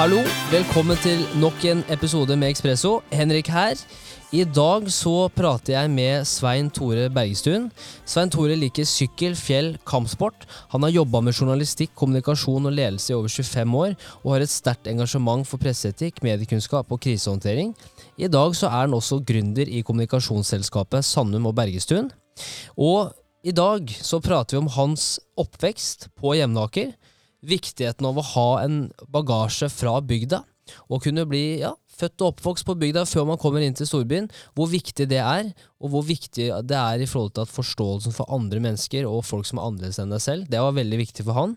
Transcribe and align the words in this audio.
Hallo, 0.00 0.22
velkommen 0.48 0.96
til 1.04 1.18
nok 1.36 1.60
en 1.68 1.82
episode 1.92 2.32
med 2.40 2.54
Ekspresso. 2.54 3.02
Henrik 3.12 3.50
her. 3.52 3.76
I 4.32 4.46
dag 4.48 4.86
så 4.88 5.26
prater 5.36 5.74
jeg 5.74 5.90
med 5.92 6.24
Svein 6.24 6.70
Tore 6.72 7.10
Bergestuen. 7.12 7.66
Svein 8.08 8.32
Tore 8.32 8.56
liker 8.56 8.88
sykkel, 8.88 9.36
fjell, 9.36 9.68
kampsport. 9.84 10.46
Han 10.72 10.86
har 10.86 10.94
jobba 10.94 11.20
med 11.20 11.36
journalistikk, 11.36 11.92
kommunikasjon 12.00 12.70
og 12.70 12.72
ledelse 12.78 13.12
i 13.12 13.18
over 13.18 13.28
25 13.28 13.76
år, 13.82 13.92
og 14.22 14.32
har 14.32 14.46
et 14.46 14.54
sterkt 14.54 14.88
engasjement 14.88 15.44
for 15.44 15.60
presseetikk, 15.60 16.24
mediekunnskap 16.24 16.88
og 16.88 17.02
krisehåndtering. 17.04 17.76
I 18.16 18.32
dag 18.32 18.56
så 18.56 18.72
er 18.72 18.86
han 18.86 18.96
også 18.96 19.20
gründer 19.20 19.68
i 19.68 19.84
kommunikasjonsselskapet 19.84 21.04
Sandum 21.04 21.52
og 21.52 21.58
Bergestuen. 21.60 22.08
Og 22.80 23.12
i 23.44 23.52
dag 23.52 23.92
så 24.00 24.24
prater 24.24 24.56
vi 24.56 24.64
om 24.64 24.74
hans 24.80 25.18
oppvekst 25.36 26.08
på 26.16 26.38
Jevnaker 26.40 26.94
viktigheten 27.46 28.06
av 28.06 28.18
å 28.20 28.26
ha 28.34 28.48
en 28.64 28.82
bagasje 29.12 29.70
fra 29.72 29.98
bygda. 30.04 30.42
Og 30.92 31.02
kunne 31.02 31.24
bli 31.26 31.60
ja, 31.62 31.72
født 32.00 32.22
og 32.22 32.34
oppvokst 32.34 32.66
på 32.68 32.76
bygda 32.78 33.04
før 33.08 33.26
man 33.32 33.40
kommer 33.40 33.64
inn 33.64 33.76
til 33.76 33.88
storbyen. 33.88 34.28
Hvor 34.56 34.70
viktig 34.70 35.06
det 35.10 35.20
er, 35.22 35.50
og 35.82 35.94
hvor 35.94 36.04
viktig 36.06 36.48
det 36.68 36.78
er 36.78 37.02
i 37.02 37.08
forhold 37.10 37.34
til 37.36 37.46
at 37.46 37.52
forståelsen 37.52 38.14
for 38.16 38.30
andre 38.32 38.62
mennesker 38.62 39.08
og 39.08 39.24
folk 39.26 39.48
som 39.48 39.60
er 39.60 39.68
annerledes 39.68 40.00
enn 40.02 40.14
deg 40.14 40.22
selv, 40.24 40.46
det 40.50 40.62
var 40.62 40.76
veldig 40.76 41.00
viktig 41.00 41.26
for 41.26 41.38
han. 41.38 41.56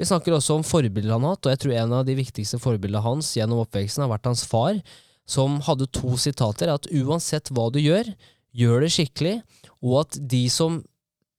Vi 0.00 0.08
snakker 0.08 0.36
også 0.36 0.58
om 0.58 0.66
forbilder 0.66 1.16
han 1.16 1.26
har 1.26 1.36
hatt, 1.36 1.46
og 1.46 1.54
jeg 1.54 1.62
tror 1.62 1.76
en 1.76 1.98
av 2.00 2.06
de 2.08 2.16
viktigste 2.18 2.60
forbildene 2.62 3.04
hans 3.04 3.34
gjennom 3.36 3.62
oppveksten 3.66 4.06
har 4.06 4.14
vært 4.14 4.30
hans 4.30 4.46
far, 4.48 4.80
som 5.26 5.60
hadde 5.66 5.90
to 5.94 6.16
sitater. 6.20 6.72
At 6.72 6.88
uansett 6.94 7.52
hva 7.52 7.68
du 7.74 7.80
gjør, 7.82 8.08
gjør 8.56 8.86
det 8.86 8.92
skikkelig, 8.94 9.38
og 9.84 10.04
at 10.06 10.20
de 10.32 10.46
som 10.52 10.80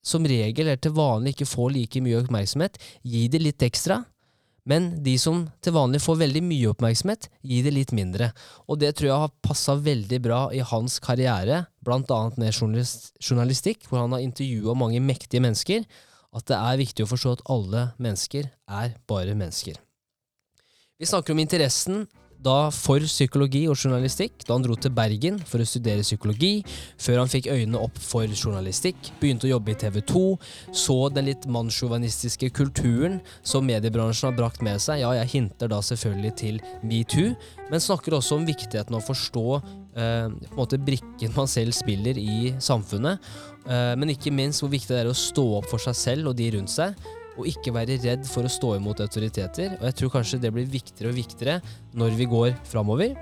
som 0.08 0.26
regel 0.26 0.66
eller 0.66 0.80
til 0.82 0.94
vanlig 0.96 1.36
ikke 1.36 1.48
får 1.48 1.74
like 1.74 2.04
mye 2.04 2.22
oppmerksomhet, 2.22 2.78
gi 3.04 3.26
det 3.32 3.42
litt 3.44 3.64
ekstra. 3.66 4.02
Men 4.68 4.90
de 5.00 5.14
som 5.20 5.46
til 5.64 5.72
vanlig 5.72 6.02
får 6.04 6.18
veldig 6.20 6.42
mye 6.44 6.72
oppmerksomhet, 6.74 7.30
gi 7.40 7.62
det 7.64 7.72
litt 7.72 7.94
mindre. 7.96 8.30
Og 8.68 8.80
det 8.82 8.92
tror 8.98 9.08
jeg 9.08 9.22
har 9.22 9.36
passa 9.44 9.78
veldig 9.80 10.18
bra 10.24 10.42
i 10.52 10.60
hans 10.60 10.98
karriere, 11.00 11.64
annet 11.88 12.36
med 12.36 12.52
journalistikk, 12.52 13.86
hvor 13.88 14.02
han 14.02 14.12
har 14.12 14.20
intervjua 14.20 14.76
mange 14.76 15.00
mektige 15.00 15.40
mennesker, 15.40 15.86
at 16.36 16.44
det 16.50 16.58
er 16.58 16.80
viktig 16.82 17.06
å 17.06 17.08
forstå 17.08 17.38
at 17.38 17.44
alle 17.48 17.86
mennesker 17.96 18.50
er 18.68 18.96
bare 19.08 19.36
mennesker. 19.38 19.78
Vi 21.00 21.08
snakker 21.08 21.32
om 21.32 21.40
interessen 21.40 22.04
da 22.44 22.68
for 22.74 23.02
psykologi 23.02 23.64
og 23.70 23.76
journalistikk 23.76 24.44
da 24.46 24.54
han 24.54 24.64
dro 24.64 24.76
til 24.78 24.92
Bergen 24.94 25.38
for 25.48 25.62
å 25.62 25.66
studere 25.66 26.04
psykologi, 26.06 26.62
før 27.00 27.22
han 27.22 27.32
fikk 27.32 27.50
øynene 27.50 27.80
opp 27.82 27.98
for 28.02 28.28
journalistikk, 28.28 29.10
begynte 29.20 29.48
å 29.48 29.54
jobbe 29.56 29.74
i 29.74 29.78
TV 29.78 30.00
2, 30.06 30.24
så 30.84 30.98
den 31.12 31.28
litt 31.28 31.48
mannssjåvinistiske 31.50 32.52
kulturen 32.56 33.18
som 33.42 33.66
mediebransjen 33.68 34.30
har 34.30 34.38
brakt 34.38 34.62
med 34.64 34.80
seg. 34.82 35.02
Ja, 35.02 35.12
jeg 35.18 35.32
hinter 35.34 35.72
da 35.72 35.82
selvfølgelig 35.84 36.34
til 36.38 36.62
metoo, 36.86 37.34
men 37.68 37.84
snakker 37.84 38.16
også 38.18 38.38
om 38.38 38.48
viktigheten 38.48 38.96
av 38.96 39.02
å 39.02 39.08
forstå 39.08 39.46
eh, 39.58 40.26
på 40.30 40.54
en 40.54 40.58
måte 40.58 40.80
brikken 40.80 41.34
man 41.36 41.50
selv 41.50 41.76
spiller 41.76 42.18
i 42.20 42.54
samfunnet, 42.62 43.30
eh, 43.66 43.94
men 43.98 44.14
ikke 44.14 44.34
minst 44.34 44.62
hvor 44.62 44.72
viktig 44.72 44.94
det 44.94 45.04
er 45.04 45.10
å 45.10 45.16
stå 45.16 45.46
opp 45.60 45.70
for 45.72 45.82
seg 45.82 45.98
selv 45.98 46.32
og 46.32 46.38
de 46.38 46.52
rundt 46.54 46.72
seg 46.72 46.96
og 47.38 47.48
ikke 47.48 47.72
være 47.74 47.98
redd 48.02 48.26
for 48.28 48.46
å 48.46 48.52
stå 48.52 48.74
imot 48.76 49.00
autoriteter. 49.04 49.78
Og 49.78 49.88
jeg 49.88 49.98
tror 50.00 50.14
kanskje 50.18 50.42
det 50.42 50.52
blir 50.54 50.68
viktigere 50.68 51.12
og 51.12 51.18
viktigere 51.18 51.58
når 51.98 52.18
vi 52.18 52.28
går 52.30 52.54
framover. 52.68 53.16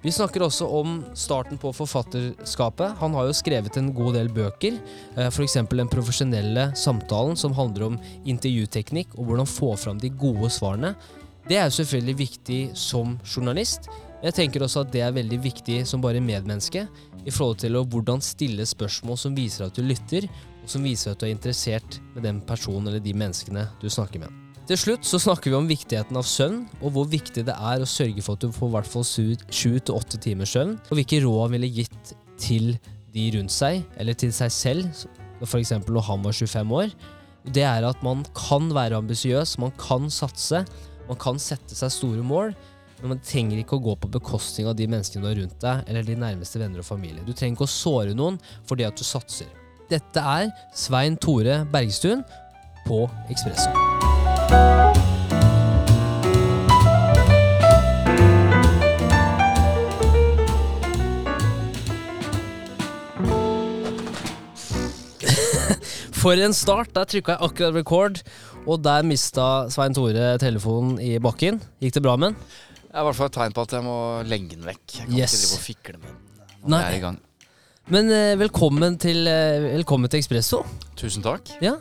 Vi 0.00 0.12
snakker 0.12 0.44
også 0.46 0.68
om 0.78 0.96
starten 1.18 1.58
på 1.60 1.72
forfatterskapet. 1.74 2.96
Han 3.00 3.16
har 3.16 3.26
jo 3.28 3.36
skrevet 3.36 3.76
en 3.76 3.92
god 3.96 4.16
del 4.16 4.30
bøker, 4.32 4.78
eh, 5.16 5.28
f.eks. 5.28 5.58
Den 5.72 5.92
profesjonelle 5.92 6.70
samtalen, 6.78 7.36
som 7.36 7.56
handler 7.56 7.90
om 7.90 8.00
intervjuteknikk 8.24 9.16
og 9.16 9.28
hvordan 9.30 9.50
få 9.50 9.74
fram 9.80 10.00
de 10.00 10.12
gode 10.12 10.50
svarene. 10.54 10.94
Det 11.46 11.58
er 11.58 11.68
jo 11.68 11.78
selvfølgelig 11.80 12.18
viktig 12.18 12.60
som 12.78 13.18
journalist. 13.24 13.90
Jeg 14.24 14.34
tenker 14.34 14.64
også 14.64 14.82
at 14.82 14.92
det 14.94 15.02
er 15.04 15.14
veldig 15.14 15.38
viktig 15.44 15.82
som 15.86 16.02
bare 16.02 16.22
medmenneske, 16.24 16.86
i 17.26 17.32
forhold 17.34 17.58
til 17.60 17.76
å 17.76 17.84
hvordan 17.86 18.22
stille 18.22 18.64
spørsmål 18.66 19.18
som 19.18 19.34
viser 19.36 19.66
at 19.66 19.76
du 19.76 19.82
lytter, 19.84 20.28
og 20.66 20.72
som 20.74 20.82
viser 20.82 21.14
at 21.14 21.22
du 21.22 21.28
er 21.28 21.32
interessert 21.36 22.00
med 22.16 22.26
den 22.26 22.42
personen 22.42 22.90
eller 22.90 23.02
de 23.02 23.14
menneskene 23.14 23.68
du 23.78 23.86
snakker 23.86 24.24
med. 24.24 24.34
Til 24.66 24.80
slutt 24.80 25.06
så 25.06 25.20
snakker 25.22 25.52
vi 25.52 25.58
om 25.60 25.68
viktigheten 25.70 26.16
av 26.18 26.26
søvn, 26.26 26.64
og 26.80 26.90
hvor 26.96 27.04
viktig 27.06 27.44
det 27.46 27.54
er 27.54 27.82
å 27.82 27.86
sørge 27.86 28.22
for 28.24 28.34
at 28.34 28.42
du 28.42 28.50
får 28.50 28.72
i 28.72 28.74
hvert 28.74 28.88
fall 28.90 29.04
sju 29.06 29.76
til 29.78 29.94
åtte 29.94 30.18
timers 30.18 30.56
søvn, 30.56 30.72
og 30.90 30.98
hvilke 30.98 31.20
råd 31.22 31.44
han 31.44 31.54
ville 31.54 31.70
gitt 31.76 32.14
til 32.42 32.72
de 33.14 33.26
rundt 33.36 33.54
seg, 33.54 33.84
eller 33.94 34.18
til 34.18 34.32
seg 34.34 34.50
selv, 34.50 35.04
f.eks. 35.46 35.70
når 35.86 36.06
han 36.08 36.26
var 36.26 36.34
25 36.34 36.74
år. 36.80 36.96
Det 37.46 37.62
er 37.62 37.86
at 37.86 38.02
man 38.02 38.24
kan 38.34 38.66
være 38.74 38.98
ambisiøs, 38.98 39.54
man 39.62 39.70
kan 39.78 40.10
satse, 40.10 40.64
man 41.06 41.20
kan 41.22 41.38
sette 41.38 41.78
seg 41.78 41.94
store 41.94 42.26
mål, 42.26 42.56
men 43.04 43.12
man 43.12 43.22
trenger 43.22 43.60
ikke 43.60 43.78
å 43.78 43.84
gå 43.84 43.94
på 44.02 44.10
bekostning 44.16 44.66
av 44.66 44.74
de 44.74 44.88
menneskene 44.90 45.22
du 45.22 45.30
har 45.30 45.38
rundt 45.38 45.62
deg, 45.62 45.86
eller 45.86 46.10
de 46.10 46.18
nærmeste 46.18 46.58
venner 46.58 46.82
og 46.82 46.88
familie. 46.90 47.22
Du 47.22 47.30
trenger 47.30 47.54
ikke 47.54 47.68
å 47.68 47.76
såre 47.76 48.18
noen 48.18 48.40
fordi 48.66 48.88
at 48.88 48.98
du 48.98 49.06
satser. 49.06 49.46
Dette 49.90 50.18
er 50.20 50.50
Svein 50.74 51.16
Tore 51.16 51.60
Bergstuen 51.72 52.24
på 52.86 53.04
Ekspresso. 53.30 53.70
For 66.20 66.36
en 66.40 66.54
start! 66.56 66.92
Der 66.96 67.06
trykka 67.08 67.36
jeg 67.36 67.44
akkurat 67.50 67.76
record, 67.76 68.20
og 68.66 68.80
der 68.84 69.04
mista 69.06 69.46
Svein 69.72 69.94
Tore 69.96 70.34
telefonen 70.42 70.98
i 71.02 71.16
bakken. 71.22 71.60
Gikk 71.82 71.98
det 71.98 72.04
bra 72.06 72.16
med 72.20 72.32
den? 72.34 72.40
Det 72.86 72.94
er 72.96 73.04
i 73.04 73.08
hvert 73.10 73.18
fall 73.18 73.28
et 73.30 73.36
tegn 73.36 73.54
på 73.56 73.64
at 73.66 73.74
jeg 73.76 73.84
må 73.84 73.96
legge 74.26 74.54
den 74.56 74.64
vekk. 74.66 74.84
Jeg 74.96 75.06
kan 75.10 75.16
Yes. 75.18 75.34
ikke 75.44 75.62
fikle 75.66 75.98
med 76.00 76.08
den 76.10 76.70
Nei. 76.72 76.80
jeg 76.80 76.92
er 76.94 76.96
i 76.96 77.04
gang. 77.04 77.18
Men 77.86 78.08
eh, 78.10 78.34
velkommen 78.34 78.96
til, 78.98 79.28
eh, 79.30 79.62
velkommen 79.76 80.10
til 80.10 80.18
Ekspresso. 80.18 80.64
Tusen 80.98 81.22
takk. 81.22 81.52
Ja. 81.62 81.76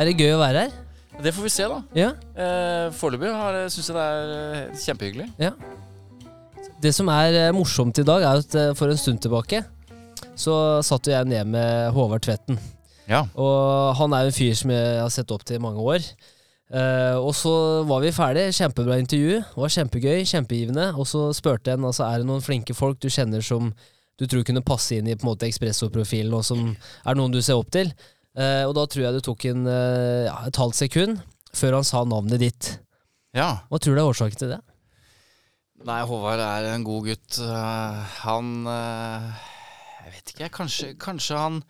Er 0.00 0.08
det 0.08 0.14
gøy 0.16 0.32
å 0.32 0.40
være 0.40 0.64
her? 0.64 0.78
Det 1.22 1.34
får 1.36 1.44
vi 1.44 1.52
se, 1.52 1.66
da. 1.68 1.82
Ja. 1.92 2.08
Eh, 2.32 2.86
Foreløpig 2.96 3.28
syns 3.74 3.90
jeg 3.90 3.96
det 3.98 4.06
er 4.06 4.72
kjempehyggelig. 4.80 5.28
kjempehyggelig. 5.36 5.52
Det 6.82 6.94
som 6.96 7.10
er 7.12 7.36
eh, 7.36 7.52
morsomt 7.52 8.00
i 8.00 8.06
dag, 8.08 8.24
er 8.24 8.40
at 8.40 8.56
eh, 8.56 8.72
for 8.78 8.88
en 8.88 8.98
stund 8.98 9.20
tilbake 9.22 9.60
så 10.40 10.80
satt 10.80 11.10
jeg 11.12 11.28
ned 11.28 11.52
med 11.52 11.92
Håvard 11.92 12.24
Tvetten. 12.24 12.56
Ja. 13.10 13.26
Og 13.36 13.92
han 13.98 14.14
er 14.16 14.24
jo 14.24 14.32
en 14.32 14.38
fyr 14.38 14.56
som 14.56 14.72
jeg 14.72 15.00
har 15.02 15.12
sett 15.12 15.30
opp 15.36 15.44
til 15.44 15.60
i 15.60 15.62
mange 15.62 15.84
år. 15.84 16.06
Eh, 16.72 17.18
og 17.20 17.34
så 17.36 17.52
var 17.84 18.00
vi 18.00 18.14
ferdig. 18.16 18.48
Kjempebra 18.56 18.96
intervju. 19.02 19.42
Det 19.44 19.60
var 19.60 19.74
kjempegøy, 19.76 20.22
kjempegivende. 20.32 20.94
Og 20.96 21.04
så 21.10 21.28
spurte 21.36 21.74
jeg 21.74 21.82
altså, 21.84 22.08
er 22.08 22.22
det 22.22 22.30
noen 22.30 22.40
flinke 22.40 22.72
folk 22.72 23.04
du 23.04 23.10
kjenner 23.12 23.44
som 23.44 23.74
du 24.20 24.26
tror 24.28 24.44
kunne 24.44 24.62
passe 24.64 24.96
inn 24.98 25.08
i 25.08 25.14
på 25.16 25.24
en 25.26 25.32
måte 25.32 25.46
Expresso-profilen, 25.48 26.34
og 26.36 26.44
som 26.46 26.66
er 26.76 27.16
noen 27.18 27.32
du 27.32 27.40
ser 27.42 27.58
opp 27.58 27.70
til. 27.74 27.92
Eh, 28.36 28.62
og 28.68 28.74
da 28.76 28.84
tror 28.88 29.04
jeg 29.06 29.16
det 29.18 29.24
tok 29.26 29.44
en, 29.50 29.66
eh, 29.68 30.26
ja, 30.28 30.36
et 30.48 30.56
halvt 30.60 30.78
sekund 30.84 31.20
før 31.52 31.78
han 31.80 31.84
sa 31.84 32.04
navnet 32.04 32.40
ditt. 32.40 32.78
ja. 33.36 33.62
Hva 33.68 33.78
tror 33.80 33.94
du 33.96 34.00
er 34.00 34.08
årsaken 34.12 34.38
til 34.40 34.52
det? 34.54 34.60
Nei, 35.84 36.00
Håvard 36.06 36.38
er 36.40 36.68
en 36.76 36.84
god 36.86 37.08
gutt. 37.10 37.38
Eh, 37.42 38.02
han 38.22 38.52
eh, 38.70 39.46
Jeg 40.04 40.12
vet 40.14 40.32
ikke, 40.34 40.48
kanskje, 40.60 40.92
kanskje 41.00 41.38
han 41.38 41.62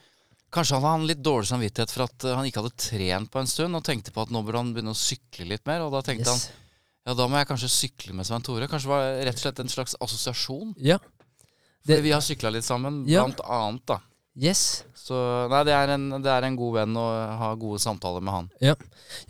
Kanskje 0.53 0.76
han 0.76 0.84
hadde 0.84 1.06
litt 1.09 1.22
dårlig 1.24 1.48
samvittighet 1.48 1.88
for 1.94 2.04
at 2.04 2.24
han 2.36 2.44
ikke 2.44 2.60
hadde 2.60 2.76
trent 2.76 3.30
på 3.32 3.41
en 3.41 3.47
stund, 3.48 3.72
og 3.78 3.86
tenkte 3.86 4.12
på 4.12 4.20
at 4.20 4.28
nå 4.34 4.42
burde 4.44 4.60
han 4.60 4.74
begynne 4.76 4.92
å 4.92 4.98
sykle 5.00 5.47
litt 5.48 5.64
mer. 5.64 5.80
Og 5.86 5.94
da 5.94 6.03
tenkte 6.04 6.28
Yes. 6.28 6.42
han 6.50 6.59
ja, 7.09 7.14
da 7.16 7.24
må 7.26 7.38
jeg 7.41 7.48
kanskje 7.48 7.70
sykle 7.72 8.12
med 8.14 8.28
Svein 8.28 8.44
Tore. 8.44 8.69
Kanskje 8.69 8.86
det 8.86 8.92
var 8.92 9.06
rett 9.26 9.38
og 9.41 9.42
slett 9.47 9.62
en 9.64 9.72
slags 9.72 9.97
assosiasjon. 10.04 10.74
Ja. 10.84 10.98
Fordi 11.82 11.97
Det- 11.97 12.03
vi 12.04 12.12
har 12.15 12.20
sykla 12.20 12.50
litt 12.53 12.65
sammen, 12.65 13.04
Ja. 13.09 13.25
blant 13.25 13.41
annet, 13.44 13.86
da. 13.86 13.98
Yes. 14.39 14.84
Så 14.97 15.48
nei, 15.51 15.65
det 15.65 15.72
er, 15.74 15.89
en, 15.92 16.09
det 16.22 16.30
er 16.30 16.45
en 16.47 16.57
god 16.57 16.74
venn 16.74 16.95
å 16.97 17.07
ha 17.39 17.54
gode 17.54 17.78
samtaler 17.83 18.22
med 18.22 18.33
han. 18.33 18.51
Ja, 18.62 18.74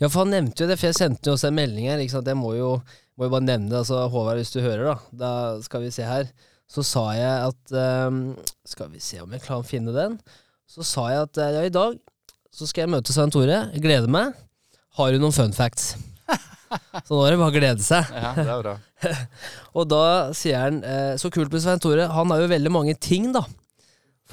for 0.07 0.23
han 0.23 0.29
nevnte 0.31 0.61
jo 0.63 0.67
det, 0.67 0.77
for 0.79 0.87
jeg 0.87 0.95
sendte 0.95 1.27
jo 1.27 1.33
også 1.33 1.47
en 1.49 1.55
melding 1.57 1.89
her. 1.89 1.97
Ikke 1.99 2.11
sant? 2.11 2.25
Jeg 2.27 2.37
må 2.37 2.53
jo, 2.55 2.81
må 3.17 3.25
jo 3.25 3.29
bare 3.33 3.41
nevne 3.43 3.69
det. 3.69 3.79
Altså, 3.81 4.07
Håvard, 4.09 4.37
hvis 4.37 4.53
du 4.53 4.61
hører, 4.61 4.93
da. 4.93 4.99
Da 5.11 5.61
skal 5.65 5.81
vi 5.81 5.89
se 5.91 6.03
her. 6.07 6.29
Så 6.69 6.85
sa 6.85 7.11
jeg 7.11 7.49
at 7.49 8.07
um, 8.07 8.37
Skal 8.65 8.87
vi 8.89 8.99
se 8.99 9.19
om 9.21 9.29
jeg 9.31 9.41
klarer 9.41 9.61
å 9.65 9.67
finne 9.67 9.91
den. 9.93 10.19
Så 10.69 10.85
sa 10.87 11.09
jeg 11.09 11.21
at 11.27 11.37
eh, 11.37 11.51
ja, 11.57 11.61
i 11.67 11.69
dag 11.69 11.99
så 12.53 12.65
skal 12.69 12.83
jeg 12.87 12.93
møte 12.93 13.11
Svein 13.11 13.29
Tore. 13.33 13.73
Jeg 13.73 13.81
gleder 13.83 14.07
meg. 14.07 14.33
Har 14.95 15.11
du 15.11 15.19
noen 15.19 15.33
fun 15.35 15.51
facts? 15.51 15.95
Så 17.07 17.13
nå 17.15 17.23
er 17.27 17.33
det 17.35 17.39
bare 17.41 17.51
å 17.51 17.55
glede 17.55 17.83
seg. 17.85 18.07
Ja, 18.17 18.31
det 18.37 18.45
er 18.49 18.61
bra. 18.63 18.75
Og 19.77 19.85
da 19.91 20.03
sier 20.37 20.57
han 20.63 20.79
eh, 20.87 21.13
Så 21.21 21.29
kult 21.33 21.51
med 21.53 21.61
Svein 21.63 21.81
Tore. 21.83 22.07
Han 22.09 22.31
har 22.33 22.41
jo 22.43 22.49
veldig 22.53 22.71
mange 22.73 22.95
ting, 22.97 23.31
da. 23.35 23.43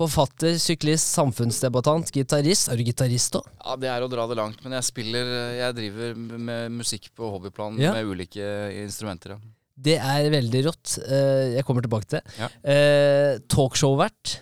Forfatter, 0.01 0.55
syklist, 0.63 1.11
samfunnsdebattant, 1.19 2.13
gitarist. 2.15 2.71
Er 2.73 2.79
du 2.79 2.85
gitarist 2.87 3.35
òg? 3.37 3.49
Ja, 3.59 3.75
Det 3.83 3.91
er 3.93 4.05
å 4.07 4.09
dra 4.13 4.25
det 4.31 4.39
langt, 4.39 4.61
men 4.65 4.77
jeg 4.79 4.87
spiller 4.87 5.33
Jeg 5.59 5.77
driver 5.77 6.15
med 6.39 6.77
musikk 6.79 7.11
på 7.19 7.29
hobbyplan 7.35 7.77
Ja. 7.83 7.93
med 7.99 8.07
ulike 8.09 8.47
instrumenter. 8.81 9.35
Ja. 9.37 9.41
Det 9.81 9.97
er 9.99 10.31
veldig 10.33 10.63
rått. 10.69 10.95
Eh, 11.07 11.57
jeg 11.57 11.65
kommer 11.69 11.85
tilbake 11.85 12.07
til 12.09 12.21
det. 12.21 12.39
Ja. 12.39 12.49
Eh, 12.63 13.39
Talkshow-vert. 13.49 14.39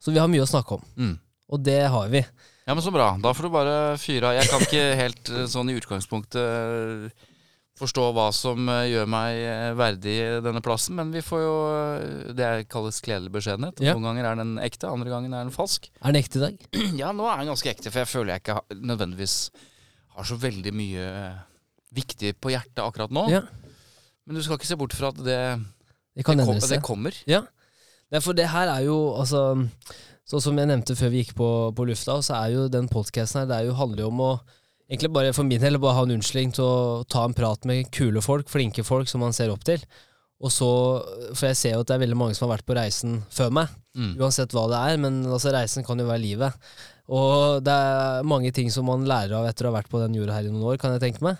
Så 0.00 0.12
vi 0.12 0.20
har 0.20 0.28
mye 0.32 0.44
å 0.44 0.48
snakke 0.48 0.78
om. 0.78 0.84
Mm. 0.96 1.16
Og 1.52 1.62
det 1.64 1.80
har 1.92 2.08
vi. 2.12 2.22
Ja, 2.68 2.74
men 2.76 2.84
så 2.84 2.92
bra. 2.92 3.14
Da 3.24 3.32
får 3.32 3.48
du 3.48 3.54
bare 3.54 3.76
fyre 4.00 4.28
av. 4.28 4.36
Jeg 4.36 4.52
kan 4.52 4.64
ikke 4.66 4.84
helt 5.00 5.32
eh, 5.32 5.46
sånn 5.48 5.72
i 5.72 5.76
utgangspunktet 5.80 7.24
forstå 7.78 8.04
hva 8.14 8.26
som 8.34 8.68
eh, 8.72 8.88
gjør 8.90 9.08
meg 9.10 9.38
eh, 9.40 9.70
verdig 9.78 10.16
denne 10.44 10.62
plassen. 10.64 10.96
Men 10.98 11.12
vi 11.14 11.22
får 11.24 11.42
jo 11.44 11.54
eh, 11.72 12.34
Det 12.36 12.50
kalles 12.72 13.00
kledelig 13.04 13.32
beskjedenhet. 13.38 13.80
Ja. 13.84 13.94
Noen 13.96 14.10
ganger 14.10 14.30
er 14.30 14.40
den 14.40 14.54
ekte, 14.62 14.90
andre 14.90 15.12
ganger 15.12 15.32
er 15.32 15.48
den 15.48 15.54
falsk. 15.54 15.90
Er 16.02 16.12
den 16.12 16.20
ekte 16.22 16.40
i 16.40 16.44
dag? 16.44 16.68
Ja, 17.02 17.12
nå 17.16 17.28
er 17.30 17.42
den 17.42 17.52
ganske 17.52 17.72
ekte, 17.72 17.92
for 17.92 18.02
jeg 18.02 18.10
føler 18.10 18.34
jeg 18.34 18.44
ikke 18.44 18.60
nødvendigvis 18.76 19.38
har 20.18 20.26
så 20.28 20.38
veldig 20.42 20.74
mye 20.74 21.06
eh, 21.08 21.38
viktig 21.94 22.34
på 22.42 22.52
hjertet 22.52 22.82
akkurat 22.84 23.14
nå. 23.14 23.28
Ja. 23.32 23.44
Men 24.26 24.36
du 24.36 24.44
skal 24.44 24.58
ikke 24.58 24.68
se 24.68 24.76
bort 24.76 24.96
fra 24.96 25.12
at 25.14 25.22
det, 25.24 25.38
Det 26.18 26.26
kan 26.26 26.36
det, 26.36 26.48
kom, 26.48 26.60
det 26.60 26.82
kommer. 26.84 27.16
Nei, 28.08 28.20
for 28.24 28.36
det 28.36 28.48
her 28.50 28.70
er 28.72 28.86
jo 28.88 28.96
altså 29.20 29.42
Sånn 30.28 30.42
som 30.44 30.58
jeg 30.60 30.68
nevnte 30.68 30.96
før 30.98 31.12
vi 31.14 31.22
gikk 31.22 31.34
på, 31.38 31.48
på 31.72 31.86
lufta, 31.88 32.18
så 32.22 32.34
er 32.42 32.52
jo 32.52 32.66
den 32.68 32.88
podkasten 32.92 33.40
her 33.42 33.46
Det 33.48 33.56
er 33.62 33.68
jo, 33.70 33.76
handler 33.78 34.04
jo 34.04 34.10
om 34.12 34.24
å 34.26 34.32
Egentlig 34.88 35.10
bare 35.12 35.32
for 35.36 35.44
min 35.44 35.60
del 35.60 35.76
bare 35.76 35.98
ha 35.98 36.02
en 36.06 36.14
unnskyldning 36.14 36.54
til 36.56 36.64
å 36.64 37.02
ta 37.12 37.26
en 37.28 37.34
prat 37.36 37.66
med 37.68 37.90
kule 37.92 38.22
folk, 38.24 38.48
flinke 38.48 38.80
folk 38.84 39.08
som 39.10 39.20
man 39.20 39.34
ser 39.36 39.50
opp 39.52 39.60
til. 39.68 39.82
Og 40.40 40.48
så, 40.54 40.68
For 41.36 41.50
jeg 41.50 41.58
ser 41.60 41.74
jo 41.74 41.82
at 41.82 41.90
det 41.90 41.96
er 41.98 42.04
veldig 42.06 42.16
mange 42.16 42.36
som 42.38 42.46
har 42.46 42.54
vært 42.56 42.64
på 42.68 42.76
reisen 42.78 43.18
før 43.28 43.50
meg, 43.52 43.74
Mm. 43.98 44.14
uansett 44.16 44.52
hva 44.54 44.62
det 44.70 44.78
er. 44.78 44.96
Men 45.02 45.18
altså, 45.26 45.50
reisen 45.52 45.84
kan 45.84 45.98
jo 46.00 46.06
være 46.08 46.22
livet. 46.22 46.54
Og 47.10 47.60
det 47.66 47.74
er 47.74 48.22
mange 48.22 48.52
ting 48.54 48.70
som 48.70 48.86
man 48.88 49.04
lærer 49.04 49.34
av 49.36 49.44
etter 49.50 49.66
å 49.66 49.72
ha 49.72 49.76
vært 49.80 49.90
på 49.92 50.00
den 50.00 50.14
jorda 50.14 50.36
her 50.38 50.46
i 50.48 50.52
noen 50.54 50.64
år, 50.72 50.78
kan 50.80 50.92
jeg 50.94 51.02
tenke 51.04 51.24
meg. 51.26 51.36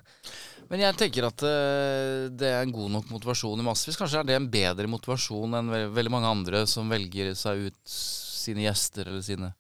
Men 0.69 0.81
jeg 0.85 0.97
tenker 1.01 1.29
at 1.31 1.45
eh, 1.49 2.29
det 2.35 2.51
er 2.53 2.61
en 2.67 2.73
god 2.75 2.91
nok 2.99 3.09
motivasjon 3.15 3.63
i 3.63 3.65
massevis. 3.65 3.97
Kanskje 3.97 4.21
er 4.21 4.29
det 4.29 4.37
en 4.37 4.51
bedre 4.53 4.91
motivasjon 4.93 5.55
enn 5.57 5.71
veldig 5.95 6.13
mange 6.13 6.29
andre 6.35 6.67
som 6.69 6.91
velger 6.93 7.33
seg 7.39 7.71
ut 7.71 7.99
sine 8.39 8.65
gjester 8.65 9.11
eller 9.11 9.25
sine 9.25 9.53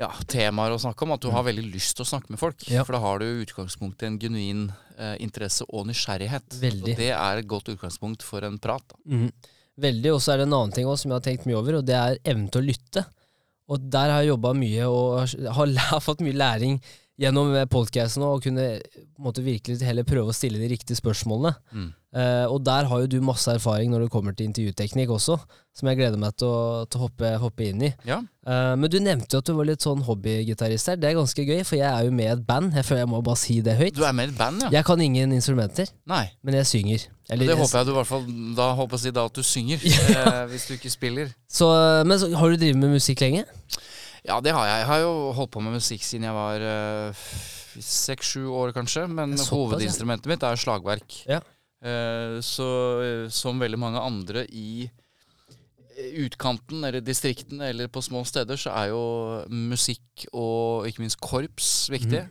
ja, 0.00 0.10
temaer 0.30 0.74
å 0.74 0.80
snakke 0.82 1.06
om. 1.06 1.14
At 1.14 1.24
du 1.24 1.30
har 1.34 1.46
veldig 1.46 1.66
lyst 1.70 1.96
til 1.98 2.06
å 2.06 2.10
snakke 2.14 2.34
med 2.34 2.40
folk. 2.40 2.66
Ja. 2.70 2.84
For 2.86 2.96
da 2.96 3.02
har 3.04 3.20
du 3.22 3.26
i 3.28 3.42
utgangspunktet 3.44 4.08
en 4.08 4.20
genuin 4.22 4.64
eh, 4.98 5.16
interesse 5.22 5.66
og 5.70 5.86
nysgjerrighet. 5.90 6.58
Veldig. 6.62 6.94
Og 6.94 7.02
det 7.02 7.10
er 7.16 7.42
et 7.42 7.50
godt 7.50 7.70
utgangspunkt 7.74 8.26
for 8.26 8.46
en 8.46 8.58
prat. 8.62 8.86
Da. 8.90 9.02
Mm. 9.06 9.28
Veldig. 9.84 10.14
Og 10.14 10.22
så 10.22 10.34
er 10.34 10.42
det 10.42 10.48
en 10.48 10.56
annen 10.58 10.74
ting 10.74 10.88
også, 10.88 11.04
som 11.04 11.14
jeg 11.14 11.20
har 11.20 11.28
tenkt 11.28 11.46
mye 11.50 11.60
over, 11.60 11.78
og 11.80 11.86
det 11.86 11.98
er 11.98 12.18
evnen 12.22 12.50
til 12.52 12.62
å 12.62 12.68
lytte. 12.68 13.06
Og 13.70 13.86
der 13.94 14.12
har 14.12 14.22
jeg 14.22 14.34
jobba 14.34 14.52
mye 14.58 14.90
og 14.90 15.36
har 15.56 15.74
har, 15.88 16.04
fått 16.04 16.24
mye 16.26 16.36
læring 16.36 16.78
gjennom 17.20 17.52
podkasten 17.70 18.24
og 18.26 18.42
kunne 18.42 18.78
måte 19.22 19.44
virkelig 19.44 19.84
heller 19.86 20.06
prøve 20.06 20.32
å 20.32 20.36
stille 20.36 20.58
de 20.58 20.70
riktige 20.72 20.98
spørsmålene. 20.98 21.54
Mm. 21.74 21.92
Uh, 22.14 22.46
og 22.46 22.60
der 22.62 22.86
har 22.86 23.00
jo 23.02 23.08
du 23.10 23.16
masse 23.26 23.50
erfaring 23.50 23.90
når 23.90 24.04
det 24.04 24.10
kommer 24.14 24.34
til 24.38 24.46
intervjuteknikk 24.46 25.10
også, 25.16 25.34
som 25.74 25.88
jeg 25.90 25.98
gleder 25.98 26.20
meg 26.22 26.36
til 26.38 26.46
å, 26.46 26.84
til 26.86 27.00
å 27.00 27.08
hoppe, 27.08 27.30
hoppe 27.42 27.66
inn 27.66 27.82
i. 27.88 27.90
Ja. 28.06 28.20
Uh, 28.46 28.74
men 28.78 28.86
du 28.92 29.00
nevnte 29.02 29.34
jo 29.34 29.42
at 29.42 29.50
du 29.50 29.54
var 29.58 29.66
litt 29.66 29.82
sånn 29.82 30.04
hobbygitarist 30.06 30.92
her. 30.92 31.00
Det 31.02 31.10
er 31.10 31.16
ganske 31.18 31.46
gøy, 31.46 31.64
for 31.66 31.78
jeg 31.80 31.88
er 31.88 32.06
jo 32.06 32.14
med 32.14 32.28
i 32.28 32.32
et 32.36 32.44
band. 32.46 32.70
Jeg 32.78 32.86
føler 32.86 33.02
jeg 33.02 33.10
må 33.10 33.22
bare 33.26 33.42
si 33.42 33.58
det 33.66 33.74
høyt. 33.80 33.96
Du 33.98 34.04
er 34.06 34.14
med 34.14 34.30
i 34.30 34.34
et 34.34 34.38
band, 34.38 34.62
ja? 34.62 34.70
Jeg 34.76 34.86
kan 34.86 35.02
ingen 35.02 35.34
instrumenter, 35.34 35.90
Nei. 36.10 36.28
men 36.46 36.58
jeg 36.60 36.70
synger. 36.70 37.08
Eller- 37.34 37.50
det 37.50 37.58
håper 37.58 37.78
jeg 37.78 37.86
du 37.86 37.90
i 37.90 37.96
hvert 37.96 38.08
fall 38.10 38.24
Da 38.52 38.64
håper 38.76 39.00
jeg 39.00 39.14
da 39.16 39.22
at 39.24 39.32
du 39.32 39.40
synger, 39.42 39.80
eh, 39.88 40.42
hvis 40.50 40.68
du 40.68 40.74
ikke 40.76 40.92
spiller. 40.92 41.34
Så, 41.50 41.66
men 42.06 42.20
så, 42.20 42.30
har 42.36 42.50
du 42.52 42.60
drevet 42.60 42.78
med 42.78 42.94
musikk 42.94 43.24
lenge? 43.24 43.46
Ja, 44.24 44.38
det 44.40 44.54
har 44.56 44.68
jeg. 44.68 44.82
Jeg 44.82 44.88
har 44.88 45.00
jo 45.02 45.14
holdt 45.36 45.52
på 45.52 45.62
med 45.64 45.76
musikk 45.76 46.04
siden 46.06 46.24
jeg 46.24 46.36
var 46.36 46.62
seks-sju 47.84 48.46
år, 48.48 48.72
kanskje. 48.76 49.04
Men 49.10 49.34
Såpass, 49.36 49.50
ja. 49.50 49.58
hovedinstrumentet 49.58 50.30
mitt 50.30 50.46
er 50.46 50.60
slagverk. 50.60 51.18
Ja. 51.28 51.42
Uh, 51.84 52.38
så 52.40 52.66
uh, 53.04 53.26
som 53.28 53.60
veldig 53.60 53.76
mange 53.76 54.00
andre 54.00 54.46
i 54.48 54.86
eh, 54.86 56.14
utkanten 56.24 56.86
eller 56.88 57.04
distriktene 57.04 57.68
eller 57.74 57.90
på 57.92 58.00
små 58.00 58.22
steder, 58.24 58.56
så 58.56 58.72
er 58.72 58.94
jo 58.94 59.02
musikk 59.52 60.24
og 60.32 60.88
ikke 60.88 61.04
minst 61.04 61.20
korps 61.20 61.74
viktig. 61.92 62.24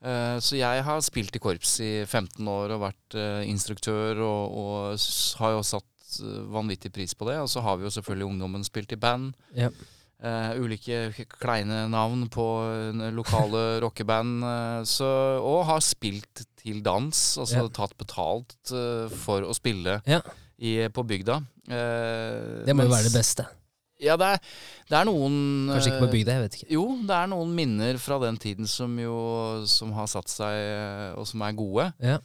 Eh, 0.00 0.36
så 0.40 0.56
jeg 0.56 0.84
har 0.86 1.00
spilt 1.04 1.36
i 1.36 1.42
korps 1.42 1.74
i 1.84 1.92
15 2.06 2.48
år 2.48 2.72
og 2.72 2.84
vært 2.86 3.16
eh, 3.20 3.42
instruktør 3.50 4.22
og, 4.24 4.54
og 4.62 5.08
har 5.42 5.56
jo 5.58 5.64
satt 5.66 6.20
eh, 6.24 6.38
vanvittig 6.54 6.92
pris 6.94 7.12
på 7.14 7.28
det. 7.28 7.36
Og 7.42 7.50
så 7.52 7.64
har 7.64 7.76
vi 7.76 7.88
jo 7.88 7.92
selvfølgelig 7.98 8.30
ungdommen 8.30 8.64
spilt 8.66 8.94
i 8.96 9.00
band. 9.00 9.34
Ja. 9.56 9.68
Eh, 10.20 10.50
ulike 10.60 11.14
kleine 11.40 11.86
navn 11.88 12.26
på 12.28 12.44
eh, 12.68 13.06
lokale 13.16 13.62
rockeband. 13.84 14.42
Uh, 14.44 14.82
så, 14.84 15.08
og 15.40 15.62
har 15.70 15.80
spilt 15.80 16.42
til 16.60 16.82
dans, 16.84 17.16
altså 17.40 17.62
Ja. 17.62 17.68
tatt 17.72 17.94
betalt 17.96 18.52
uh, 18.74 19.08
for 19.08 19.48
å 19.48 19.54
spille 19.56 20.02
Ja. 20.04 20.20
i, 20.60 20.74
på 20.92 21.06
bygda. 21.08 21.38
Det 21.70 22.74
må 22.76 22.84
jo 22.84 22.92
være 22.92 23.08
det 23.08 23.14
beste. 23.14 23.46
Ja, 24.00 24.16
det 24.20 24.26
er, 24.34 24.44
det 24.90 24.96
er 24.98 25.06
noen 25.08 25.34
Kanskje 25.70 25.92
ikke 25.92 26.04
på 26.04 26.12
bygda, 26.16 26.34
jeg 26.34 26.44
vet 26.44 26.58
ikke. 26.58 26.68
Jo, 26.74 26.84
det 27.06 27.16
er 27.16 27.30
noen 27.30 27.54
minner 27.56 28.00
fra 28.00 28.18
den 28.20 28.36
tiden 28.40 28.68
som 28.68 28.94
jo 28.98 29.16
Som 29.68 29.92
har 29.92 30.08
satt 30.08 30.28
seg, 30.32 31.16
og 31.20 31.28
som 31.28 31.44
er 31.46 31.56
gode. 31.56 31.86
Ja. 32.02 32.18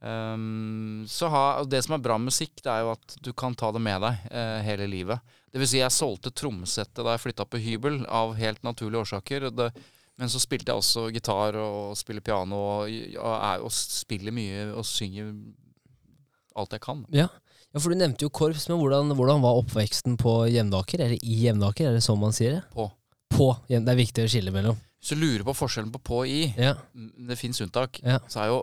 Um, 0.00 1.04
så 1.10 1.28
ha, 1.30 1.44
det 1.66 1.82
som 1.84 1.94
er 1.96 2.02
bra 2.02 2.18
musikk, 2.22 2.58
det 2.62 2.70
er 2.72 2.86
jo 2.86 2.94
at 2.94 3.18
du 3.26 3.32
kan 3.36 3.54
ta 3.58 3.70
det 3.74 3.82
med 3.82 4.02
deg 4.06 4.26
hele 4.66 4.86
livet. 4.90 5.36
Det 5.52 5.60
vil 5.62 5.68
si, 5.70 5.78
jeg 5.80 5.94
solgte 5.94 6.32
trommesettet 6.36 7.02
da 7.04 7.14
jeg 7.14 7.22
flytta 7.22 7.46
på 7.48 7.60
hybel, 7.62 8.02
av 8.12 8.34
helt 8.36 8.62
naturlige 8.66 9.04
årsaker. 9.06 9.46
Det, 9.56 9.70
men 10.18 10.28
så 10.32 10.40
spilte 10.42 10.72
jeg 10.72 10.80
også 10.82 11.06
gitar 11.14 11.56
og 11.60 11.94
spiller 11.96 12.24
piano 12.24 12.56
og, 12.56 12.90
og, 13.20 13.34
er, 13.36 13.62
og 13.64 13.72
spiller 13.72 14.34
mye 14.36 14.66
og 14.74 14.84
synger 14.88 15.32
alt 16.56 16.72
jeg 16.76 16.80
kan. 16.84 17.02
Ja. 17.12 17.28
ja, 17.72 17.78
for 17.80 17.92
du 17.92 17.98
nevnte 18.00 18.24
jo 18.26 18.32
korps, 18.32 18.66
men 18.70 18.80
hvordan, 18.80 19.12
hvordan 19.16 19.42
var 19.44 19.58
oppveksten 19.62 20.16
på 20.20 20.38
Jevnaker? 20.52 21.02
Eller 21.04 21.18
i 21.20 21.38
Jevnaker, 21.44 21.90
er 21.90 21.98
det 21.98 22.04
sånn 22.06 22.20
man 22.20 22.32
sier 22.36 22.58
det? 22.58 22.62
På. 22.72 22.88
På. 23.32 23.50
Det 23.68 23.80
er 23.82 23.98
viktig 23.98 24.24
å 24.24 24.30
skille 24.32 24.52
mellom. 24.54 24.78
Hvis 24.96 25.12
du 25.12 25.20
lurer 25.20 25.44
på 25.46 25.52
forskjellen 25.54 25.92
på 25.92 26.00
på 26.02 26.22
og 26.24 26.30
i, 26.32 26.46
Ja. 26.56 26.74
det 27.28 27.36
fins 27.38 27.60
unntak, 27.60 28.00
Ja. 28.02 28.18
så 28.32 28.40
er 28.42 28.46
jo 28.54 28.60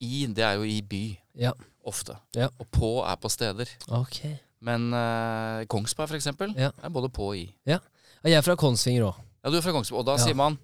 i, 0.00 0.24
det 0.26 0.42
er 0.44 0.56
jo 0.56 0.64
i 0.64 0.80
by. 0.82 1.04
Ja. 1.36 1.52
Ofte. 1.86 2.16
Ja. 2.34 2.48
Og 2.58 2.66
på 2.72 2.88
er 3.06 3.16
på 3.20 3.28
steder. 3.30 3.68
Ok. 3.94 4.22
Men 4.62 4.88
uh, 4.94 5.64
Kongsberg, 5.68 6.08
for 6.08 6.16
eksempel, 6.16 6.54
Ja. 6.56 6.70
er 6.82 6.88
både 6.88 7.08
på 7.12 7.28
og 7.32 7.36
i. 7.36 7.54
Ja, 7.66 7.78
jeg 8.24 8.32
er 8.38 8.40
fra 8.46 8.54
Kongsvinger 8.56 9.04
òg. 9.10 9.14
Ja, 9.44 9.50
du 9.50 9.56
er 9.56 9.60
fra 9.62 9.72
Kongsberg, 9.72 9.98
og 10.00 10.06
da 10.06 10.16
sier 10.18 10.34
man 10.34 10.56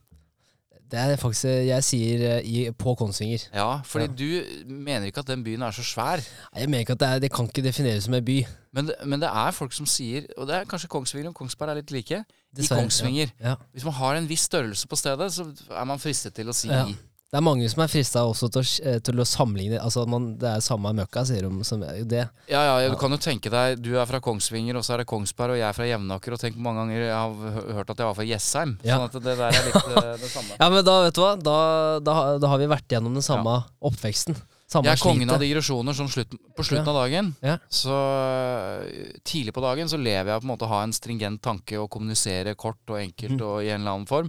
Det 0.92 0.98
er 1.00 1.16
faktisk 1.16 1.44
Jeg 1.44 1.84
sier 1.84 2.22
eh, 2.36 2.42
i, 2.44 2.70
på 2.76 2.92
Kongsvinger. 2.94 3.46
Ja, 3.54 3.80
fordi 3.84 4.04
Ja. 4.04 4.12
du 4.12 4.72
mener 4.74 5.06
ikke 5.06 5.20
at 5.20 5.26
den 5.26 5.44
byen 5.44 5.62
er 5.62 5.70
så 5.72 5.82
svær. 5.82 6.16
Nei, 6.52 6.60
Jeg 6.60 6.68
mener 6.68 6.80
ikke 6.84 6.92
at 6.92 7.00
det, 7.00 7.08
er, 7.08 7.18
det 7.18 7.30
kan 7.32 7.46
ikke 7.48 7.62
defineres 7.64 8.04
som 8.04 8.14
en 8.14 8.24
by. 8.24 8.42
Men 8.72 8.86
det, 8.86 8.94
men 9.06 9.20
det 9.20 9.28
er 9.32 9.50
folk 9.56 9.72
som 9.72 9.86
sier, 9.86 10.26
og 10.36 10.46
det 10.48 10.56
er 10.56 10.64
kanskje 10.68 10.88
Kongsvinger 10.92 11.28
og 11.30 11.34
Kongsberg 11.34 11.70
er 11.70 11.74
litt 11.80 11.90
like, 11.92 12.24
i 12.58 12.66
Kongsvinger. 12.68 13.30
Ja. 13.40 13.48
Ja. 13.48 13.54
Hvis 13.72 13.84
man 13.84 13.94
har 13.94 14.14
en 14.16 14.28
viss 14.28 14.40
størrelse 14.50 14.86
på 14.88 14.96
stedet, 14.96 15.32
så 15.32 15.46
er 15.70 15.84
man 15.84 15.98
fristet 15.98 16.34
til 16.34 16.48
å 16.48 16.52
si 16.52 16.68
Ja. 16.68 16.84
Det 17.32 17.38
er 17.40 17.44
mange 17.46 17.64
som 17.72 17.80
er 17.80 17.88
frista 17.88 18.22
også 18.28 18.50
til 18.52 18.60
å, 18.60 18.64
eh, 18.84 18.98
til 19.00 19.20
å 19.22 19.24
sammenligne 19.24 19.78
Altså 19.80 20.02
man, 20.04 20.34
det 20.36 20.50
er 20.50 20.60
samme 20.60 20.90
møkka, 20.92 21.22
sier 21.24 21.46
de. 21.46 21.64
Som 21.64 21.80
det. 21.80 22.26
Ja, 22.50 22.60
ja, 22.68 22.90
du 22.92 22.96
kan 23.00 23.14
jo 23.14 23.16
tenke 23.16 23.48
deg, 23.48 23.78
du 23.80 23.94
er 23.96 24.04
fra 24.10 24.20
Kongsvinger, 24.20 24.76
og 24.76 24.84
så 24.84 24.92
er 24.94 25.00
det 25.00 25.08
Kongsberg, 25.08 25.54
og 25.54 25.60
jeg 25.62 25.64
er 25.64 25.76
fra 25.78 25.86
Jevnaker, 25.88 26.36
og 26.36 26.42
tenk 26.42 26.58
mange 26.60 26.82
ganger 26.82 27.06
jeg 27.06 27.14
har 27.16 27.76
hørt 27.78 27.92
at 27.94 28.02
jeg 28.02 28.08
var 28.10 28.18
fra 28.18 28.26
Jessheim. 28.28 28.74
Ja. 28.84 28.98
Sånn 28.98 29.08
at 29.08 29.16
det 29.16 29.36
der 29.40 29.46
er 29.48 29.68
litt 29.70 29.78
eh, 29.80 30.10
det 30.20 30.28
samme. 30.34 30.56
Ja, 30.60 30.68
men 30.68 30.84
da 30.84 30.96
vet 31.06 31.16
du 31.16 31.22
hva 31.22 31.30
Da, 31.40 31.56
da, 32.04 32.16
da 32.42 32.50
har 32.52 32.60
vi 32.60 32.66
vært 32.68 32.92
gjennom 32.92 33.16
den 33.16 33.24
samme 33.24 33.54
oppveksten. 33.80 34.36
Samme 34.72 34.90
Jeg 34.90 34.98
er 34.98 35.02
kongen 35.02 35.24
slitet. 35.24 35.32
av 35.34 35.42
digresjoner 35.44 35.96
sånn 35.96 36.10
slutt, 36.12 36.36
på 36.56 36.64
slutten 36.68 36.88
Ja. 36.88 36.92
av 36.92 36.98
dagen. 37.00 37.30
Ja. 37.44 37.54
Så 37.72 37.96
øh, 37.96 39.08
tidlig 39.24 39.54
på 39.56 39.64
dagen 39.64 39.88
så 39.88 39.96
lever 40.00 40.34
jeg 40.34 40.44
på 40.44 40.46
en 40.48 40.52
måte 40.52 40.68
å 40.68 40.72
ha 40.74 40.82
en 40.84 40.92
stringent 40.96 41.40
tanke 41.44 41.80
og 41.80 41.88
kommunisere 41.92 42.52
kort 42.60 42.92
og 42.92 43.00
enkelt 43.00 43.38
mm. 43.40 43.46
og 43.48 43.56
i 43.64 43.72
en 43.72 43.80
eller 43.80 43.96
annen 43.96 44.08
form. 44.08 44.28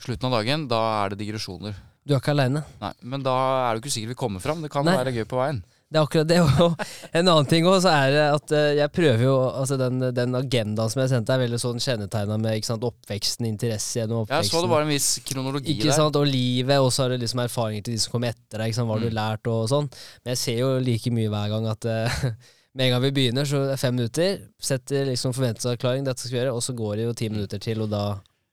Slutten 0.00 0.28
av 0.28 0.40
dagen, 0.40 0.66
da 0.72 0.80
er 1.04 1.12
det 1.12 1.20
digresjoner. 1.24 1.76
Du 2.06 2.14
er 2.14 2.20
ikke 2.22 2.34
aleine. 2.36 2.62
Men 3.02 3.22
da 3.26 3.32
er 3.70 3.74
du 3.74 3.80
ikke 3.82 3.90
sikkert 3.96 4.14
vi 4.14 4.20
kommer 4.20 4.40
fram. 4.44 4.60
Det 4.62 4.70
kan 4.70 4.84
Nei. 4.86 4.94
være 4.96 5.12
gøy 5.16 5.24
på 5.26 5.40
veien. 5.40 5.64
Det 5.86 5.98
er 6.00 6.02
akkurat 6.06 6.26
det. 6.26 6.36
Og 6.42 6.80
en 7.14 7.28
annen 7.30 7.46
ting 7.46 7.66
også 7.70 7.90
er 7.90 8.10
det 8.14 8.22
at 8.34 8.52
eh, 8.58 8.70
jeg 8.80 8.90
prøver 8.94 9.20
jo 9.22 9.34
Altså 9.54 9.76
den, 9.78 10.00
den 10.14 10.34
agendaen 10.34 10.90
som 10.90 10.98
jeg 11.02 11.12
sendte, 11.12 11.34
er 11.36 11.42
veldig 11.44 11.60
sånn 11.62 11.78
kjennetegna 11.82 12.38
med 12.42 12.64
sant, 12.66 12.82
oppveksten, 12.88 13.46
interesse 13.46 14.00
gjennom 14.00 14.24
oppveksten. 14.24 14.48
Jeg 14.48 14.50
så 14.50 14.62
det 14.66 14.70
var 14.72 14.82
en 14.86 14.90
viss 14.90 15.06
kronologi 15.28 15.76
Ikke 15.76 15.86
der. 15.90 15.94
sant, 15.98 16.18
Og 16.18 16.26
livet, 16.26 16.78
og 16.82 16.90
så 16.94 17.04
er 17.06 17.14
det 17.14 17.20
liksom 17.22 17.42
erfaringer 17.44 17.86
til 17.86 17.94
de 17.94 18.02
som 18.02 18.16
kommer 18.16 18.34
etter 18.34 18.58
deg. 18.58 18.66
Ikke 18.72 18.80
sant, 18.80 18.90
Hva 18.90 18.98
har 18.98 19.06
du 19.06 19.10
Mm. 19.12 19.18
lært 19.20 19.46
og 19.54 19.68
sånn. 19.70 19.90
Men 20.24 20.34
jeg 20.34 20.42
ser 20.42 20.58
jo 20.64 20.72
like 20.82 21.10
mye 21.14 21.30
hver 21.30 21.48
gang 21.54 21.66
at 21.70 21.84
eh, 21.86 22.18
med 22.76 22.86
en 22.88 22.92
gang 22.96 23.02
vi 23.06 23.14
begynner, 23.20 23.46
så 23.46 23.62
er 23.62 23.70
det 23.70 23.78
fem 23.80 23.94
minutter. 23.94 24.40
Setter 24.58 25.06
liksom 25.06 25.32
forventningsavklaring, 25.38 26.02
dette 26.04 26.18
skal 26.26 26.34
vi 26.34 26.42
gjøre, 26.42 26.54
og 26.58 26.62
så 26.66 26.74
går 26.76 26.96
det 26.98 27.06
jo 27.06 27.14
ti 27.22 27.28
minutter 27.30 27.62
til, 27.62 27.82
og 27.86 27.90
da, 27.94 28.02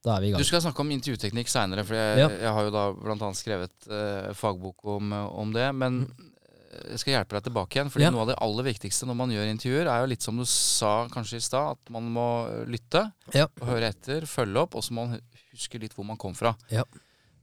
da 0.04 0.18
er 0.18 0.22
vi 0.26 0.32
i 0.34 0.38
Du 0.38 0.44
skal 0.48 0.62
snakke 0.64 0.84
om 0.84 0.92
intervjuteknikk 0.92 1.48
seinere, 1.52 1.86
for 1.88 1.96
jeg, 1.96 2.18
Ja. 2.20 2.28
jeg 2.30 2.54
har 2.58 2.64
jo 2.68 2.72
da 2.76 2.84
annet 3.16 3.40
skrevet 3.40 3.88
eh, 3.90 4.34
fagbok 4.34 4.84
om, 4.98 5.12
om 5.14 5.54
det. 5.56 5.70
Men 5.76 6.02
eh, 6.74 6.90
jeg 6.92 7.00
skal 7.04 7.14
hjelpe 7.14 7.38
deg 7.38 7.44
tilbake 7.48 7.78
igjen. 7.80 7.92
Fordi 7.94 8.04
Ja. 8.08 8.12
noe 8.12 8.22
av 8.26 8.28
det 8.34 8.38
aller 8.42 8.64
viktigste 8.68 9.08
når 9.08 9.16
man 9.16 9.30
gjør 9.32 9.52
intervjuer, 9.54 9.88
er 9.88 10.02
jo 10.04 10.12
litt 10.12 10.22
som 10.26 10.38
du 10.38 10.44
sa 10.50 11.08
kanskje 11.14 11.40
i 11.40 11.46
stad, 11.48 11.78
at 11.78 11.90
man 11.94 12.12
må 12.14 12.28
eh, 12.50 12.66
lytte 12.68 13.06
Ja. 13.34 13.48
og 13.62 13.68
høre 13.68 13.90
etter, 13.94 14.28
følge 14.28 14.60
opp, 14.60 14.76
og 14.76 14.84
så 14.84 14.92
må 14.92 15.08
man 15.08 15.20
huske 15.54 15.80
litt 15.80 15.94
hvor 15.96 16.06
man 16.06 16.18
kom 16.18 16.34
fra. 16.36 16.56
Ja. 16.70 16.84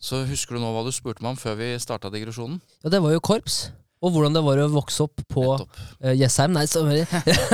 Så 0.01 0.25
husker 0.27 0.57
du 0.57 0.61
nå 0.63 0.71
hva 0.73 0.85
du 0.85 0.93
spurte 0.93 1.21
meg 1.23 1.31
om 1.35 1.37
før 1.37 1.57
vi 1.61 1.75
starta 1.79 2.09
digresjonen? 2.11 2.61
Ja, 2.83 2.89
det 2.91 3.03
var 3.03 3.13
jo 3.13 3.21
korps. 3.21 3.71
Og 4.01 4.15
hvordan 4.15 4.33
det 4.33 4.41
var 4.47 4.57
å 4.63 4.69
vokse 4.73 5.03
opp 5.05 5.21
på 5.29 5.43
uh, 5.61 6.13
Jessheim. 6.17 6.55
Nei, 6.57 6.63
sorry. 6.71 7.03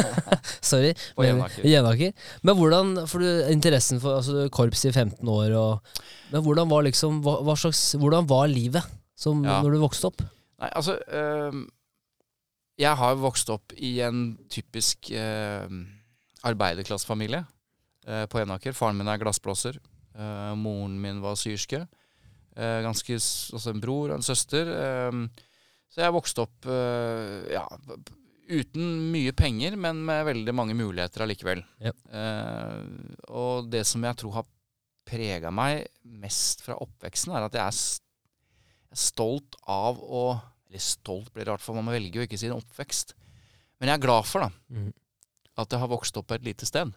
sorry. 0.71 0.93
På 1.17 1.25
Men- 1.27 1.41
Jevnaker. 1.67 2.13
Men 2.47 2.59
hvordan 2.61 2.93
For 3.11 3.25
du, 3.25 3.27
interessen 3.51 3.99
for 4.03 4.21
altså, 4.21 4.45
korps 4.55 4.85
i 4.87 4.93
15 4.95 5.27
år 5.33 5.57
og 5.59 5.91
Men 6.31 6.45
hvordan 6.47 6.71
var 6.71 6.87
liksom 6.87 7.19
hva, 7.27 7.41
hva 7.47 7.57
slags 7.59 7.81
Hvordan 7.99 8.29
var 8.31 8.47
livet 8.53 8.87
som 9.19 9.43
Ja. 9.45 9.59
når 9.65 9.75
du 9.75 9.83
vokste 9.83 10.11
opp? 10.13 10.23
Nei, 10.63 10.71
altså 10.71 10.95
øh, 11.11 11.59
Jeg 12.79 12.95
har 13.03 13.19
vokst 13.21 13.51
opp 13.51 13.75
i 13.77 13.97
en 14.07 14.37
typisk 14.53 15.11
øh, 15.11 15.67
arbeiderklassefamilie 16.47 17.43
øh, 18.07 18.25
på 18.31 18.39
Jevnaker. 18.39 18.73
Faren 18.77 18.97
min 19.01 19.09
er 19.11 19.19
glassblåser. 19.19 19.79
Eh, 20.17 20.55
moren 20.57 20.95
min 21.03 21.19
var 21.25 21.35
syerske. 21.41 21.83
Ganske 22.57 23.13
Altså 23.19 23.69
en 23.75 23.81
bror 23.83 24.11
og 24.13 24.17
en 24.17 24.25
søster. 24.25 24.69
Eh, 24.73 25.19
så 25.93 26.05
jeg 26.05 26.15
vokste 26.15 26.45
opp 26.45 26.69
eh, 26.71 27.55
ja, 27.55 27.65
uten 28.47 28.91
mye 29.13 29.33
penger, 29.37 29.77
men 29.81 30.03
med 30.07 30.27
veldig 30.29 30.55
mange 30.55 30.77
muligheter 30.79 31.25
allikevel. 31.25 31.63
Ja. 31.83 31.93
Eh, 31.93 32.83
og 33.33 33.71
det 33.73 33.85
som 33.89 34.05
jeg 34.07 34.19
tror 34.21 34.41
har 34.41 34.51
prega 35.07 35.53
meg 35.55 35.87
mest 36.03 36.65
fra 36.67 36.79
oppveksten, 36.83 37.35
er 37.35 37.47
at 37.47 37.57
jeg 37.57 37.63
er, 37.63 37.81
jeg 38.91 38.99
er 38.99 39.05
stolt 39.07 39.59
av 39.63 40.03
å 40.03 40.27
Eller 40.67 40.83
stolt 40.83 41.29
blir 41.31 41.45
det 41.47 41.53
rart, 41.53 41.63
for 41.63 41.79
man 41.79 41.87
velger 41.95 42.19
jo 42.19 42.25
ikke 42.27 42.39
sin 42.41 42.51
oppvekst. 42.51 43.13
Men 43.79 43.93
jeg 43.93 44.01
er 44.01 44.03
glad 44.03 44.27
for 44.27 44.43
da, 44.43 44.49
mm. 44.67 44.89
at 45.63 45.71
jeg 45.71 45.79
har 45.79 45.93
vokst 45.93 46.17
opp 46.19 46.27
på 46.27 46.35
et 46.35 46.43
lite 46.43 46.67
sted. 46.67 46.91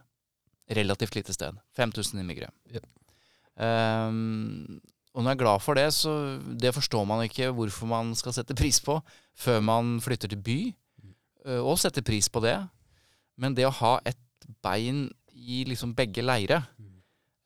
Relativt 0.74 1.14
lite 1.20 1.36
sted. 1.36 1.60
5000 1.78 2.18
innbyggere. 2.18 2.50
Ja. 2.74 2.82
Ehm, 3.62 4.80
og 5.14 5.24
når 5.24 5.32
jeg 5.32 5.38
er 5.40 5.42
glad 5.42 5.64
for 5.64 5.78
det, 5.78 5.88
så 5.94 6.12
det 6.62 6.74
forstår 6.76 7.06
man 7.10 7.24
ikke 7.26 7.50
hvorfor 7.56 7.90
man 7.90 8.12
skal 8.18 8.36
sette 8.36 8.58
pris 8.58 8.78
på 8.84 9.00
før 9.40 9.62
man 9.66 9.98
flytter 10.04 10.30
til 10.30 10.42
by, 10.46 10.58
eh, 11.48 11.62
og 11.62 11.80
setter 11.82 12.06
pris 12.06 12.30
på 12.30 12.44
det. 12.46 12.58
Men 13.40 13.56
det 13.58 13.66
å 13.66 13.78
ha 13.82 13.96
et 14.08 14.20
bein 14.64 15.08
i 15.34 15.64
liksom 15.66 15.96
begge 15.98 16.22
leire, 16.22 16.62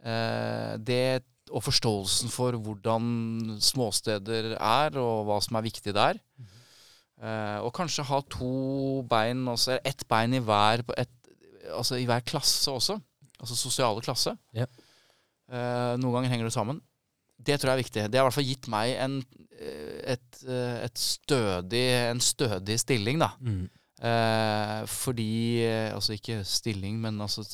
eh, 0.03 0.75
det, 0.75 1.23
og 1.53 1.63
forståelsen 1.63 2.33
for 2.33 2.57
hvordan 2.59 3.57
småsteder 3.63 4.57
er, 4.57 4.99
og 4.99 5.29
hva 5.29 5.39
som 5.45 5.55
er 5.55 5.67
viktig 5.69 5.95
der, 5.95 6.19
eh, 7.23 7.59
og 7.63 7.71
kanskje 7.77 8.09
ha 8.11 8.23
to 8.27 9.03
bein, 9.07 9.47
også, 9.47 9.79
ett 9.87 10.03
bein 10.09 10.35
i 10.35 10.43
hver, 10.43 10.83
på 10.83 10.97
et, 10.99 11.13
altså 11.71 11.95
i 11.95 12.09
hver 12.09 12.25
klasse 12.27 12.73
også, 12.73 12.99
altså 13.39 13.55
sosiale 13.55 14.03
klasse. 14.03 14.35
Ja. 14.53 14.67
Noen 15.53 16.15
ganger 16.15 16.31
henger 16.31 16.47
det 16.49 16.55
sammen. 16.55 16.79
Det 17.43 17.59
tror 17.59 17.71
jeg 17.71 17.77
er 17.77 17.83
viktig. 17.83 18.03
Det 18.09 18.19
har 18.19 18.25
i 18.25 18.29
hvert 18.29 18.37
fall 18.39 18.49
gitt 18.49 18.69
meg 18.71 18.95
en, 19.03 19.19
eh, 19.59 19.95
et, 20.15 20.43
eh, 20.47 20.75
et 20.87 20.99
stødig, 20.99 21.85
en 22.09 22.23
stødig 22.23 22.77
stilling, 22.81 23.21
da. 23.23 23.31
Mm. 23.43 23.63
Eh, 24.03 24.79
fordi 24.89 25.63
eh, 25.63 25.93
Altså 25.93 26.17
ikke 26.17 26.41
stilling, 26.47 26.99
men 26.99 27.21
altså 27.23 27.45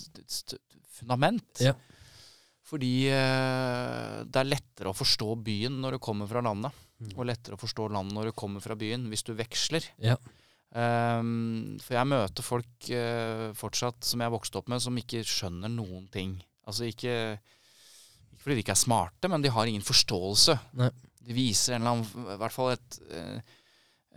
fundament. 1.00 1.62
Ja. 1.62 1.76
Fordi 2.70 3.10
eh, 3.10 4.20
det 4.26 4.42
er 4.42 4.50
lettere 4.50 4.92
å 4.92 4.98
forstå 4.98 5.34
byen 5.46 5.80
når 5.82 5.98
du 5.98 6.04
kommer 6.04 6.30
fra 6.30 6.44
landet. 6.46 6.76
Mm. 7.00 7.14
Og 7.16 7.26
lettere 7.30 7.58
å 7.58 7.62
forstå 7.62 7.88
landet 7.96 8.18
når 8.18 8.30
du 8.30 8.38
kommer 8.38 8.64
fra 8.64 8.78
byen, 8.78 9.08
hvis 9.10 9.26
du 9.26 9.34
veksler. 9.38 9.86
Ja. 10.04 10.18
Um, 10.70 11.80
for 11.82 11.96
jeg 11.98 12.06
møter 12.12 12.46
folk 12.46 12.90
uh, 12.94 13.50
fortsatt 13.58 14.06
som 14.06 14.22
jeg 14.22 14.34
vokste 14.36 14.60
opp 14.60 14.68
med, 14.70 14.84
som 14.84 15.00
ikke 15.02 15.24
skjønner 15.26 15.72
noen 15.74 16.06
ting. 16.14 16.36
Altså 16.70 16.86
ikke, 16.92 17.40
ikke 18.40 18.48
fordi 18.48 18.56
de 18.56 18.64
ikke 18.64 18.72
er 18.78 18.80
smarte, 18.80 19.30
men 19.30 19.44
de 19.44 19.52
har 19.52 19.68
ingen 19.68 19.84
forståelse. 19.84 20.56
Nei. 20.80 20.90
De 21.30 21.36
viser 21.36 21.76
en 21.76 21.84
eller 21.84 21.92
annen, 22.00 22.30
i 22.34 22.38
hvert 22.40 22.56
fall 22.56 22.72
et, 22.74 23.00
eh, 23.12 23.42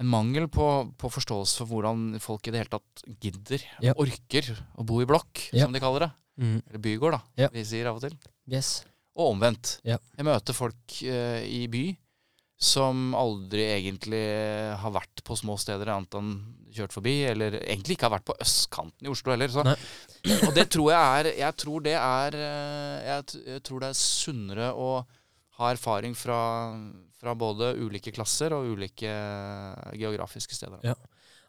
en 0.00 0.08
mangel 0.08 0.46
på, 0.48 0.66
på 0.96 1.10
forståelse 1.12 1.58
for 1.58 1.68
hvordan 1.68 2.20
folk 2.22 2.46
i 2.48 2.54
det 2.54 2.62
hele 2.62 2.72
tatt 2.78 3.02
gidder, 3.20 3.60
Ja. 3.82 3.92
orker, 3.98 4.46
å 4.78 4.86
bo 4.86 5.02
i 5.02 5.08
blokk, 5.10 5.50
Ja. 5.52 5.66
som 5.66 5.72
de 5.74 5.80
kaller 5.82 6.06
det. 6.06 6.12
Mm. 6.40 6.62
Eller 6.70 6.78
bygård, 6.78 7.12
da, 7.18 7.22
Ja. 7.36 7.48
vi 7.52 7.64
sier 7.64 7.86
av 7.90 7.96
og 7.98 8.02
til. 8.06 8.16
Yes. 8.48 8.84
Og 9.14 9.34
omvendt. 9.34 9.80
Jeg 9.84 9.98
møter 10.24 10.54
folk 10.56 10.80
uh, 11.04 11.42
i 11.44 11.66
by 11.68 11.96
som 12.62 13.10
aldri 13.18 13.64
egentlig 13.72 14.22
har 14.78 14.92
vært 14.94 15.22
på 15.26 15.36
små 15.38 15.56
steder 15.58 15.90
annet 15.90 16.14
enn 16.18 16.34
kjørt 16.72 16.94
forbi, 16.94 17.14
eller 17.28 17.58
egentlig 17.60 17.96
ikke 17.96 18.08
har 18.08 18.14
vært 18.14 18.28
på 18.30 18.36
østkanten 18.40 19.06
i 19.06 19.10
Oslo 19.12 19.34
heller. 19.34 19.50
Så. 19.52 19.64
Og 20.46 20.52
det 20.56 20.68
tror 20.72 20.92
jeg 20.92 21.00
er 21.18 21.28
Jeg 21.42 21.56
tror 21.58 21.82
det 21.84 21.96
er 21.98 22.36
eh, 22.38 23.08
Jeg, 23.10 23.62
tror 23.66 23.82
det 23.82 23.90
er 23.90 23.98
sunnere 23.98 24.70
å 24.72 24.92
ha 25.58 25.72
erfaring 25.74 26.14
fra, 26.16 26.38
fra 27.20 27.34
både 27.36 27.74
ulike 27.82 28.14
klasser 28.14 28.54
og 28.56 28.70
ulike 28.72 29.10
geografiske 29.98 30.56
steder. 30.56 30.80
Ja. 30.86 30.96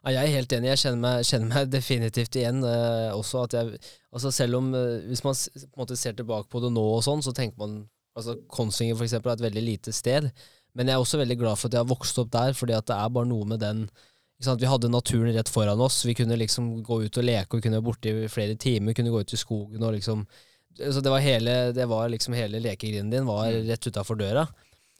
Ja, 0.04 0.18
jeg 0.18 0.26
er 0.26 0.34
helt 0.36 0.52
enig. 0.52 0.68
Jeg 0.68 0.80
kjenner 0.82 1.00
meg, 1.00 1.24
kjenner 1.24 1.48
meg 1.48 1.70
definitivt 1.72 2.36
igjen. 2.36 2.60
Eh, 2.68 3.14
også 3.16 3.46
at 3.46 3.56
jeg, 3.56 3.78
altså 4.12 4.32
selv 4.34 4.58
om 4.58 4.74
eh, 4.76 5.06
Hvis 5.08 5.24
man 5.24 5.38
på 5.38 5.64
en 5.64 5.80
måte 5.80 5.96
ser 5.96 6.18
tilbake 6.18 6.50
på 6.52 6.60
det 6.60 6.74
nå, 6.74 6.84
og 6.98 7.00
sånn, 7.06 7.24
så 7.24 7.32
tenker 7.32 7.62
man 7.62 7.78
altså 8.14 8.36
Kongsvinger 8.52 8.98
for 8.98 9.06
eksempel, 9.06 9.32
er 9.32 9.40
et 9.40 9.46
veldig 9.46 9.64
lite 9.64 9.94
sted. 9.96 10.28
Men 10.74 10.88
jeg 10.90 10.94
er 10.96 11.02
også 11.04 11.20
veldig 11.20 11.36
glad 11.38 11.58
for 11.60 11.68
at 11.70 11.76
jeg 11.76 11.84
har 11.84 11.90
vokst 11.92 12.18
opp 12.18 12.30
der, 12.34 12.52
fordi 12.58 12.74
at 12.74 12.86
det 12.90 12.96
er 12.96 13.12
bare 13.14 13.28
noe 13.30 13.46
med 13.46 13.60
den? 13.62 13.84
Vi 14.42 14.66
hadde 14.66 14.90
naturen 14.90 15.30
rett 15.36 15.48
foran 15.48 15.80
oss. 15.80 16.00
Vi 16.04 16.14
kunne 16.18 16.36
liksom 16.36 16.82
gå 16.84 16.98
ut 17.04 17.18
og 17.20 17.24
leke, 17.24 17.46
og 17.54 17.60
vi 17.60 17.68
kunne 17.68 17.78
være 17.78 17.86
borte 17.86 18.10
i 18.24 18.28
flere 18.28 18.56
timer. 18.60 18.92
Kunne 18.98 19.12
gå 19.14 19.20
ut 19.22 19.32
i 19.32 19.38
skogen 19.40 19.82
og 19.86 19.94
liksom 19.94 20.26
så 20.74 20.98
det, 21.00 21.06
var 21.06 21.22
hele, 21.22 21.52
det 21.72 21.84
var 21.86 22.08
liksom 22.10 22.34
hele 22.34 22.58
lekegrinden 22.58 23.12
din 23.12 23.26
var 23.28 23.46
Mm. 23.52 23.68
rett 23.68 23.86
utafor 23.86 24.18
døra. 24.18 24.42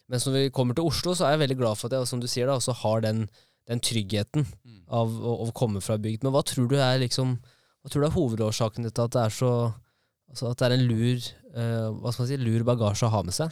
Mens 0.09 0.25
når 0.25 0.33
vi 0.37 0.51
kommer 0.55 0.75
til 0.79 0.85
Oslo, 0.87 1.15
så 1.19 1.27
er 1.27 1.31
jeg 1.35 1.41
veldig 1.49 1.57
glad 1.59 1.77
for 1.81 1.89
at 1.89 1.97
jeg 1.99 2.07
som 2.07 2.21
du 2.23 2.29
sier 2.31 2.47
da, 2.47 2.55
også 2.55 2.73
har 2.79 3.01
den, 3.03 3.25
den 3.67 3.81
tryggheten 3.81 4.47
Mm. 4.65 4.83
av 4.89 5.09
å, 5.11 5.33
å 5.49 5.53
komme 5.53 5.81
fra 5.83 5.97
bygd. 5.99 6.23
Men 6.23 6.31
hva 6.33 6.45
tror 6.47 6.69
du 6.71 6.77
er 6.79 6.99
liksom 7.03 7.41
Hva 7.83 7.91
tror 7.91 8.01
du 8.01 8.07
er 8.07 8.15
hovedårsaken 8.15 8.87
til 8.87 9.03
at 9.03 9.11
det 9.19 9.21
er 9.27 9.35
så 9.35 9.51
Altså 10.31 10.51
at 10.53 10.59
det 10.63 10.67
er 10.71 10.75
en 10.79 10.87
lur 10.89 11.19
eh, 11.55 11.91
Hva 12.01 12.13
skal 12.13 12.23
man 12.25 12.29
si, 12.31 12.37
lur 12.41 12.63
bagasje 12.65 13.07
å 13.07 13.11
ha 13.13 13.23
med 13.27 13.35
seg? 13.35 13.51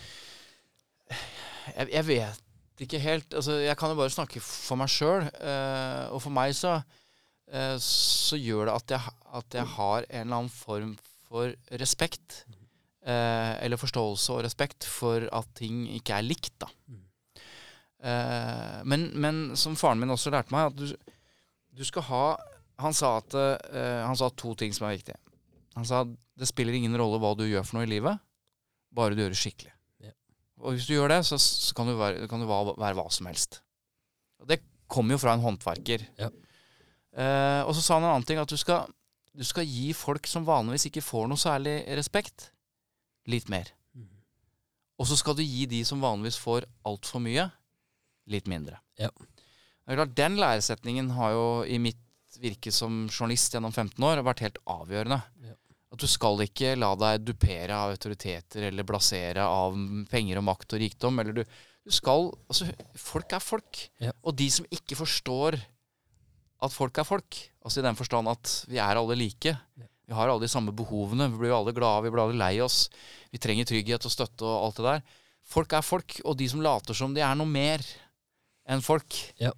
Jeg, 1.70 1.88
jeg 1.92 2.06
vet 2.08 2.82
ikke 2.86 2.98
helt. 3.02 3.34
Altså, 3.38 3.58
jeg 3.62 3.76
kan 3.78 3.92
jo 3.92 3.98
bare 4.00 4.10
snakke 4.14 4.40
for 4.42 4.80
meg 4.80 4.90
sjøl. 4.90 5.28
og 6.10 6.18
for 6.24 6.34
meg 6.34 6.54
så, 6.58 6.80
eh, 7.52 7.76
så 7.78 8.38
gjør 8.40 8.66
det 8.70 8.74
at 8.74 8.94
jeg, 8.96 9.14
at 9.38 9.58
jeg 9.60 9.66
har 9.76 10.06
en 10.08 10.20
eller 10.26 10.36
annen 10.40 10.50
form 10.52 10.96
for 11.28 11.54
respekt. 11.80 12.44
eh, 13.02 13.54
eller 13.64 13.80
forståelse 13.80 14.32
og 14.36 14.44
respekt 14.46 14.84
for 14.86 15.24
at 15.34 15.48
ting 15.58 15.88
ikke 15.90 16.14
er 16.14 16.22
likt, 16.26 16.52
da. 16.62 16.68
Eh, 18.02 18.80
men, 18.84 19.08
men 19.14 19.42
som 19.58 19.76
faren 19.78 19.98
min 20.02 20.10
også 20.10 20.30
lærte 20.34 20.54
meg, 20.54 20.70
at 20.72 20.78
du, 20.78 21.12
du 21.72 21.84
skal 21.86 22.02
ha 22.08 22.24
Han 22.82 22.94
sa 22.96 23.12
at 23.20 23.34
eh, 23.38 24.00
Han 24.02 24.16
sa 24.18 24.28
to 24.34 24.54
ting 24.58 24.72
som 24.74 24.88
er 24.88 24.96
viktige. 24.96 25.18
Han 25.76 25.86
sa 25.86 26.02
det 26.06 26.48
spiller 26.48 26.74
ingen 26.74 26.96
rolle 26.98 27.20
hva 27.22 27.34
du 27.38 27.44
gjør 27.46 27.62
for 27.68 27.78
noe 27.78 27.86
i 27.86 27.90
livet, 27.92 28.18
bare 28.90 29.14
du 29.14 29.22
gjør 29.22 29.34
det 29.34 29.38
skikkelig. 29.38 29.70
Og 30.62 30.76
hvis 30.76 30.86
du 30.86 30.94
gjør 30.94 31.10
det, 31.10 31.20
så, 31.26 31.38
så 31.40 31.74
kan, 31.76 31.90
du 31.90 31.96
være, 31.98 32.28
kan 32.30 32.42
du 32.42 32.46
være, 32.48 32.76
være 32.78 32.98
hva 32.98 33.06
som 33.10 33.28
helst. 33.30 33.60
Og 34.42 34.48
det 34.50 34.62
kommer 34.90 35.16
jo 35.16 35.22
fra 35.22 35.34
en 35.34 35.44
håndverker. 35.44 36.06
Ja. 36.20 36.30
Eh, 37.12 37.60
og 37.66 37.74
så 37.76 37.82
sa 37.82 37.98
han 37.98 38.06
en 38.06 38.14
annen 38.14 38.26
ting, 38.28 38.40
at 38.40 38.50
du 38.50 38.58
skal, 38.60 38.86
du 39.34 39.44
skal 39.46 39.66
gi 39.68 39.90
folk 39.96 40.28
som 40.30 40.46
vanligvis 40.46 40.88
ikke 40.88 41.04
får 41.04 41.28
noe 41.30 41.40
særlig 41.40 41.80
respekt, 41.98 42.50
litt 43.30 43.50
mer. 43.52 43.74
Og 45.00 45.08
så 45.10 45.16
skal 45.18 45.34
du 45.34 45.42
gi 45.42 45.66
de 45.66 45.80
som 45.88 46.02
vanligvis 46.02 46.38
får 46.38 46.68
altfor 46.86 47.22
mye, 47.24 47.48
litt 48.30 48.46
mindre. 48.50 48.78
Ja. 49.00 49.10
Klart, 49.88 50.14
Den 50.14 50.38
læresetningen 50.38 51.10
har 51.16 51.32
jo 51.34 51.46
i 51.66 51.80
mitt 51.82 51.98
virke 52.40 52.70
som 52.72 53.08
journalist 53.10 53.52
gjennom 53.52 53.74
15 53.74 54.04
år 54.06 54.22
vært 54.24 54.44
helt 54.44 54.60
avgjørende. 54.70 55.18
Ja. 55.42 55.56
At 55.92 56.00
du 56.00 56.08
skal 56.08 56.40
ikke 56.46 56.72
la 56.78 56.94
deg 56.96 57.26
dupere 57.28 57.76
av 57.76 57.92
autoriteter 57.92 58.70
eller 58.70 58.86
blasere 58.88 59.44
av 59.44 59.76
penger 60.08 60.40
og 60.40 60.46
makt 60.48 60.72
og 60.76 60.80
rikdom. 60.80 61.20
Eller 61.20 61.36
du, 61.36 61.42
du 61.84 61.92
skal 61.92 62.30
Altså, 62.48 62.70
folk 62.96 63.34
er 63.36 63.44
folk. 63.44 63.82
Ja. 64.00 64.14
Og 64.24 64.36
de 64.38 64.48
som 64.54 64.68
ikke 64.72 64.96
forstår 64.96 65.58
at 66.62 66.72
folk 66.72 66.96
er 67.02 67.04
folk, 67.04 67.38
altså 67.66 67.82
i 67.82 67.84
den 67.84 67.98
forstand 67.98 68.30
at 68.30 68.52
vi 68.70 68.78
er 68.78 68.96
alle 69.00 69.16
like 69.18 69.56
Vi 69.74 70.14
har 70.14 70.28
alle 70.30 70.44
de 70.44 70.50
samme 70.50 70.72
behovene. 70.76 71.28
Vi 71.32 71.40
blir 71.42 71.54
alle 71.56 71.74
glade, 71.74 72.04
vi 72.06 72.12
blir 72.14 72.22
alle 72.24 72.38
lei 72.38 72.54
oss. 72.62 72.86
Vi 73.32 73.40
trenger 73.42 73.66
trygghet 73.68 74.06
og 74.06 74.12
støtte 74.12 74.46
og 74.46 74.66
alt 74.68 74.80
det 74.80 74.86
der. 74.88 75.04
Folk 75.52 75.72
er 75.74 75.82
folk, 75.84 76.20
og 76.24 76.36
de 76.38 76.46
som 76.48 76.62
later 76.62 76.94
som 76.96 77.14
de 77.14 77.22
er 77.24 77.34
noe 77.38 77.50
mer 77.50 77.82
enn 78.70 78.82
folk, 78.84 79.16
Ja. 79.42 79.50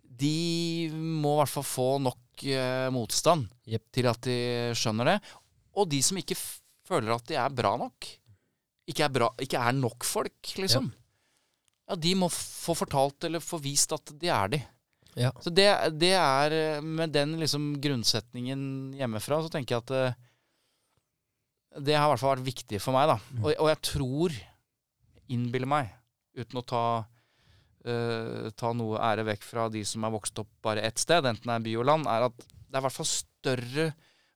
de 0.00 0.88
må 0.92 1.34
i 1.34 1.40
hvert 1.42 1.52
fall 1.52 1.66
få 1.68 1.88
nok 2.00 2.44
eh, 2.44 2.86
motstand 2.94 3.48
yep. 3.68 3.82
til 3.92 4.08
at 4.08 4.20
de 4.24 4.36
skjønner 4.78 5.10
det. 5.12 5.16
Og 5.76 5.88
de 5.90 6.00
som 6.04 6.18
ikke 6.20 6.38
føler 6.86 7.14
at 7.14 7.26
de 7.28 7.36
er 7.40 7.52
bra 7.54 7.74
nok, 7.80 8.08
ikke 8.86 9.04
er, 9.06 9.12
bra, 9.12 9.28
ikke 9.42 9.58
er 9.58 9.74
nok 9.74 10.06
folk, 10.06 10.52
liksom, 10.62 10.86
ja. 11.90 11.96
de 11.98 12.12
må 12.18 12.28
få 12.30 12.76
fortalt 12.78 13.26
eller 13.26 13.42
få 13.42 13.58
vist 13.62 13.92
at 13.96 14.14
de 14.14 14.30
er 14.30 14.52
de. 14.54 14.60
Ja. 15.16 15.32
Så 15.42 15.50
det, 15.50 15.66
det 15.96 16.12
er 16.12 16.52
eh, 16.52 16.82
Med 16.84 17.14
den 17.14 17.38
liksom 17.40 17.70
grunnsetningen 17.80 18.92
hjemmefra, 18.98 19.38
så 19.40 19.48
tenker 19.48 19.74
jeg 19.78 19.84
at 19.86 19.92
eh, 19.96 20.18
det 21.88 21.96
har 21.96 22.04
i 22.06 22.12
hvert 22.12 22.20
fall 22.20 22.34
vært 22.34 22.50
viktig 22.50 22.80
for 22.84 22.96
meg, 22.96 23.08
da. 23.10 23.16
Og, 23.42 23.50
og 23.52 23.70
jeg 23.72 23.80
tror, 23.90 24.36
innbiller 25.32 25.68
meg, 25.68 25.90
uten 26.36 26.60
å 26.60 26.64
ta 26.68 26.84
uh, 27.86 28.48
ta 28.56 28.72
noe 28.76 29.00
ære 29.02 29.26
vekk 29.28 29.44
fra 29.44 29.66
de 29.72 29.82
som 29.88 30.04
er 30.06 30.14
vokst 30.14 30.40
opp 30.42 30.50
bare 30.64 30.84
ett 30.86 31.00
sted, 31.00 31.26
enten 31.28 31.50
det 31.50 31.56
er 31.56 31.66
by 31.66 31.74
og 31.80 31.88
land, 31.90 32.08
er 32.10 32.28
at 32.28 32.38
det 32.46 32.78
er 32.78 32.80
i 32.80 32.86
hvert 32.86 32.96
fall 32.96 33.10
større 33.10 33.86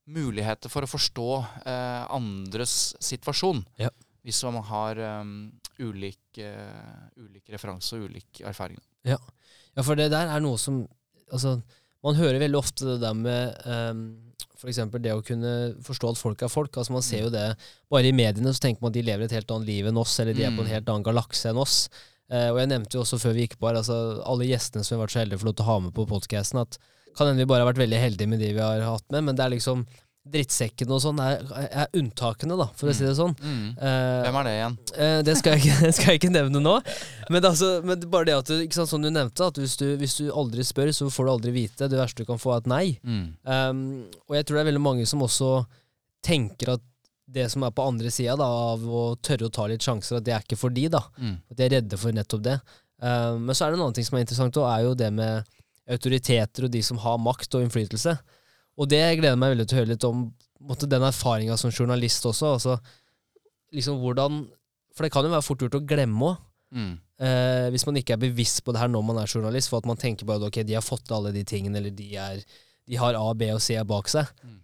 muligheter 0.09 0.71
for 0.73 0.87
å 0.87 0.91
forstå 0.91 1.27
eh, 1.65 2.07
andres 2.15 2.95
situasjon. 3.03 3.65
Ja. 3.81 3.91
Hvis 4.27 4.43
man 4.45 4.61
har 4.69 4.99
um, 5.23 5.35
ulik, 5.81 6.19
uh, 6.39 7.07
ulik 7.17 7.49
referanse 7.55 7.97
og 7.97 8.11
ulik 8.11 8.43
erfaring. 8.45 8.77
Ja, 9.09 9.17
for 9.81 9.97
det 9.97 10.11
der 10.13 10.29
er 10.29 10.43
noe 10.45 10.59
som 10.61 10.87
Altså, 11.31 11.61
man 12.03 12.17
hører 12.19 12.41
veldig 12.43 12.59
ofte 12.59 12.85
det 12.89 12.97
der 13.05 13.15
med 13.15 13.55
um, 13.65 14.01
f.eks. 14.59 14.81
det 14.99 15.13
å 15.15 15.23
kunne 15.23 15.53
forstå 15.87 16.09
at 16.11 16.19
folk 16.19 16.41
er 16.43 16.51
folk. 16.51 16.75
Altså 16.81 16.93
Man 16.97 17.05
ser 17.07 17.23
jo 17.23 17.31
det 17.31 17.45
bare 17.89 18.11
i 18.11 18.13
mediene, 18.13 18.51
så 18.51 18.65
tenker 18.65 18.83
man 18.83 18.91
at 18.91 18.97
de 18.99 19.05
lever 19.07 19.29
et 19.29 19.35
helt 19.39 19.53
annet 19.55 19.69
liv 19.71 19.87
enn 19.87 20.01
oss, 20.03 20.17
eller 20.19 20.35
de 20.35 20.43
er 20.43 20.51
på 20.51 20.65
en 20.65 20.67
Mm. 20.67 20.73
helt 20.75 20.91
annen 20.91 21.07
galakse 21.07 21.53
enn 21.53 21.61
oss. 21.63 21.89
Eh, 22.31 22.49
og 22.51 22.59
jeg 22.59 22.69
nevnte 22.73 22.99
jo 22.99 23.05
også 23.05 23.21
før 23.23 23.37
vi 23.39 23.47
gikk 23.47 23.55
på 23.63 23.71
her, 23.71 23.79
altså 23.79 23.97
alle 24.27 24.49
gjestene 24.51 24.83
som 24.83 24.97
vi 24.97 24.99
har 24.99 25.07
vært 25.07 25.15
så 25.15 25.23
heldige 25.23 25.39
for 25.45 25.53
å 25.55 25.69
ha 25.71 25.79
med 25.87 25.95
på 25.95 26.07
podkasten, 26.11 26.61
at 26.67 26.79
kan 27.17 27.31
hende 27.31 27.43
vi 27.43 27.49
bare 27.51 27.65
har 27.65 27.73
vært 27.73 27.83
veldig 27.83 28.01
heldige 28.01 28.31
med 28.31 28.41
de 28.43 28.53
vi 28.57 28.63
har 28.63 28.87
hatt 28.87 29.07
med, 29.11 29.27
men 29.29 29.39
det 29.39 29.47
er 29.47 29.55
liksom 29.57 29.85
drittsekkene 30.31 30.93
og 30.93 31.01
sånn 31.03 31.21
er, 31.25 31.41
er 31.65 31.97
unntakene, 31.97 32.57
da, 32.61 32.67
for 32.77 32.91
å 32.91 32.95
si 32.95 33.07
det 33.07 33.15
sånn. 33.17 33.33
Mm. 33.41 33.71
Eh, 33.73 34.19
Hvem 34.27 34.37
er 34.41 34.47
det 34.47 34.53
igjen? 34.59 34.75
Eh, 34.93 35.17
det 35.27 35.37
skal 35.41 35.57
jeg, 35.57 35.65
ikke, 35.65 35.93
skal 35.97 36.13
jeg 36.13 36.21
ikke 36.21 36.33
nevne 36.35 36.61
nå. 36.63 36.75
Men, 37.33 37.47
altså, 37.49 37.71
men 37.87 38.05
bare 38.13 38.29
det 38.29 38.37
at 38.37 38.51
du, 38.53 38.59
ikke 38.61 38.77
sant, 38.77 38.93
som 38.93 39.03
du 39.05 39.09
nevnte, 39.09 39.49
at 39.49 39.61
hvis 39.61 39.79
du, 39.81 39.87
hvis 40.01 40.19
du 40.21 40.29
aldri 40.29 40.67
spør, 40.67 40.93
så 40.97 41.09
får 41.13 41.27
du 41.27 41.33
aldri 41.33 41.55
vite. 41.57 41.89
Det 41.91 41.99
verste 41.99 42.23
du 42.23 42.29
kan 42.29 42.41
få, 42.43 42.53
er 42.55 42.63
et 42.63 42.71
nei. 42.71 42.85
Mm. 43.01 43.25
Um, 43.49 43.83
og 44.29 44.37
jeg 44.37 44.47
tror 44.47 44.59
det 44.61 44.65
er 44.65 44.71
veldig 44.71 44.85
mange 44.85 45.09
som 45.09 45.25
også 45.25 45.51
tenker 46.27 46.75
at 46.77 46.85
det 47.31 47.47
som 47.53 47.65
er 47.65 47.73
på 47.73 47.87
andre 47.87 48.11
sida 48.13 48.35
av 48.45 48.83
å 48.85 49.03
tørre 49.23 49.49
å 49.49 49.55
ta 49.55 49.69
litt 49.71 49.85
sjanser, 49.87 50.19
at 50.19 50.27
det 50.27 50.35
er 50.35 50.45
ikke 50.45 50.59
for 50.61 50.75
de, 50.75 50.89
da. 50.93 51.01
Mm. 51.17 51.37
At 51.49 51.57
de 51.57 51.67
er 51.67 51.75
redde 51.79 51.99
for 52.01 52.15
nettopp 52.15 52.45
det. 52.45 52.59
Um, 53.01 53.47
men 53.49 53.57
så 53.57 53.65
er 53.65 53.73
det 53.73 53.81
en 53.81 53.87
annen 53.87 53.97
ting 53.97 54.07
som 54.07 54.19
er 54.19 54.27
interessant, 54.27 54.61
og 54.61 54.69
er 54.69 54.85
jo 54.85 54.97
det 54.99 55.09
med 55.17 55.57
autoriteter 55.91 56.67
og 56.67 56.73
de 56.73 56.83
som 56.87 57.01
har 57.03 57.19
makt 57.23 57.59
og 57.59 57.67
innflytelse. 57.67 58.15
Og 58.81 58.89
det 58.89 59.03
gleder 59.19 59.35
jeg 59.35 59.43
meg 59.43 59.55
veldig 59.55 59.67
til 59.69 59.77
å 59.77 59.81
høre 59.81 59.93
litt 59.93 60.07
om 60.09 60.25
måtte 60.69 60.89
den 60.91 61.05
erfaringa 61.07 61.57
som 61.61 61.73
journalist 61.73 62.27
også. 62.29 62.55
Altså, 62.57 62.79
liksom 63.75 64.01
hvordan 64.03 64.47
For 64.97 65.07
det 65.07 65.13
kan 65.15 65.25
jo 65.25 65.31
være 65.33 65.47
fort 65.47 65.63
gjort 65.63 65.79
å 65.79 65.87
glemme 65.87 66.33
òg. 66.33 66.41
Mm. 66.75 66.95
Eh, 67.25 67.67
hvis 67.73 67.85
man 67.87 67.97
ikke 67.97 68.17
er 68.17 68.23
bevisst 68.23 68.63
på 68.67 68.73
det 68.75 68.81
her 68.83 68.91
når 68.91 69.05
man 69.07 69.21
er 69.23 69.31
journalist, 69.31 69.71
for 69.71 69.81
at 69.81 69.87
man 69.89 69.99
tenker 70.01 70.27
bare 70.27 70.43
at 70.43 70.49
ok, 70.51 70.59
de 70.67 70.75
har 70.77 70.85
fått 70.85 71.07
til 71.07 71.17
alle 71.17 71.33
de 71.35 71.45
tingene, 71.47 71.79
eller 71.79 71.95
de, 71.95 72.09
er, 72.19 72.43
de 72.91 72.99
har 73.01 73.17
A, 73.17 73.31
B 73.39 73.49
og 73.55 73.63
C 73.63 73.79
bak 73.87 74.11
seg. 74.11 74.29
Mm. 74.43 74.59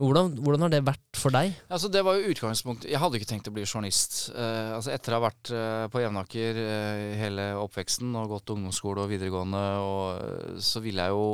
Hvordan, 0.00 0.30
hvordan 0.40 0.62
har 0.64 0.70
det 0.72 0.80
vært 0.86 1.18
for 1.18 1.34
deg? 1.34 1.52
Altså, 1.68 1.90
det 1.92 2.00
var 2.06 2.16
jo 2.16 2.30
utgangspunktet 2.32 2.88
Jeg 2.88 3.00
hadde 3.02 3.18
ikke 3.18 3.28
tenkt 3.28 3.48
å 3.50 3.52
bli 3.52 3.66
journalist. 3.66 4.30
Uh, 4.32 4.78
altså, 4.78 4.94
etter 4.94 5.12
å 5.12 5.18
ha 5.18 5.24
vært 5.26 5.50
uh, 5.52 5.86
på 5.92 6.00
Jevnaker 6.00 6.56
uh, 6.56 7.00
hele 7.20 7.44
oppveksten 7.60 8.14
og 8.16 8.30
gått 8.32 8.52
ungdomsskole 8.54 9.04
og 9.04 9.10
videregående, 9.12 9.60
og, 9.84 10.62
så 10.64 10.80
ville 10.80 11.04
jeg 11.04 11.12
jo 11.12 11.26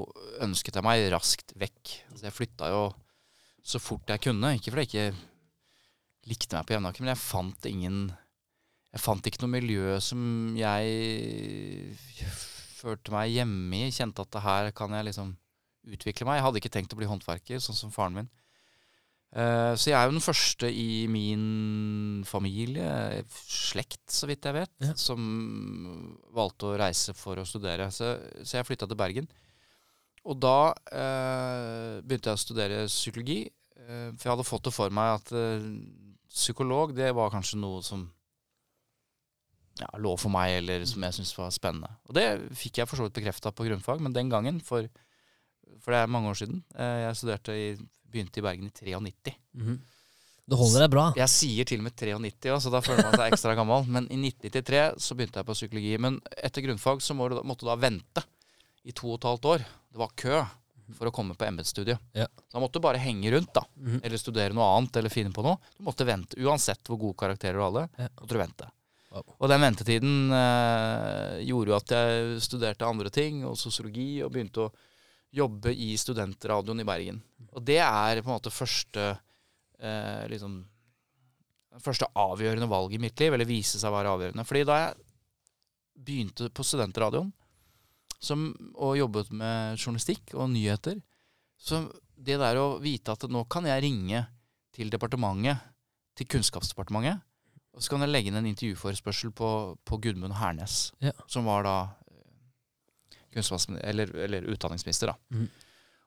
ønsket 0.43 0.81
jeg 0.81 0.87
meg 0.87 1.07
raskt 1.15 1.55
vekk. 1.63 1.93
Altså, 2.11 2.25
jeg 2.27 2.35
flytta 2.35 2.71
jo 2.73 2.81
så 3.67 3.81
fort 3.83 4.11
jeg 4.11 4.25
kunne. 4.27 4.51
Ikke 4.59 4.75
fordi 4.75 4.87
jeg 4.87 4.91
ikke 4.91 6.33
likte 6.33 6.59
meg 6.59 6.67
på 6.67 6.75
Jevnaker, 6.75 7.05
men 7.05 7.13
jeg 7.15 7.23
fant 7.23 7.69
ingen 7.71 8.01
Jeg 8.97 9.03
fant 9.05 9.27
ikke 9.29 9.45
noe 9.45 9.53
miljø 9.53 9.99
som 10.01 10.21
jeg 10.57 11.95
følte 12.81 13.15
meg 13.15 13.31
hjemme 13.31 13.79
i. 13.85 13.93
Kjente 13.95 14.27
at 14.27 14.35
det 14.35 14.43
her 14.43 14.73
kan 14.75 14.95
jeg 14.97 15.07
liksom 15.13 15.37
utvikle 15.87 16.27
meg. 16.27 16.41
Jeg 16.41 16.47
hadde 16.49 16.63
ikke 16.65 16.75
tenkt 16.81 16.97
å 16.97 16.99
bli 16.99 17.07
håndverker, 17.11 17.63
sånn 17.63 17.79
som 17.79 17.95
faren 17.95 18.19
min. 18.19 18.33
Eh, 19.35 19.73
så 19.77 19.91
jeg 19.91 19.97
er 19.99 20.07
jo 20.07 20.15
den 20.15 20.23
første 20.25 20.69
i 20.71 21.07
min 21.11 22.23
familie, 22.25 23.25
slekt 23.51 24.05
så 24.15 24.29
vidt 24.31 24.47
jeg 24.47 24.55
vet, 24.55 24.71
Ja. 24.87 24.95
som 24.95 26.17
valgte 26.33 26.71
å 26.71 26.79
reise 26.79 27.13
for 27.15 27.37
å 27.37 27.45
studere. 27.49 27.91
Så, 27.93 28.15
så 28.47 28.57
jeg 28.61 28.67
flytta 28.69 28.87
til 28.89 28.97
Bergen. 28.97 29.29
Og 30.27 30.39
da 30.43 30.73
eh, 30.91 32.01
begynte 32.03 32.33
jeg 32.33 32.39
å 32.39 32.45
studere 32.47 32.85
psykologi. 32.91 33.41
eh, 33.77 34.11
for 34.17 34.25
jeg 34.25 34.33
hadde 34.37 34.47
fått 34.49 34.65
det 34.67 34.73
for 34.75 34.91
meg 34.91 35.21
at 35.21 35.33
eh, 35.37 35.67
psykolog, 36.33 36.95
det 36.97 37.13
var 37.15 37.31
kanskje 37.31 37.59
noe 37.61 37.83
som 37.87 38.07
ja, 39.79 39.87
lå 40.01 40.15
for 40.19 40.33
meg, 40.33 40.55
eller 40.63 40.87
som 40.89 41.03
jeg 41.05 41.13
syntes 41.19 41.35
var 41.37 41.51
spennende. 41.55 41.91
Og 42.09 42.17
det 42.17 42.25
fikk 42.57 42.79
jeg 42.81 42.89
for 42.89 42.97
så 42.99 43.07
vidt 43.07 43.19
bekrefta 43.21 43.53
på 43.53 43.67
grunnfag, 43.69 44.01
men 44.01 44.15
den 44.17 44.31
gangen, 44.33 44.59
for, 44.65 44.89
for 45.85 45.93
det 45.93 46.01
er 46.01 46.11
mange 46.11 46.31
år 46.33 46.39
siden 46.41 46.63
eh, 46.79 47.03
Jeg 47.05 47.19
studerte 47.21 47.53
i, 47.57 47.67
begynte 48.11 48.41
i 48.41 48.45
Bergen 48.47 48.69
i 48.69 48.73
93. 48.73 49.35
Du 50.47 50.55
holder 50.55 50.85
deg 50.85 50.93
bra. 50.93 51.05
Jeg 51.19 51.33
sier 51.33 51.67
til 51.67 51.81
og 51.83 51.89
med 51.89 51.97
93, 51.99 52.53
også, 52.55 52.69
så 52.69 52.75
da 52.77 52.81
føler 52.87 53.03
man 53.09 53.17
seg 53.19 53.33
ekstra 53.35 53.55
gammel. 53.59 53.89
Men 53.91 54.05
i 54.15 54.19
1993 54.29 55.01
så 55.03 55.17
begynte 55.19 55.41
jeg 55.43 55.49
på 55.49 55.57
psykologi. 55.59 55.97
Men 55.99 56.21
etter 56.39 56.63
grunnfag 56.63 57.03
så 57.03 57.17
må 57.19 57.27
du, 57.33 57.41
måtte 57.43 57.67
du 57.67 57.71
da 57.73 57.75
vente 57.83 58.23
i 58.87 58.95
to 58.95 59.11
og 59.11 59.19
et 59.19 59.27
halvt 59.27 59.49
år. 59.57 59.65
Det 59.91 59.99
var 60.05 60.15
kø 60.23 60.39
for 60.95 61.11
å 61.11 61.11
komme 61.11 61.35
på 61.35 61.43
embetsstudiet. 61.49 61.99
Ja. 62.15 62.29
Da 62.53 62.63
måtte 62.63 62.79
du 62.79 62.85
bare 62.87 63.01
henge 63.03 63.33
rundt, 63.35 63.51
da. 63.59 63.65
Mhm. 63.75 63.99
Eller 64.07 64.23
studere 64.23 64.55
noe 64.55 64.69
annet, 64.77 64.95
eller 65.01 65.11
finne 65.11 65.35
på 65.35 65.43
noe. 65.43 65.59
Du 65.75 65.83
måtte 65.89 66.07
vente. 66.07 66.39
Uansett 66.39 66.87
hvor 66.87 67.01
gode 67.03 67.19
karakterer 67.25 67.59
du 67.59 67.65
hadde, 67.67 67.89
Ja. 67.99 68.09
måtte 68.21 68.37
du 68.37 68.39
vente. 68.39 68.69
Wow. 69.11 69.25
Og 69.41 69.49
den 69.51 69.61
ventetiden 69.67 70.31
eh, 70.31 71.43
gjorde 71.49 71.73
jo 71.73 71.77
at 71.81 71.91
jeg 71.97 72.41
studerte 72.47 72.87
andre 72.87 73.11
ting, 73.11 73.43
og 73.49 73.57
sosiologi, 73.59 74.23
og 74.23 74.31
begynte 74.31 74.69
å 74.69 74.73
jobbe 75.35 75.73
i 75.75 75.91
studentradioen 75.99 76.81
i 76.81 76.87
Bergen. 76.87 77.21
Og 77.53 77.65
det 77.67 77.81
er 77.83 78.21
på 78.23 78.31
en 78.31 78.37
måte 78.37 78.53
første 78.55 79.09
eh, 79.81 80.25
liksom 80.31 80.61
første 81.83 82.07
avgjørende 82.17 82.69
valg 82.71 82.95
i 82.97 83.01
mitt 83.03 83.19
liv, 83.21 83.35
eller 83.37 83.49
vise 83.49 83.77
seg 83.81 83.91
å 83.93 83.97
være 83.99 84.13
avgjørende. 84.15 84.45
Fordi 84.49 84.63
da 84.65 84.77
jeg 84.81 84.95
begynte 86.07 86.49
på 86.55 86.65
studentradioen 86.65 87.33
som, 88.23 88.47
og 88.81 88.97
jobbet 88.97 89.29
med 89.37 89.77
journalistikk 89.77 90.33
og 90.41 90.49
nyheter, 90.55 91.03
så 91.61 91.83
det 92.17 92.39
der 92.41 92.57
å 92.61 92.79
vite 92.81 93.13
at 93.13 93.27
nå 93.29 93.43
kan 93.53 93.69
jeg 93.69 93.83
ringe 93.85 94.23
til 94.77 94.89
departementet, 94.93 95.61
til 96.17 96.29
Kunnskapsdepartementet, 96.33 97.21
og 97.77 97.85
så 97.85 97.93
kan 97.93 98.07
jeg 98.07 98.13
legge 98.15 98.31
inn 98.33 98.39
en 98.41 98.49
intervjuforespørsel 98.49 99.35
på, 99.37 99.49
på 99.85 99.99
Gudmund 100.01 100.39
Hernes, 100.41 100.95
Ja. 101.05 101.13
som 101.29 101.45
var 101.45 101.67
da 101.69 101.77
eller, 103.37 104.15
eller 104.27 104.49
utdanningsminister. 104.53 105.13
da. 105.13 105.37
Mm. 105.37 105.49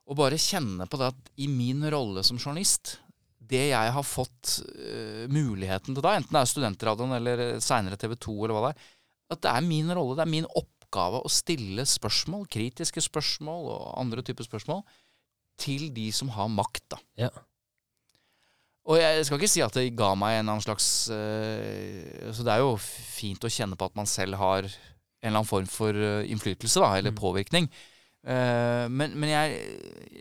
Og 0.09 0.17
bare 0.17 0.41
kjenne 0.41 0.87
på 0.89 0.97
det 0.99 1.11
at 1.11 1.31
i 1.37 1.47
min 1.51 1.83
rolle 1.93 2.23
som 2.25 2.39
journalist, 2.41 2.97
det 3.49 3.69
jeg 3.71 3.93
har 3.93 4.05
fått 4.05 4.59
uh, 4.65 5.25
muligheten 5.31 5.93
til 5.95 6.05
da, 6.05 6.15
enten 6.17 6.35
det 6.35 6.41
er 6.41 6.49
Studentradioen 6.49 7.15
eller 7.17 7.43
seinere 7.63 7.97
TV 7.99 8.15
2 8.17 8.35
eller 8.39 8.55
hva 8.55 8.63
det 8.67 8.71
er, 8.73 8.87
at 9.29 9.43
det 9.45 9.51
er 9.53 9.67
min 9.67 9.91
rolle, 9.93 10.17
det 10.17 10.25
er 10.25 10.31
min 10.31 10.49
oppgave 10.57 11.21
å 11.21 11.31
stille 11.33 11.85
spørsmål, 11.85 12.47
kritiske 12.49 13.03
spørsmål 13.05 13.69
og 13.75 13.85
andre 14.01 14.25
typer 14.25 14.47
spørsmål, 14.47 14.81
til 15.59 15.89
de 15.93 16.07
som 16.15 16.31
har 16.33 16.49
makt, 16.49 16.85
da. 16.95 16.99
Ja. 17.27 17.29
Og 18.89 18.97
jeg 18.97 19.25
skal 19.27 19.37
ikke 19.37 19.51
si 19.51 19.61
at 19.61 19.75
det 19.77 19.91
ga 19.97 20.13
meg 20.17 20.39
en 20.39 20.47
annen 20.47 20.63
slags 20.63 20.85
uh, 21.13 22.29
Så 22.33 22.45
det 22.45 22.55
er 22.55 22.63
jo 22.63 22.71
fint 22.79 23.43
å 23.45 23.51
kjenne 23.51 23.77
på 23.77 23.85
at 23.85 23.97
man 23.99 24.09
selv 24.09 24.39
har 24.41 24.65
en 25.21 25.27
eller 25.29 25.39
annen 25.41 25.49
form 25.49 25.67
for 25.67 25.95
eh, 25.95 26.29
innflytelse, 26.31 26.79
da, 26.83 26.93
eller 26.97 27.11
Mm. 27.11 27.19
påvirkning. 27.19 27.69
Uh, 28.19 28.85
men 28.91 29.13
men 29.15 29.29
jeg, 29.31 29.59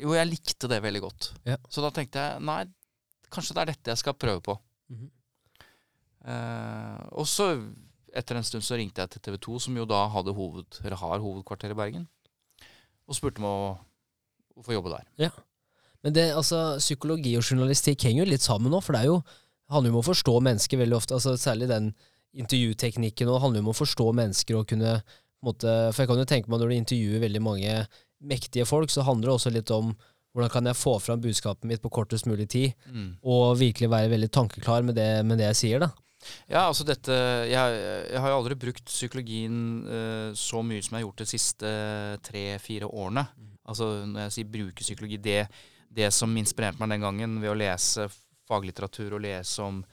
jo, 0.04 0.12
jeg 0.14 0.28
likte 0.30 0.68
det 0.70 0.76
veldig 0.84 1.00
godt. 1.02 1.32
Ja. 1.44 1.56
Så 1.68 1.82
da 1.82 1.90
tenkte 1.90 2.22
jeg 2.22 2.42
nei, 2.46 2.60
kanskje 3.34 3.56
det 3.56 3.62
er 3.64 3.70
dette 3.72 3.90
jeg 3.90 3.98
skal 3.98 4.14
prøve 4.14 4.40
på. 4.46 4.54
Mhm. 4.94 5.08
uh, 6.28 7.02
og 7.18 7.26
så, 7.26 7.48
etter 8.14 8.38
en 8.38 8.46
stund, 8.46 8.62
så 8.64 8.78
ringte 8.78 9.02
jeg 9.02 9.10
til 9.16 9.24
TV 9.26 9.36
2, 9.48 9.58
som 9.66 9.76
jo 9.76 9.84
da 9.88 10.04
hadde 10.14 10.34
hoved, 10.34 10.78
eller 10.84 10.96
har 11.00 11.18
hovedkvarter 11.24 11.74
i 11.74 11.78
Bergen, 11.78 12.06
og 13.08 13.16
spurte 13.18 13.42
om 13.42 13.48
å, 13.50 13.58
å 14.58 14.64
få 14.66 14.74
jobbe 14.76 14.94
der. 14.94 15.06
Ja. 15.26 15.30
Men 16.04 16.14
det, 16.14 16.28
altså, 16.38 16.78
psykologi 16.78 17.34
og 17.38 17.42
journalistikk 17.46 18.04
henger 18.06 18.24
jo 18.24 18.30
litt 18.30 18.44
sammen 18.46 18.70
nå, 18.72 18.80
for 18.84 18.94
det 18.94 19.02
er 19.02 19.10
jo, 19.10 19.18
handler 19.72 19.90
jo 19.90 19.96
om 19.98 20.02
å 20.04 20.06
forstå 20.06 20.34
mennesker 20.46 20.78
veldig 20.80 20.96
ofte. 20.96 21.16
altså 21.18 21.34
Særlig 21.36 21.68
den 21.68 21.90
intervjuteknikken 22.36 23.28
og 23.28 23.36
det 23.38 23.42
handler 23.42 23.60
jo 23.62 23.66
om 23.66 23.72
å 23.72 23.78
forstå 23.78 24.06
mennesker 24.18 24.58
og 24.58 24.68
kunne 24.68 24.98
måte, 25.44 25.70
For 25.94 26.02
jeg 26.02 26.08
kan 26.10 26.18
jo 26.18 26.24
tenke 26.28 26.50
meg 26.50 26.58
når 26.60 26.68
du 26.72 26.76
intervjuer 26.80 27.20
veldig 27.22 27.42
mange 27.42 27.74
mektige 28.20 28.66
folk, 28.66 28.90
så 28.90 29.04
handler 29.06 29.30
det 29.30 29.34
også 29.36 29.52
litt 29.54 29.70
om 29.70 29.92
hvordan 30.34 30.50
kan 30.50 30.66
jeg 30.66 30.76
få 30.78 30.98
fram 31.00 31.20
budskapet 31.22 31.64
mitt 31.64 31.80
på 31.82 31.90
kortest 31.90 32.26
mulig 32.26 32.48
tid, 32.50 32.74
Mm. 32.90 33.16
og 33.22 33.56
virkelig 33.58 33.88
være 33.90 34.10
veldig 34.10 34.30
tankeklar 34.30 34.82
med 34.84 34.94
det, 34.94 35.24
med 35.24 35.38
det 35.38 35.46
jeg 35.54 35.56
sier, 35.56 35.80
da. 35.80 35.90
Ja, 36.50 36.66
altså 36.66 36.84
dette 36.84 37.14
Jeg, 37.46 37.54
jeg 38.10 38.20
har 38.20 38.28
jo 38.28 38.38
aldri 38.40 38.56
brukt 38.58 38.84
psykologien 38.90 39.86
uh, 39.86 40.34
så 40.34 40.62
mye 40.66 40.82
som 40.82 40.96
jeg 40.96 41.04
har 41.04 41.06
gjort 41.06 41.22
de 41.22 41.26
siste 41.30 41.70
tre-fire 42.26 42.90
årene. 42.90 43.22
Altså 43.68 44.04
når 44.06 44.26
jeg 44.26 44.32
sier 44.32 44.50
bruke 44.50 44.82
psykologi, 44.82 45.16
det, 45.22 45.46
det 45.88 46.10
som 46.12 46.34
inspirerte 46.36 46.80
meg 46.82 46.90
den 46.96 47.06
gangen 47.06 47.38
ved 47.40 47.52
å 47.52 47.58
lese 47.58 48.08
faglitteratur 48.48 49.14
og 49.14 49.22
lese 49.22 49.62
om, 49.62 49.84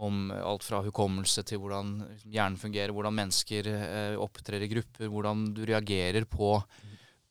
om 0.00 0.30
alt 0.32 0.64
fra 0.64 0.80
hukommelse 0.84 1.42
til 1.46 1.60
hvordan 1.60 1.92
liksom, 2.06 2.32
hjernen 2.32 2.60
fungerer, 2.60 2.92
hvordan 2.96 3.16
mennesker 3.18 3.68
eh, 3.72 4.14
opptrer 4.20 4.64
i 4.64 4.70
grupper, 4.70 5.10
hvordan 5.12 5.44
du 5.56 5.60
reagerer 5.68 6.24
på, 6.30 6.54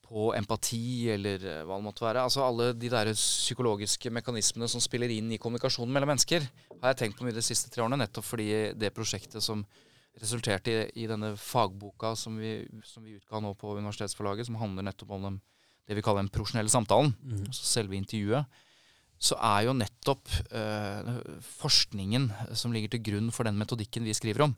på 0.06 0.30
empati 0.38 1.10
eller 1.16 1.42
eh, 1.42 1.64
hva 1.66 1.80
det 1.80 1.88
måtte 1.88 2.06
være. 2.06 2.28
Altså 2.28 2.46
alle 2.46 2.72
de 2.78 2.92
der 2.94 3.12
psykologiske 3.16 4.14
mekanismene 4.14 4.70
som 4.70 4.84
spiller 4.84 5.10
inn 5.16 5.34
i 5.34 5.42
kommunikasjonen 5.42 5.94
mellom 5.96 6.14
mennesker, 6.14 6.46
har 6.76 6.94
jeg 6.94 7.02
tenkt 7.02 7.20
på 7.20 7.26
mye 7.26 7.38
de 7.38 7.46
siste 7.46 7.74
tre 7.74 7.84
årene, 7.86 8.02
nettopp 8.04 8.28
fordi 8.28 8.50
det 8.78 8.94
prosjektet 8.96 9.44
som 9.46 9.66
resulterte 10.20 10.72
i, 10.74 10.88
i 11.06 11.10
denne 11.10 11.34
fagboka 11.40 12.14
som 12.20 12.38
vi, 12.38 12.60
som 12.86 13.06
vi 13.06 13.18
utga 13.18 13.42
nå 13.42 13.56
på 13.58 13.78
Universitetsforlaget, 13.80 14.50
som 14.50 14.60
handler 14.62 14.86
nettopp 14.86 15.18
om 15.18 15.30
dem, 15.30 15.44
det 15.90 15.98
vi 15.98 16.06
kaller 16.06 16.22
den 16.22 16.34
profesjonelle 16.34 16.70
samtalen, 16.70 17.16
altså 17.48 17.66
selve 17.66 17.98
intervjuet, 17.98 18.62
så 19.20 19.36
er 19.44 19.66
jo 19.68 19.74
nettopp 19.76 20.30
eh, 20.56 21.10
forskningen 21.60 22.30
som 22.56 22.72
ligger 22.76 22.94
til 22.96 23.04
grunn 23.10 23.32
for 23.36 23.44
den 23.50 23.58
metodikken 23.60 24.06
vi 24.08 24.16
skriver 24.16 24.46
om, 24.48 24.56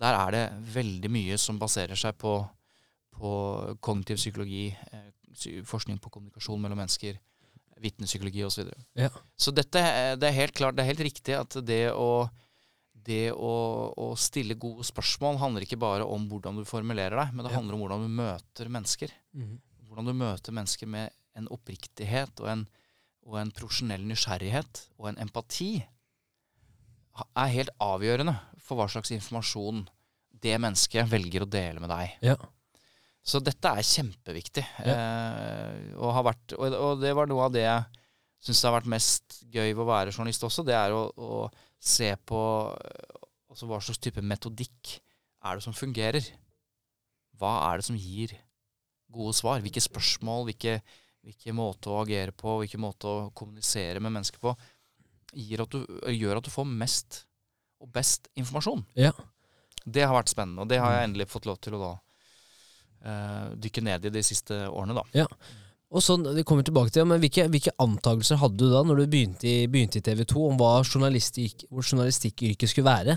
der 0.00 0.14
er 0.16 0.34
det 0.34 0.44
veldig 0.74 1.10
mye 1.12 1.36
som 1.40 1.58
baserer 1.60 1.98
seg 1.98 2.16
på, 2.20 2.38
på 3.18 3.30
kognitiv 3.84 4.16
psykologi, 4.20 4.68
eh, 4.92 5.62
forskning 5.68 6.00
på 6.02 6.10
kommunikasjon 6.14 6.60
mellom 6.62 6.80
mennesker, 6.80 7.18
vitnepsykologi 7.78 8.42
osv. 8.46 8.54
Så, 8.56 8.64
videre. 8.64 8.84
Ja. 8.98 9.10
så 9.38 9.52
dette 9.54 9.78
er- 9.78 10.16
det 10.18 10.28
er 10.30 10.38
helt 10.40 10.54
klart, 10.56 10.74
det 10.74 10.82
er 10.82 10.92
helt 10.94 11.04
riktig 11.12 11.36
at 11.38 11.58
det 11.66 11.92
å 11.92 12.28
det 13.08 13.30
å, 13.32 13.52
å 13.96 14.06
stille 14.20 14.52
gode 14.60 14.84
spørsmål 14.84 15.38
handler 15.40 15.64
ikke 15.64 15.78
bare 15.80 16.04
om 16.04 16.26
hvordan 16.28 16.58
du 16.58 16.64
formulerer 16.68 17.16
deg, 17.16 17.30
men 17.32 17.46
det 17.46 17.54
handler 17.54 17.76
om 17.78 17.80
hvordan 17.80 18.02
du 18.04 18.08
møter 18.18 18.68
mennesker. 18.68 19.14
Mhm. 19.32 19.54
Hvordan 19.88 20.10
du 20.10 20.12
møter 20.18 20.52
mennesker 20.52 20.90
med 20.92 21.14
en 21.38 21.46
oppriktighet 21.54 22.42
og 22.42 22.50
en, 22.52 22.66
og 23.28 23.36
en 23.40 23.52
profesjonell 23.54 24.04
nysgjerrighet 24.08 24.82
og 24.98 25.10
en 25.10 25.20
empati 25.26 25.72
er 27.28 27.52
helt 27.52 27.72
avgjørende 27.82 28.34
for 28.62 28.78
hva 28.78 28.86
slags 28.90 29.12
informasjon 29.14 29.84
det 30.38 30.54
mennesket 30.60 31.08
velger 31.10 31.44
å 31.44 31.50
dele 31.50 31.82
med 31.82 31.90
deg. 31.92 32.14
Ja. 32.30 32.36
Så 33.28 33.40
dette 33.44 33.70
er 33.74 33.84
kjempeviktig. 33.84 34.64
Eh, 34.86 35.94
og, 35.98 36.12
har 36.16 36.24
vært, 36.30 36.54
og, 36.56 36.76
og 36.78 37.02
det 37.02 37.10
var 37.18 37.28
noe 37.28 37.48
av 37.48 37.54
det 37.54 37.64
jeg 37.66 38.04
syns 38.46 38.62
har 38.64 38.76
vært 38.78 38.92
mest 38.94 39.40
gøy 39.50 39.72
ved 39.72 39.82
å 39.82 39.88
være 39.88 40.14
journalist 40.14 40.46
også. 40.46 40.64
Det 40.64 40.76
er 40.78 40.94
å, 40.94 41.02
å 41.12 41.40
se 41.82 42.12
på 42.28 42.40
eh, 42.78 43.18
altså 43.50 43.68
hva 43.68 43.80
slags 43.82 44.00
type 44.04 44.24
metodikk 44.24 44.94
er 45.44 45.58
det 45.58 45.66
som 45.66 45.76
fungerer. 45.76 46.24
Hva 47.38 47.52
er 47.68 47.80
det 47.80 47.88
som 47.88 47.98
gir 47.98 48.32
gode 49.12 49.34
svar? 49.36 49.60
Hvilke 49.64 49.82
spørsmål, 49.82 50.48
hvilke, 50.48 50.78
hvilke 51.28 51.52
måte 51.52 51.92
å 51.92 52.00
agere 52.02 52.32
på, 52.32 52.56
hvilken 52.62 52.80
måte 52.80 53.08
å 53.08 53.30
kommunisere 53.36 54.00
med 54.00 54.14
mennesker 54.16 54.40
på, 54.40 54.54
at 55.28 55.74
du, 55.74 55.80
gjør 56.14 56.40
at 56.40 56.46
du 56.46 56.52
får 56.52 56.68
mest 56.70 57.22
og 57.84 57.90
best 57.94 58.30
informasjon. 58.38 58.82
Ja. 58.98 59.12
Det 59.84 60.06
har 60.06 60.16
vært 60.16 60.32
spennende, 60.32 60.64
og 60.64 60.70
det 60.72 60.80
har 60.82 60.96
jeg 60.96 61.08
endelig 61.10 61.28
fått 61.30 61.46
lov 61.48 61.60
til 61.62 61.76
å 61.76 61.82
da 61.82 61.90
uh, 61.92 63.46
dykke 63.60 63.84
ned 63.84 64.08
i 64.08 64.14
de 64.14 64.22
siste 64.24 64.56
årene, 64.66 64.96
da. 64.96 65.04
Og 65.88 66.04
så, 66.04 66.18
vi 66.20 66.44
kommer 66.48 66.64
tilbake 66.66 66.92
til, 66.92 67.06
men 67.08 67.20
hvilke, 67.20 67.46
hvilke 67.52 67.76
antakelser 67.80 68.40
hadde 68.40 68.60
du 68.60 68.72
da 68.72 68.82
når 68.84 69.02
du 69.02 69.12
begynte 69.12 69.48
i, 69.48 69.68
begynte 69.70 70.00
i 70.00 70.04
TV 70.04 70.24
2 70.28 70.48
om 70.50 70.58
hva 70.60 70.74
journalistikk, 70.82 71.68
hvor 71.72 71.84
journalistikkyrket 71.84 72.72
skulle 72.72 72.88
være? 72.88 73.16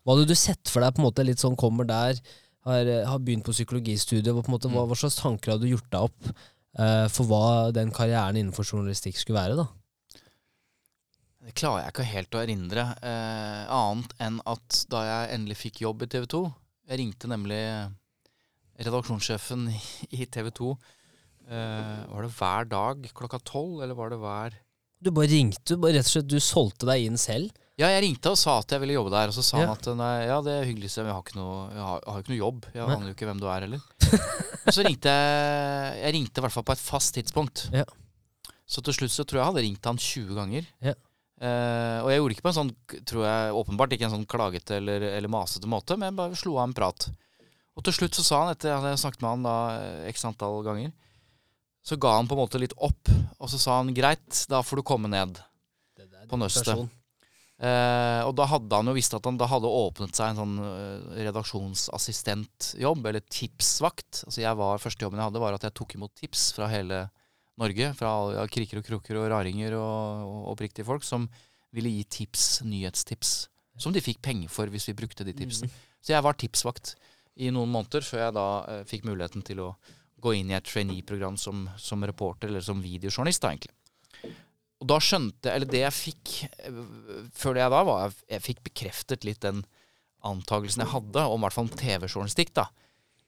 Hva 0.00 0.14
hadde 0.14 0.30
du 0.30 0.38
sett 0.38 0.70
for 0.72 0.84
deg 0.84 0.94
på 0.96 1.02
en 1.02 1.08
måte 1.10 1.26
litt 1.26 1.42
sånn 1.42 1.58
kommer 1.60 1.88
der, 1.88 2.20
har, 2.68 2.88
har 3.08 3.20
begynt 3.24 3.44
på 3.44 3.52
psykologistudiet, 3.56 4.32
på 4.32 4.48
en 4.48 4.54
måte, 4.54 4.72
hva, 4.72 4.86
hva 4.88 4.96
slags 4.96 5.20
tanker 5.20 5.54
hadde 5.54 5.68
du 5.68 5.74
gjort 5.74 5.92
deg 5.92 6.08
opp 6.08 6.32
for 6.76 7.26
hva 7.26 7.72
den 7.74 7.90
karrieren 7.90 8.36
innenfor 8.38 8.62
journalistikk 8.62 9.16
skulle 9.18 9.40
være? 9.40 9.56
da? 9.58 9.64
Det 11.40 11.56
klarer 11.56 11.86
jeg 11.86 11.94
ikke 11.94 12.04
helt 12.10 12.36
å 12.36 12.40
erindre, 12.44 12.82
eh, 13.00 13.62
annet 13.72 14.12
enn 14.20 14.36
at 14.46 14.82
da 14.92 15.00
jeg 15.06 15.30
endelig 15.34 15.56
fikk 15.56 15.80
jobb 15.86 16.04
i 16.04 16.08
TV 16.12 16.26
2 16.28 16.40
Jeg 16.90 16.98
ringte 17.00 17.30
nemlig 17.30 17.60
redaksjonssjefen 18.80 19.68
i 20.18 20.26
TV 20.26 20.50
2. 20.54 20.70
Eh, 21.50 22.02
var 22.12 22.26
det 22.26 22.32
hver 22.36 22.68
dag 22.70 23.08
klokka 23.16 23.40
tolv, 23.46 23.80
eller 23.82 23.96
var 23.98 24.12
det 24.12 24.20
hver 24.20 24.58
Du 25.00 25.10
bare 25.16 25.30
ringte, 25.32 25.78
bare 25.80 25.96
rett 25.96 26.06
og 26.06 26.12
slett, 26.12 26.28
du 26.28 26.38
solgte 26.44 26.86
deg 26.90 27.06
inn 27.08 27.16
selv? 27.18 27.54
Ja, 27.80 27.88
jeg 27.94 28.02
ringte 28.04 28.32
og 28.34 28.36
sa 28.38 28.58
at 28.60 28.74
jeg 28.74 28.82
ville 28.82 28.96
jobbe 28.98 29.12
der, 29.14 29.30
og 29.32 29.36
så 29.36 29.42
sa 29.46 29.56
Ja. 29.62 29.66
han 29.70 29.76
at 29.78 29.86
nei, 29.96 30.26
ja, 30.28 30.36
det 30.44 30.52
er 30.58 30.66
hyggelig, 30.68 30.90
men 31.00 31.06
jeg 31.08 31.16
har 31.16 31.22
ikke 31.24 31.38
noe, 31.40 31.60
jeg 31.72 31.84
har, 31.86 32.00
jeg 32.04 32.12
har 32.12 32.20
ikke 32.24 32.32
noe 32.34 32.40
jobb. 32.42 32.66
Jeg 32.74 32.82
Nei. 32.86 32.96
aner 32.96 33.06
jo 33.08 33.14
ikke 33.16 33.28
hvem 33.30 33.40
du 33.40 33.46
er 33.48 33.64
heller. 33.66 33.80
Og 34.60 34.74
så 34.76 34.84
ringte 34.84 35.08
jeg 35.08 36.02
Jeg 36.04 36.12
ringte 36.18 36.40
i 36.40 36.44
hvert 36.44 36.52
fall 36.52 36.66
på 36.68 36.74
et 36.76 36.82
fast 36.82 37.14
tidspunkt. 37.16 37.62
Ja. 37.72 37.86
Så 38.68 38.82
til 38.86 38.94
slutt 38.94 39.14
så 39.14 39.24
tror 39.24 39.40
jeg 39.40 39.42
jeg 39.44 39.50
hadde 39.52 39.64
ringt 39.66 39.88
han 39.88 39.96
20 39.98 40.34
ganger. 40.36 40.66
Ja. 40.84 40.94
Eh, 41.40 41.98
og 42.04 42.10
jeg 42.12 42.20
gjorde 42.20 42.34
ikke 42.36 42.44
på 42.44 42.52
en 42.52 42.58
sånn, 42.60 42.72
tror 43.08 43.24
jeg 43.24 43.54
åpenbart 43.62 43.94
ikke 43.96 44.04
en 44.10 44.14
sånn 44.18 44.28
klagete 44.28 44.76
eller, 44.76 45.00
eller 45.16 45.32
masete 45.32 45.66
måte, 45.66 45.96
men 45.96 46.10
jeg 46.10 46.18
bare 46.20 46.36
slo 46.36 46.58
av 46.60 46.68
en 46.68 46.76
prat. 46.76 47.08
Og 47.78 47.84
til 47.86 47.96
slutt 47.96 48.18
så 48.18 48.22
sa 48.26 48.42
han, 48.44 48.52
etter 48.52 48.74
at 48.76 48.84
jeg 48.90 49.00
snakket 49.00 49.24
med 49.24 49.30
han 49.30 49.46
da 49.48 49.56
eh, 49.80 50.08
x 50.12 50.26
antall 50.28 50.60
ganger, 50.66 50.92
så 51.80 51.96
ga 51.96 52.12
han 52.18 52.28
på 52.28 52.36
en 52.36 52.42
måte 52.42 52.60
litt 52.60 52.74
opp, 52.76 53.08
og 53.40 53.48
så 53.48 53.56
sa 53.58 53.78
han 53.80 53.94
greit, 53.96 54.44
da 54.52 54.60
får 54.60 54.82
du 54.82 54.88
komme 54.90 55.08
ned. 55.08 55.40
På 56.28 56.36
nøstet. 56.36 56.76
Eh, 57.60 58.22
og 58.24 58.32
da 58.38 58.46
hadde 58.48 58.72
han 58.78 58.88
jo 58.88 58.94
visst 58.96 59.12
at 59.12 59.26
han 59.28 59.36
da 59.36 59.44
hadde 59.50 59.68
åpnet 59.68 60.16
seg 60.16 60.32
en 60.32 60.38
sånn 60.38 60.54
eh, 60.64 61.18
redaksjonsassistentjobb, 61.26 63.04
eller 63.10 63.24
tipsvakt. 63.28 64.22
Altså 64.24 64.40
jeg 64.40 64.56
var, 64.56 64.80
Første 64.80 65.04
jobben 65.04 65.20
jeg 65.20 65.28
hadde, 65.28 65.42
var 65.44 65.56
at 65.58 65.66
jeg 65.68 65.76
tok 65.76 65.96
imot 65.98 66.14
tips 66.16 66.46
fra 66.56 66.70
hele 66.72 67.04
Norge. 67.60 67.92
Fra 67.98 68.14
ja, 68.38 68.46
kriker 68.48 68.80
og 68.80 68.86
krukker 68.88 69.20
og 69.20 69.28
raringer 69.34 69.76
og, 69.76 70.24
og 70.24 70.50
oppriktige 70.54 70.88
folk 70.88 71.04
som 71.04 71.28
ville 71.76 71.92
gi 71.92 72.06
tips, 72.16 72.48
nyhetstips. 72.64 73.34
Som 73.80 73.92
de 73.92 74.02
fikk 74.04 74.22
penger 74.24 74.48
for 74.52 74.72
hvis 74.72 74.88
vi 74.88 74.96
brukte 74.96 75.26
de 75.28 75.36
tipsene. 75.36 75.68
Så 76.00 76.14
jeg 76.14 76.24
var 76.24 76.40
tipsvakt 76.40 76.94
i 77.40 77.52
noen 77.52 77.70
måneder 77.72 78.04
før 78.04 78.24
jeg 78.24 78.36
da 78.36 78.48
eh, 78.72 78.84
fikk 78.88 79.04
muligheten 79.08 79.44
til 79.46 79.60
å 79.66 79.74
gå 80.20 80.34
inn 80.36 80.50
i 80.52 80.56
et 80.56 80.66
trainee-program 80.68 81.36
som, 81.40 81.66
som 81.80 82.02
reporter, 82.04 82.48
eller 82.50 82.64
som 82.64 82.80
videojournalist, 82.84 83.40
da 83.44 83.52
egentlig. 83.52 83.76
Og 84.80 84.88
da 84.88 84.96
skjønte 85.02 85.50
jeg 85.50 85.58
Eller 85.58 85.70
det 85.70 85.82
jeg 85.82 85.96
fikk 85.96 86.34
før 86.64 87.30
føler 87.36 87.62
jeg 87.64 87.72
da, 87.74 87.80
var 87.86 88.04
at 88.08 88.22
jeg 88.32 88.46
fikk 88.46 88.62
bekreftet 88.70 89.26
litt 89.28 89.42
den 89.44 89.64
antakelsen 90.26 90.84
jeg 90.84 90.92
hadde 90.92 91.24
om 91.32 91.40
i 91.40 91.44
hvert 91.46 91.56
fall 91.56 91.70
TV-journalistikk, 91.72 92.52
da. 92.56 92.66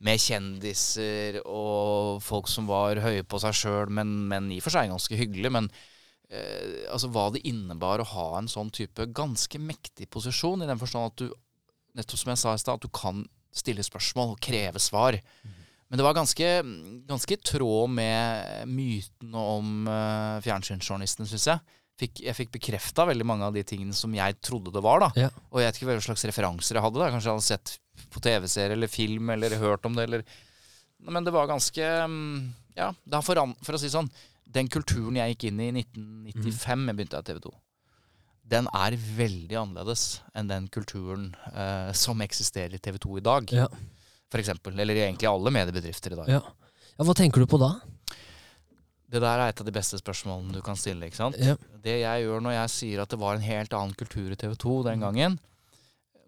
Med 0.03 0.21
kjendiser 0.21 1.39
og 1.47 2.19
folk 2.25 2.51
som 2.51 2.67
var 2.69 3.01
høye 3.01 3.23
på 3.25 3.41
seg 3.41 3.57
sjøl, 3.57 3.93
men, 3.95 4.27
men 4.29 4.51
i 4.53 4.59
og 4.61 4.67
for 4.67 4.75
seg 4.75 4.91
ganske 4.91 5.17
hyggelig. 5.17 5.53
Men 5.55 5.71
eh, 6.29 6.83
altså 6.93 7.09
hva 7.15 7.29
det 7.33 7.45
innebar 7.49 8.03
å 8.03 8.09
ha 8.13 8.27
en 8.41 8.51
sånn 8.51 8.73
type 8.75 9.07
ganske 9.15 9.61
mektig 9.63 10.11
posisjon, 10.13 10.65
i 10.65 10.69
den 10.69 10.81
forstand 10.81 11.13
at 11.13 11.23
du, 11.23 11.33
nettopp 11.97 12.21
som 12.21 12.35
jeg 12.35 12.43
sa 12.43 12.57
i 12.57 12.61
stad, 12.61 12.83
at 12.83 12.85
du 12.85 12.93
kan 12.93 13.25
stille 13.53 13.85
spørsmål 13.87 14.35
og 14.35 14.43
kreve 14.43 14.83
svar. 14.83 15.17
Men 15.93 16.01
det 16.01 16.05
var 16.07 16.17
ganske, 16.17 16.47
ganske 17.05 17.37
i 17.37 17.41
tråd 17.45 17.91
med 17.93 18.65
myten 18.65 19.35
om 19.37 19.83
uh, 19.85 20.39
fjernsynsjournalisten, 20.41 21.29
syns 21.29 21.45
jeg. 21.51 21.61
Fikk, 22.01 22.23
jeg 22.25 22.37
fikk 22.39 22.55
bekrefta 22.55 23.05
veldig 23.11 23.27
mange 23.29 23.45
av 23.45 23.53
de 23.53 23.61
tingene 23.69 23.93
som 23.93 24.15
jeg 24.17 24.39
trodde 24.41 24.73
det 24.73 24.81
var. 24.81 25.05
da. 25.05 25.27
Ja. 25.27 25.29
Og 25.53 25.61
jeg 25.61 25.69
vet 25.69 25.81
ikke 25.81 25.91
hva 25.91 25.99
slags 26.09 26.25
referanser 26.31 26.81
jeg 26.81 26.87
hadde. 26.87 26.97
da. 26.97 27.11
Kanskje 27.13 27.29
jeg 27.29 27.37
hadde 27.37 27.51
sett 27.51 27.75
på 28.09 28.25
TV-serie 28.25 28.79
eller 28.79 28.89
film 28.89 29.37
eller 29.37 29.59
hørt 29.61 29.85
om 29.85 30.01
det. 30.01 30.09
eller... 30.09 30.25
Men 31.13 31.29
det 31.29 31.37
var 31.37 31.51
ganske 31.51 31.93
mm, 32.09 32.41
Ja, 32.79 32.89
det 33.05 33.19
har 33.19 33.29
foran, 33.29 33.53
for 33.61 33.77
å 33.77 33.81
si 33.83 33.93
sånn 33.93 34.09
Den 34.55 34.73
kulturen 34.73 35.19
jeg 35.19 35.35
gikk 35.35 35.51
inn 35.51 35.61
i 35.61 35.69
i 35.69 35.79
1995, 35.83 36.89
jeg 36.89 36.97
begynte 37.03 37.21
i 37.21 37.27
TV 37.27 37.41
2, 37.51 37.53
den 38.55 38.69
er 38.81 38.97
veldig 38.97 39.59
annerledes 39.61 40.23
enn 40.33 40.49
den 40.49 40.73
kulturen 40.73 41.35
uh, 41.53 41.93
som 41.93 42.25
eksisterer 42.25 42.81
i 42.81 42.81
TV 42.81 42.97
2 43.03 43.19
i 43.21 43.25
dag. 43.29 43.53
Ja. 43.61 43.69
Eksempel. 44.41 44.79
Eller 44.81 44.95
egentlig 44.95 45.29
alle 45.29 45.51
mediebedrifter 45.51 46.13
i 46.13 46.17
dag. 46.17 46.29
Ja. 46.29 46.41
ja, 46.99 47.05
Hva 47.05 47.15
tenker 47.15 47.41
du 47.41 47.47
på 47.47 47.59
da? 47.61 47.75
Det 49.13 49.21
der 49.21 49.39
er 49.43 49.51
et 49.53 49.61
av 49.61 49.67
de 49.69 49.73
beste 49.77 49.99
spørsmålene 50.01 50.55
du 50.57 50.63
kan 50.65 50.77
stille. 50.77 51.05
ikke 51.05 51.17
sant? 51.21 51.37
Ja. 51.37 51.57
Det 51.85 51.99
jeg 52.01 52.25
gjør 52.25 52.41
når 52.41 52.55
jeg 52.57 52.71
sier 52.73 53.03
at 53.03 53.11
det 53.13 53.19
var 53.21 53.35
en 53.37 53.45
helt 53.45 53.73
annen 53.77 53.93
kultur 53.95 54.31
i 54.33 54.37
TV 54.41 54.55
2 54.57 54.83
den 54.89 55.01
gangen 55.05 55.39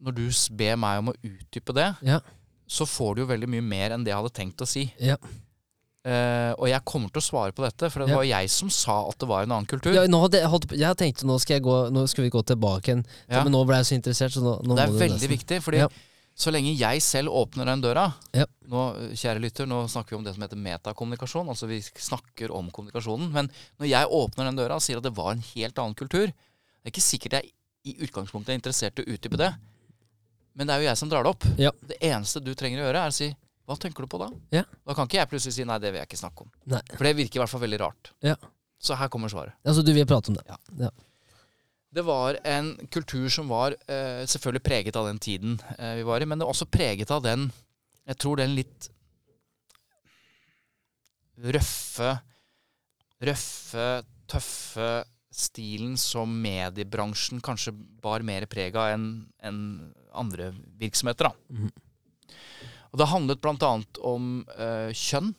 Når 0.05 0.13
du 0.19 0.27
ber 0.59 0.77
meg 0.77 0.99
om 1.01 1.09
å 1.09 1.15
utdype 1.25 1.73
det, 1.73 1.95
Ja. 2.05 2.21
så 2.69 2.85
får 2.85 3.15
du 3.15 3.21
jo 3.23 3.27
veldig 3.31 3.49
mye 3.49 3.63
mer 3.65 3.91
enn 3.95 4.05
det 4.05 4.11
jeg 4.13 4.19
hadde 4.21 4.35
tenkt 4.37 4.61
å 4.61 4.67
si. 4.69 4.93
Ja. 5.01 5.17
Uh, 6.05 6.53
og 6.61 6.69
jeg 6.69 6.85
kommer 6.85 7.09
til 7.09 7.23
å 7.23 7.25
svare 7.25 7.55
på 7.57 7.65
dette, 7.65 7.89
for 7.89 8.01
det 8.05 8.11
Ja. 8.11 8.17
var 8.19 8.25
jeg 8.29 8.51
som 8.51 8.69
sa 8.69 9.09
at 9.09 9.17
det 9.19 9.27
var 9.27 9.43
en 9.47 9.53
annen 9.53 9.65
kultur. 9.67 9.95
Ja, 9.95 10.03
nå 10.05 10.21
hadde 10.21 10.43
jeg, 10.77 10.97
tenkte 11.01 11.25
nå 11.25 11.39
skal, 11.41 11.55
jeg 11.57 11.63
gå, 11.65 11.91
nå 11.91 12.07
skal 12.07 12.25
vi 12.27 12.31
gå 12.35 12.43
tilbake 12.45 12.85
igjen, 12.93 13.07
Ja. 13.31 13.43
men 13.45 13.53
nå 13.53 13.65
ble 13.65 13.77
jeg 13.81 13.87
så 13.87 13.95
interessert. 13.97 14.33
Så 14.37 14.43
nå, 14.45 14.61
nå 14.63 14.77
det 14.77 14.85
er 14.85 14.93
veldig 14.93 15.17
nesten- 15.17 15.33
viktig, 15.39 15.63
fordi. 15.63 15.89
Så 16.35 16.51
lenge 16.51 16.73
jeg 16.75 17.03
selv 17.03 17.31
åpner 17.31 17.69
den 17.71 17.83
døra 17.85 18.09
Ja. 18.35 18.45
nå, 18.67 18.85
Kjære 19.15 19.41
lytter, 19.43 19.69
nå 19.71 19.85
snakker 19.89 20.15
vi 20.15 20.17
om 20.19 20.25
det 20.27 20.33
som 20.35 20.43
heter 20.43 20.59
metakommunikasjon. 20.59 21.49
Altså 21.53 21.69
vi 21.71 21.79
snakker 21.83 22.51
om 22.51 22.71
kommunikasjonen. 22.75 23.31
Men 23.33 23.51
når 23.79 23.87
jeg 23.93 24.11
åpner 24.11 24.49
den 24.51 24.59
døra 24.59 24.75
og 24.81 24.83
sier 24.83 24.99
at 24.99 25.07
det 25.07 25.15
var 25.15 25.31
en 25.37 25.45
helt 25.55 25.79
annen 25.79 25.95
kultur 25.95 26.27
Det 26.27 26.91
er 26.91 26.91
ikke 26.93 27.05
sikkert 27.07 27.39
jeg 27.39 27.53
i 27.85 27.95
utgangspunktet 28.05 28.51
er 28.51 28.59
interessert 28.59 28.99
i 28.99 29.05
å 29.05 29.15
utdype 29.15 29.37
det, 29.41 29.51
men 30.57 30.67
det 30.67 30.75
er 30.75 30.83
jo 30.83 30.87
jeg 30.89 30.97
som 31.01 31.09
drar 31.13 31.25
det 31.25 31.31
opp. 31.35 31.45
Ja. 31.61 31.71
Det 31.85 31.97
eneste 32.01 32.41
du 32.45 32.55
trenger 32.55 32.81
å 32.83 32.87
gjøre, 32.89 33.03
er 33.07 33.13
å 33.13 33.17
si 33.17 33.29
hva 33.65 33.77
tenker 33.81 34.05
du 34.05 34.09
på 34.13 34.19
da? 34.21 34.29
Ja. 34.53 34.63
Da 34.85 34.95
kan 34.97 35.09
ikke 35.09 35.19
jeg 35.23 35.29
plutselig 35.31 35.55
si 35.57 35.65
nei, 35.69 35.79
det 35.81 35.91
vil 35.93 36.01
jeg 36.03 36.09
ikke 36.11 36.21
snakke 36.21 36.45
om. 36.45 36.51
Nei. 36.69 36.81
For 36.93 37.05
det 37.09 37.15
virker 37.17 37.39
i 37.39 37.43
hvert 37.43 37.53
fall 37.53 37.63
veldig 37.65 37.81
rart. 37.81 38.11
Ja. 38.25 38.35
Så 38.81 38.97
her 39.01 39.09
kommer 39.13 39.33
svaret. 39.33 39.57
Altså, 39.65 39.85
du 39.85 39.93
vil 39.97 40.05
prate 40.09 40.33
om 40.33 40.37
det? 40.37 40.45
Ja. 40.49 40.91
Det 41.95 42.03
var 42.03 42.39
en 42.45 42.73
kultur 42.91 43.29
som 43.31 43.49
var 43.53 43.77
eh, 43.87 44.25
selvfølgelig 44.27 44.65
preget 44.67 44.97
av 44.99 45.07
den 45.07 45.21
tiden 45.23 45.59
eh, 45.79 45.95
vi 46.01 46.07
var 46.07 46.23
i, 46.23 46.27
men 46.27 46.41
det 46.41 46.47
var 46.47 46.57
også 46.57 46.67
preget 46.67 47.11
av 47.15 47.23
den 47.23 47.51
Jeg 48.05 48.19
tror 48.19 48.41
den 48.41 48.57
litt 48.57 48.89
røffe 51.39 52.17
Røffe, 53.25 53.89
tøffe 54.29 54.89
stilen 55.35 55.95
som 55.99 56.31
mediebransjen 56.43 57.41
kanskje 57.43 57.73
bar 57.75 58.23
mer 58.27 58.47
preg 58.51 58.77
av 58.79 58.93
enn 58.95 59.07
en 59.43 59.61
andre 60.15 60.51
virksomheter. 60.79 61.31
da. 61.31 61.33
Mm. 61.51 61.71
Og 62.93 63.01
det 63.01 63.11
handlet 63.11 63.49
annet 63.51 64.01
om 64.07 64.29
eh, 64.55 64.91
kjønn. 64.95 65.33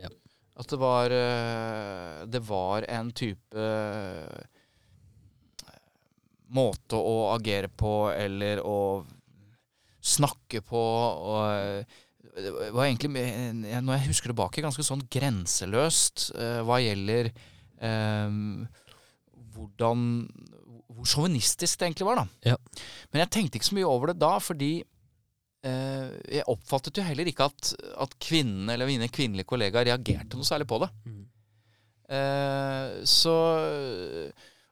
Ja. 0.00 0.10
At 0.58 0.68
det 0.72 0.80
var 0.80 1.14
eh, 1.14 2.26
Det 2.28 2.42
var 2.48 2.84
en 2.88 3.12
type 3.12 3.68
måte 6.54 6.96
å 6.96 7.30
agere 7.34 7.68
på 7.68 8.08
eller 8.12 8.62
å 8.64 8.78
snakke 10.08 10.62
på 10.64 10.80
og, 10.80 11.96
det 12.38 12.70
var 12.74 12.86
egentlig, 12.86 13.10
når 13.82 13.96
jeg 13.96 14.10
husker 14.12 14.32
tilbake, 14.32 14.62
ganske 14.64 14.84
sånn 14.86 15.02
grenseløst 15.10 16.28
uh, 16.38 16.60
hva 16.66 16.78
gjelder 16.82 17.30
um, 17.82 18.66
hvordan 19.56 20.04
Hvor 20.98 21.08
sjåvinistisk 21.08 21.80
det 21.80 21.88
egentlig 21.88 22.06
var, 22.08 22.20
da. 22.22 22.52
Ja. 22.52 22.84
Men 23.10 23.24
jeg 23.24 23.32
tenkte 23.34 23.58
ikke 23.58 23.70
så 23.70 23.78
mye 23.78 23.90
over 23.90 24.12
det 24.12 24.20
da, 24.22 24.32
fordi 24.42 24.70
uh, 25.66 26.08
jeg 26.30 26.46
oppfattet 26.50 27.00
jo 27.00 27.06
heller 27.06 27.30
ikke 27.30 27.48
at, 27.50 27.72
at 28.06 28.14
kvinnene 28.22 28.74
eller 28.76 28.90
mine 28.90 29.10
kvinnelige 29.10 29.48
kollegaer 29.48 29.90
reagerte 29.90 30.38
noe 30.38 30.46
særlig 30.46 30.68
på 30.70 30.80
det. 30.84 30.90
Mm. 31.08 31.24
Uh, 32.08 32.86
så 33.06 33.36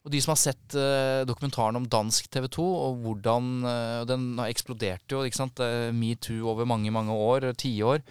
og 0.07 0.13
de 0.15 0.21
som 0.23 0.33
har 0.33 0.39
sett 0.39 0.77
uh, 0.79 1.27
dokumentaren 1.27 1.81
om 1.81 1.89
dansk 1.91 2.29
TV 2.31 2.47
2, 2.55 2.65
og 2.65 3.01
hvordan 3.03 3.49
uh, 3.67 4.05
Den 4.07 4.29
har 4.39 4.53
eksplodert 4.53 5.11
jo, 5.11 5.25
ikke 5.27 5.41
sant. 5.41 5.59
Uh, 5.59 5.91
Metoo 5.91 6.47
over 6.53 6.69
mange, 6.69 6.93
mange 6.95 7.11
år, 7.11 7.49
tiår. 7.59 8.05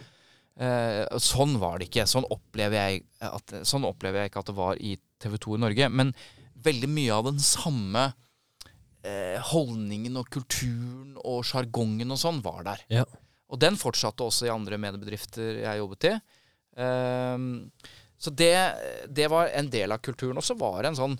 Uh, 0.60 1.08
sånn 1.16 1.54
var 1.62 1.80
det 1.80 1.88
ikke. 1.88 2.04
Sånn 2.10 2.26
opplever, 2.28 2.76
jeg 2.76 3.06
at, 3.24 3.54
sånn 3.64 3.86
opplever 3.88 4.20
jeg 4.20 4.30
ikke 4.30 4.42
at 4.44 4.50
det 4.50 4.56
var 4.58 4.76
i 4.84 4.92
TV 5.24 5.38
2 5.40 5.56
i 5.56 5.62
Norge. 5.64 5.88
Men 5.88 6.12
veldig 6.68 6.90
mye 6.92 7.16
av 7.16 7.28
den 7.32 7.42
samme 7.42 8.10
holdningen 9.46 10.16
og 10.18 10.26
kulturen 10.34 11.12
og 11.22 11.44
sjargongen 11.46 12.10
og 12.10 12.18
sånn 12.18 12.40
var 12.42 12.64
der. 12.66 12.80
Ja. 12.90 13.04
Og 13.54 13.60
den 13.62 13.76
fortsatte 13.78 14.24
også 14.26 14.48
i 14.48 14.50
andre 14.50 14.80
mediebedrifter 14.82 15.60
jeg 15.60 15.78
jobbet 15.78 16.08
i. 16.08 16.12
så 18.18 18.32
det, 18.40 18.50
det 19.06 19.28
var 19.30 19.52
en 19.54 19.70
del 19.70 19.94
av 19.94 20.02
kulturen. 20.02 20.42
Og 20.42 20.48
så 20.48 20.58
var 20.58 20.80
det 20.80 20.90
en 20.90 20.98
sånn 20.98 21.16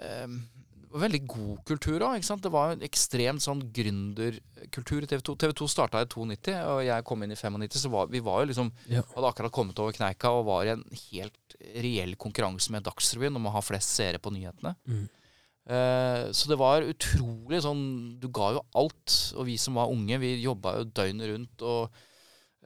um, 0.00 0.38
veldig 0.94 1.20
god 1.26 1.62
kultur 1.66 2.04
òg. 2.06 2.22
Det 2.22 2.52
var 2.52 2.74
en 2.74 2.84
ekstremt 2.86 3.42
sånn 3.44 3.62
gründerkultur 3.74 5.04
i 5.04 5.10
TV 5.10 5.24
2. 5.26 5.36
TV 5.42 5.54
2 5.58 5.68
starta 5.70 6.04
i 6.04 6.08
92, 6.10 6.54
og 6.70 6.82
jeg 6.86 7.06
kom 7.08 7.24
inn 7.24 7.34
i 7.34 7.38
95. 7.38 7.82
Så 7.82 7.92
var, 7.92 8.12
vi 8.12 8.22
var 8.24 8.42
jo 8.42 8.50
liksom 8.52 8.70
ja. 8.92 9.02
hadde 9.14 9.32
akkurat 9.32 9.54
kommet 9.54 9.82
over 9.82 9.96
kneika 9.96 10.32
og 10.34 10.46
var 10.50 10.68
i 10.68 10.74
en 10.76 10.86
helt 11.08 11.58
reell 11.84 12.14
konkurranse 12.20 12.72
med 12.74 12.86
Dagsrevyen 12.86 13.38
om 13.38 13.50
å 13.50 13.54
ha 13.56 13.64
flest 13.64 13.94
seere 13.96 14.22
på 14.22 14.32
nyhetene. 14.34 14.74
Mm. 14.86 15.04
Uh, 15.64 16.28
så 16.36 16.50
det 16.50 16.58
var 16.60 16.84
utrolig 16.84 17.62
sånn 17.64 17.84
Du 18.20 18.26
ga 18.28 18.50
jo 18.58 18.66
alt. 18.76 19.14
Og 19.38 19.48
vi 19.48 19.58
som 19.60 19.80
var 19.80 19.92
unge, 19.92 20.20
vi 20.22 20.36
jobba 20.44 20.78
jo 20.78 20.90
døgnet 20.92 21.30
rundt 21.32 21.64
og 21.66 22.02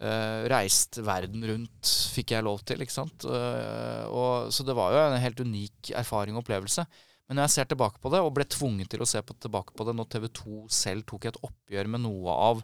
uh, 0.03 0.41
reiste 0.51 1.05
verden 1.07 1.47
rundt, 1.49 1.93
fikk 2.13 2.35
jeg 2.35 2.45
lov 2.45 2.65
til, 2.67 2.83
ikke 2.85 2.99
sant. 2.99 3.25
Uh, 3.25 4.05
og, 4.11 4.53
så 4.53 4.67
det 4.67 4.77
var 4.77 4.93
jo 4.93 5.05
en 5.07 5.23
helt 5.23 5.45
unik 5.47 5.95
erfaring 6.03 6.37
og 6.37 6.45
opplevelse. 6.45 6.85
Men 7.29 7.37
når 7.37 7.49
jeg 7.49 7.55
ser 7.59 7.69
tilbake 7.69 8.01
på 8.01 8.11
det, 8.13 8.23
og 8.25 8.33
ble 8.37 8.47
tvunget 8.49 8.89
til 8.95 9.05
å 9.05 9.09
se 9.09 9.21
på, 9.25 9.37
tilbake 9.37 9.75
på 9.77 9.85
det 9.85 9.95
når 9.97 10.09
TV 10.15 10.29
2 10.41 10.63
selv 10.73 11.05
tok 11.09 11.29
et 11.29 11.41
oppgjør 11.45 11.91
med 11.93 12.03
noe 12.07 12.37
av 12.49 12.63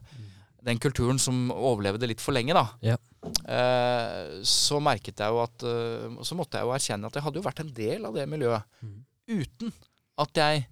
den 0.65 0.81
kulturen 0.81 1.19
som 1.21 1.51
overlevde 1.53 2.09
litt 2.09 2.23
for 2.25 2.33
lenge, 2.33 2.55
da, 2.57 2.65
ja. 2.81 2.95
eh, 3.53 4.39
så 4.49 4.79
merket 4.81 5.21
jeg 5.21 5.35
jo 5.35 5.43
at 5.43 5.65
uh, 5.69 6.23
Så 6.25 6.39
måtte 6.39 6.57
jeg 6.57 6.65
jo 6.65 6.73
erkjenne 6.73 7.11
at 7.11 7.19
jeg 7.19 7.27
hadde 7.27 7.41
jo 7.41 7.45
vært 7.45 7.61
en 7.61 7.75
del 7.77 8.09
av 8.09 8.17
det 8.17 8.25
miljøet 8.33 8.65
mm. 8.81 8.95
uten 9.35 9.75
at 10.25 10.41
jeg 10.41 10.63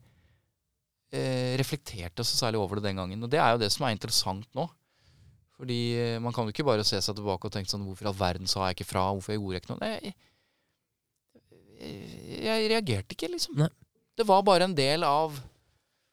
eh, 1.13 1.53
reflekterte 1.61 2.25
så 2.25 2.39
særlig 2.39 2.61
over 2.63 2.79
det 2.79 2.89
den 2.89 3.01
gangen. 3.03 3.25
Og 3.27 3.31
det 3.31 3.41
er 3.43 3.53
jo 3.53 3.61
det 3.63 3.73
som 3.75 3.85
er 3.87 3.97
interessant 3.97 4.47
nå. 4.57 4.69
Fordi 5.59 5.81
eh, 5.99 6.19
man 6.23 6.35
kan 6.35 6.47
jo 6.47 6.55
ikke 6.55 6.67
bare 6.67 6.87
se 6.87 7.01
seg 7.03 7.19
tilbake 7.19 7.49
og 7.49 7.55
tenke 7.55 7.71
sånn 7.71 7.85
Hvorfor 7.87 8.07
i 8.07 8.11
all 8.13 8.19
verden 8.19 8.51
sa 8.51 8.69
jeg 8.69 8.79
ikke 8.79 8.89
fra? 8.95 9.09
Hvorfor 9.13 9.35
jeg 9.35 9.43
gjorde 9.43 9.59
jeg 9.59 9.65
ikke 9.65 9.75
noe? 9.75 9.83
Nei, 9.83 10.15
jeg 11.83 12.71
reagerte 12.71 13.17
ikke, 13.17 13.33
liksom. 13.35 13.59
Nei. 13.59 13.73
Det 14.23 14.29
var 14.29 14.45
bare 14.47 14.69
en 14.69 14.77
del 14.79 15.03
av 15.07 15.35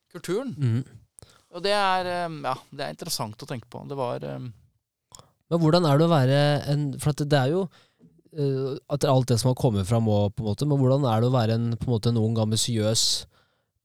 kulturen. 0.10 0.56
Mm. 0.58 1.28
Og 1.54 1.62
det 1.66 1.74
er, 1.74 2.10
ja, 2.30 2.56
det 2.74 2.86
er 2.86 2.96
interessant 2.96 3.46
å 3.46 3.48
tenke 3.50 3.70
på. 3.70 3.82
Det 3.90 3.98
var 3.98 4.26
Men 4.26 5.62
hvordan 5.62 5.86
er 5.86 5.98
det 5.98 6.06
å 6.06 6.12
være 6.12 6.42
en 6.70 6.84
For 7.02 7.14
det 7.22 7.38
er 7.38 7.54
jo 7.56 7.64
uh, 7.66 8.78
at 8.94 9.08
alt 9.10 9.30
det 9.32 9.40
som 9.42 9.52
har 9.52 9.58
kommet 9.58 9.90
fram 9.90 10.10
òg, 10.10 10.34
på 10.36 10.44
en 10.44 10.50
måte, 10.52 10.68
men 10.70 10.80
hvordan 10.82 11.08
er 11.10 11.22
det 11.22 11.30
å 11.30 11.36
være 11.36 11.58
en, 11.58 11.68
på 11.78 11.90
en 11.90 11.96
måte, 11.96 12.14
en 12.14 12.22
ung, 12.22 12.38
ambisiøs 12.42 13.06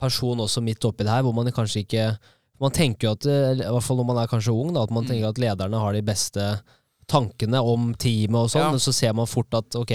person 0.01 0.43
også 0.43 0.63
midt 0.65 0.85
oppi 0.85 1.07
det 1.07 1.13
her, 1.13 1.25
hvor 1.25 1.37
man 1.37 1.53
kanskje 1.55 1.85
ikke 1.85 2.15
Man 2.63 2.71
tenker 2.71 3.09
jo 3.09 3.13
at, 3.17 3.25
i 3.27 3.67
hvert 3.67 3.83
fall 3.83 3.99
når 3.99 4.07
man 4.07 4.19
er 4.23 4.29
kanskje 4.31 4.53
ung, 4.55 4.69
da, 4.77 4.85
at 4.87 4.93
man 4.95 5.03
mm. 5.03 5.09
tenker 5.11 5.33
at 5.33 5.39
lederne 5.43 5.81
har 5.83 5.97
de 5.97 6.05
beste 6.07 6.45
tankene 7.11 7.59
om 7.61 7.89
teamet 7.99 8.39
og 8.39 8.53
sånn, 8.53 8.63
ja. 8.63 8.69
men 8.71 8.81
så 8.81 8.93
ser 8.95 9.17
man 9.19 9.29
fort 9.29 9.57
at 9.59 9.75
ok, 9.77 9.91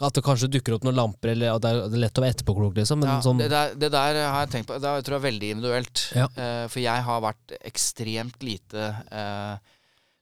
at 0.00 0.16
det 0.16 0.22
kanskje 0.24 0.48
dukker 0.48 0.76
opp 0.76 0.84
noen 0.86 0.96
lamper, 0.96 1.34
eller 1.34 1.56
at 1.58 1.64
det 1.64 1.70
er 1.76 2.00
lett 2.00 2.16
å 2.18 2.22
være 2.24 2.34
etterpåklok, 2.34 2.78
liksom. 2.80 3.02
Ja, 3.04 3.18
sånn 3.24 3.40
det, 3.42 3.50
der, 3.52 3.74
det, 3.76 3.90
der, 3.92 4.20
har 4.24 4.46
jeg 4.46 4.52
tenkt 4.54 4.70
på. 4.70 4.78
Det 4.80 4.92
tror 5.04 5.16
jeg 5.16 5.20
er 5.20 5.26
veldig 5.26 5.50
individuelt. 5.56 6.04
Ja. 6.16 6.28
Uh, 6.36 6.64
for 6.72 6.80
jeg 6.82 7.04
har 7.08 7.20
vært 7.24 7.54
ekstremt 7.68 8.46
lite 8.46 8.86
uh, 9.12 9.76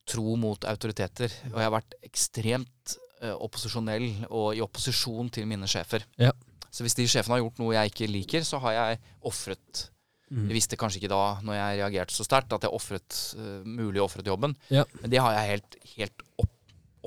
tro 0.08 0.34
mot 0.40 0.66
autoriteter. 0.72 1.38
Og 1.52 1.60
jeg 1.60 1.68
har 1.68 1.76
vært 1.76 1.94
ekstremt 2.10 2.96
uh, 3.22 3.36
opposisjonell 3.36 4.08
og 4.26 4.50
i 4.58 4.64
opposisjon 4.66 5.30
til 5.38 5.46
mine 5.50 5.70
sjefer. 5.70 6.02
Ja. 6.18 6.34
Så 6.68 6.82
hvis 6.84 6.98
de 6.98 7.06
sjefene 7.06 7.38
har 7.38 7.44
gjort 7.44 7.62
noe 7.62 7.76
jeg 7.78 7.94
ikke 7.94 8.10
liker, 8.10 8.44
så 8.44 8.58
har 8.66 8.74
jeg 8.76 9.00
ofret 9.30 9.86
mm. 10.28 10.48
Jeg 10.48 10.56
visste 10.58 10.76
kanskje 10.80 11.00
ikke 11.00 11.14
da, 11.14 11.24
når 11.46 11.56
jeg 11.56 11.82
reagerte 11.84 12.18
så 12.18 12.26
sterkt, 12.26 12.52
at 12.52 12.66
jeg 12.66 12.74
ofret 12.74 13.22
mulig 13.64 14.02
ofret 14.02 14.26
jobben. 14.26 14.58
Ja. 14.74 14.82
Men 14.98 15.14
det 15.14 15.22
har 15.22 15.38
jeg 15.38 15.54
helt, 15.54 15.78
helt 15.94 16.26
opp, 16.42 16.56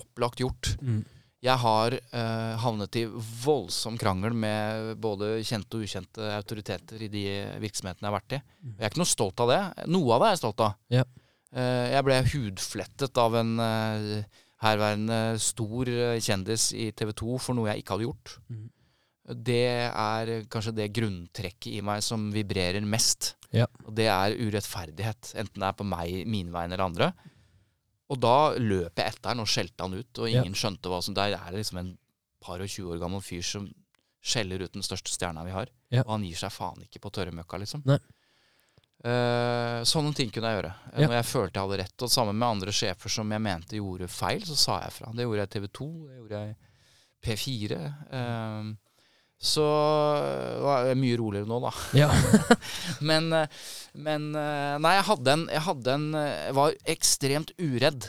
opplagt 0.01 0.41
gjort. 0.41 0.77
Mm. 0.79 1.03
Jeg 1.41 1.57
har 1.57 1.95
eh, 1.97 2.51
havnet 2.61 2.97
i 2.99 3.05
voldsom 3.43 3.95
krangel 3.97 4.35
med 4.37 4.91
både 5.01 5.39
kjente 5.41 5.79
og 5.79 5.87
ukjente 5.87 6.27
autoriteter 6.35 7.01
i 7.01 7.09
de 7.09 7.23
virksomhetene 7.63 8.05
jeg 8.05 8.11
har 8.11 8.17
vært 8.19 8.35
i. 8.37 8.39
Mm. 8.61 8.75
Jeg 8.75 8.85
er 8.85 8.93
ikke 8.93 9.01
noe 9.01 9.09
stolt 9.09 9.41
av 9.41 9.49
det. 9.49 9.61
Noe 9.89 10.13
av 10.13 10.21
det 10.21 10.27
er 10.27 10.35
jeg 10.35 10.41
stolt 10.43 10.63
av. 10.67 10.75
Ja. 10.93 11.05
Eh, 11.51 11.87
jeg 11.95 12.05
ble 12.05 12.19
hudflettet 12.35 13.21
av 13.23 13.39
en 13.41 13.55
eh, 13.65 14.37
herværende 14.61 15.19
stor 15.41 15.89
kjendis 16.21 16.67
i 16.77 16.91
TV 16.93 17.15
2 17.23 17.41
for 17.41 17.57
noe 17.57 17.71
jeg 17.71 17.81
ikke 17.81 17.97
hadde 17.97 18.07
gjort. 18.11 18.37
Mm. 18.53 18.69
Det 19.49 19.65
er 19.87 20.31
kanskje 20.51 20.75
det 20.77 20.91
grunntrekket 20.93 21.71
i 21.73 21.81
meg 21.85 22.05
som 22.05 22.29
vibrerer 22.33 22.85
mest. 22.85 23.33
Ja. 23.49 23.65
Og 23.87 23.95
det 23.97 24.07
er 24.13 24.37
urettferdighet. 24.37 25.33
Enten 25.41 25.57
det 25.57 25.67
er 25.71 25.77
på 25.77 25.89
meg, 25.89 26.21
mine 26.29 26.53
vegne 26.53 26.77
eller 26.77 26.85
andre. 26.85 27.11
Og 28.11 28.19
da 28.19 28.53
løp 28.59 28.99
jeg 28.99 29.13
etter 29.13 29.31
han 29.31 29.43
og 29.43 29.49
skjelte 29.49 29.85
han 29.85 29.95
ut, 29.95 30.11
og 30.19 30.29
ingen 30.29 30.55
ja. 30.55 30.61
skjønte 30.63 30.91
hva 30.91 30.99
som 31.03 31.15
Der 31.15 31.37
er 31.37 31.51
det 31.51 31.61
liksom 31.61 31.79
en 31.79 31.93
par 32.43 32.59
og 32.59 32.67
20 32.67 32.95
år 32.95 32.99
gammel 33.01 33.21
fyr 33.23 33.45
som 33.45 33.69
skjeller 34.21 34.65
ut 34.65 34.73
den 34.73 34.85
største 34.85 35.13
stjerna 35.13 35.45
vi 35.47 35.53
har. 35.55 35.69
Ja. 35.93 36.03
Og 36.05 36.17
han 36.17 36.25
gir 36.25 36.37
seg 36.37 36.53
faen 36.53 36.83
ikke 36.83 37.01
på 37.03 37.11
tørre 37.13 37.33
møkka, 37.35 37.59
liksom. 37.61 37.85
Uh, 39.01 39.81
sånne 39.87 40.11
ting 40.13 40.29
kunne 40.33 40.51
jeg 40.51 40.59
gjøre. 40.59 40.73
Ja. 40.91 41.07
Når 41.07 41.15
jeg 41.17 41.29
følte 41.29 41.57
jeg 41.57 41.65
hadde 41.65 41.79
rett. 41.81 41.95
Og 42.05 42.11
sammen 42.13 42.37
med 42.37 42.47
andre 42.47 42.75
sjefer 42.75 43.13
som 43.13 43.33
jeg 43.33 43.43
mente 43.47 43.79
gjorde 43.79 44.11
feil, 44.11 44.43
så 44.45 44.57
sa 44.59 44.77
jeg 44.83 44.95
fra. 44.99 45.13
Det 45.15 45.25
gjorde 45.25 45.45
jeg 45.45 45.49
i 45.49 45.55
TV 45.55 45.67
2, 45.79 45.89
det 46.09 46.19
gjorde 46.19 46.43
jeg 46.43 46.57
P4. 47.25 47.81
Uh, 48.11 48.90
så 49.41 49.65
det 50.61 50.91
er 50.93 50.99
mye 51.01 51.17
roligere 51.17 51.49
nå, 51.49 51.57
da. 51.63 51.71
Ja. 51.97 52.09
men, 53.09 53.31
eh, 53.33 53.61
men, 53.97 54.27
eh, 54.37 54.75
Nei, 54.83 54.91
jeg 54.99 55.07
hadde 55.07 55.33
en 55.33 55.45
Jeg, 55.49 55.63
hadde 55.65 55.95
en, 55.97 56.05
jeg 56.13 56.57
var 56.59 56.75
ekstremt 56.93 57.53
uredd 57.57 58.05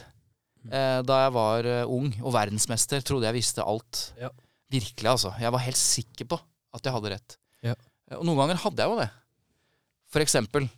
eh, 0.68 1.00
da 1.08 1.22
jeg 1.24 1.32
var 1.38 1.70
ung 1.88 2.12
og 2.20 2.36
verdensmester. 2.36 3.00
Trodde 3.00 3.30
jeg 3.30 3.38
visste 3.38 3.64
alt. 3.64 4.04
Ja. 4.20 4.28
Virkelig, 4.72 5.08
altså. 5.08 5.32
Jeg 5.40 5.54
var 5.56 5.64
helt 5.64 5.80
sikker 5.80 6.28
på 6.34 6.40
at 6.76 6.84
jeg 6.84 6.96
hadde 6.98 7.14
rett. 7.14 7.38
Ja. 7.64 7.74
Og 8.18 8.28
noen 8.28 8.44
ganger 8.44 8.60
hadde 8.66 8.84
jeg 8.84 8.92
jo 8.92 9.00
det. 9.00 9.08
For 10.12 10.24
eksempel. 10.24 10.68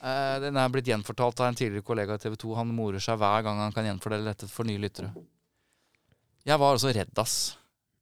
Eh, 0.00 0.36
den 0.40 0.56
er 0.56 0.70
blitt 0.72 0.88
gjenfortalt 0.88 1.42
av 1.42 1.50
en 1.50 1.58
tidligere 1.58 1.84
kollega 1.84 2.16
i 2.16 2.22
TV 2.22 2.38
2. 2.40 2.54
Han 2.60 2.70
morer 2.76 3.02
seg 3.02 3.18
hver 3.20 3.44
gang 3.44 3.60
han 3.60 3.74
kan 3.74 3.90
gjenfordele 3.90 4.30
dette 4.30 4.48
for 4.48 4.68
nye 4.68 4.80
lyttere. 4.80 5.10
Jeg 6.46 6.56
var 6.62 6.72
altså 6.72 6.94
redd, 6.94 7.12
ass, 7.20 7.36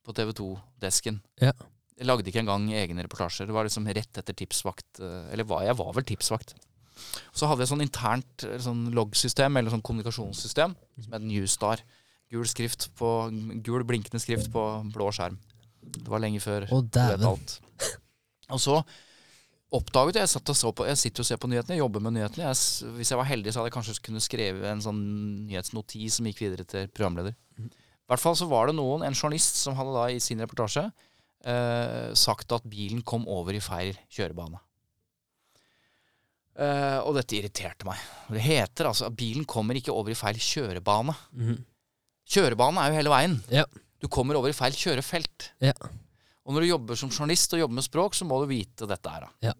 på 0.06 0.14
TV 0.14 0.30
2-desken. 0.38 1.18
Ja. 1.42 1.56
Jeg 1.98 2.06
lagde 2.06 2.30
ikke 2.30 2.42
engang 2.44 2.68
egne 2.70 3.02
reportasjer. 3.04 3.48
Det 3.48 3.54
var 3.56 3.66
liksom 3.66 3.88
rett 3.90 4.20
etter 4.20 4.36
tipsvakt. 4.38 5.00
Eh, 5.02 5.32
eller 5.34 5.48
var, 5.48 5.64
jeg 5.66 5.78
var 5.80 5.94
vel 5.96 6.06
tipsvakt. 6.06 6.54
Så 7.34 7.48
hadde 7.50 7.64
jeg 7.64 7.72
sånn 7.72 7.84
internt 7.84 8.44
sånn 8.62 8.88
loggsystem, 8.94 9.58
eller 9.58 9.72
sånn 9.74 9.84
kommunikasjonssystem, 9.86 10.74
som 11.04 11.16
het 11.16 11.26
Newstar. 11.26 11.82
Gul, 12.32 12.46
skrift 12.50 12.90
på, 12.98 13.10
gul 13.64 13.84
blinkende 13.88 14.20
skrift 14.22 14.50
på 14.52 14.64
blå 14.92 15.10
skjerm. 15.14 15.38
Det 15.80 16.08
var 16.10 16.20
lenge 16.22 16.42
før 16.44 16.66
vet 16.68 17.24
alt. 17.24 17.54
Og 18.52 18.60
så 18.60 18.78
oppdaget 19.78 20.18
jeg 20.20 20.30
satt 20.32 20.50
og 20.52 20.56
så 20.56 20.72
på, 20.72 20.86
Jeg 20.88 21.00
sitter 21.00 21.24
og 21.24 21.28
ser 21.28 21.40
på 21.40 21.48
nyhetene, 21.50 21.76
jeg 21.76 21.84
jobber 21.84 22.04
med 22.04 22.16
nyhetene. 22.16 22.48
Jeg, 22.50 22.92
hvis 22.96 23.12
jeg 23.12 23.20
var 23.20 23.28
heldig, 23.28 23.52
så 23.52 23.60
hadde 23.60 23.70
jeg 23.70 23.76
kanskje 23.78 24.04
kunnet 24.08 24.24
skrive 24.24 24.70
en 24.70 24.84
sånn 24.84 25.02
nyhetsnotis 25.48 26.18
som 26.18 26.28
gikk 26.28 26.44
videre 26.46 26.68
til 26.68 26.88
programleder. 26.88 27.36
Mhm. 27.58 27.68
I 27.68 28.12
hvert 28.12 28.22
fall 28.24 28.36
så 28.40 28.46
var 28.48 28.68
det 28.68 28.78
noen, 28.78 29.02
en 29.04 29.16
journalist 29.16 29.58
som 29.60 29.76
hadde 29.76 29.92
da 29.92 30.06
i 30.08 30.20
sin 30.24 30.40
reportasje 30.40 30.86
eh, 31.44 32.14
sagt 32.18 32.54
at 32.56 32.66
bilen 32.68 33.02
kom 33.06 33.26
over 33.30 33.56
i 33.56 33.62
feil 33.62 33.94
kjørebane. 34.14 34.60
Eh, 36.58 36.98
og 37.06 37.14
dette 37.14 37.36
irriterte 37.38 37.86
meg. 37.86 38.00
Det 38.34 38.42
heter 38.42 38.90
altså 38.90 39.06
at 39.06 39.18
bilen 39.18 39.46
kommer 39.48 39.78
ikke 39.78 39.94
over 39.94 40.14
i 40.14 40.18
feil 40.18 40.40
kjørebane. 40.42 41.14
Mm. 41.38 41.58
Kjørebane 42.28 42.82
er 42.82 42.90
jo 42.90 42.98
hele 42.98 43.14
veien. 43.14 43.36
Ja. 43.52 43.64
Du 43.98 44.08
kommer 44.10 44.38
over 44.38 44.50
i 44.50 44.56
feil 44.56 44.74
kjørefelt. 44.74 45.52
Ja. 45.62 45.74
Og 46.48 46.54
når 46.54 46.64
du 46.64 46.72
jobber 46.72 46.98
som 46.98 47.12
journalist 47.12 47.52
og 47.54 47.62
jobber 47.62 47.78
med 47.78 47.86
språk, 47.86 48.16
så 48.16 48.26
må 48.26 48.40
du 48.42 48.50
vite 48.50 48.88
dette 48.88 49.12
her. 49.12 49.28
Ja. 49.44 49.54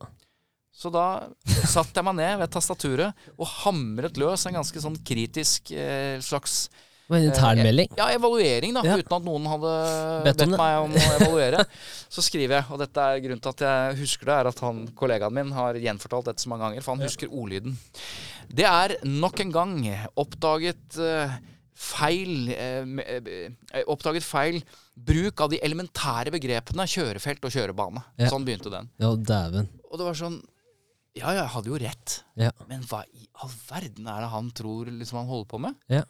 Så 0.79 0.91
da 0.95 1.27
satte 1.67 1.99
jeg 1.99 2.07
meg 2.07 2.19
ned 2.21 2.37
ved 2.43 2.53
tastaturet 2.55 3.31
og 3.35 3.49
hamret 3.65 4.19
løs 4.21 4.47
en 4.47 4.59
ganske 4.61 4.83
sånn 4.83 4.99
kritisk 5.07 5.73
eh, 5.75 6.19
slags 6.23 6.69
en 7.17 7.25
internmelding. 7.25 7.89
ja, 7.97 8.11
evaluering, 8.13 8.75
da. 8.77 8.83
Ja. 8.85 8.97
Uten 9.01 9.17
at 9.17 9.25
noen 9.25 9.47
hadde 9.49 9.75
Bedt 10.27 10.43
bedt, 10.43 10.45
om 10.45 10.57
meg 10.61 10.79
om 10.83 10.97
å 10.99 11.05
evaluere. 11.17 11.65
Så 12.15 12.25
skriver 12.27 12.59
jeg, 12.59 12.69
og 12.69 12.83
dette 12.83 13.05
er 13.05 13.23
grunnen 13.25 13.45
til 13.45 13.55
at 13.55 13.65
jeg 13.65 14.01
husker 14.03 14.29
det, 14.29 14.37
er 14.37 14.51
at 14.53 14.65
han, 14.65 14.83
kollegaen 14.99 15.37
min 15.39 15.55
har 15.57 15.79
gjenfortalt 15.81 16.29
dette 16.33 16.45
så 16.45 16.53
mange 16.53 16.67
ganger, 16.67 16.85
for 16.85 16.97
han 16.97 17.07
husker 17.07 17.33
ordlyden. 17.33 17.79
Det 18.49 18.67
er 18.69 18.99
nok 19.09 19.41
en 19.45 19.55
gang 19.55 19.79
oppdaget 20.21 21.01
uh, 21.01 21.39
feil 21.79 22.51
eh, 22.51 22.83
eh, 22.83 23.83
Oppdaget 23.87 24.27
feil 24.27 24.61
bruk 24.99 25.41
av 25.45 25.53
de 25.53 25.61
elementære 25.63 26.33
begrepene 26.35 26.87
kjørefelt 26.91 27.45
og 27.47 27.55
kjørebane. 27.55 28.03
Ja. 28.19 28.31
Sånn 28.33 28.47
begynte 28.47 28.73
den. 28.73 28.91
Ja, 28.99 29.13
dæven. 29.15 29.69
Og 29.89 30.01
det 30.01 30.09
var 30.09 30.19
sånn 30.19 30.41
Ja, 31.17 31.33
jeg 31.35 31.47
hadde 31.55 31.71
jo 31.71 31.79
rett. 31.81 32.21
Ja. 32.39 32.51
Men 32.71 32.83
hva 32.91 33.05
i 33.15 33.29
all 33.43 33.53
verden 33.69 34.11
er 34.11 34.25
det 34.25 34.33
han 34.35 34.51
tror 34.55 34.91
liksom 34.91 35.23
han 35.23 35.31
holder 35.31 35.49
på 35.51 35.63
med? 35.63 35.79
Ja. 35.91 36.05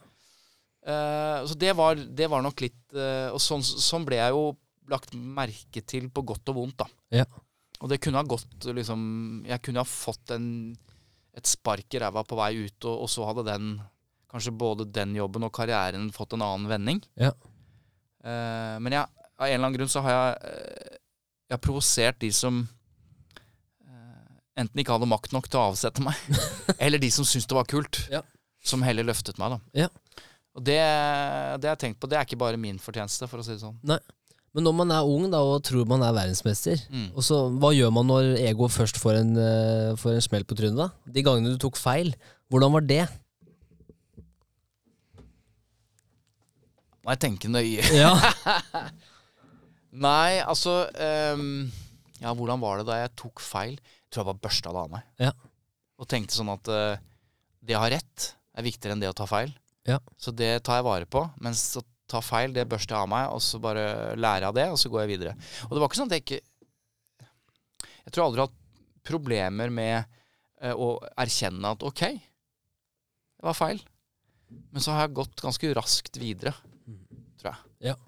Eh, 0.89 1.41
så 1.47 1.55
det 1.61 1.75
var, 1.77 1.99
det 2.01 2.29
var 2.33 2.41
nok 2.45 2.63
litt 2.65 2.95
eh, 2.97 3.29
Og 3.35 3.41
sånn, 3.43 3.61
sånn 3.61 4.07
ble 4.09 4.17
jeg 4.17 4.33
jo 4.33 4.45
lagt 4.89 5.13
merke 5.13 5.83
til 5.85 6.07
på 6.09 6.23
godt 6.25 6.49
og 6.49 6.57
vondt, 6.63 6.79
da. 6.81 6.87
Ja. 7.21 7.27
Og 7.83 7.91
det 7.93 7.99
kunne 8.01 8.23
ha 8.23 8.25
gått 8.25 8.65
liksom 8.73 9.03
Jeg 9.49 9.61
kunne 9.67 9.83
ha 9.85 9.89
fått 9.89 10.33
en, 10.33 10.47
et 11.37 11.47
spark 11.51 11.93
i 11.93 12.01
ræva 12.01 12.25
på 12.25 12.39
vei 12.41 12.55
ut, 12.65 12.79
og, 12.89 13.05
og 13.05 13.13
så 13.13 13.27
hadde 13.29 13.45
den 13.51 13.69
Kanskje 14.29 14.53
både 14.61 14.85
den 14.93 15.15
jobben 15.17 15.47
og 15.47 15.53
karrieren 15.57 16.11
fått 16.13 16.35
en 16.37 16.43
annen 16.45 16.67
vending. 16.69 16.99
Ja. 17.17 17.31
Uh, 18.21 18.77
men 18.85 18.93
jeg, 18.93 19.07
av 19.41 19.47
en 19.47 19.55
eller 19.55 19.63
annen 19.63 19.77
grunn 19.79 19.89
så 19.89 20.03
har 20.05 20.13
jeg 20.13 20.59
Jeg 21.49 21.55
har 21.55 21.63
provosert 21.65 22.19
de 22.21 22.29
som 22.37 22.59
uh, 23.89 24.35
enten 24.61 24.83
ikke 24.83 24.93
hadde 24.99 25.09
makt 25.09 25.33
nok 25.33 25.49
til 25.49 25.61
å 25.63 25.71
avsette 25.71 26.05
meg, 26.05 26.19
eller 26.85 27.01
de 27.01 27.09
som 27.15 27.25
syntes 27.29 27.49
det 27.49 27.57
var 27.57 27.69
kult, 27.73 28.03
Ja. 28.13 28.21
som 28.61 28.85
heller 28.85 29.09
løftet 29.09 29.41
meg. 29.41 29.57
da. 29.57 29.87
Ja. 29.87 29.89
Og 30.59 30.63
det, 30.67 30.79
det 31.63 31.69
har 31.69 31.77
jeg 31.77 31.83
tenkt 31.85 32.01
på, 32.03 32.09
det 32.11 32.19
er 32.19 32.27
ikke 32.27 32.39
bare 32.41 32.59
min 32.59 32.81
fortjeneste, 32.83 33.29
for 33.31 33.39
å 33.39 33.45
si 33.47 33.55
det 33.55 33.63
sånn. 33.63 33.77
Nei. 33.87 34.01
Men 34.57 34.65
når 34.67 34.75
man 34.75 34.91
er 34.97 35.07
ung 35.07 35.27
da, 35.31 35.39
og 35.45 35.61
tror 35.63 35.85
man 35.87 36.03
er 36.03 36.15
verdensmester, 36.17 36.81
Mm. 36.91 37.11
og 37.15 37.23
så, 37.23 37.37
hva 37.61 37.71
gjør 37.77 37.93
man 37.95 38.09
når 38.11 38.31
ego 38.49 38.67
først 38.73 38.99
får 38.99 39.21
en, 39.21 39.33
uh, 39.39 39.93
får 40.01 40.17
en 40.17 40.25
smell 40.25 40.47
på 40.49 40.57
trynet? 40.59 40.81
da? 40.81 40.89
De 41.15 41.23
gangene 41.23 41.53
du 41.55 41.61
tok 41.63 41.77
feil, 41.79 42.11
hvordan 42.51 42.73
var 42.75 42.87
det? 42.89 43.05
Må 47.05 47.15
jeg 47.15 47.23
tenke 47.23 47.49
nøye. 47.53 47.85
Ja, 47.97 48.13
Nei, 50.09 50.41
altså 50.45 50.83
um, 51.35 51.71
Ja, 52.21 52.35
hvordan 52.37 52.61
var 52.61 52.81
det 52.83 52.89
da 52.91 52.99
jeg 53.01 53.15
tok 53.17 53.41
feil? 53.41 53.79
Jeg 53.79 54.11
tror 54.13 54.25
jeg 54.25 54.29
bare 54.33 54.43
børsta 54.49 54.73
det 54.75 54.83
av 54.83 54.91
meg. 54.93 55.07
Ja. 55.23 55.31
Og 55.99 56.09
tenkte 56.11 56.37
sånn 56.37 56.51
at 56.53 56.69
uh, 56.73 56.99
det 57.65 57.77
å 57.79 57.85
ha 57.85 57.89
rett 57.95 58.27
er 58.59 58.67
viktigere 58.67 58.97
enn 58.97 59.03
det 59.05 59.09
å 59.13 59.17
ta 59.17 59.27
feil. 59.31 59.53
Ja. 59.89 59.99
Så 60.21 60.35
det 60.37 60.51
tar 60.67 60.81
jeg 60.81 60.87
vare 60.87 61.09
på. 61.09 61.25
Mens 61.45 61.65
å 61.81 61.83
ta 62.09 62.21
feil, 62.25 62.55
det 62.57 62.67
børster 62.69 62.97
jeg 62.97 63.07
av 63.07 63.11
meg, 63.13 63.33
og 63.35 63.43
så 63.45 63.61
bare 63.63 64.15
lærer 64.17 64.47
jeg 64.47 64.51
av 64.51 64.57
det, 64.57 64.69
og 64.73 64.81
så 64.81 64.93
går 64.93 65.05
jeg 65.05 65.13
videre. 65.15 65.35
Og 65.69 65.75
det 65.75 65.83
var 65.83 65.91
ikke 65.91 66.01
sånn 66.01 66.13
at 66.13 66.19
jeg 66.19 66.27
ikke 66.27 66.45
Jeg 68.09 68.15
tror 68.15 68.25
aldri 68.25 68.41
jeg 68.41 68.47
har 68.47 68.49
hatt 68.49 68.65
problemer 69.09 69.73
med 69.73 69.97
eh, 70.65 70.73
å 70.73 70.95
erkjenne 71.21 71.75
at 71.77 71.85
OK, 71.85 72.03
det 72.09 73.45
var 73.45 73.57
feil. 73.57 73.83
Men 74.73 74.81
så 74.85 74.95
har 74.95 75.05
jeg 75.05 75.19
gått 75.19 75.43
ganske 75.45 75.73
raskt 75.77 76.17
videre, 76.21 76.55
tror 77.41 77.51
jeg. 77.53 77.91
Ja. 77.91 77.99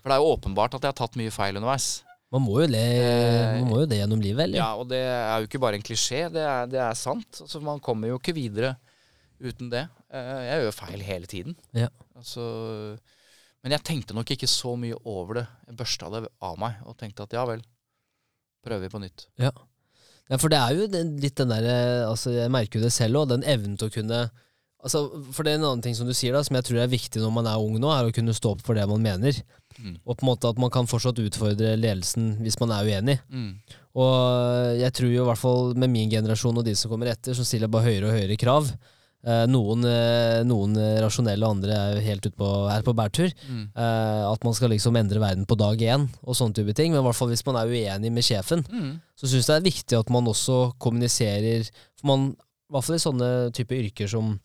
For 0.00 0.10
det 0.10 0.16
er 0.16 0.22
jo 0.22 0.32
åpenbart 0.34 0.74
at 0.74 0.82
jeg 0.82 0.90
har 0.90 0.98
tatt 0.98 1.18
mye 1.18 1.34
feil 1.34 1.58
underveis. 1.58 2.02
man 2.34 2.42
må 2.42 2.58
jo, 2.64 2.66
le, 2.70 2.82
man 3.60 3.70
må 3.70 3.80
jo 3.84 3.88
det 3.90 4.00
gjennom 4.00 4.22
livet, 4.22 4.48
eller? 4.48 4.58
Ja, 4.58 4.72
og 4.74 4.90
det 4.90 5.00
er 5.06 5.38
jo 5.38 5.48
ikke 5.48 5.62
bare 5.62 5.78
en 5.78 5.86
klisjé, 5.86 6.26
det 6.34 6.42
er, 6.42 6.66
det 6.70 6.82
er 6.82 6.98
sant. 6.98 7.42
Altså, 7.46 7.62
man 7.62 7.82
kommer 7.82 8.10
jo 8.10 8.18
ikke 8.18 8.34
videre 8.34 8.74
uten 9.40 9.70
det. 9.72 9.84
Eh, 10.12 10.42
Jeg 10.46 10.64
gjør 10.64 10.76
feil 10.76 11.04
hele 11.06 11.30
tiden. 11.30 11.56
Ja. 11.76 11.88
Altså, 12.16 12.42
men 13.62 13.74
jeg 13.74 13.84
tenkte 13.86 14.14
nok 14.16 14.30
ikke 14.30 14.48
så 14.50 14.76
mye 14.78 14.96
over 15.04 15.40
det. 15.40 15.46
Jeg 15.68 15.78
børsta 15.80 16.10
det 16.14 16.24
av 16.40 16.58
meg 16.60 16.78
og 16.86 16.96
tenkte 17.00 17.26
at 17.26 17.34
ja 17.36 17.44
vel, 17.48 17.64
prøver 18.64 18.86
vi 18.86 18.92
på 18.92 19.02
nytt. 19.02 19.26
Ja. 19.42 19.50
ja, 20.30 20.38
for 20.38 20.52
det 20.52 20.58
er 20.60 20.74
jo 20.76 20.88
litt 21.20 21.36
den 21.38 21.52
derre 21.52 21.76
altså 22.08 22.32
Jeg 22.34 22.50
merker 22.54 22.80
jo 22.80 22.86
det 22.86 22.94
selv 22.94 23.22
òg, 23.22 23.28
den 23.34 23.46
evnen 23.46 23.76
til 23.78 23.90
å 23.90 23.94
kunne 23.94 24.24
altså, 24.82 25.04
For 25.34 25.42
det 25.46 25.52
er 25.52 25.60
en 25.60 25.68
annen 25.68 25.84
ting 25.84 25.94
som 25.98 26.08
du 26.08 26.14
sier, 26.16 26.34
da, 26.34 26.42
som 26.46 26.58
jeg 26.58 26.66
tror 26.66 26.82
er 26.82 26.90
viktig 26.92 27.22
når 27.22 27.34
man 27.34 27.50
er 27.50 27.62
ung 27.62 27.78
nå, 27.82 27.90
er 27.92 28.08
å 28.08 28.14
kunne 28.14 28.34
stå 28.36 28.56
opp 28.56 28.64
for 28.66 28.78
det 28.78 28.86
man 28.90 29.02
mener. 29.04 29.38
Mm. 29.76 29.98
Og 30.06 30.14
på 30.14 30.24
en 30.24 30.30
måte 30.30 30.50
at 30.50 30.58
man 30.62 30.72
kan 30.72 30.88
fortsatt 30.88 31.18
utfordre 31.22 31.74
ledelsen 31.78 32.36
hvis 32.44 32.58
man 32.62 32.72
er 32.74 32.86
uenig. 32.88 33.18
Mm. 33.28 33.50
Og 33.96 34.78
jeg 34.80 34.94
tror 34.96 35.10
jo 35.12 35.22
i 35.24 35.28
hvert 35.30 35.40
fall 35.42 35.74
med 35.78 35.92
min 35.92 36.10
generasjon 36.12 36.62
og 36.62 36.66
de 36.66 36.74
som 36.78 36.92
kommer 36.92 37.10
etter, 37.12 37.34
som 37.36 37.46
stiller 37.46 37.70
bare 37.72 37.90
høyere 37.90 38.10
og 38.10 38.16
høyere 38.18 38.38
krav. 38.40 38.70
Eh, 39.26 39.42
noen, 39.50 39.80
eh, 39.90 40.44
noen 40.46 40.76
rasjonelle, 41.02 41.42
og 41.42 41.56
andre 41.56 41.74
er 41.74 41.96
helt 42.04 42.22
ute 42.28 42.36
på, 42.38 42.46
er 42.70 42.84
på 42.86 42.92
bærtur. 42.94 43.32
Mm. 43.50 43.64
Eh, 43.74 44.20
at 44.30 44.44
man 44.46 44.54
skal 44.54 44.70
liksom 44.70 44.94
endre 45.00 45.18
verden 45.18 45.42
på 45.50 45.56
dag 45.58 45.80
én, 45.82 46.04
og 46.22 46.36
sånne 46.38 46.54
type 46.54 46.76
ting. 46.78 46.92
Men 46.94 47.00
i 47.02 47.06
hvert 47.08 47.18
fall 47.18 47.32
hvis 47.32 47.42
man 47.48 47.58
er 47.58 47.66
uenig 47.72 48.12
med 48.14 48.22
sjefen, 48.22 48.62
Mm. 48.70 49.00
så 49.18 49.26
syns 49.26 49.48
jeg 49.48 49.56
det 49.56 49.66
er 49.66 49.70
viktig 49.72 49.98
at 49.98 50.10
man 50.14 50.24
også 50.30 50.74
kommuniserer 50.78 51.66
For 51.98 52.06
man, 52.06 52.36
i 52.36 52.72
hvert 52.72 52.84
fall 52.84 52.94
i 52.96 53.02
sånne 53.02 53.30
type 53.52 53.74
yrker 53.74 54.06
som, 54.08 54.38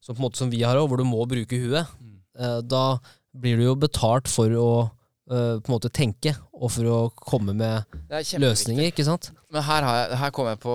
som, 0.00 0.16
som 0.32 0.48
vi 0.50 0.62
har 0.62 0.76
òg, 0.80 0.88
hvor 0.88 0.96
du 0.96 1.04
må 1.04 1.26
bruke 1.28 1.52
huet, 1.60 1.86
Mm. 2.00 2.66
da 2.68 2.98
blir 3.36 3.56
du 3.58 3.64
jo 3.64 3.74
betalt 3.76 4.28
for 4.28 4.48
å 4.48 4.90
på 5.28 5.36
en 5.36 5.62
måte 5.72 5.88
tenke, 5.92 6.34
og 6.52 6.70
for 6.70 6.84
å 6.84 7.10
komme 7.16 7.54
med 7.54 7.84
er 8.10 8.24
løsninger, 8.40 8.88
ikke 8.92 9.04
sant? 9.04 9.30
Men 9.50 9.62
her, 9.62 9.82
har 9.82 10.08
jeg, 10.08 10.18
her 10.18 10.30
kommer 10.30 10.50
jeg 10.56 10.60
på 10.60 10.74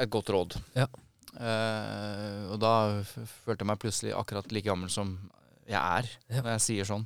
et 0.00 0.10
godt 0.10 0.26
råd. 0.32 0.56
Ja. 0.74 0.86
Eh, 1.36 2.44
og 2.48 2.60
da 2.62 2.74
følte 3.04 3.60
jeg 3.60 3.68
meg 3.68 3.80
plutselig 3.82 4.14
akkurat 4.16 4.52
like 4.54 4.68
gammel 4.68 4.92
som 4.92 5.16
jeg 5.66 5.80
er, 5.80 6.08
når 6.38 6.52
jeg 6.54 6.64
sier 6.64 6.88
sånn. 6.88 7.04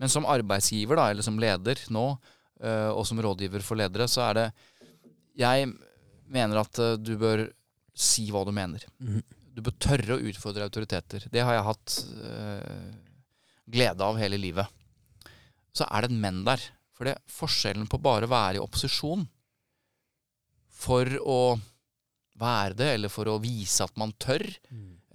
Men 0.00 0.12
som 0.12 0.28
arbeidsgiver, 0.30 0.98
da, 0.98 1.10
eller 1.12 1.26
som 1.26 1.40
leder 1.42 1.80
nå, 1.92 2.04
uh, 2.62 2.90
og 2.94 3.02
som 3.08 3.18
rådgiver 3.20 3.64
for 3.66 3.76
ledere, 3.76 4.06
så 4.08 4.22
er 4.28 4.38
det 4.38 4.46
Jeg 5.36 5.66
mener 6.32 6.62
at 6.62 6.78
uh, 6.80 6.94
du 6.96 7.16
bør 7.20 7.42
si 7.92 8.28
hva 8.30 8.44
du 8.46 8.54
mener. 8.56 8.86
Mhm. 9.02 9.24
Du 9.56 9.62
bør 9.64 9.74
tørre 9.80 10.16
å 10.16 10.22
utfordre 10.30 10.68
autoriteter. 10.68 11.26
Det 11.32 11.40
har 11.40 11.54
jeg 11.56 11.64
hatt 11.64 11.94
glede 13.72 14.04
av 14.04 14.18
hele 14.20 14.36
livet. 14.36 14.68
Så 15.72 15.86
er 15.88 16.04
det 16.04 16.10
et 16.10 16.20
men 16.20 16.42
der. 16.44 16.60
For 16.92 17.08
det 17.08 17.14
forskjellen 17.32 17.88
på 17.88 18.00
bare 18.04 18.28
å 18.28 18.32
være 18.32 18.58
i 18.58 18.60
opposisjon 18.60 19.24
for 20.76 21.08
å 21.24 21.38
være 22.40 22.76
det, 22.78 22.90
eller 22.96 23.12
for 23.12 23.28
å 23.30 23.38
vise 23.42 23.84
at 23.84 23.94
man 24.00 24.12
tør, 24.20 24.44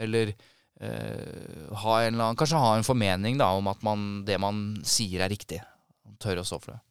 eller 0.01 0.33
eh, 0.33 1.71
ha 1.83 1.97
annen, 2.01 2.37
kanskje 2.39 2.61
ha 2.61 2.75
en 2.77 2.87
formening 2.87 3.37
da, 3.41 3.51
om 3.57 3.69
at 3.71 3.83
man, 3.85 4.23
det 4.27 4.39
man 4.41 4.81
sier 4.87 5.21
er 5.25 5.31
riktig. 5.33 5.61
Man 6.07 6.17
tør 6.21 6.41
å 6.41 6.47
stå 6.47 6.61
for 6.61 6.75
det. 6.75 6.81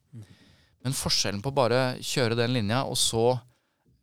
Men 0.81 0.97
forskjellen 0.97 1.43
på 1.45 1.53
bare 1.53 1.99
kjøre 2.01 2.38
den 2.38 2.55
linja, 2.57 2.85
og 2.88 2.97
så 2.97 3.35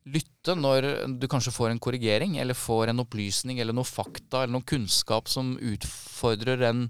lytte 0.07 0.53
når 0.55 0.85
du 1.19 1.25
kanskje 1.27 1.51
får 1.55 1.71
en 1.71 1.81
korrigering, 1.83 2.37
eller 2.39 2.57
får 2.57 2.91
en 2.91 3.03
opplysning, 3.03 3.59
eller 3.59 3.75
noe 3.75 3.87
fakta, 3.87 4.43
eller 4.43 4.59
noe 4.59 4.67
kunnskap 4.67 5.31
som 5.31 5.55
utfordrer 5.57 6.61
den 6.61 6.85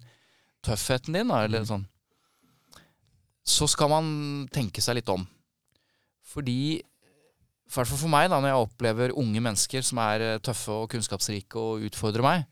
tøffheten 0.66 1.16
din, 1.16 1.32
da, 1.32 1.46
eller 1.46 1.66
sånn, 1.66 1.88
så 3.48 3.68
skal 3.72 3.90
man 3.94 4.08
tenke 4.52 4.84
seg 4.84 5.00
litt 5.00 5.10
om. 5.10 5.24
Fordi 6.28 6.84
i 7.68 7.74
hvert 7.76 7.90
fall 7.90 8.00
for 8.00 8.12
meg, 8.12 8.30
da, 8.32 8.40
når 8.40 8.54
jeg 8.54 8.66
opplever 8.66 9.16
unge 9.20 9.42
mennesker 9.44 9.84
som 9.86 10.00
er 10.04 10.24
eh, 10.24 10.38
tøffe 10.44 10.72
og 10.74 10.92
kunnskapsrike 10.94 11.60
og 11.60 11.88
utfordrer 11.90 12.26
meg, 12.26 12.46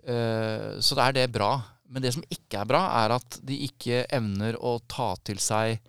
Så 0.00 0.96
så 0.96 1.02
er 1.04 1.12
det 1.12 1.26
bra. 1.30 1.60
Men 1.92 2.02
det 2.02 2.14
som 2.14 2.22
ikke 2.32 2.62
er 2.62 2.68
bra, 2.70 2.80
er 3.02 3.12
at 3.12 3.36
de 3.44 3.58
ikke 3.66 4.06
evner 4.16 4.56
å 4.56 4.78
ta 4.88 5.10
til 5.22 5.38
seg 5.38 5.82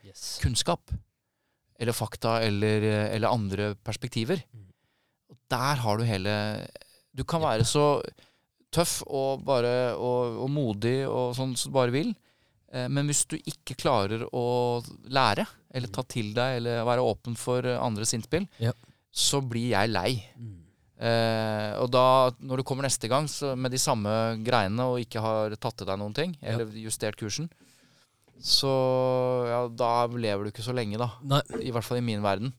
kunnskap. 0.43 0.91
Eller 1.80 1.95
fakta, 1.95 2.41
eller, 2.43 2.84
eller 3.16 3.32
andre 3.32 3.70
perspektiver. 3.80 4.43
Og 5.32 5.38
der 5.49 5.80
har 5.80 5.97
du 5.97 6.03
hele 6.03 6.36
Du 7.16 7.24
kan 7.24 7.41
være 7.41 7.64
så 7.64 8.01
tøff 8.72 9.01
og, 9.07 9.45
bare, 9.47 9.93
og, 9.95 10.41
og 10.45 10.51
modig 10.51 11.01
og 11.07 11.34
sånn 11.36 11.55
som 11.59 11.72
du 11.72 11.76
bare 11.76 11.95
vil. 11.95 12.12
Eh, 12.72 12.88
Men 12.88 13.07
hvis 13.09 13.26
du 13.28 13.38
ikke 13.38 13.76
klarer 13.78 14.24
å 14.32 14.82
lære, 15.11 15.45
eller 15.74 15.88
ta 15.91 16.03
til 16.03 16.34
deg, 16.34 16.57
eller 16.61 16.84
være 16.88 17.03
åpen 17.03 17.36
for 17.38 17.61
andres 17.63 18.13
innspill, 18.15 18.47
Ja. 18.59 18.72
så 19.11 19.41
blir 19.43 19.69
jeg 19.74 19.89
lei. 19.91 20.24
Eh, 21.01 21.74
og 21.82 21.89
da, 21.91 22.30
når 22.39 22.57
du 22.57 22.63
kommer 22.63 22.84
neste 22.86 23.09
gang 23.09 23.26
så 23.28 23.55
med 23.57 23.72
de 23.72 23.78
samme 23.82 24.11
greiene 24.45 24.80
og 24.86 24.99
ikke 25.01 25.19
har 25.24 25.55
tatt 25.57 25.78
til 25.78 25.88
deg 25.88 25.97
noen 25.97 26.13
ting, 26.13 26.38
Ja. 26.41 26.53
eller 26.53 26.65
justert 26.78 27.17
kursen, 27.17 27.49
så 28.39 28.69
ja, 29.49 29.67
da 29.67 30.07
lever 30.07 30.45
du 30.45 30.51
ikke 30.51 30.63
så 30.65 30.74
lenge, 30.74 30.97
da. 30.97 31.11
Nei. 31.24 31.41
I 31.61 31.72
hvert 31.72 31.84
fall 31.86 31.97
i 31.97 32.05
min 32.05 32.22
verden. 32.22 32.53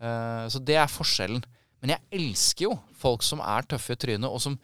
Eh, 0.00 0.46
så 0.48 0.58
det 0.64 0.76
er 0.76 0.86
forskjellen. 0.90 1.42
Men 1.82 1.90
jeg 1.96 2.00
elsker 2.12 2.62
jo 2.70 2.80
folk 2.94 3.22
som 3.22 3.40
er 3.40 3.62
tøffe 3.62 3.92
i 3.92 3.96
trynet, 3.96 4.30
og 4.30 4.40
som 4.40 4.58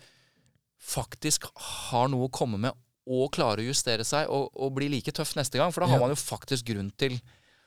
faktisk 0.80 1.49
har 1.91 2.09
noe 2.09 2.28
å 2.28 2.32
komme 2.32 2.59
med 2.59 2.72
og 3.09 3.31
klare 3.33 3.63
å 3.65 3.69
justere 3.71 4.05
seg 4.05 4.29
og, 4.29 4.51
og 4.55 4.75
bli 4.77 4.89
like 4.93 5.13
tøff 5.17 5.33
neste 5.39 5.57
gang. 5.61 5.73
For 5.73 5.81
da 5.85 5.89
har 5.89 5.97
Ja. 5.99 6.05
man 6.07 6.13
jo 6.13 6.21
faktisk 6.21 6.67
grunn 6.73 6.93
til 7.01 7.19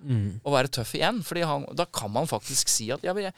Mm. 0.01 0.39
å 0.45 0.49
være 0.53 0.67
tøff 0.73 0.95
igjen. 0.97 1.19
Fordi 1.21 1.41
da 1.77 1.85
kan 1.85 2.09
man 2.11 2.25
faktisk 2.25 2.67
si 2.69 2.91
at 2.91 3.03
ja, 3.05 3.13
jeg, 3.13 3.33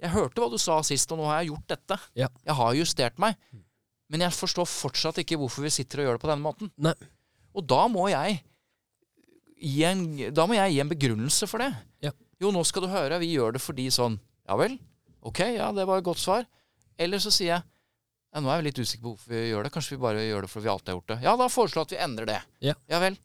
Jeg 0.00 0.10
hørte 0.10 0.38
hva 0.40 0.48
du 0.50 0.58
sa 0.58 0.80
sist, 0.82 1.10
og 1.10 1.18
nå 1.18 1.24
har 1.26 1.40
jeg 1.42 1.50
gjort 1.50 1.66
dette. 1.66 1.96
Ja. 2.14 2.28
Jeg 2.46 2.54
har 2.54 2.74
justert 2.74 3.18
meg. 3.18 3.34
Men 4.08 4.20
jeg 4.20 4.30
forstår 4.30 4.64
fortsatt 4.70 5.18
ikke 5.18 5.36
hvorfor 5.36 5.62
vi 5.66 5.70
sitter 5.74 5.98
og 6.00 6.06
gjør 6.06 6.12
det 6.18 6.22
på 6.22 6.30
denne 6.30 6.42
måten. 6.46 6.70
Nei. 6.78 6.94
Og 7.54 7.66
da 7.66 7.88
må 7.90 8.08
jeg 8.08 8.40
gi 9.58 9.82
en, 9.88 10.04
da 10.34 10.46
må 10.46 10.54
jeg 10.54 10.74
gi 10.76 10.80
en 10.84 10.88
begrunnelse 10.92 11.48
for 11.50 11.58
det. 11.58 11.72
Ja. 12.04 12.12
Jo, 12.40 12.52
nå 12.54 12.62
skal 12.66 12.82
du 12.86 12.88
høre, 12.92 13.18
vi 13.18 13.32
gjør 13.34 13.56
det 13.56 13.62
fordi 13.64 13.88
sånn 13.90 14.20
Ja 14.48 14.56
vel? 14.56 14.78
Ok, 15.26 15.40
ja, 15.58 15.72
det 15.74 15.84
var 15.86 15.98
et 15.98 16.06
godt 16.06 16.22
svar. 16.22 16.46
Eller 16.98 17.18
så 17.18 17.30
sier 17.34 17.56
jeg 17.56 17.62
ja, 18.34 18.42
nå 18.44 18.50
er 18.52 18.60
vi 18.60 18.68
litt 18.68 18.78
usikre 18.82 19.06
på 19.06 19.14
hvorfor 19.14 19.32
vi 19.32 19.46
gjør 19.48 19.66
det. 19.66 19.72
Kanskje 19.74 19.96
vi 19.96 20.02
bare 20.02 20.26
gjør 20.26 20.44
det 20.44 20.50
fordi 20.52 20.66
vi 20.66 20.72
alltid 20.74 20.92
har 20.92 20.98
gjort 20.98 21.12
det. 21.12 21.18
Ja, 21.24 21.34
da 21.40 21.48
foreslår 21.52 21.80
jeg 21.80 21.88
at 21.88 21.94
vi 21.94 22.04
endrer 22.04 22.28
det. 22.28 22.38
Ja. 22.68 22.74
vel. 23.00 23.16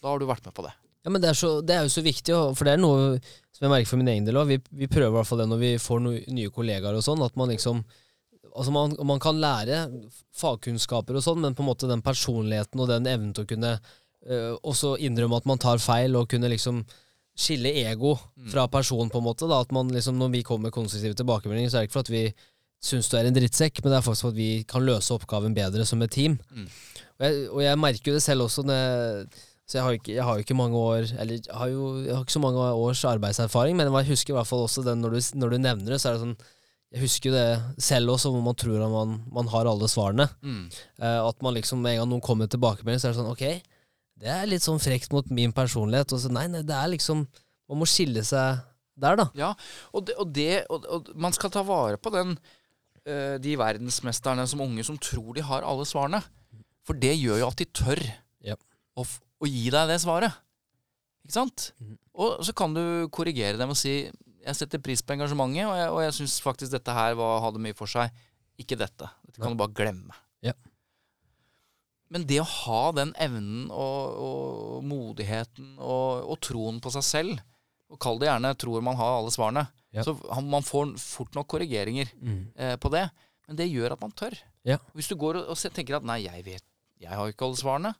Da 0.00 0.08
har 0.08 0.20
du 0.20 0.28
vært 0.28 0.48
med 0.48 0.56
på 0.56 0.64
det. 0.64 0.72
Ja, 1.06 1.12
men 1.14 1.22
det 1.22 1.28
er, 1.30 1.38
så, 1.38 1.50
det 1.62 1.76
er 1.76 1.84
jo 1.86 1.92
så 1.92 2.02
viktig, 2.02 2.34
for 2.58 2.66
det 2.66 2.72
er 2.74 2.80
noe 2.82 3.20
som 3.54 3.66
jeg 3.66 3.72
merker 3.72 3.90
for 3.92 4.00
min 4.00 4.10
egen 4.10 4.26
del 4.26 4.40
òg. 4.40 4.48
Vi, 4.50 4.58
vi 4.80 4.88
prøver 4.90 5.12
i 5.12 5.16
hvert 5.20 5.28
fall 5.28 5.42
det 5.44 5.46
når 5.52 5.60
vi 5.60 5.70
får 5.78 6.02
no, 6.02 6.16
nye 6.34 6.52
kollegaer 6.54 6.98
og 6.98 7.04
sånn, 7.06 7.24
at 7.26 7.38
man 7.38 7.52
liksom 7.54 7.84
Altså 8.56 8.72
man, 8.72 8.94
man 9.04 9.18
kan 9.20 9.36
lære 9.36 9.82
fagkunnskaper 10.40 11.18
og 11.18 11.20
sånn, 11.20 11.42
men 11.42 11.52
på 11.52 11.60
en 11.60 11.66
måte 11.68 11.90
den 11.90 12.00
personligheten 12.00 12.80
og 12.80 12.86
den 12.88 13.04
evnen 13.10 13.34
til 13.36 13.44
å 13.44 13.48
kunne 13.50 13.72
øh, 13.76 14.54
også 14.64 14.94
innrømme 15.04 15.36
at 15.36 15.48
man 15.50 15.60
tar 15.60 15.82
feil, 15.82 16.16
og 16.16 16.30
kunne 16.30 16.48
liksom 16.48 16.78
skille 17.36 17.74
ego 17.82 18.14
fra 18.48 18.64
person, 18.72 19.10
på 19.12 19.20
en 19.20 19.26
måte. 19.26 19.44
da, 19.44 19.60
at 19.60 19.74
man 19.76 19.92
liksom 19.92 20.16
Når 20.16 20.32
vi 20.32 20.42
kommer 20.42 20.70
med 20.70 20.72
konstruktive 20.72 21.18
tilbakemeldinger, 21.20 21.68
så 21.68 21.76
er 21.76 21.84
det 21.84 21.90
ikke 21.90 21.98
for 21.98 22.06
at 22.08 22.14
vi 22.14 22.24
syns 22.84 23.08
du 23.10 23.16
er 23.18 23.28
en 23.28 23.36
drittsekk, 23.36 23.80
men 23.82 23.92
det 23.92 23.98
er 23.98 24.06
faktisk 24.06 24.28
for 24.28 24.34
at 24.34 24.38
vi 24.38 24.50
kan 24.68 24.84
løse 24.84 25.14
oppgaven 25.14 25.56
bedre 25.56 25.86
som 25.88 26.02
et 26.04 26.12
team. 26.12 26.38
Mm. 26.52 26.66
Og, 27.16 27.26
jeg, 27.26 27.44
og 27.50 27.60
jeg 27.64 27.82
merker 27.82 28.10
jo 28.10 28.16
det 28.16 28.24
selv 28.24 28.46
også 28.46 28.66
jeg 28.68 29.28
så 29.66 29.80
jeg 29.80 29.82
har, 29.82 29.96
ikke, 29.98 30.12
jeg 30.14 30.22
har 30.22 30.36
jo 30.38 30.44
ikke 30.44 30.54
mange 30.54 30.78
år 30.78 31.08
Eller 31.18 31.40
jeg 31.40 31.50
har 31.58 31.70
jo 31.72 31.86
jeg 32.04 32.14
har 32.14 32.20
ikke 32.22 32.36
så 32.36 32.42
mange 32.42 32.66
års 32.86 33.00
arbeidserfaring, 33.10 33.74
men 33.74 33.88
jeg 33.90 34.10
husker 34.12 34.32
i 34.32 34.36
hvert 34.36 34.46
fall 34.46 34.62
også 34.62 34.84
den 34.86 35.00
når 35.02 35.16
du, 35.16 35.22
når 35.42 35.50
du 35.50 35.56
nevner 35.58 35.90
det, 35.90 35.98
så 36.00 36.10
er 36.10 36.14
det 36.14 36.22
sånn 36.22 36.36
Jeg 36.94 37.02
husker 37.02 37.34
det 37.34 37.46
selv 37.82 38.12
også, 38.14 38.30
hvor 38.30 38.44
man 38.46 38.54
tror 38.54 38.84
at 38.86 38.92
man, 38.92 39.16
man 39.34 39.50
har 39.50 39.66
alle 39.66 39.88
svarene. 39.90 40.28
Mm. 40.38 40.68
Eh, 41.02 41.18
at 41.18 41.42
man 41.42 41.56
liksom 41.56 41.82
med 41.82 41.96
en 41.96 42.04
gang 42.04 42.12
noen 42.12 42.22
kommer 42.22 42.46
med 42.46 42.52
tilbakemelding, 42.54 43.02
så 43.02 43.08
er 43.08 43.16
det 43.16 43.18
sånn 43.18 43.32
Ok, 43.32 43.42
det 44.22 44.30
er 44.30 44.46
litt 44.46 44.62
sånn 44.64 44.78
frekt 44.80 45.10
mot 45.12 45.26
min 45.34 45.50
personlighet. 45.56 46.14
Og 46.14 46.22
så 46.22 46.30
nei, 46.30 46.46
nei, 46.52 46.62
det 46.66 46.76
er 46.76 46.94
liksom 46.94 47.26
Man 47.66 47.80
må 47.82 47.90
skille 47.90 48.22
seg 48.22 48.62
der, 48.96 49.18
da. 49.18 49.26
Ja, 49.36 49.50
og, 49.90 50.06
det, 50.06 50.14
og, 50.22 50.30
det, 50.32 50.62
og, 50.70 50.86
og 50.86 51.10
man 51.18 51.34
skal 51.34 51.50
ta 51.52 51.66
vare 51.66 51.98
på 51.98 52.14
den 52.14 52.36
eh, 53.06 53.36
de 53.42 53.54
verdensmesterne 53.58 54.46
som 54.50 54.62
unge 54.64 54.84
som 54.86 54.98
tror 55.00 55.32
de 55.36 55.44
har 55.46 55.66
alle 55.66 55.86
svarene. 55.88 56.22
For 56.86 56.98
det 56.98 57.14
gjør 57.16 57.42
jo 57.42 57.48
at 57.50 57.60
de 57.60 57.66
tør 57.74 58.02
yep. 58.46 58.60
å, 58.94 59.06
å 59.06 59.50
gi 59.50 59.66
deg 59.74 59.90
det 59.90 59.98
svaret. 60.02 60.36
Ikke 61.26 61.38
sant? 61.38 61.70
Mm. 61.82 61.96
Og 62.22 62.44
så 62.46 62.54
kan 62.56 62.76
du 62.76 62.82
korrigere 63.12 63.58
dem 63.58 63.74
og 63.74 63.78
si 63.78 63.98
jeg 64.46 64.54
setter 64.60 64.78
pris 64.78 65.02
på 65.02 65.16
engasjementet, 65.16 65.66
og 65.66 65.74
jeg, 65.74 65.90
og 65.90 66.00
jeg 66.04 66.14
syns 66.20 66.36
faktisk 66.44 66.76
dette 66.76 66.94
her 66.94 67.16
var, 67.18 67.40
hadde 67.42 67.62
mye 67.62 67.74
for 67.74 67.90
seg. 67.90 68.14
Ikke 68.62 68.78
dette. 68.78 69.08
Dette 69.26 69.42
kan 69.42 69.56
du 69.56 69.58
bare 69.58 69.74
glemme. 69.74 70.14
Ja. 70.44 70.54
Men 72.14 72.22
det 72.30 72.38
å 72.38 72.46
ha 72.46 72.82
den 72.94 73.10
evnen 73.18 73.66
og, 73.74 74.20
og 74.22 74.84
modigheten 74.86 75.74
og, 75.82 76.22
og 76.30 76.38
troen 76.46 76.78
på 76.82 76.92
seg 76.94 77.06
selv, 77.08 77.42
og 77.90 77.98
kall 78.02 78.20
det 78.22 78.30
gjerne 78.30 78.54
tror 78.58 78.86
man 78.86 78.98
har 78.98 79.18
alle 79.18 79.34
svarene, 79.34 79.66
Ja. 79.94 80.02
så 80.02 80.16
han- 80.34 80.48
man 80.50 80.62
får 80.62 80.96
fort 80.98 81.34
nok 81.34 81.46
korrigeringer 81.48 82.08
eh, 82.56 82.76
på 82.76 82.90
det. 82.90 83.10
Men 83.48 83.56
det 83.56 83.68
gjør 83.70 83.92
at 83.92 84.00
man 84.00 84.10
tør. 84.12 84.34
Ja. 84.64 84.78
Hvis 84.94 85.08
du 85.08 85.14
går 85.16 85.36
og, 85.36 85.48
og 85.54 85.56
tenker 85.72 85.96
at 85.96 86.02
nei, 86.04 86.24
jeg 86.24 86.44
vet 86.44 86.62
Jeg 87.00 87.10
har 87.12 87.28
ikke 87.28 87.44
alle 87.44 87.56
svarene. 87.60 87.94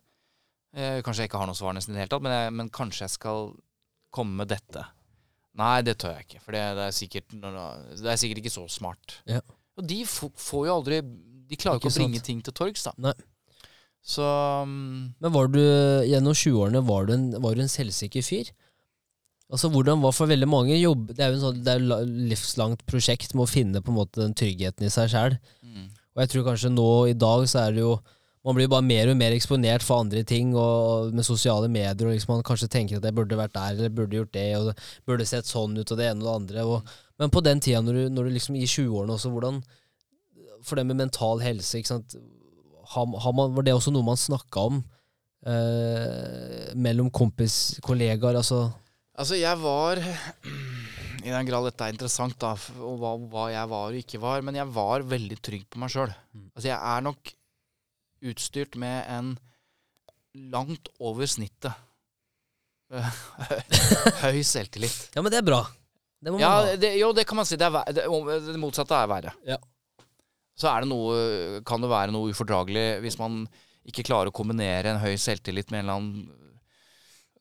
Eh, 0.75 1.01
kanskje 1.01 1.21
jeg 1.23 1.29
ikke 1.29 1.37
har 1.39 1.47
noen 1.47 1.55
svar 1.55 1.73
nesten 1.73 1.93
i 1.93 1.97
det 1.97 2.01
hele 2.03 2.09
tatt, 2.09 2.21
men, 2.25 2.31
jeg, 2.33 2.53
men 2.53 2.69
kanskje 2.69 3.05
jeg 3.05 3.09
skal 3.13 3.53
komme 4.11 4.35
med 4.41 4.47
dette. 4.49 4.83
Nei, 5.57 5.81
det 5.81 5.97
tør 5.97 6.15
jeg 6.17 6.25
ikke, 6.27 6.41
for 6.41 6.51
det, 6.51 6.63
det, 6.77 6.83
er, 6.87 6.91
sikkert, 6.91 7.29
det 8.01 8.11
er 8.11 8.19
sikkert 8.19 8.41
ikke 8.43 8.51
så 8.53 8.65
smart. 8.69 9.21
Ja. 9.25 9.39
Og 9.77 9.87
de 9.87 10.03
får 10.05 10.65
jo 10.67 10.73
aldri 10.75 10.99
De 11.47 11.55
klarer 11.55 11.77
Ikke 11.79 11.87
ikke 11.87 11.95
å 11.95 12.01
bringe 12.01 12.19
sant. 12.19 12.25
ting 12.25 12.41
til 12.43 12.53
torgs, 12.53 12.83
da. 12.83 12.91
Nei. 12.97 13.13
Så 14.03 14.23
um, 14.63 15.13
Men 15.19 15.31
var 15.33 15.47
du 15.47 15.59
gjennom 16.07 16.33
20-årene 16.35 16.81
var, 16.85 17.05
du 17.07 17.13
en- 17.13 17.41
var 17.41 17.55
du 17.55 17.61
en 17.63 17.71
selvsikker 17.71 18.23
fyr? 18.25 18.51
Altså 19.47 19.69
hvordan 19.71 20.01
var 20.03 20.11
for 20.11 20.27
veldig 20.27 20.47
mange 20.51 20.75
jobb 20.75 21.13
Det 21.15 21.23
er 21.23 21.31
jo 21.31 21.39
sånn, 21.39 21.61
er 21.71 21.83
livslangt 22.03 22.81
prosjekt 22.89 23.31
med 23.31 23.45
å 23.45 23.49
finne 23.51 23.79
på 23.79 23.93
en 23.93 23.99
måte 24.01 24.19
den 24.19 24.35
tryggheten 24.35 24.83
i 24.83 24.91
seg 24.91 25.07
sjæl. 25.13 25.37
mm, 25.63 25.85
Og 26.15 26.23
jeg 26.23 26.31
tror 26.33 26.47
kanskje 26.49 26.71
nå 26.73 26.87
i 27.07 27.15
dag 27.15 27.45
så 27.47 27.61
er 27.63 27.77
det 27.77 27.85
jo 27.85 27.93
Man 28.43 28.55
blir 28.55 28.67
bare 28.71 28.85
mer 28.85 29.09
og 29.11 29.17
mer 29.19 29.33
eksponert 29.35 29.83
for 29.83 30.03
andre 30.03 30.21
ting 30.23 30.53
og 30.55 31.13
med 31.15 31.25
sosiale 31.25 31.67
medier, 31.67 32.07
og 32.07 32.13
liksom 32.13 32.35
man 32.35 32.45
kanskje 32.47 32.69
tenker 32.71 32.99
at 32.99 33.03
jeg 33.03 33.15
burde 33.15 33.35
vært 33.35 33.55
der, 33.55 33.73
eller 33.75 33.91
burde 33.91 34.15
gjort 34.15 34.31
det, 34.31 34.45
og 34.55 34.69
det 34.69 34.75
burde 35.09 35.25
sett 35.27 35.49
sånn 35.49 35.75
ut, 35.75 35.91
og 35.91 35.99
det 35.99 36.05
ene 36.07 36.23
og 36.23 36.27
det 36.29 36.35
andre. 36.35 36.63
Og, 36.63 36.93
men 37.19 37.33
på 37.33 37.43
den 37.43 37.59
tida, 37.59 37.81
når 37.83 37.97
du, 37.97 38.03
når 38.15 38.29
du 38.29 38.35
liksom 38.37 38.55
i 38.55 38.63
20-årene 38.63 39.17
også, 39.17 39.33
hvordan 39.33 39.59
For 40.63 40.79
det 40.79 40.85
med 40.87 40.95
mental 41.01 41.43
helse, 41.43 41.75
ikke 41.75 41.91
sant 41.91 42.15
har, 42.93 43.19
har 43.25 43.35
man, 43.35 43.51
Var 43.57 43.67
det 43.67 43.75
også 43.75 43.91
noe 43.91 44.07
man 44.07 44.19
snakka 44.21 44.63
om 44.69 44.79
eh, 45.43 46.71
mellom 46.75 47.11
kompis, 47.11 47.81
kollegaer, 47.83 48.39
altså 48.39 48.69
Altså, 49.17 49.37
jeg 49.39 49.57
var 49.61 49.99
I 51.27 51.31
den 51.33 51.47
grad 51.49 51.65
dette 51.67 51.87
er 51.87 51.95
interessant, 51.95 52.37
da, 52.41 52.53
og 52.85 52.99
hva, 53.01 53.15
hva 53.31 53.47
jeg 53.51 53.69
var 53.71 53.89
og 53.91 53.97
ikke 53.99 54.21
var, 54.23 54.43
men 54.45 54.55
jeg 54.59 54.69
var 54.75 55.03
veldig 55.09 55.37
trygg 55.43 55.65
på 55.73 55.81
meg 55.81 55.91
sjøl. 55.91 56.13
Mm. 56.31 56.45
Altså, 56.53 56.67
jeg 56.69 56.77
er 56.77 57.05
nok 57.07 57.33
utstyrt 58.31 58.77
med 58.81 59.09
en 59.13 59.33
langt 60.53 60.89
over 61.03 61.27
snittet 61.29 61.73
høy 64.23 64.39
selvtillit. 64.47 65.09
Ja, 65.15 65.23
men 65.23 65.33
det 65.33 65.41
er 65.41 65.47
bra. 65.47 65.63
Det 66.21 66.31
må 66.31 66.37
man 66.37 66.41
Ja, 66.45 66.51
ha. 66.63 66.75
det, 66.79 66.93
jo, 66.97 67.11
det 67.13 67.25
kan 67.29 67.37
man 67.41 67.45
si. 67.49 67.57
Det, 67.59 67.67
er, 67.67 67.91
det, 67.93 68.05
det 68.47 68.61
motsatte 68.61 68.95
er 68.97 69.09
verre. 69.11 69.33
Ja. 69.45 69.57
Så 70.57 70.69
er 70.71 70.85
det 70.85 70.89
noe, 70.89 71.17
kan 71.67 71.83
det 71.83 71.89
være 71.91 72.13
noe 72.15 72.31
ufordragelig 72.33 72.85
hvis 73.03 73.19
man 73.19 73.43
ikke 73.87 74.05
klarer 74.07 74.31
å 74.31 74.35
kombinere 74.35 74.93
en 74.95 75.01
høy 75.03 75.13
selvtillit 75.21 75.69
med 75.71 75.83
en 75.83 75.85
eller 75.85 75.99
annen 75.99 76.55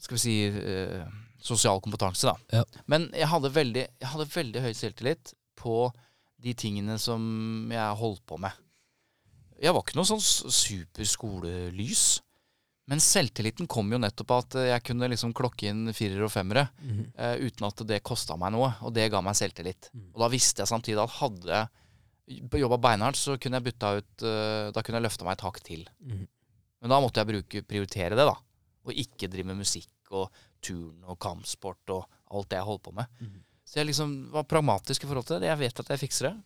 skal 0.03 0.18
vi 0.18 0.20
si 0.20 0.35
eh, 0.51 1.07
sosial 1.47 1.81
kompetanse. 1.85 2.27
da. 2.29 2.37
Ja. 2.61 2.65
Men 2.91 3.09
jeg 3.15 3.29
hadde, 3.31 3.51
veldig, 3.55 3.87
jeg 4.03 4.11
hadde 4.13 4.27
veldig 4.35 4.63
høy 4.67 4.73
selvtillit 4.75 5.33
på 5.57 5.79
de 6.43 6.53
tingene 6.59 6.99
som 7.01 7.23
jeg 7.73 7.97
holdt 8.03 8.25
på 8.29 8.39
med. 8.43 8.53
Jeg 9.63 9.73
var 9.73 9.81
ikke 9.87 9.97
noe 9.97 10.05
sånn 10.11 10.21
superskolelys. 11.01 12.05
Men 12.87 13.01
selvtilliten 13.03 13.67
kom 13.67 13.89
jo 13.91 13.99
nettopp 13.99 14.31
av 14.31 14.43
at 14.45 14.57
jeg 14.69 14.83
kunne 14.87 15.09
liksom 15.11 15.33
klokke 15.35 15.67
inn 15.73 15.89
firere 15.97 16.23
og 16.29 16.31
femmere 16.31 16.69
Mhm. 16.83 17.13
eh, 17.19 17.37
uten 17.49 17.67
at 17.67 17.83
det 17.87 18.03
kosta 18.05 18.37
meg 18.39 18.53
noe. 18.53 18.75
Og 18.83 18.93
det 18.95 19.11
ga 19.11 19.21
meg 19.21 19.35
selvtillit. 19.35 19.91
Mm. 19.93 20.13
Og 20.15 20.21
da 20.21 20.29
visste 20.29 20.63
jeg 20.63 20.69
samtidig 20.71 21.03
at 21.03 21.11
hadde 21.19 21.69
jeg 22.29 22.61
jobba 22.61 22.79
beinhardt, 22.79 23.17
så 23.17 23.39
kunne 23.41 23.59
jeg 23.61 23.65
bytta 23.73 23.97
ut 23.99 24.23
eh, 24.23 24.71
Da 24.73 24.83
kunne 24.83 25.01
jeg 25.01 25.07
løfta 25.11 25.25
meg 25.25 25.33
et 25.39 25.41
hakk 25.47 25.61
til. 25.65 25.85
Mm. 26.05 26.29
Men 26.83 26.91
da 26.91 27.01
måtte 27.01 27.15
jeg 27.25 27.27
bruke, 27.27 27.63
prioritere 27.67 28.11
det, 28.15 28.27
da. 28.27 28.37
Og 28.87 28.93
ikke 28.95 29.29
drive 29.31 29.47
med 29.47 29.57
musikk 29.59 29.89
og 30.13 30.31
turn 30.65 31.05
og 31.07 31.19
kampsport 31.23 31.95
og 31.95 32.07
alt 32.37 32.51
det 32.51 32.61
jeg 32.61 32.69
holdt 32.69 32.85
på 32.87 32.95
med. 32.97 33.19
Mm. 33.21 33.41
Så 33.67 33.81
jeg 33.81 33.89
liksom 33.91 34.13
var 34.35 34.47
pragmatisk 34.49 35.05
i 35.05 35.09
forhold 35.11 35.27
til 35.27 35.43
det. 35.43 35.51
Jeg 35.51 35.61
vet 35.65 35.83
at 35.83 35.91
jeg 35.93 36.03
fikser 36.05 36.31
det. 36.31 36.37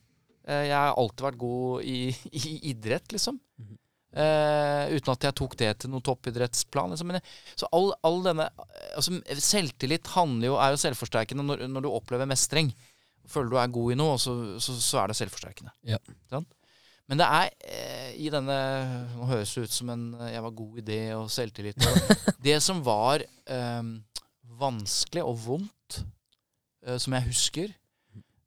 Eh, 0.49 0.65
Jeg 0.71 0.77
har 0.77 0.97
alltid 0.97 1.25
vært 1.27 1.41
god 1.41 1.85
i, 1.85 1.99
i 2.41 2.57
idrett, 2.73 3.13
liksom. 3.13 3.39
Mm. 3.61 3.77
Uh, 4.11 4.91
uten 4.91 5.13
at 5.13 5.23
jeg 5.23 5.35
tok 5.39 5.53
det 5.55 5.67
til 5.79 5.91
noen 5.93 6.03
toppidrettsplan. 6.03 6.91
Liksom. 6.91 7.07
Men 7.07 7.21
jeg, 7.21 7.35
så 7.61 7.69
all, 7.71 7.93
all 8.03 8.17
denne 8.25 8.49
altså, 8.91 9.21
Selvtillit 9.39 10.09
jo, 10.43 10.57
er 10.59 10.73
jo 10.73 10.81
selvforsterkende 10.81 11.45
når, 11.47 11.63
når 11.71 11.85
du 11.85 11.91
opplever 11.93 12.27
mestring. 12.27 12.73
Føler 13.31 13.53
du 13.53 13.55
er 13.61 13.71
god 13.71 13.93
i 13.93 13.99
noe, 14.01 14.17
så, 14.19 14.33
så, 14.59 14.75
så 14.83 14.99
er 14.99 15.11
det 15.11 15.15
selvforsterkende. 15.21 15.71
Ja. 15.87 16.01
Sant? 16.33 16.51
Men 17.11 17.19
det 17.19 17.27
er 17.27 17.49
eh, 17.67 18.11
i 18.23 18.29
denne 18.31 18.57
Nå 19.17 19.25
høres 19.27 19.51
det 19.51 19.65
ut 19.67 19.73
som 19.75 19.89
en 19.91 20.03
eh, 20.15 20.29
jeg 20.31 20.43
var 20.45 20.53
god 20.55 20.77
i 20.79 20.83
det 20.87 21.01
og 21.17 21.27
selvtillit. 21.33 21.83
Og 21.83 22.13
det 22.47 22.55
som 22.63 22.79
var 22.85 23.25
eh, 23.27 23.89
vanskelig 24.61 25.25
og 25.27 25.41
vondt, 25.43 25.97
eh, 26.85 26.95
som 26.95 27.17
jeg 27.17 27.27
husker, 27.27 27.73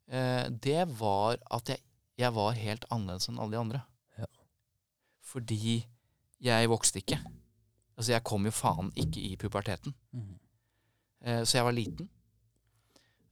eh, 0.09 0.47
det 0.65 0.87
var 0.97 1.37
at 1.53 1.75
jeg, 1.75 1.85
jeg 2.17 2.33
var 2.39 2.57
helt 2.57 2.89
annerledes 2.89 3.29
enn 3.29 3.43
alle 3.43 3.53
de 3.53 3.61
andre. 3.61 3.83
Ja. 4.17 4.31
Fordi 5.35 5.77
jeg 6.49 6.73
vokste 6.73 7.05
ikke. 7.05 7.21
Altså, 7.99 8.15
jeg 8.15 8.25
kom 8.25 8.49
jo 8.49 8.55
faen 8.55 8.89
ikke 8.97 9.21
i 9.29 9.37
puberteten. 9.37 9.93
Mm. 10.17 10.35
Eh, 11.21 11.43
så 11.45 11.59
jeg 11.59 11.69
var 11.69 11.77
liten. 11.77 12.09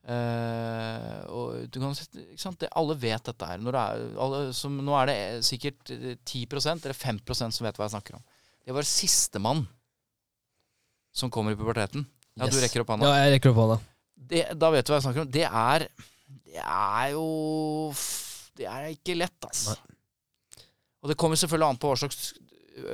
Eh, 0.02 1.18
og 1.30 1.68
du 1.70 1.78
kan, 1.78 1.92
ikke 1.94 2.40
sant? 2.40 2.58
Det, 2.58 2.70
alle 2.78 2.96
vet 2.98 3.28
dette 3.28 3.48
her. 3.48 3.62
Det 3.62 3.74
er, 3.78 4.02
alle, 4.24 4.40
som, 4.56 4.74
nå 4.82 4.96
er 4.98 5.10
det 5.10 5.16
eh, 5.20 5.36
sikkert 5.46 5.92
eh, 5.94 6.16
10 6.18 6.42
eller 6.58 6.96
5% 6.98 7.58
som 7.58 7.68
vet 7.68 7.78
hva 7.78 7.86
jeg 7.86 7.94
snakker 7.94 8.18
om. 8.18 8.24
Det 8.66 8.74
var 8.74 8.88
sistemann 8.88 9.64
som 11.14 11.30
kommer 11.30 11.54
i 11.54 11.58
puberteten. 11.58 12.06
Ja, 12.38 12.48
du 12.48 12.58
rekker 12.62 12.82
opp 12.82 12.94
hånda. 12.94 13.08
Ja, 13.10 13.26
jeg 13.26 13.36
rekker 13.36 13.52
opp 13.52 13.62
hånda. 13.62 13.78
Det, 14.32 14.44
da 14.56 14.70
vet 14.72 14.86
du 14.86 14.92
hva 14.92 14.98
jeg 14.98 15.06
snakker 15.06 15.24
om. 15.24 15.32
Det 15.32 15.46
er 15.46 15.88
Det 16.52 16.62
er 16.62 17.08
jo 17.12 17.26
Det 18.56 18.68
er 18.68 18.92
ikke 18.92 19.18
lett, 19.18 19.38
altså. 19.44 19.76
Og 21.02 21.10
det 21.10 21.18
kommer 21.18 21.36
selvfølgelig 21.36 21.68
an 21.68 21.80
på 21.82 21.90
hva 21.90 21.98
slags 21.98 22.32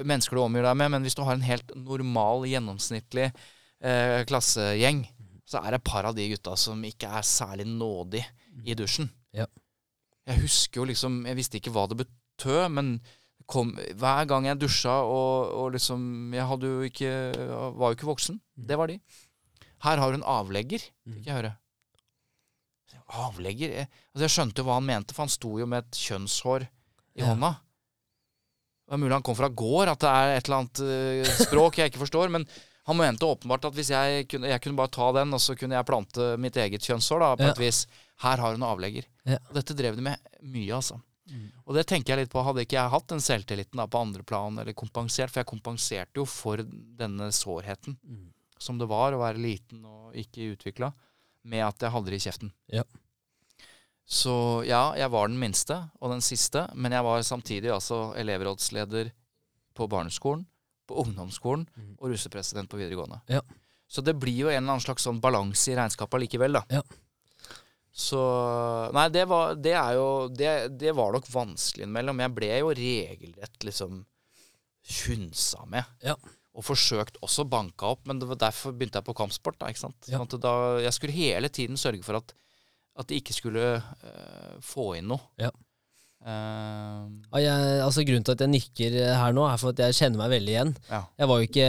mennesker 0.08 0.36
du 0.36 0.42
omgir 0.42 0.64
deg 0.66 0.76
med, 0.80 0.90
men 0.94 1.04
hvis 1.06 1.14
du 1.14 1.22
har 1.26 1.36
en 1.36 1.44
helt 1.44 1.70
normal, 1.76 2.46
gjennomsnittlig 2.48 3.28
eh, 3.28 4.24
klassegjeng, 4.28 5.04
så 5.48 5.62
er 5.62 5.72
det 5.72 5.78
et 5.80 5.86
par 5.88 6.04
av 6.10 6.16
de 6.18 6.26
gutta 6.34 6.52
som 6.60 6.82
ikke 6.84 7.08
er 7.18 7.24
særlig 7.24 7.64
nådig 7.70 8.20
i 8.68 8.74
dusjen. 8.76 9.08
Ja. 9.32 9.46
Jeg 10.28 10.42
husker 10.42 10.82
jo 10.82 10.88
liksom 10.90 11.22
Jeg 11.24 11.36
visste 11.38 11.56
ikke 11.56 11.72
hva 11.72 11.86
det 11.88 11.96
betød, 12.02 12.66
men 12.76 12.90
kom, 13.48 13.70
hver 13.96 14.26
gang 14.28 14.44
jeg 14.44 14.58
dusja 14.60 14.92
og, 15.08 15.54
og 15.56 15.70
liksom 15.72 16.34
Jeg 16.36 16.44
hadde 16.50 16.68
jo 16.68 16.82
ikke 16.84 17.12
Var 17.80 17.94
jo 17.94 17.96
ikke 17.96 18.10
voksen. 18.10 18.36
Mm. 18.58 18.66
Det 18.68 18.76
var 18.80 18.92
de. 18.92 18.98
Her 19.86 20.02
har 20.02 20.10
du 20.12 20.18
en 20.20 20.26
avlegger, 20.28 20.84
Mm. 21.06 21.14
fikk 21.16 21.26
jeg 21.30 21.38
høre. 21.38 21.54
Avlegger? 23.08 23.72
Jeg, 23.72 23.88
altså 24.12 24.24
jeg 24.26 24.34
skjønte 24.34 24.60
jo 24.60 24.66
hva 24.68 24.76
han 24.78 24.86
mente, 24.88 25.14
for 25.16 25.24
han 25.24 25.32
sto 25.32 25.54
jo 25.60 25.66
med 25.70 25.86
et 25.86 25.96
kjønnshår 26.02 26.66
i 26.68 27.22
Ja. 27.22 27.30
hånda. 27.32 27.54
Det 28.88 28.94
er 28.96 29.00
mulig 29.02 29.12
han 29.16 29.22
kom 29.24 29.36
fra 29.36 29.48
gård, 29.48 29.88
at 29.92 30.00
det 30.00 30.08
er 30.08 30.34
et 30.36 30.48
eller 30.48 30.58
annet 30.62 30.80
eh, 30.80 31.32
språk 31.44 31.76
jeg 31.80 31.90
ikke 31.92 32.00
forstår. 32.04 32.30
Men 32.32 32.44
han 32.88 32.96
mente 32.96 33.26
åpenbart 33.28 33.66
at 33.68 33.74
hvis 33.76 33.90
jeg 33.92 34.24
kunne, 34.32 34.48
jeg 34.48 34.62
kunne 34.64 34.78
bare 34.80 34.92
ta 34.96 35.10
den, 35.20 35.34
og 35.36 35.40
så 35.44 35.54
kunne 35.60 35.76
jeg 35.76 35.86
plante 35.88 36.28
mitt 36.40 36.56
eget 36.56 36.80
kjønnshår 36.88 37.20
da, 37.20 37.28
på 37.36 37.44
Ja. 37.46 37.50
et 37.52 37.60
vis. 37.60 37.82
Her 38.24 38.40
har 38.42 38.56
hun 38.56 38.64
avlegger. 38.66 39.04
Ja. 39.28 39.36
Og 39.50 39.54
dette 39.60 39.76
drev 39.76 39.94
de 39.98 40.02
med 40.08 40.18
mye, 40.42 40.72
altså. 40.74 40.96
Mm. 41.28 41.50
Og 41.68 41.74
det 41.76 41.84
tenker 41.86 42.14
jeg 42.16 42.22
litt 42.24 42.32
på. 42.32 42.40
Hadde 42.42 42.64
ikke 42.64 42.78
jeg 42.80 42.90
hatt 42.94 43.06
den 43.12 43.20
selvtilliten 43.20 43.76
da, 43.76 43.84
på 43.86 44.00
andre 44.00 44.24
plan, 44.24 44.56
eller 44.58 44.72
kompensert, 44.72 45.28
for 45.30 45.42
jeg 45.42 45.50
kompenserte 45.52 46.16
jo 46.16 46.24
for 46.24 46.56
denne 46.64 47.28
sårheten 47.36 47.98
Mm. 48.02 48.32
som 48.58 48.78
det 48.80 48.88
var 48.88 49.12
å 49.12 49.20
være 49.20 49.38
liten 49.38 49.84
og 49.84 50.14
ikke 50.16 50.48
utvikla, 50.56 50.92
med 51.44 51.62
at 51.68 51.78
jeg 51.84 51.92
hadde 51.92 52.10
det 52.10 52.16
i 52.18 52.24
kjeften. 52.30 52.52
Ja. 52.72 52.82
Så 54.08 54.64
ja, 54.66 54.94
jeg 54.96 55.10
var 55.12 55.28
den 55.28 55.38
minste 55.38 55.76
og 56.00 56.10
den 56.14 56.22
siste, 56.24 56.64
men 56.74 56.92
jeg 56.96 57.04
var 57.04 57.20
samtidig 57.26 57.68
altså 57.70 58.14
elevrådsleder 58.16 59.10
på 59.76 59.86
barneskolen, 59.88 60.46
på 60.88 60.98
ungdomsskolen 61.04 61.66
mm. 61.68 61.92
og 61.98 62.12
russepresident 62.12 62.70
på 62.70 62.80
videregående. 62.80 63.20
Ja. 63.30 63.42
Så 63.88 64.04
det 64.04 64.16
blir 64.20 64.36
jo 64.36 64.50
en 64.50 64.58
eller 64.58 64.76
annen 64.76 64.84
slags 64.84 65.06
sånn 65.06 65.20
balanse 65.24 65.72
i 65.72 65.76
regnskapet 65.78 66.24
likevel, 66.24 66.58
da. 66.58 66.64
Ja. 66.72 66.82
Så 67.98 68.20
Nei, 68.94 69.08
det 69.10 69.24
var, 69.26 69.56
det 69.58 69.74
jo 69.74 70.08
det, 70.30 70.50
det 70.78 70.92
var 70.94 71.14
nok 71.16 71.26
vanskelig 71.32 71.86
innimellom. 71.86 72.20
Jeg 72.22 72.34
ble 72.36 72.50
jo 72.60 72.74
regelrett 72.78 73.64
liksom 73.66 74.02
hunsa 74.88 75.64
med. 75.68 75.88
Ja. 76.04 76.14
Og 76.58 76.66
forsøkt 76.66 77.18
også 77.24 77.46
banka 77.48 77.90
opp, 77.94 78.04
men 78.08 78.20
det 78.20 78.28
var 78.30 78.38
derfor 78.44 78.74
begynte 78.76 79.00
jeg 79.00 79.08
på 79.08 79.16
kampsport. 79.18 79.58
da, 79.58 79.70
ikke 79.72 79.86
sant? 79.86 80.10
Ja. 80.10 80.20
Sånn 80.20 80.44
da, 80.44 80.54
jeg 80.84 80.94
skulle 80.94 81.16
hele 81.16 81.50
tiden 81.50 81.80
sørge 81.80 82.04
for 82.06 82.20
at, 82.20 82.34
at 82.98 83.10
de 83.10 83.18
ikke 83.18 83.36
skulle 83.36 83.66
uh, 83.80 84.54
få 84.64 84.92
inn 84.98 85.10
noe. 85.10 85.22
Ja. 85.40 85.50
Eh, 86.24 87.04
Ja, 87.28 87.38
jeg, 87.44 87.80
altså 87.84 88.02
Grunnen 88.08 88.24
til 88.26 88.34
at 88.34 88.40
jeg 88.44 88.50
nikker 88.52 88.94
her 89.20 89.32
nå, 89.36 89.44
er 89.48 89.58
for 89.60 89.70
at 89.74 89.82
jeg 89.84 89.96
kjenner 90.00 90.18
meg 90.24 90.30
veldig 90.38 90.54
igjen. 90.54 90.76
ja. 90.90 91.02
Jeg 91.18 91.28
var 91.30 91.38
jo 91.42 91.48
ikke 91.48 91.66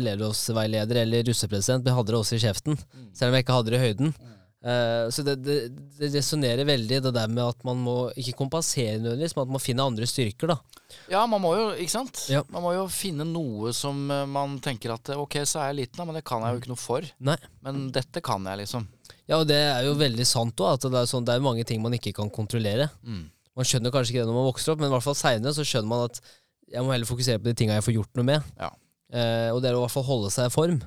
elevrådsveileder 0.00 1.02
eller 1.04 1.24
russepresident, 1.28 1.82
men 1.84 1.92
jeg 1.92 1.98
hadde 2.00 2.12
det 2.14 2.20
også 2.20 2.38
i 2.38 2.42
kjeften. 2.44 2.78
Mm. 2.78 3.08
Selv 3.16 3.32
om 3.32 3.36
jeg 3.38 3.44
ikke 3.46 3.56
hadde 3.58 3.72
det 3.74 3.80
i 3.80 3.82
høyden. 3.86 4.14
Eh, 4.62 5.06
så 5.10 5.24
det, 5.26 5.34
det, 5.42 5.56
det 5.98 6.12
resonnerer 6.14 6.66
veldig, 6.68 7.00
det 7.08 7.12
der 7.16 7.30
med 7.34 7.42
at 7.48 7.64
man 7.66 7.80
må 7.82 7.96
ikke 8.14 8.36
kompensere 8.38 9.00
nødvendigvis, 9.02 9.34
men 9.36 9.42
at 9.42 9.50
man 9.50 9.56
må 9.58 9.62
finne 9.62 9.86
andre 9.90 10.06
styrker. 10.06 10.52
da. 10.54 10.58
Ja, 11.10 11.24
man 11.26 11.40
må 11.42 11.54
jo, 11.58 11.66
ikke 11.82 11.94
sant? 11.96 12.24
Ja. 12.30 12.44
Man 12.52 12.62
må 12.62 12.74
jo 12.76 12.86
finne 12.92 13.26
noe 13.26 13.72
som 13.76 14.04
eh, 14.12 14.24
man 14.30 14.58
tenker 14.62 14.94
at 14.94 15.12
ok, 15.16 15.40
så 15.48 15.64
er 15.64 15.72
jeg 15.72 15.80
liten, 15.82 15.98
da, 15.98 16.06
men 16.08 16.18
det 16.20 16.24
kan 16.28 16.44
jeg 16.46 16.54
jo 16.56 16.62
ikke 16.62 16.72
noe 16.74 16.82
for. 16.84 17.10
Nei. 17.18 17.38
Men 17.66 17.88
dette 17.94 18.22
kan 18.24 18.46
jeg, 18.46 18.62
liksom. 18.64 18.86
Ja, 19.26 19.38
og 19.40 19.46
det 19.50 19.58
er 19.58 19.82
jo 19.86 19.94
veldig 19.98 20.26
sant 20.28 20.58
òg, 20.62 20.76
at 20.78 20.86
det 20.90 20.98
er, 21.02 21.10
sånn, 21.10 21.26
det 21.26 21.34
er 21.36 21.44
mange 21.44 21.64
ting 21.66 21.82
man 21.82 21.94
ikke 21.98 22.14
kan 22.16 22.30
kontrollere. 22.32 22.88
Mm. 23.02 23.24
Man 23.58 23.68
skjønner 23.68 23.92
kanskje 23.92 24.14
ikke 24.14 24.22
det 24.24 24.30
når 24.30 24.38
man 24.38 24.48
vokser 24.48 24.72
opp, 24.72 24.80
men 24.80 24.88
i 24.88 24.94
hvert 24.94 25.04
fall 25.04 25.18
seinere 25.18 25.52
så 25.56 25.66
skjønner 25.66 25.90
man 25.92 26.06
at 26.08 26.22
jeg 26.72 26.84
må 26.86 26.94
heller 26.94 27.08
fokusere 27.08 27.40
på 27.42 27.50
de 27.50 27.54
tinga 27.58 27.76
jeg 27.76 27.84
får 27.84 27.96
gjort 27.98 28.16
noe 28.16 28.24
med. 28.24 28.50
Ja. 28.56 28.70
Eh, 29.12 29.48
og 29.52 29.60
det 29.60 29.68
er 29.68 29.76
å 29.76 29.82
i 29.82 29.84
hvert 29.84 29.92
fall 29.92 30.06
holde 30.08 30.30
seg 30.32 30.48
i 30.48 30.54
form. 30.54 30.78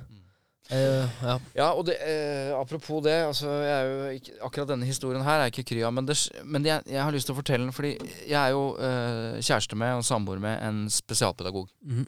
Eh, 0.74 1.18
ja. 1.22 1.34
Ja, 1.54 1.66
og 1.78 1.84
det, 1.86 1.94
eh, 2.02 2.50
apropos 2.58 2.98
det, 3.04 3.14
altså, 3.28 3.52
jeg 3.62 3.74
er 3.76 3.86
jo 3.86 4.16
ikke, 4.18 4.32
akkurat 4.48 4.72
denne 4.72 4.88
historien 4.88 5.22
her 5.22 5.44
er 5.44 5.52
ikke 5.52 5.62
kry 5.68 5.84
av, 5.86 5.94
men, 5.94 6.08
det, 6.08 6.16
men 6.42 6.66
jeg, 6.66 6.82
jeg 6.90 6.98
har 7.06 7.14
lyst 7.14 7.30
til 7.30 7.36
å 7.36 7.38
fortelle 7.38 7.68
den, 7.68 7.76
fordi 7.76 7.92
jeg 8.26 8.34
er 8.40 8.50
jo 8.56 8.64
eh, 8.82 9.38
kjæreste 9.46 9.78
med 9.78 10.00
og 10.00 10.08
samboer 10.08 10.42
med 10.42 10.58
en 10.66 10.82
spesialpedagog. 10.90 11.70
Mhm. 11.86 12.02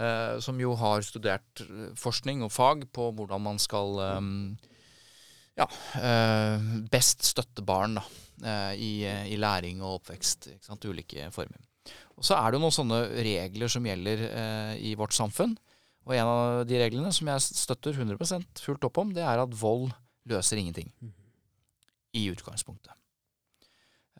eh, 0.00 0.38
som 0.40 0.56
jo 0.62 0.72
har 0.80 1.04
studert 1.04 1.60
forskning 2.00 2.40
og 2.46 2.54
fag 2.54 2.86
på 2.94 3.10
hvordan 3.18 3.42
man 3.44 3.60
skal 3.60 4.00
eh, 4.06 4.20
ja, 5.58 5.66
eh, 5.98 6.68
best 6.92 7.24
støtte 7.26 7.64
barn 7.66 7.98
da, 7.98 8.04
eh, 8.44 8.74
i, 8.78 8.92
i 9.34 9.40
læring 9.40 9.82
og 9.82 10.00
oppvekst. 10.00 10.52
Sant? 10.64 10.86
Ulike 10.86 11.30
former. 11.34 11.60
Og 12.20 12.26
så 12.26 12.36
er 12.36 12.52
det 12.52 12.60
noen 12.60 12.74
sånne 12.74 13.00
regler 13.24 13.72
som 13.72 13.86
gjelder 13.88 14.24
eh, 14.28 14.74
i 14.90 14.94
vårt 14.98 15.16
samfunn. 15.16 15.56
Og 16.08 16.14
en 16.16 16.28
av 16.28 16.62
de 16.68 16.78
reglene 16.80 17.12
som 17.14 17.28
jeg 17.28 17.44
støtter 17.44 17.96
100 17.96 18.44
fullt 18.60 18.86
opp 18.88 19.00
om, 19.02 19.12
det 19.16 19.24
er 19.24 19.40
at 19.40 19.56
vold 19.56 19.90
løser 20.28 20.60
ingenting. 20.60 20.90
I 22.16 22.26
utgangspunktet. 22.32 22.92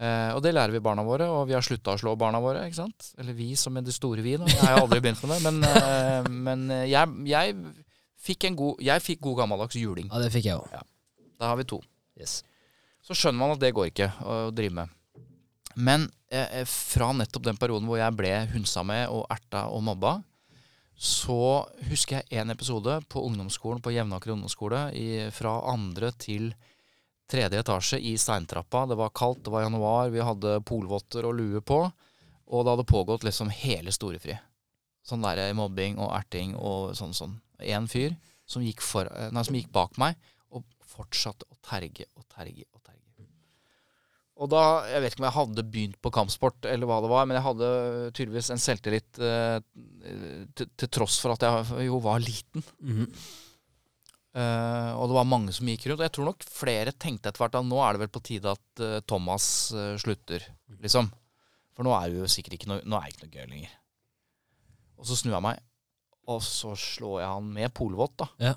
Eh, 0.01 0.31
og 0.33 0.41
det 0.41 0.55
lærer 0.55 0.73
vi 0.73 0.81
barna 0.81 1.05
våre, 1.05 1.27
og 1.29 1.45
vi 1.51 1.53
har 1.57 1.65
slutta 1.65 1.93
å 1.93 2.01
slå 2.01 2.15
barna 2.17 2.41
våre. 2.41 2.65
ikke 2.65 2.79
sant? 2.79 3.11
Eller 3.21 3.37
vi 3.37 3.53
som 3.59 3.77
er 3.77 3.85
det 3.85 3.97
store 3.97 4.25
vi, 4.25 4.39
da. 4.41 4.49
Jeg 4.49 4.65
har 4.65 4.81
aldri 4.81 5.03
begynt 5.05 5.21
med 5.27 5.35
det. 5.35 5.41
Men, 5.45 5.67
eh, 5.69 6.31
men 6.49 6.65
jeg, 6.89 7.17
jeg, 7.29 7.59
fikk 8.21 8.49
en 8.49 8.57
god, 8.57 8.81
jeg 8.85 9.05
fikk 9.05 9.21
god 9.29 9.43
gammeldags 9.43 9.77
juling. 9.77 10.09
ja, 10.09 10.23
det 10.25 10.33
fikk 10.33 10.49
jeg 10.49 10.57
òg. 10.61 10.89
Da 11.41 11.49
har 11.51 11.57
vi 11.57 11.65
to. 11.65 11.81
Yes. 12.21 12.43
Så 13.01 13.17
skjønner 13.17 13.41
man 13.41 13.55
at 13.55 13.63
det 13.63 13.73
går 13.73 13.89
ikke 13.89 14.11
å 14.21 14.41
drive 14.53 14.77
med. 14.83 14.97
Men 15.81 16.05
eh, 16.29 16.67
fra 16.69 17.13
nettopp 17.17 17.47
den 17.47 17.61
perioden 17.61 17.89
hvor 17.89 18.01
jeg 18.01 18.17
ble 18.19 18.33
hunsa 18.53 18.85
med 18.85 19.09
og 19.09 19.25
erta 19.33 19.69
og 19.73 19.85
mobba, 19.87 20.19
så 21.01 21.65
husker 21.89 22.21
jeg 22.21 22.43
en 22.43 22.53
episode 22.53 22.99
på 23.09 23.23
ungdomsskolen 23.25 23.81
på 23.81 23.95
Jevnaker 23.95 24.35
ungdomsskole 24.35 24.83
i, 24.93 25.07
fra 25.33 25.55
andre 25.73 26.11
til 26.13 26.51
tredje 27.31 27.63
etasje 27.63 28.01
i 28.05 28.13
steintrappa. 28.21 28.85
Det 28.91 28.99
var 29.01 29.15
kaldt, 29.17 29.41
det 29.47 29.55
var 29.55 29.65
januar, 29.65 30.11
vi 30.13 30.21
hadde 30.21 30.59
polvotter 30.69 31.25
og 31.25 31.39
lue 31.39 31.63
på. 31.65 31.87
Og 32.51 32.67
det 32.67 32.75
hadde 32.75 32.91
pågått 32.91 33.25
liksom 33.25 33.49
hele 33.55 33.95
storefri. 33.95 34.37
Sånn 35.07 35.25
der 35.25 35.55
mobbing 35.57 35.97
og 35.97 36.13
erting 36.19 36.53
og 36.59 36.93
sånn 36.99 37.17
sånn. 37.17 37.39
En 37.65 37.89
fyr 37.89 38.13
som 38.45 38.65
gikk, 38.67 38.83
for, 38.85 39.09
nei, 39.33 39.45
som 39.47 39.57
gikk 39.57 39.71
bak 39.73 39.97
meg 40.03 40.19
fortsatte 40.91 41.47
å 41.51 41.59
terge 41.67 42.07
og 42.17 42.27
terge 42.31 42.67
og 42.71 42.81
terge. 42.83 42.97
Og 44.41 44.49
da, 44.49 44.63
Jeg 44.89 45.03
vet 45.03 45.13
ikke 45.13 45.21
om 45.21 45.29
jeg 45.29 45.37
hadde 45.37 45.67
begynt 45.69 46.01
på 46.01 46.13
kampsport, 46.17 46.65
eller 46.65 46.89
hva 46.89 47.01
det 47.05 47.11
var, 47.13 47.27
men 47.29 47.37
jeg 47.37 47.45
hadde 47.45 47.69
tydeligvis 48.17 48.49
en 48.55 48.63
selvtillit 48.63 49.21
eh, 49.21 49.59
til, 50.57 50.71
til 50.81 50.89
tross 50.89 51.19
for 51.21 51.35
at 51.35 51.45
jeg 51.45 51.89
jo 51.91 52.01
var 52.05 52.23
liten. 52.25 52.65
Mhm. 52.81 53.07
Eh, 54.31 54.91
og 54.95 55.09
det 55.11 55.17
var 55.17 55.27
mange 55.27 55.53
som 55.55 55.67
gikk 55.67 55.89
rundt. 55.89 56.01
Og 56.01 56.07
jeg 56.07 56.15
tror 56.15 56.29
nok 56.31 56.47
flere 56.47 56.95
tenkte 56.95 57.31
etter 57.31 57.43
hvert 57.43 57.59
at 57.59 57.67
nå 57.67 57.81
er 57.83 57.97
det 57.97 58.05
vel 58.05 58.13
på 58.15 58.23
tide 58.31 58.53
at 58.55 58.85
eh, 58.87 59.01
Thomas 59.11 59.47
eh, 59.75 59.97
slutter, 60.01 60.47
liksom. 60.79 61.11
For 61.75 61.87
nå 61.87 61.95
er 61.97 62.11
det 62.11 62.23
jo 62.23 62.31
sikkert 62.31 62.59
ikke 62.59 62.71
noe, 62.71 62.85
nå 62.87 62.99
er 62.99 63.09
det 63.09 63.17
ikke 63.17 63.27
noe 63.27 63.35
gøy 63.37 63.51
lenger. 63.57 63.75
Og 65.01 65.09
så 65.09 65.17
snur 65.19 65.37
jeg 65.37 65.47
meg, 65.49 65.63
og 66.31 66.43
så 66.47 66.75
slår 66.79 67.23
jeg 67.23 67.33
han 67.33 67.53
med 67.57 67.75
polvott, 67.75 68.17
da. 68.21 68.29
Ja. 68.51 68.55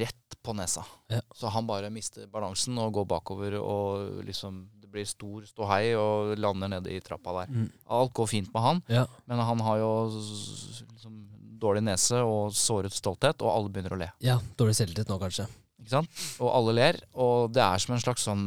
Rett 0.00 0.19
på 0.42 0.54
nesa. 0.56 0.84
Ja. 1.12 1.20
Så 1.36 1.50
han 1.52 1.66
bare 1.68 1.90
mister 1.92 2.26
balansen 2.32 2.78
og 2.80 2.92
går 2.96 3.06
bakover, 3.10 3.56
og 3.60 4.22
liksom 4.26 4.62
det 4.80 4.88
blir 4.90 5.06
stor 5.06 5.44
ståhei 5.46 5.92
og 5.94 6.32
lander 6.40 6.68
nede 6.72 6.90
i 6.90 7.00
trappa 7.04 7.34
der. 7.42 7.52
Mm. 7.52 7.66
Alt 7.98 8.12
går 8.16 8.26
fint 8.32 8.48
med 8.54 8.62
han, 8.64 8.82
Ja. 8.88 9.04
men 9.26 9.38
han 9.38 9.60
har 9.60 9.78
jo 9.78 9.90
liksom 10.10 11.18
dårlig 11.60 11.82
nese 11.84 12.22
og 12.24 12.52
såret 12.56 12.92
stolthet, 12.96 13.42
og 13.44 13.52
alle 13.52 13.68
begynner 13.70 13.92
å 13.92 13.98
le. 14.00 14.08
ja, 14.24 14.38
dårlig 14.56 14.74
selvtillit 14.80 15.08
nå, 15.12 15.18
kanskje. 15.20 15.46
Ikke 15.80 15.90
sant? 15.94 16.10
Og 16.40 16.50
alle 16.52 16.72
ler, 16.76 16.98
og 17.14 17.52
det 17.52 17.62
er 17.62 17.78
som 17.78 17.94
en 17.94 18.00
slags 18.02 18.24
sånn 18.26 18.44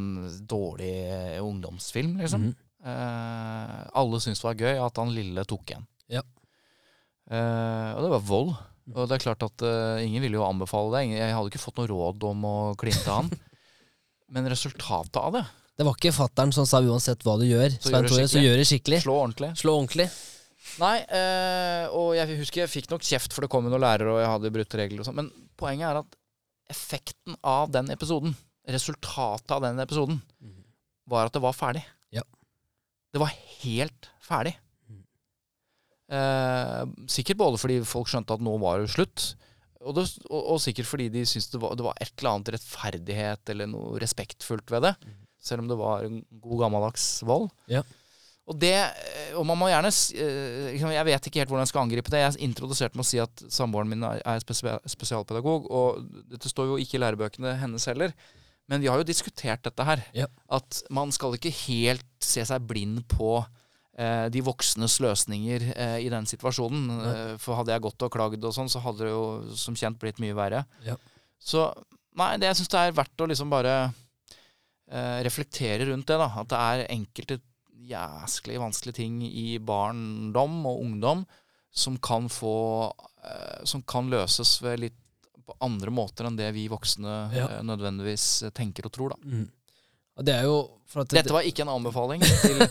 dårlig 0.50 0.91
eh, 1.10 1.39
ungdomsfilm, 1.41 2.18
liksom. 2.22 2.50
Mm. 2.50 2.56
Eh, 2.86 3.88
alle 3.96 4.20
syntes 4.22 4.41
det 4.41 4.50
var 4.50 4.60
gøy 4.66 4.82
at 4.86 4.98
han 5.02 5.14
lille 5.16 5.46
tok 5.50 5.64
igjen. 5.72 5.86
Ja. 6.10 6.22
Eh, 7.32 7.89
og 7.96 8.04
det 8.04 8.12
var 8.18 8.26
vold. 8.28 8.54
Og 8.91 9.07
det 9.07 9.15
er 9.15 9.23
klart 9.23 9.43
at 9.45 9.63
uh, 9.63 10.03
ingen 10.03 10.23
ville 10.25 10.36
jo 10.36 10.45
anbefale 10.45 10.91
det. 10.97 11.15
Jeg 11.15 11.36
hadde 11.36 11.51
ikke 11.51 11.61
fått 11.61 11.79
noe 11.79 11.89
råd 11.91 12.25
om 12.27 12.47
å 12.49 12.55
kline 12.79 12.99
til 12.99 13.13
han. 13.13 13.31
Men 14.34 14.49
resultatet 14.51 15.19
av 15.19 15.38
det, 15.38 15.43
Det 15.77 15.86
var 15.88 15.95
ikke 15.97 16.13
fattern 16.15 16.51
som 16.55 16.67
sa 16.67 16.81
uansett 16.81 17.23
hva 17.25 17.38
du 17.39 17.45
gjør, 17.47 17.75
Så 17.79 17.91
gjør 17.93 18.05
det 18.05 18.11
Tore, 18.11 18.27
så 18.31 18.41
gjør 18.43 18.59
det 18.59 18.67
skikkelig. 18.69 18.99
slå 19.05 19.15
ordentlig 19.21 19.51
Slå 19.61 19.75
ordentlig. 19.77 20.07
Nei, 20.79 20.95
uh, 21.11 21.86
og 21.99 22.13
jeg 22.17 22.39
husker 22.39 22.63
jeg 22.63 22.71
fikk 22.71 22.91
nok 22.91 23.05
kjeft, 23.05 23.36
for 23.36 23.45
det 23.45 23.51
kom 23.51 23.67
jo 23.67 23.73
noen 23.73 23.84
lærere, 23.84 24.13
og 24.15 24.21
jeg 24.23 24.31
hadde 24.31 24.53
brutt 24.55 24.77
regler 24.79 25.03
og 25.03 25.07
sånn. 25.07 25.19
Men 25.19 25.31
poenget 25.59 25.89
er 25.89 26.01
at 26.01 26.19
effekten 26.73 27.38
av 27.45 27.71
den 27.75 27.91
episoden, 27.93 28.36
resultatet 28.73 29.51
av 29.51 29.63
den 29.65 29.81
episoden, 29.84 30.21
var 31.11 31.27
at 31.27 31.36
det 31.36 31.43
var 31.43 31.55
ferdig. 31.55 31.84
Ja. 32.15 32.23
Det 33.13 33.21
var 33.21 33.36
helt 33.61 34.09
ferdig. 34.23 34.55
Mhm. 36.12 36.20
Eh, 36.20 37.08
sikkert 37.10 37.39
både 37.39 37.60
fordi 37.62 37.80
folk 37.88 38.10
skjønte 38.12 38.36
at 38.36 38.43
nå 38.43 38.58
var 38.62 38.82
det 38.84 38.91
slutt, 38.91 39.34
og, 39.84 39.95
det, 39.97 40.06
og, 40.30 40.39
og 40.54 40.62
sikkert 40.64 40.88
fordi 40.88 41.10
de 41.12 41.26
syntes 41.28 41.49
det 41.51 41.60
var, 41.64 41.76
det 41.80 41.86
var 41.86 41.97
et 41.99 42.14
eller 42.18 42.36
annet 42.36 42.54
rettferdighet 42.56 43.51
eller 43.54 43.68
noe 43.72 43.99
respektfullt 44.04 44.72
ved 44.72 44.88
det. 44.88 44.93
Selv 45.43 45.64
om 45.64 45.72
det 45.72 45.80
var 45.80 46.06
en 46.08 46.22
god 46.43 46.62
gammeldags 46.64 47.08
vold. 47.28 47.49
Ja. 47.72 47.82
Og 48.47 48.58
det, 48.60 48.76
eh, 48.76 49.34
og 49.39 49.45
man 49.47 49.60
må 49.60 49.70
gjerne 49.72 49.88
eh, 49.88 50.72
liksom, 50.74 50.91
Jeg 50.91 51.08
vet 51.08 51.28
ikke 51.28 51.39
helt 51.41 51.51
hvordan 51.51 51.64
jeg 51.64 51.72
skal 51.72 51.84
angripe 51.86 52.12
det. 52.12 52.22
Jeg 52.24 52.39
introduserte 52.47 52.99
med 52.99 53.06
å 53.06 53.08
si 53.08 53.20
at 53.24 53.43
samboeren 53.51 53.91
min 53.91 54.04
er 54.04 54.43
spesialpedagog, 54.43 55.68
og 55.72 56.04
dette 56.32 56.51
står 56.51 56.74
jo 56.74 56.80
ikke 56.84 56.99
i 56.99 57.04
lærebøkene 57.04 57.56
hennes 57.62 57.88
heller. 57.91 58.16
Men 58.72 58.84
vi 58.84 58.88
har 58.91 58.99
jo 58.99 59.08
diskutert 59.08 59.64
dette 59.64 59.88
her. 59.88 60.04
Ja. 60.16 60.28
At 60.51 60.84
man 60.91 61.12
skal 61.16 61.36
ikke 61.36 61.51
helt 61.66 62.08
se 62.24 62.43
seg 62.47 62.68
blind 62.68 63.04
på 63.12 63.41
de 64.34 64.41
voksnes 64.41 64.96
løsninger 65.04 65.68
eh, 65.76 65.98
i 66.06 66.10
den 66.10 66.26
situasjonen. 66.26 66.88
Eh, 67.12 67.34
for 67.41 67.60
hadde 67.60 67.76
jeg 67.76 67.84
gått 67.86 68.02
og 68.08 68.14
klagd 68.16 68.44
og 68.48 68.56
sånn, 68.56 68.72
så 68.72 68.82
hadde 68.82 69.06
det 69.06 69.12
jo 69.14 69.26
som 69.60 69.76
kjent 69.78 70.00
blitt 70.02 70.18
mye 70.24 70.34
verre. 70.38 70.64
Ja. 70.86 70.96
Så 71.38 71.68
nei, 72.18 72.32
det, 72.41 72.48
jeg 72.50 72.62
syns 72.62 72.72
det 72.74 72.82
er 72.88 72.96
verdt 72.98 73.22
å 73.22 73.28
liksom 73.30 73.52
bare 73.54 73.76
eh, 74.89 75.20
reflektere 75.28 75.86
rundt 75.91 76.08
det. 76.10 76.18
da 76.22 76.30
At 76.41 76.50
det 76.54 76.60
er 76.62 76.86
enkelte 76.94 77.39
jæsklig 77.84 78.60
vanskelige 78.62 78.96
ting 79.02 79.22
i 79.28 79.58
barndom 79.60 80.62
og 80.70 80.84
ungdom 80.86 81.26
som 81.74 81.98
kan 81.98 82.30
få 82.32 82.54
eh, 83.26 83.64
Som 83.68 83.82
kan 83.89 84.08
løses 84.14 84.56
ved 84.64 84.80
litt 84.86 85.00
på 85.44 85.56
andre 85.66 85.91
måter 85.91 86.24
enn 86.30 86.38
det 86.39 86.52
vi 86.56 86.70
voksne 86.72 87.16
Ja. 87.36 87.48
eh, 87.58 87.64
nødvendigvis 87.68 88.28
eh, 88.48 88.54
tenker 88.56 88.88
og 88.88 88.94
tror. 88.96 89.10
da 89.16 89.20
Mm. 89.28 89.50
Det 90.24 90.30
er 90.36 90.44
jo 90.46 90.58
at 91.02 91.10
Dette 91.10 91.34
var 91.34 91.41
ikke 91.41 91.64
en 91.66 91.72
anbefaling 91.74 92.22
til 92.46 92.62
eh, 92.62 92.70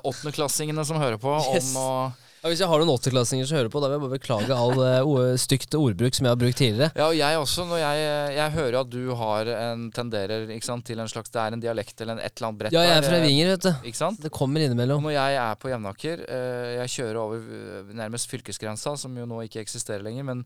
åttendeklassingene 0.00 0.84
som 0.88 0.96
hører 1.02 1.18
på, 1.20 1.36
Yes. 1.54 1.72
om 1.74 1.80
å 1.82 2.12
ja, 2.42 2.50
Hvis 2.50 2.58
jeg 2.58 2.66
har 2.66 2.80
noen 2.82 2.90
åtteklassinger 2.90 3.46
som 3.46 3.54
hører 3.56 3.68
på, 3.70 3.78
da 3.78 3.86
vil 3.86 3.94
jeg 3.94 4.02
bare 4.02 4.18
beklage 4.18 4.54
all 4.56 4.72
uh, 4.82 5.36
stygt 5.38 5.76
ordbruk 5.78 6.16
som 6.16 6.26
jeg 6.26 6.32
har 6.34 6.40
brukt 6.40 6.58
tidligere. 6.58 6.90
Ja, 6.98 7.04
og 7.06 7.14
jeg 7.14 7.38
også. 7.38 7.66
Når 7.70 7.78
jeg, 7.78 8.00
jeg 8.34 8.50
hører 8.56 8.78
at 8.80 8.90
du 8.90 9.14
har 9.14 9.50
en 9.54 9.84
tenderer 9.94 10.48
ikke 10.50 10.66
sant, 10.66 10.82
til 10.88 10.98
en 10.98 11.06
slags 11.12 11.30
Det 11.30 11.38
er 11.38 11.54
en 11.54 11.62
dialekt 11.62 12.00
eller 12.02 12.16
en, 12.16 12.18
et 12.26 12.34
eller 12.34 12.48
annet 12.48 12.58
brett 12.64 12.74
Ja, 12.74 12.82
jeg 12.82 12.96
er 12.98 13.06
fra 13.06 13.20
eh, 13.20 13.26
Vinger, 13.28 13.52
vet 13.52 13.68
du. 13.68 13.70
Ikke 13.92 14.00
sant? 14.00 14.18
Det 14.26 14.32
kommer 14.34 14.58
Og 14.58 14.66
innimellom. 14.66 15.06
når 15.06 15.14
jeg 15.14 15.38
er 15.44 15.54
på 15.62 15.70
Jevnaker, 15.70 16.24
uh, 16.26 16.68
jeg 16.80 16.94
kjører 16.96 17.20
over 17.22 17.38
eh, 17.60 17.94
nærmest 18.02 18.30
fylkesgrensa, 18.34 18.96
som 18.98 19.14
jo 19.22 19.28
nå 19.30 19.44
ikke 19.46 19.62
eksisterer 19.62 20.02
lenger, 20.02 20.26
men, 20.32 20.42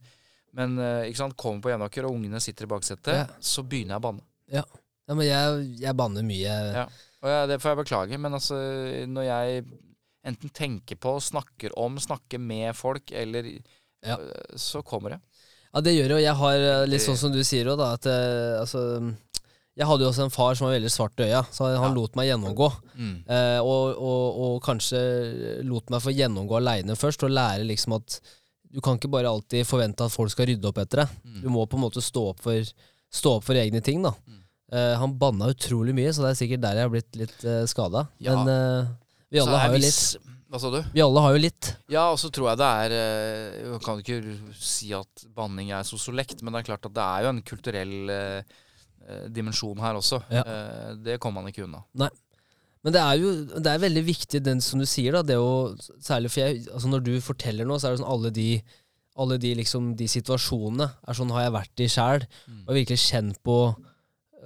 men 0.53 0.77
uh, 0.77 1.01
ikke 1.09 1.23
sant, 1.25 1.37
kommer 1.41 1.65
på 1.65 1.73
Jevnaker, 1.73 2.05
og 2.05 2.19
ungene 2.21 2.45
sitter 2.45 2.69
i 2.69 2.75
baksetet, 2.77 3.23
Ja. 3.23 3.27
så 3.41 3.65
begynner 3.65 3.97
jeg 3.97 4.05
å 4.05 4.09
banne. 4.11 4.27
Ja, 4.53 4.69
men 5.17 5.25
jeg, 5.25 5.65
jeg 5.81 5.97
banner 5.97 6.29
mye. 6.29 6.61
Ja. 6.77 6.89
Og 7.25 7.31
ja, 7.33 7.47
det 7.49 7.61
får 7.63 7.73
jeg 7.73 7.81
beklage, 7.85 8.19
men 8.21 8.35
altså, 8.37 8.57
når 9.09 9.25
jeg 9.31 9.65
enten 10.27 10.51
tenker 10.53 10.99
på, 11.01 11.15
snakker 11.23 11.73
om, 11.79 11.97
snakker 12.03 12.39
med 12.43 12.75
folk, 12.77 13.13
eller 13.13 13.53
Ja. 14.05 14.17
eh, 14.21 14.57
Så 14.57 14.83
kommer 14.85 15.11
det. 15.17 15.21
Ja, 15.75 15.81
det 15.81 15.95
gjør 15.97 16.09
det, 16.09 16.17
og 16.17 16.23
jeg 16.23 16.35
har 16.35 16.55
eh, 16.57 16.87
litt 16.87 17.01
sånn 17.03 17.17
som 17.17 17.33
du 17.33 17.41
sier 17.45 17.67
òg, 17.73 17.79
da, 17.79 17.93
at 17.95 18.07
eh, 18.07 18.61
altså 18.61 19.15
Jeg 19.77 19.85
hadde 19.87 20.05
jo 20.05 20.09
også 20.11 20.25
en 20.25 20.31
far 20.33 20.55
som 20.57 20.67
var 20.69 20.75
veldig 20.79 20.89
svart 20.91 21.21
i 21.21 21.25
øya, 21.29 21.43
så 21.53 21.67
han 21.77 21.91
Ja. 21.91 21.95
lot 21.95 22.15
meg 22.17 22.29
gjennomgå. 22.31 22.69
Mm. 22.97 23.25
Eh, 23.29 23.59
og, 23.61 23.97
og, 24.01 24.39
og 24.41 24.63
kanskje 24.65 25.63
lot 25.69 25.91
meg 25.91 26.01
få 26.01 26.15
gjennomgå 26.17 26.57
aleine 26.57 26.97
først, 26.97 27.23
og 27.25 27.31
lære 27.31 27.67
liksom 27.69 27.93
at 27.99 28.21
du 28.73 28.81
kan 28.81 28.97
ikke 28.97 29.11
bare 29.13 29.29
alltid 29.29 29.67
forvente 29.69 30.05
at 30.05 30.13
folk 30.13 30.31
skal 30.33 30.47
rydde 30.49 30.65
opp 30.69 30.79
etter 30.79 31.05
deg. 31.05 31.09
Mm. 31.25 31.43
Du 31.43 31.49
må 31.53 31.67
på 31.69 31.77
en 31.77 31.85
måte 31.85 32.01
stå 32.01 32.25
opp 32.33 32.41
for, 32.41 32.65
stå 33.13 33.37
opp 33.37 33.45
for 33.45 33.55
egne 33.55 33.83
ting, 33.85 34.01
da. 34.03 34.15
Mm. 34.27 34.41
Eh, 34.73 34.95
han 34.99 35.19
banna 35.21 35.51
utrolig 35.53 35.95
mye, 35.95 36.13
så 36.15 36.25
det 36.25 36.33
er 36.33 36.39
sikkert 36.41 36.65
der 36.65 36.81
jeg 36.81 36.89
har 36.89 36.95
blitt 36.95 37.19
litt 37.21 37.45
uh, 37.47 37.63
skada. 37.71 38.07
Ja. 38.19 38.35
Men 38.35 38.51
uh, 38.51 38.89
vi 39.31 39.43
alle 39.43 39.61
har 39.63 39.75
jo 39.77 39.83
litt. 39.85 40.33
Hva 40.47 40.61
sa 40.63 40.71
du? 40.71 40.79
Vi 40.95 41.03
alle 41.03 41.23
har 41.25 41.35
jo 41.35 41.41
litt. 41.43 41.69
Ja, 41.91 42.05
og 42.15 42.21
så 42.23 42.31
tror 42.31 42.53
jeg 42.53 42.59
det 42.61 42.67
er 42.83 42.93
eh, 42.95 43.57
Jeg 43.65 43.81
kan 43.83 43.99
ikke 43.99 44.19
si 44.63 44.93
at 44.95 45.25
banning 45.35 45.73
er 45.75 45.83
sosiolekt, 45.87 46.39
men 46.47 46.55
det 46.55 46.61
er 46.63 46.69
klart 46.69 46.87
at 46.87 46.95
det 46.95 47.03
er 47.03 47.25
jo 47.27 47.33
en 47.33 47.41
kulturell 47.47 48.13
eh, 48.15 48.55
eh, 49.09 49.25
dimensjon 49.35 49.83
her 49.83 49.99
også. 49.99 50.21
Ja. 50.31 50.45
Eh, 50.47 50.93
det 51.03 51.19
kommer 51.23 51.43
man 51.43 51.51
ikke 51.51 51.65
unna. 51.67 51.83
Men 51.99 52.95
det 52.95 53.03
er 53.03 53.19
jo 53.19 53.33
det 53.59 53.73
er 53.73 53.83
veldig 53.83 54.05
viktig, 54.07 54.41
den 54.47 54.63
som 54.63 54.79
du 54.79 54.87
sier, 54.87 55.19
da. 55.19 55.25
Det 55.27 55.39
å, 55.43 55.75
særlig 55.99 56.31
for 56.31 56.45
jeg, 56.45 56.63
altså 56.71 56.93
når 56.95 57.03
du 57.11 57.13
forteller 57.27 57.67
noe, 57.67 57.83
så 57.83 57.91
er 57.91 57.97
det 57.97 58.05
sånn 58.05 58.13
alle 58.15 58.31
de 58.39 58.51
alle 59.17 59.39
de, 59.41 59.51
liksom, 59.57 59.95
de 59.97 60.07
situasjonene 60.13 60.91
er 61.09 61.17
sånn 61.17 61.31
har 61.33 61.47
jeg 61.47 61.55
vært 61.55 61.83
i 61.83 61.87
sjæl, 61.89 62.27
Mm. 62.47 62.63
og 62.69 62.75
virkelig 62.77 62.99
kjent 63.01 63.39
på 63.43 63.55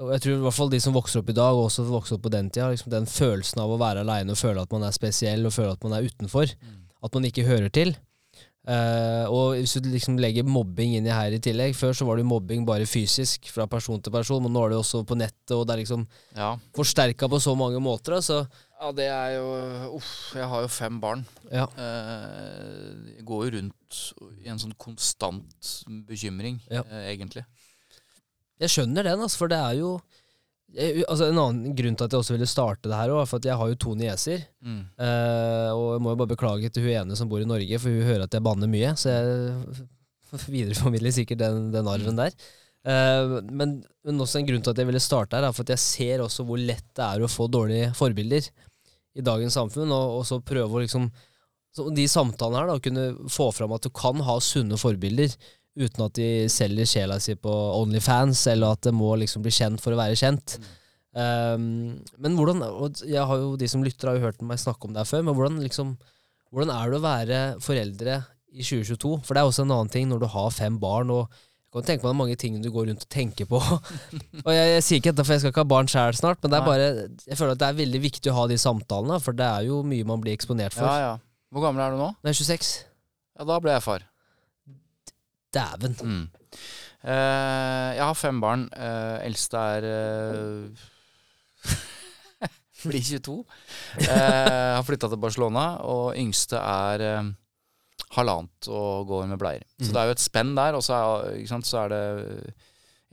og 0.00 0.12
jeg 0.14 0.22
tror 0.24 0.36
i 0.38 0.42
hvert 0.46 0.56
fall 0.56 0.70
de 0.72 0.80
som 0.80 0.94
vokser 0.96 1.20
opp 1.20 1.30
i 1.32 1.36
dag, 1.36 1.56
og 1.56 1.68
også 1.68 1.84
vokser 1.88 2.16
opp 2.16 2.24
på 2.26 2.32
den 2.32 2.50
tida, 2.50 2.70
liksom 2.72 2.92
den 2.92 3.08
følelsen 3.10 3.60
av 3.62 3.72
å 3.74 3.80
være 3.80 4.04
aleine 4.04 4.32
og 4.32 4.40
føle 4.40 4.62
at 4.64 4.72
man 4.72 4.86
er 4.88 4.94
spesiell, 4.96 5.44
og 5.46 5.52
føle 5.52 5.74
at 5.76 5.82
man 5.84 5.96
er 5.98 6.06
utenfor. 6.08 6.54
Mm. 6.60 6.78
At 7.04 7.16
man 7.16 7.26
ikke 7.28 7.44
hører 7.48 7.68
til. 7.72 7.94
Uh, 8.68 9.24
og 9.32 9.54
hvis 9.56 9.72
du 9.80 9.86
liksom 9.88 10.18
legger 10.20 10.44
mobbing 10.44 10.92
inn 10.98 11.06
i 11.08 11.14
her 11.16 11.32
i 11.32 11.38
tillegg 11.40 11.72
Før 11.72 11.94
så 11.96 12.04
var 12.04 12.18
det 12.20 12.26
mobbing 12.28 12.66
bare 12.68 12.84
fysisk, 12.84 13.48
fra 13.48 13.64
person 13.64 14.02
til 14.04 14.12
person, 14.12 14.42
men 14.44 14.52
nå 14.52 14.60
er 14.66 14.68
det 14.68 14.76
jo 14.76 14.82
også 14.82 15.00
på 15.08 15.16
nettet, 15.16 15.54
og 15.56 15.64
det 15.64 15.72
er 15.74 15.80
liksom 15.80 16.02
Ja. 16.36 16.50
forsterka 16.76 17.24
på 17.32 17.40
så 17.40 17.54
mange 17.56 17.80
måter. 17.80 18.18
Altså. 18.18 18.42
ja, 18.76 18.92
det 18.92 19.06
er 19.08 19.30
jo 19.38 19.96
Uff, 19.96 20.12
jeg 20.36 20.44
har 20.52 20.60
jo 20.60 20.68
fem 20.68 21.00
barn. 21.00 21.24
Ja. 21.50 21.64
Uh, 21.72 23.00
jeg 23.16 23.24
går 23.24 23.46
jo 23.48 23.56
rundt 23.56 24.02
i 24.44 24.52
en 24.52 24.60
sånn 24.60 24.76
konstant 24.76 25.72
bekymring, 26.06 26.60
Ja. 26.70 26.84
uh, 26.84 27.00
egentlig. 27.08 27.46
Jeg 28.60 28.72
skjønner 28.74 29.06
den, 29.06 29.22
altså, 29.24 29.40
for 29.42 29.52
det 29.52 29.60
er 29.60 29.78
jo 29.80 29.94
jeg, 30.70 31.02
altså 31.10 31.30
En 31.30 31.40
annen 31.42 31.74
grunn 31.74 31.96
til 31.98 32.06
at 32.06 32.12
jeg 32.14 32.22
også 32.22 32.34
ville 32.36 32.46
starte 32.46 32.90
det 32.90 32.94
her, 32.94 33.10
er 33.10 33.26
for 33.26 33.40
at 33.40 33.48
jeg 33.48 33.58
har 33.58 33.70
jo 33.72 33.78
to 33.82 33.94
nieser. 33.98 34.44
Mm. 34.62 34.82
Eh, 35.02 35.70
og 35.74 35.86
jeg 35.96 36.02
må 36.04 36.12
jo 36.12 36.20
bare 36.20 36.30
beklage 36.30 36.70
til 36.70 36.86
hun 36.86 36.94
ene 36.94 37.18
som 37.18 37.30
bor 37.30 37.42
i 37.42 37.48
Norge, 37.48 37.80
for 37.82 37.90
hun 37.90 38.06
hører 38.06 38.26
at 38.28 38.36
jeg 38.36 38.44
banner 38.46 38.70
mye. 38.70 38.92
Så 39.00 39.10
jeg 39.10 39.88
videreformidler 40.54 41.16
sikkert 41.16 41.42
den, 41.42 41.70
den 41.74 41.90
arven 41.90 42.20
der. 42.20 42.36
Eh, 42.86 43.34
men, 43.50 43.80
men 44.06 44.22
også 44.22 44.40
en 44.40 44.46
grunn 44.48 44.62
til 44.62 44.72
at 44.72 44.82
jeg 44.82 44.88
ville 44.88 45.02
starte 45.02 45.36
her, 45.36 45.48
er 45.48 45.56
for 45.56 45.66
at 45.66 45.74
jeg 45.74 45.82
ser 45.82 46.24
også 46.24 46.46
hvor 46.48 46.60
lett 46.60 46.86
det 46.96 47.08
er 47.08 47.24
å 47.24 47.30
få 47.30 47.48
dårlige 47.50 47.90
forbilder 47.98 48.46
i 49.18 49.26
dagens 49.26 49.58
samfunn, 49.58 49.90
og, 49.90 50.20
og 50.20 50.24
så 50.28 50.38
prøve 50.44 50.78
å 50.78 50.84
liksom 50.84 51.10
så 51.70 51.84
De 51.94 52.02
samtalene 52.10 52.58
her, 52.58 52.66
da, 52.66 52.80
kunne 52.82 53.30
få 53.30 53.44
fram 53.54 53.70
at 53.76 53.84
du 53.86 53.92
kan 53.94 54.18
ha 54.26 54.34
sunne 54.42 54.74
forbilder 54.80 55.36
uten 55.78 56.04
at 56.06 56.16
de 56.18 56.28
selger 56.50 56.88
sjela 56.88 57.18
si 57.22 57.36
på 57.38 57.50
Onlyfans, 57.50 58.46
eller 58.52 58.74
at 58.74 58.82
det 58.86 58.94
må 58.96 59.12
liksom 59.20 59.44
bli 59.44 59.52
kjent 59.54 59.82
for 59.82 59.94
å 59.94 60.00
være 60.00 60.18
kjent. 60.18 60.58
Um, 61.10 61.98
men 62.22 62.36
hvordan 62.38 62.62
og 62.62 63.00
Jeg 63.02 63.24
har 63.26 63.38
jo 63.40 63.56
De 63.58 63.66
som 63.66 63.82
lytter, 63.82 64.06
har 64.06 64.14
jo 64.14 64.28
hørt 64.28 64.44
meg 64.46 64.60
snakke 64.62 64.86
om 64.86 64.92
det 64.94 65.02
her 65.02 65.08
før, 65.08 65.24
men 65.26 65.34
hvordan 65.34 65.56
liksom 65.58 65.96
Hvordan 66.54 66.70
er 66.70 66.90
det 66.92 66.98
å 67.00 67.02
være 67.02 67.40
foreldre 67.62 68.20
i 68.50 68.62
2022? 68.62 69.16
For 69.26 69.34
det 69.34 69.42
er 69.42 69.50
også 69.50 69.64
en 69.66 69.74
annen 69.74 69.90
ting 69.90 70.06
når 70.10 70.22
du 70.22 70.28
har 70.30 70.50
fem 70.54 70.78
barn. 70.82 71.10
og 71.14 71.30
jeg 71.70 71.76
kan 71.76 71.86
tenke 71.86 72.06
meg 72.08 72.16
mange 72.18 72.34
ting 72.34 72.56
du 72.58 72.66
går 72.74 72.88
rundt 72.90 73.04
og 73.06 73.10
tenker 73.14 73.46
på. 73.46 73.60
og 74.46 74.50
jeg, 74.50 74.70
jeg 74.72 74.82
sier 74.82 74.98
ikke 74.98 75.12
dette 75.12 75.26
for 75.26 75.36
jeg 75.36 75.44
skal 75.44 75.52
ikke 75.54 75.62
ha 75.62 75.70
barn 75.70 75.90
sjæl 75.90 76.18
snart, 76.18 76.40
men 76.42 76.50
det 76.50 76.58
er 76.58 76.66
bare, 76.66 76.88
jeg 77.30 77.38
føler 77.38 77.54
at 77.54 77.62
det 77.62 77.68
er 77.68 77.78
veldig 77.78 78.00
viktig 78.02 78.32
å 78.32 78.34
ha 78.40 78.48
de 78.50 78.58
samtalene, 78.58 79.20
for 79.22 79.38
det 79.38 79.46
er 79.46 79.68
jo 79.68 79.78
mye 79.86 80.08
man 80.10 80.24
blir 80.24 80.34
eksponert 80.34 80.74
for. 80.74 80.90
Ja, 80.90 81.12
ja. 81.14 81.44
Hvor 81.54 81.68
gammel 81.68 81.86
er 81.86 81.94
du 81.94 82.02
nå? 82.02 82.10
Jeg 82.26 82.34
er 82.34 82.40
26 82.42 82.72
Ja, 83.38 83.46
da 83.46 83.60
ble 83.62 83.78
jeg 83.78 83.86
far. 83.86 84.09
Dæven. 85.54 85.96
Mm. 86.00 86.28
Uh, 87.00 87.90
jeg 87.96 88.04
har 88.04 88.16
fem 88.18 88.40
barn. 88.42 88.66
Uh, 88.76 89.18
eldste 89.24 89.56
er 89.76 89.86
uh, 89.88 90.88
Blir 92.84 93.02
22. 93.04 93.34
Uh, 93.36 94.06
har 94.08 94.84
flytta 94.86 95.10
til 95.10 95.20
Barcelona. 95.20 95.64
Og 95.88 96.14
yngste 96.20 96.60
er 96.60 97.04
uh, 97.20 97.30
halvannet 98.16 98.70
og 98.72 99.06
går 99.10 99.26
med 99.30 99.40
bleier. 99.40 99.64
Så 99.80 99.90
Mm. 99.90 99.92
det 99.92 100.00
er 100.00 100.08
jo 100.10 100.16
et 100.16 100.24
spenn 100.24 100.54
der. 100.56 100.78
Og 100.78 100.82
så 100.86 100.94
er, 100.96 101.46
sant, 101.50 101.66
så 101.68 101.84
er 101.84 101.88
det 101.94 102.54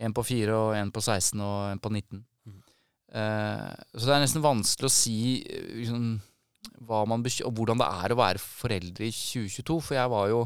en 0.06 0.14
på 0.14 0.24
fire, 0.24 0.54
og 0.54 0.76
en 0.78 0.92
på 0.94 1.02
16 1.02 1.42
og 1.42 1.72
en 1.72 1.80
på 1.80 1.90
19. 1.90 2.24
Mm. 2.46 2.62
Så 3.98 4.06
det 4.06 4.14
er 4.14 4.22
nesten 4.22 4.44
vanskelig 4.44 4.86
å 4.86 4.94
si 4.94 5.18
liksom, 5.74 6.20
hva 6.86 7.00
man 7.10 7.24
og 7.26 7.54
hvordan 7.56 7.80
det 7.82 7.88
er 8.04 8.14
å 8.14 8.20
være 8.20 8.42
foreldre 8.44 9.08
i 9.08 9.12
2022. 9.16 9.78
For 9.82 9.98
jeg 9.98 10.12
var 10.14 10.28
jo 10.30 10.44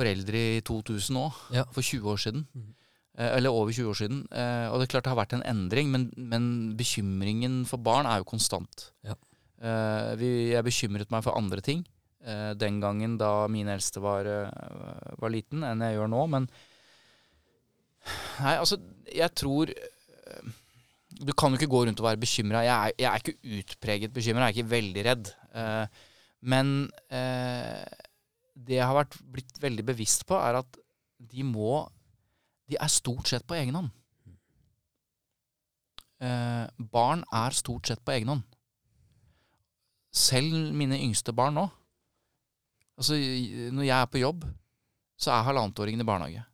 foreldre 0.00 0.42
i 0.56 0.60
2000 0.66 1.20
òg, 1.20 1.40
Ja. 1.54 1.64
for 1.76 1.84
20 1.84 2.10
år 2.14 2.20
siden. 2.24 2.46
Mm. 2.56 2.68
Eh, 3.20 3.36
eller 3.36 3.50
over 3.52 3.72
20 3.72 3.90
år 3.92 3.98
siden. 4.00 4.20
Eh, 4.32 4.66
og 4.72 4.80
det 4.80 4.86
er 4.88 4.92
klart 4.96 5.04
det 5.06 5.12
har 5.12 5.20
vært 5.20 5.34
en 5.38 5.44
endring, 5.46 5.90
men, 5.92 6.08
men 6.16 6.50
bekymringen 6.78 7.62
for 7.68 7.76
barn 7.84 8.06
er 8.08 8.22
jo 8.22 8.28
konstant. 8.32 8.90
Ja. 9.04 9.14
Eh, 9.60 10.12
vi, 10.16 10.28
jeg 10.54 10.64
bekymret 10.64 11.10
meg 11.12 11.22
for 11.26 11.36
andre 11.36 11.60
ting 11.60 11.82
eh, 12.24 12.54
den 12.56 12.78
gangen 12.80 13.18
da 13.20 13.44
min 13.52 13.68
eldste 13.68 14.00
var, 14.00 14.24
var 15.20 15.32
liten, 15.34 15.60
enn 15.68 15.82
jeg 15.84 15.98
gjør 15.98 16.08
nå. 16.14 16.22
Men 16.32 16.46
nei, 18.40 18.54
altså, 18.56 18.78
jeg 19.12 19.34
tror 19.36 19.68
Du 21.20 21.32
kan 21.36 21.52
jo 21.52 21.58
ikke 21.58 21.68
gå 21.68 21.82
rundt 21.84 22.00
og 22.00 22.06
være 22.06 22.20
bekymra. 22.22 22.62
Jeg, 22.64 22.94
jeg 23.02 23.08
er 23.10 23.20
ikke 23.20 23.58
utpreget 23.58 24.12
bekymra, 24.14 24.46
jeg 24.48 24.54
er 24.54 24.56
ikke 24.62 24.70
veldig 24.72 25.02
redd. 25.04 25.32
Eh, 25.52 26.06
men 26.48 26.70
eh, 27.12 27.84
det 28.66 28.76
jeg 28.78 28.86
har 28.86 28.96
vært 28.98 29.16
blitt 29.32 29.56
veldig 29.62 29.84
bevisst 29.88 30.26
på, 30.28 30.36
er 30.36 30.60
at 30.60 30.78
de 31.30 31.44
må 31.46 31.86
De 32.70 32.76
er 32.78 32.86
stort 32.92 33.26
sett 33.26 33.42
på 33.50 33.56
egen 33.58 33.74
hånd. 33.74 33.88
Eh, 36.20 36.66
barn 36.92 37.24
er 37.34 37.56
stort 37.56 37.88
sett 37.88 38.02
på 38.04 38.12
egen 38.14 38.30
hånd. 38.30 38.44
Selv 40.14 40.54
mine 40.76 40.98
yngste 41.00 41.34
barn 41.34 41.56
nå. 41.58 41.64
Altså, 43.00 43.16
når 43.72 43.86
jeg 43.88 43.96
er 43.96 44.10
på 44.12 44.20
jobb, 44.20 44.44
så 45.18 45.32
er 45.32 45.46
halvannetåringen 45.48 46.04
i 46.04 46.06
barnehage. 46.06 46.44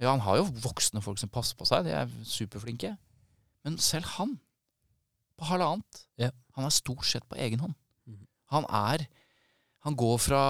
Ja, 0.00 0.14
han 0.14 0.22
har 0.24 0.38
jo 0.40 0.48
voksne 0.64 1.02
folk 1.04 1.20
som 1.20 1.28
passer 1.32 1.58
på 1.58 1.66
seg, 1.68 1.84
de 1.84 1.92
er 1.92 2.12
superflinke. 2.24 2.94
Men 3.66 3.76
selv 3.82 4.08
han, 4.16 4.38
på 5.36 5.44
halvannet, 5.50 6.06
Ja. 6.16 6.30
han 6.56 6.64
er 6.64 6.72
stort 6.72 7.04
sett 7.04 7.28
på 7.28 7.36
egen 7.36 7.60
hånd. 7.60 7.74
Mhm. 8.06 8.26
Han 8.50 8.64
er 8.70 9.06
Han 9.86 9.96
går 9.96 10.18
fra 10.20 10.42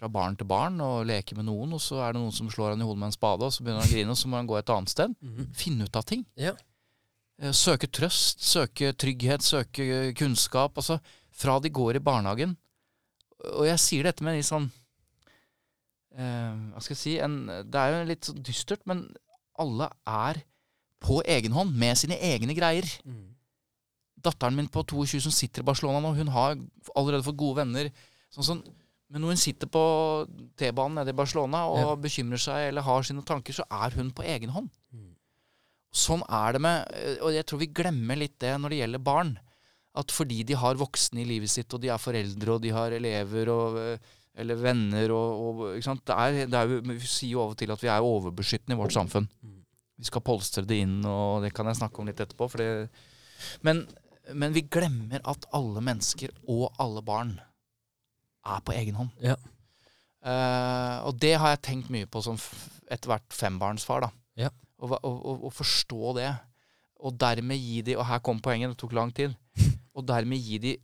fra 0.00 0.08
barn 0.08 0.36
til 0.40 0.48
barn 0.48 0.80
og 0.80 1.02
leker 1.04 1.36
med 1.36 1.44
noen, 1.44 1.74
og 1.76 1.80
så 1.84 1.98
er 2.00 2.14
det 2.14 2.22
noen 2.22 2.32
som 2.32 2.48
slår 2.48 2.72
han 2.72 2.80
i 2.80 2.86
hodet 2.88 3.02
med 3.02 3.10
en 3.10 3.16
spade, 3.18 3.44
og 3.44 3.52
så 3.52 3.60
begynner 3.60 3.82
han 3.82 3.90
å 3.90 3.92
grine, 3.92 4.14
og 4.14 4.16
så 4.16 4.30
må 4.32 4.38
han 4.38 4.48
gå 4.48 4.56
et 4.56 4.72
annet 4.72 4.88
sted. 4.94 5.12
Mhm. 5.20 5.50
Finne 5.52 5.84
ut 5.84 5.98
av 6.00 6.06
ting. 6.08 6.24
Ja. 6.40 6.54
Eh, 7.40 7.52
Søke 7.52 7.86
trøst, 7.86 8.40
søke 8.40 8.94
trygghet, 8.96 9.44
søke 9.44 10.14
kunnskap. 10.16 10.72
Altså 10.80 10.96
fra 11.36 11.58
de 11.60 11.68
går 11.68 11.96
i 11.96 12.04
barnehagen. 12.04 12.56
Og 13.60 13.66
jeg 13.68 13.78
sier 13.78 14.08
dette 14.08 14.24
med 14.24 14.32
en 14.32 14.40
litt 14.40 14.48
sånn 14.48 14.70
eh, 16.16 16.56
Hva 16.72 16.80
skal 16.84 16.92
jeg 16.92 17.00
si 17.00 17.14
en, 17.24 17.36
Det 17.46 17.80
er 17.80 17.94
jo 17.94 18.08
litt 18.10 18.28
dystert, 18.44 18.82
men 18.88 19.06
alle 19.60 19.88
er 20.08 20.42
på 21.00 21.22
egen 21.24 21.52
hånd 21.56 21.72
med 21.76 21.96
sine 21.96 22.16
egne 22.20 22.56
greier. 22.56 22.88
Mhm. 23.04 23.29
Datteren 24.22 24.56
min 24.56 24.68
på 24.68 24.82
22 24.84 25.20
som 25.26 25.32
sitter 25.32 25.62
i 25.62 25.68
Barcelona 25.70 26.00
nå, 26.04 26.14
hun 26.16 26.28
har 26.34 26.56
allerede 26.96 27.24
fått 27.26 27.38
gode 27.40 27.62
venner. 27.62 27.90
Sånn 28.32 28.46
sånn, 28.46 28.62
men 29.10 29.22
når 29.24 29.34
hun 29.34 29.40
sitter 29.42 29.66
på 29.66 29.82
T-banen 30.60 31.00
nede 31.00 31.10
i 31.14 31.18
Barcelona 31.18 31.64
og 31.66 31.78
Ja. 31.80 31.94
bekymrer 31.96 32.38
seg 32.38 32.68
eller 32.68 32.82
har 32.86 33.02
sine 33.02 33.24
tanker, 33.26 33.52
så 33.52 33.64
er 33.70 33.90
hun 33.96 34.12
på 34.12 34.22
egen 34.22 34.50
hånd. 34.50 34.70
Mhm. 34.92 35.14
Sånn 35.92 36.22
er 36.30 36.52
det 36.52 36.60
med 36.60 36.86
Og 37.22 37.32
jeg 37.34 37.44
tror 37.46 37.58
vi 37.58 37.66
glemmer 37.66 38.16
litt 38.16 38.38
det 38.38 38.54
når 38.60 38.70
det 38.70 38.78
gjelder 38.78 39.02
barn. 39.02 39.38
At 39.96 40.12
fordi 40.14 40.44
de 40.46 40.54
har 40.54 40.76
voksne 40.76 41.22
i 41.22 41.24
livet 41.26 41.50
sitt, 41.50 41.74
og 41.74 41.80
de 41.80 41.88
er 41.88 41.98
foreldre, 41.98 42.54
og 42.54 42.62
de 42.62 42.70
har 42.70 42.92
elever 42.92 43.48
og 43.50 43.74
øh, 43.76 43.98
eller 44.38 44.54
venner 44.54 45.10
og, 45.10 45.40
og? 45.40 45.80
Det 46.06 46.14
er, 46.14 46.46
det 46.46 46.54
er 46.54 46.80
Vi 46.80 46.98
sier 47.00 47.32
jo 47.32 47.42
av 47.42 47.50
og 47.50 47.58
til 47.58 47.72
at 47.74 47.82
vi 47.82 47.88
er 47.88 48.06
overbeskyttende 48.06 48.76
i 48.76 48.80
vårt 48.80 48.94
samfunn. 48.94 49.26
Mhm. 49.42 49.56
Vi 49.98 50.04
skal 50.08 50.22
polstre 50.24 50.64
det 50.64 50.78
inn, 50.80 51.04
og 51.04 51.42
det 51.42 51.52
kan 51.52 51.66
jeg 51.66 51.76
snakke 51.76 51.98
om 52.00 52.06
litt 52.08 52.20
etterpå. 52.22 52.48
For 52.48 52.62
det, 52.62 52.88
men, 53.66 53.82
men 54.34 54.52
vi 54.52 54.62
glemmer 54.62 55.20
at 55.24 55.46
alle 55.56 55.80
mennesker 55.84 56.30
og 56.48 56.72
alle 56.80 57.02
barn 57.02 57.34
er 58.46 58.60
på 58.64 58.72
egen 58.76 58.94
hånd. 58.98 59.10
Ja. 59.22 59.36
Uh, 60.20 61.06
og 61.08 61.16
det 61.20 61.34
har 61.40 61.54
jeg 61.54 61.62
tenkt 61.64 61.90
mye 61.92 62.06
på 62.10 62.20
som 62.24 62.36
etter 62.92 63.08
hvert 63.12 63.32
fembarnsfar. 63.32 64.00
da. 64.04 64.10
Ja. 64.36 64.50
Å- 64.80 65.00
å- 65.02 65.40
å 65.48 65.50
forstå 65.52 66.14
det. 66.16 66.30
Og 67.00 67.16
dermed 67.16 67.56
gi 67.56 67.80
de 67.82 67.94
Og 67.96 68.04
her 68.06 68.18
kom 68.20 68.40
poenget, 68.40 68.70
det 68.70 68.78
tok 68.78 68.92
lang 68.92 69.12
tid. 69.12 69.34
Og 69.96 70.04
dermed 70.06 70.38
gi 70.38 70.58
de 70.58 70.74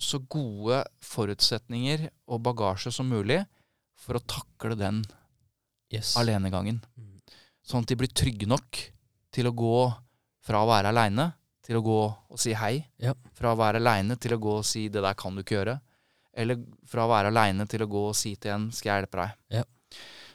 så 0.00 0.18
gode 0.28 0.84
forutsetninger 1.04 2.08
og 2.28 2.42
bagasje 2.42 2.92
som 2.92 3.08
mulig 3.08 3.42
for 4.00 4.16
å 4.16 4.24
takle 4.24 4.76
den 4.76 5.02
Yes. 5.92 6.14
alenegangen. 6.16 6.80
Mhm. 6.96 7.20
Sånn 7.66 7.82
at 7.82 7.88
de 7.88 7.96
blir 7.96 8.08
trygge 8.08 8.46
nok 8.46 8.78
til 9.32 9.46
å 9.46 9.52
gå 9.54 9.94
fra 10.40 10.62
å 10.62 10.68
være 10.68 10.88
aleine 10.92 11.32
til 11.70 11.78
å 11.78 11.84
gå 11.86 11.98
og 12.34 12.40
si 12.42 12.52
hei. 12.58 12.80
Ja. 12.98 13.14
Fra 13.38 13.52
å 13.54 13.58
være 13.60 13.78
aleine 13.78 14.16
til 14.18 14.34
å 14.34 14.40
gå 14.42 14.56
og 14.58 14.66
si 14.66 14.88
'det 14.90 15.02
der 15.04 15.14
kan 15.14 15.34
du 15.36 15.42
ikke 15.44 15.60
gjøre'. 15.60 15.80
Eller 16.34 16.58
fra 16.86 17.04
å 17.06 17.10
være 17.10 17.30
aleine 17.30 17.66
til 17.68 17.84
å 17.84 17.90
gå 17.90 18.08
og 18.08 18.16
si 18.18 18.34
til 18.36 18.50
en 18.56 18.70
'skal 18.70 18.90
jeg 18.90 19.02
hjelpe 19.04 19.18
deg'. 19.22 19.36
Ja. 19.50 19.64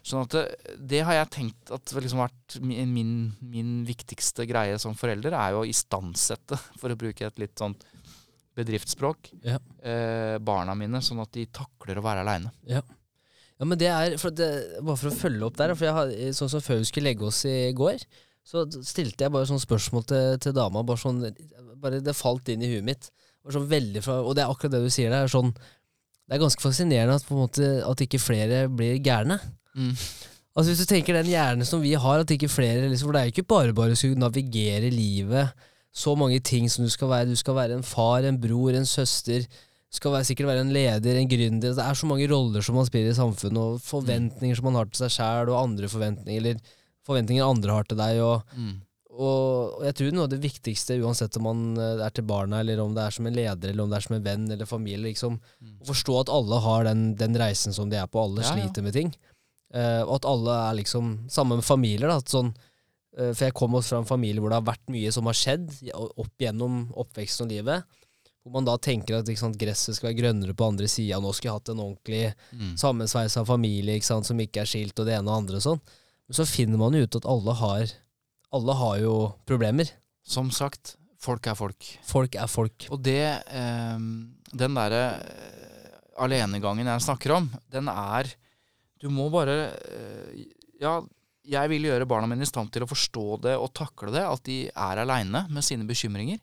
Sånn 0.06 0.22
at 0.22 0.30
det, 0.30 0.44
det 0.78 1.00
har 1.04 1.14
jeg 1.18 1.30
tenkt 1.34 1.72
at 1.74 1.92
liksom 1.98 2.20
vært 2.22 2.60
min, 2.62 2.94
min, 2.94 3.14
min 3.42 3.86
viktigste 3.86 4.46
greie 4.46 4.78
som 4.80 4.94
forelder, 4.94 5.34
er 5.34 5.52
jo 5.56 5.64
å 5.64 5.68
istandsette, 5.68 6.56
for 6.80 6.90
å 6.94 6.96
bruke 6.96 7.26
et 7.26 7.40
litt 7.40 7.58
sånt 7.58 7.84
bedriftsspråk, 8.56 9.32
Ja. 9.44 9.58
eh, 9.84 10.38
barna 10.38 10.76
mine, 10.78 11.02
sånn 11.02 11.20
at 11.22 11.32
de 11.34 11.46
takler 11.48 11.98
å 11.98 12.04
være 12.06 12.22
aleine. 12.22 12.52
Ja, 12.68 12.82
men 13.66 13.78
det 13.78 13.88
er 13.88 14.18
for 14.18 14.30
det, 14.32 14.80
Bare 14.84 14.98
for 15.00 15.10
å 15.10 15.16
følge 15.16 15.44
opp 15.48 15.58
der, 15.58 15.74
for 15.76 15.86
jeg 15.86 15.94
har, 15.94 16.08
sånn 16.36 16.50
som 16.50 16.62
før 16.62 16.78
vi 16.78 16.86
skulle 16.86 17.10
legge 17.10 17.26
oss 17.26 17.44
i 17.46 17.72
går, 17.74 17.98
så 18.46 18.64
stilte 18.86 19.26
jeg 19.26 19.34
bare 19.34 19.48
sånn 19.50 19.62
spørsmål 19.62 20.06
til, 20.10 20.36
til 20.44 20.54
dama. 20.54 20.84
Bare 20.86 21.02
sånn, 21.02 21.24
bare 21.82 22.04
Det 22.06 22.14
falt 22.14 22.52
inn 22.54 22.62
i 22.62 22.70
huet 22.76 22.86
mitt. 22.86 23.10
Bare 23.42 23.58
sånn 23.58 23.68
veldig 23.72 24.04
fra, 24.06 24.20
og 24.22 24.38
det 24.38 24.44
er 24.44 24.54
akkurat 24.54 24.76
det 24.76 24.84
du 24.86 24.94
sier 24.94 25.14
der. 25.14 25.30
Sånn, 25.32 25.50
det 26.26 26.38
er 26.38 26.42
ganske 26.44 26.62
fascinerende 26.62 27.18
at, 27.18 27.26
på 27.26 27.34
en 27.34 27.44
måte, 27.44 27.70
at 27.86 28.04
ikke 28.06 28.22
flere 28.22 28.66
blir 28.70 29.00
gærne. 29.06 29.40
Mm. 29.74 29.94
Altså 30.56 30.72
Hvis 30.72 30.86
du 30.86 30.88
tenker 30.88 31.18
den 31.18 31.30
hjernen 31.34 31.68
som 31.68 31.82
vi 31.84 31.96
har, 32.00 32.22
at 32.22 32.32
ikke 32.32 32.48
flere 32.48 32.88
liksom, 32.88 33.10
For 33.10 33.18
det 33.18 33.22
er 33.22 33.28
jo 33.28 33.34
ikke 33.36 33.50
bare 33.52 33.76
bare 33.76 33.96
å 33.96 34.00
skulle 34.00 34.22
navigere 34.22 34.94
livet. 34.94 35.66
Så 35.96 36.14
mange 36.20 36.40
ting 36.44 36.70
som 36.72 36.86
du 36.86 36.92
skal 36.92 37.12
være. 37.12 37.32
Du 37.34 37.40
skal 37.40 37.58
være 37.58 37.76
en 37.76 37.84
far, 37.88 38.24
en 38.28 38.40
bror, 38.40 38.78
en 38.78 38.88
søster. 38.88 39.44
Du 39.48 40.00
skal 40.00 40.16
være, 40.16 40.28
sikkert 40.30 40.52
være 40.52 40.64
en 40.68 40.74
leder, 40.76 41.18
en 41.20 41.30
gründer. 41.32 41.76
Det 41.76 41.84
er 41.84 41.98
så 41.98 42.08
mange 42.08 42.30
roller 42.32 42.64
som 42.66 42.78
man 42.78 42.88
spiller 42.88 43.14
i 43.14 43.18
samfunnet, 43.18 43.62
og 43.62 43.84
forventninger 43.84 44.58
som 44.58 44.70
man 44.70 44.80
har 44.80 44.90
til 44.90 45.06
seg 45.06 45.14
sjæl, 45.18 45.52
og 45.52 45.62
andre 45.62 45.92
forventninger, 45.92 46.42
eller 46.42 46.76
forventninger 47.06 47.46
andre 47.46 47.72
har 47.78 47.84
til 47.90 47.98
deg. 47.98 48.20
Og, 48.26 48.44
Mm. 48.58 48.82
og, 49.16 49.78
og 49.80 49.84
jeg 49.86 49.96
tror 49.96 50.12
noe 50.16 50.24
av 50.28 50.30
det 50.34 50.42
viktigste, 50.44 50.98
uansett 51.02 51.38
om 51.38 51.44
man 51.48 51.78
eh, 51.78 52.04
er 52.06 52.10
til 52.12 52.26
barna, 52.28 52.60
eller 52.60 52.82
om 52.84 52.94
det 52.96 53.04
er 53.06 53.12
som 53.16 53.26
en 53.30 53.34
leder, 53.38 53.70
eller 53.72 53.84
om 53.84 53.90
det 53.94 53.98
er 54.02 54.08
som 54.08 54.16
en 54.18 54.24
venn 54.26 54.50
eller 54.52 54.66
familie, 54.66 55.06
liksom, 55.14 55.40
Mm. 55.62 55.78
å 55.82 55.88
forstå 55.92 56.20
at 56.22 56.30
alle 56.30 56.60
har 56.66 56.84
den, 56.90 57.16
den 57.16 57.36
reisen 57.40 57.74
som 57.74 57.90
de 57.90 57.96
er 57.98 58.08
på, 58.08 58.20
alle 58.24 58.42
Ja, 58.44 58.50
ja. 58.56 58.56
sliter 58.68 58.84
med 58.84 58.94
ting. 58.94 59.14
Uh, 59.76 60.04
og 60.08 60.16
at 60.22 60.26
alle 60.30 60.52
er 60.70 60.76
liksom 60.78 61.28
Samme 61.30 61.56
med 61.58 61.66
familier, 61.66 62.08
da. 62.08 62.18
At 62.22 62.30
sånn, 62.32 62.54
uh, 63.18 63.34
for 63.34 63.46
jeg 63.46 63.54
kommer 63.54 63.80
også 63.82 63.90
fra 63.96 63.98
en 64.04 64.06
familie 64.06 64.40
hvor 64.40 64.50
det 64.54 64.60
har 64.62 64.68
vært 64.74 64.88
mye 64.94 65.12
som 65.12 65.26
har 65.26 65.34
skjedd 65.36 65.68
opp 65.94 66.32
gjennom 66.40 66.94
oppveksten 66.96 67.48
og 67.48 67.52
livet. 67.52 67.84
Hvor 68.46 68.54
man 68.54 68.66
da 68.70 68.78
tenker 68.78 69.18
at 69.20 69.28
sant, 69.38 69.58
gresset 69.58 69.96
skal 69.98 70.12
være 70.14 70.20
grønnere 70.22 70.54
på 70.56 70.68
andre 70.70 70.88
sida. 70.88 71.18
Nå 71.20 71.34
skulle 71.34 71.50
jeg 71.52 71.60
hatt 71.60 71.70
en 71.74 71.82
ordentlig 71.82 72.34
Mm. 72.54 72.76
sammensveisa 72.78 73.44
familie 73.46 73.96
ikke 73.98 74.06
sant, 74.06 74.26
som 74.30 74.38
ikke 74.40 74.62
er 74.62 74.66
skilt, 74.70 74.98
og 75.00 75.08
det 75.08 75.16
ene 75.18 75.28
og 75.28 75.42
andre 75.42 75.56
og 75.58 75.64
sånn. 75.66 75.82
Men 76.26 76.38
så 76.38 76.46
finner 76.50 76.82
man 76.82 76.96
jo 76.98 77.06
ut 77.06 77.18
at 77.20 77.28
alle 77.30 77.56
har 77.62 77.96
Alle 78.56 78.76
har 78.80 79.00
jo 79.02 79.16
problemer. 79.46 79.90
Som 80.26 80.50
sagt, 80.54 80.96
folk 81.22 81.46
er 81.48 81.58
folk. 81.58 81.90
Folk 82.06 82.38
er 82.40 82.48
folk. 82.50 82.88
Og 82.94 83.02
det 83.04 83.26
eh, 83.46 84.06
Den 84.56 84.78
derre 84.78 85.04
eh, 85.20 85.98
alenegangen 86.24 86.88
jeg 86.88 87.06
snakker 87.06 87.36
om, 87.36 87.50
den 87.70 87.90
er 87.92 88.32
Du 89.02 89.10
må 89.14 89.28
bare 89.34 89.58
eh, 89.76 90.46
Ja, 90.82 91.02
jeg 91.46 91.70
vil 91.70 91.90
gjøre 91.90 92.08
barna 92.10 92.30
mine 92.30 92.46
i 92.46 92.50
stand 92.50 92.72
til 92.74 92.86
å 92.86 92.90
forstå 92.90 93.26
det 93.46 93.58
og 93.60 93.74
takle 93.78 94.14
det, 94.16 94.24
at 94.26 94.42
de 94.48 94.64
er 94.70 95.02
aleine 95.04 95.44
med 95.54 95.66
sine 95.66 95.86
bekymringer. 95.86 96.40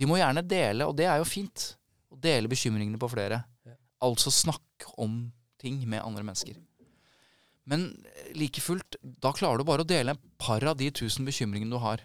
De 0.00 0.08
må 0.08 0.16
gjerne 0.18 0.42
dele, 0.42 0.88
og 0.88 0.96
det 0.98 1.06
er 1.06 1.20
jo 1.20 1.28
fint, 1.28 1.66
å 2.10 2.18
dele 2.18 2.50
bekymringene 2.50 2.98
på 2.98 3.10
flere. 3.12 3.44
Ja. 3.68 3.76
Altså 4.02 4.32
snakke 4.34 4.90
om 4.98 5.28
ting 5.60 5.78
med 5.86 6.02
andre 6.02 6.24
mennesker. 6.26 6.56
Men 7.68 7.90
eh, 8.06 8.30
like 8.38 8.62
fullt, 8.64 8.96
da 9.02 9.34
klarer 9.36 9.60
du 9.60 9.68
bare 9.68 9.84
å 9.84 9.88
dele 9.88 10.16
et 10.16 10.24
par 10.40 10.64
av 10.64 10.78
de 10.80 10.90
tusen 10.94 11.28
bekymringene 11.28 11.72
du 11.72 11.80
har. 11.82 12.02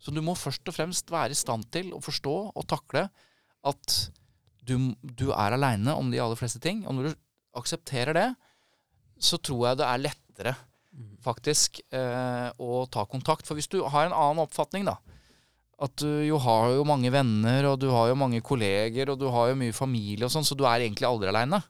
Så 0.00 0.14
du 0.14 0.22
må 0.24 0.34
først 0.38 0.66
og 0.70 0.76
fremst 0.76 1.12
være 1.12 1.36
i 1.36 1.38
stand 1.38 1.68
til 1.74 1.92
å 1.92 2.00
forstå 2.02 2.36
og 2.54 2.68
takle 2.70 3.06
at 3.68 3.98
du, 4.64 4.94
du 5.02 5.28
er 5.30 5.56
aleine 5.56 5.94
om 5.98 6.10
de 6.12 6.20
aller 6.22 6.38
fleste 6.38 6.62
ting. 6.62 6.82
Og 6.88 6.96
når 6.96 7.10
du 7.10 7.20
aksepterer 7.60 8.16
det, 8.16 8.28
så 9.20 9.36
tror 9.36 9.68
jeg 9.68 9.80
det 9.82 9.88
er 9.88 10.04
lettere 10.06 10.56
faktisk 11.24 11.80
eh, 11.94 12.48
å 12.56 12.84
ta 12.92 13.04
kontakt. 13.08 13.46
For 13.46 13.58
hvis 13.58 13.70
du 13.70 13.80
har 13.84 14.08
en 14.08 14.16
annen 14.16 14.42
oppfatning, 14.44 14.86
da, 14.88 14.96
at 15.80 15.94
du 16.00 16.08
jo 16.26 16.40
har 16.42 16.74
jo 16.76 16.86
mange 16.88 17.12
venner, 17.12 17.70
og 17.70 17.78
du 17.80 17.88
har 17.92 18.10
jo 18.10 18.18
mange 18.18 18.42
kolleger, 18.44 19.12
og 19.12 19.20
du 19.20 19.28
har 19.32 19.50
jo 19.50 19.60
mye 19.60 19.76
familie 19.76 20.26
og 20.26 20.32
sånn, 20.34 20.46
så 20.46 20.56
du 20.58 20.66
er 20.68 20.84
egentlig 20.84 21.08
aldri 21.08 21.30
aleine. 21.30 21.62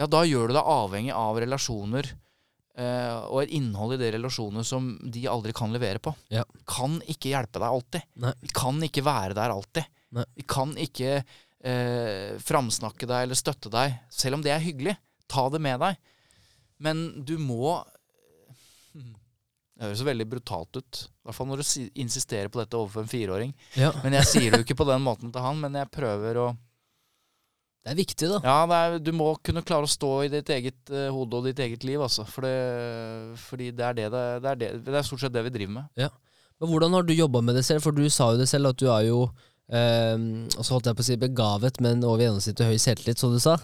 Ja, 0.00 0.08
da 0.08 0.24
gjør 0.24 0.48
du 0.48 0.56
deg 0.56 0.68
avhengig 0.72 1.12
av 1.12 1.36
relasjoner 1.42 2.06
eh, 2.08 3.16
og 3.28 3.42
et 3.42 3.52
innhold 3.58 3.98
i 3.98 4.00
de 4.00 4.14
relasjonene 4.14 4.64
som 4.64 4.94
de 5.04 5.26
aldri 5.28 5.52
kan 5.56 5.74
levere 5.74 6.00
på. 6.00 6.14
Ja. 6.32 6.46
Kan 6.68 7.02
ikke 7.04 7.34
hjelpe 7.34 7.60
deg 7.60 7.68
alltid. 7.68 8.06
Nei. 8.24 8.32
Vi 8.40 8.52
kan 8.56 8.80
ikke 8.86 9.04
være 9.04 9.36
der 9.36 9.52
alltid. 9.52 9.90
Nei. 10.16 10.24
Vi 10.38 10.46
kan 10.48 10.72
ikke 10.80 11.18
eh, 11.20 12.38
framsnakke 12.40 13.08
deg 13.10 13.26
eller 13.26 13.38
støtte 13.38 13.72
deg, 13.72 13.98
selv 14.08 14.38
om 14.38 14.46
det 14.46 14.54
er 14.54 14.64
hyggelig. 14.64 14.96
Ta 15.30 15.44
det 15.52 15.60
med 15.62 15.82
deg. 15.84 16.00
Men 16.80 17.04
du 17.28 17.36
må 17.36 17.76
Det 18.94 19.84
høres 19.84 20.02
veldig 20.04 20.26
brutalt 20.32 20.80
ut. 20.80 21.04
I 21.04 21.28
hvert 21.28 21.36
fall 21.36 21.48
når 21.52 21.60
du 21.60 21.68
insisterer 22.00 22.48
på 22.52 22.60
dette 22.60 22.76
overfor 22.76 23.04
en 23.04 23.12
fireåring. 23.12 23.52
Ja. 23.76 23.92
Men 24.00 24.16
jeg 24.16 24.28
sier 24.32 24.48
det 24.48 24.62
jo 24.62 24.66
ikke 24.66 24.80
på 24.80 24.88
den 24.88 25.04
måten 25.04 25.32
til 25.32 25.44
han, 25.44 25.60
men 25.60 25.76
jeg 25.76 25.92
prøver 25.92 26.40
å 26.40 26.48
Det 27.80 27.92
er 27.94 27.96
viktig, 27.96 28.26
da. 28.28 28.38
Ja, 28.44 28.56
det 28.68 28.78
er, 28.78 28.98
du 29.00 29.12
må 29.16 29.30
kunne 29.42 29.62
klare 29.64 29.88
å 29.88 29.90
stå 29.90 30.10
i 30.26 30.30
ditt 30.32 30.50
eget 30.52 30.90
uh, 30.92 31.06
hode 31.16 31.38
og 31.38 31.46
ditt 31.48 31.62
eget 31.64 31.84
liv, 31.88 32.00
altså. 32.04 32.26
For 32.28 32.44
det, 32.44 33.38
fordi 33.46 33.70
det 33.72 33.86
er 33.86 33.94
det 33.96 34.08
det, 34.12 34.24
er 34.52 34.58
det 34.60 34.68
det 34.84 34.98
er 35.00 35.06
stort 35.06 35.22
sett 35.24 35.32
det 35.32 35.44
vi 35.48 35.54
driver 35.54 35.78
med. 35.78 35.88
Ja. 35.96 36.10
Men 36.60 36.68
hvordan 36.74 36.92
har 36.98 37.06
du 37.08 37.14
jobba 37.16 37.40
med 37.40 37.56
det 37.56 37.64
selv? 37.64 37.80
For 37.86 37.96
du 37.96 38.04
sa 38.12 38.32
jo 38.34 38.40
det 38.42 38.50
selv, 38.50 38.68
at 38.74 38.76
du 38.82 38.84
er 38.92 39.06
jo 39.08 39.22
eh, 39.72 40.16
Og 40.58 40.60
så 40.66 40.74
holdt 40.74 40.90
jeg 40.90 40.98
på 40.98 41.04
å 41.04 41.08
si 41.08 41.16
begavet, 41.22 41.80
men 41.80 42.04
over 42.04 42.20
gjennomsnittet 42.26 42.68
høy 42.68 42.76
selvtillit, 42.82 43.22
som 43.22 43.32
du 43.32 43.40
sa. 43.40 43.54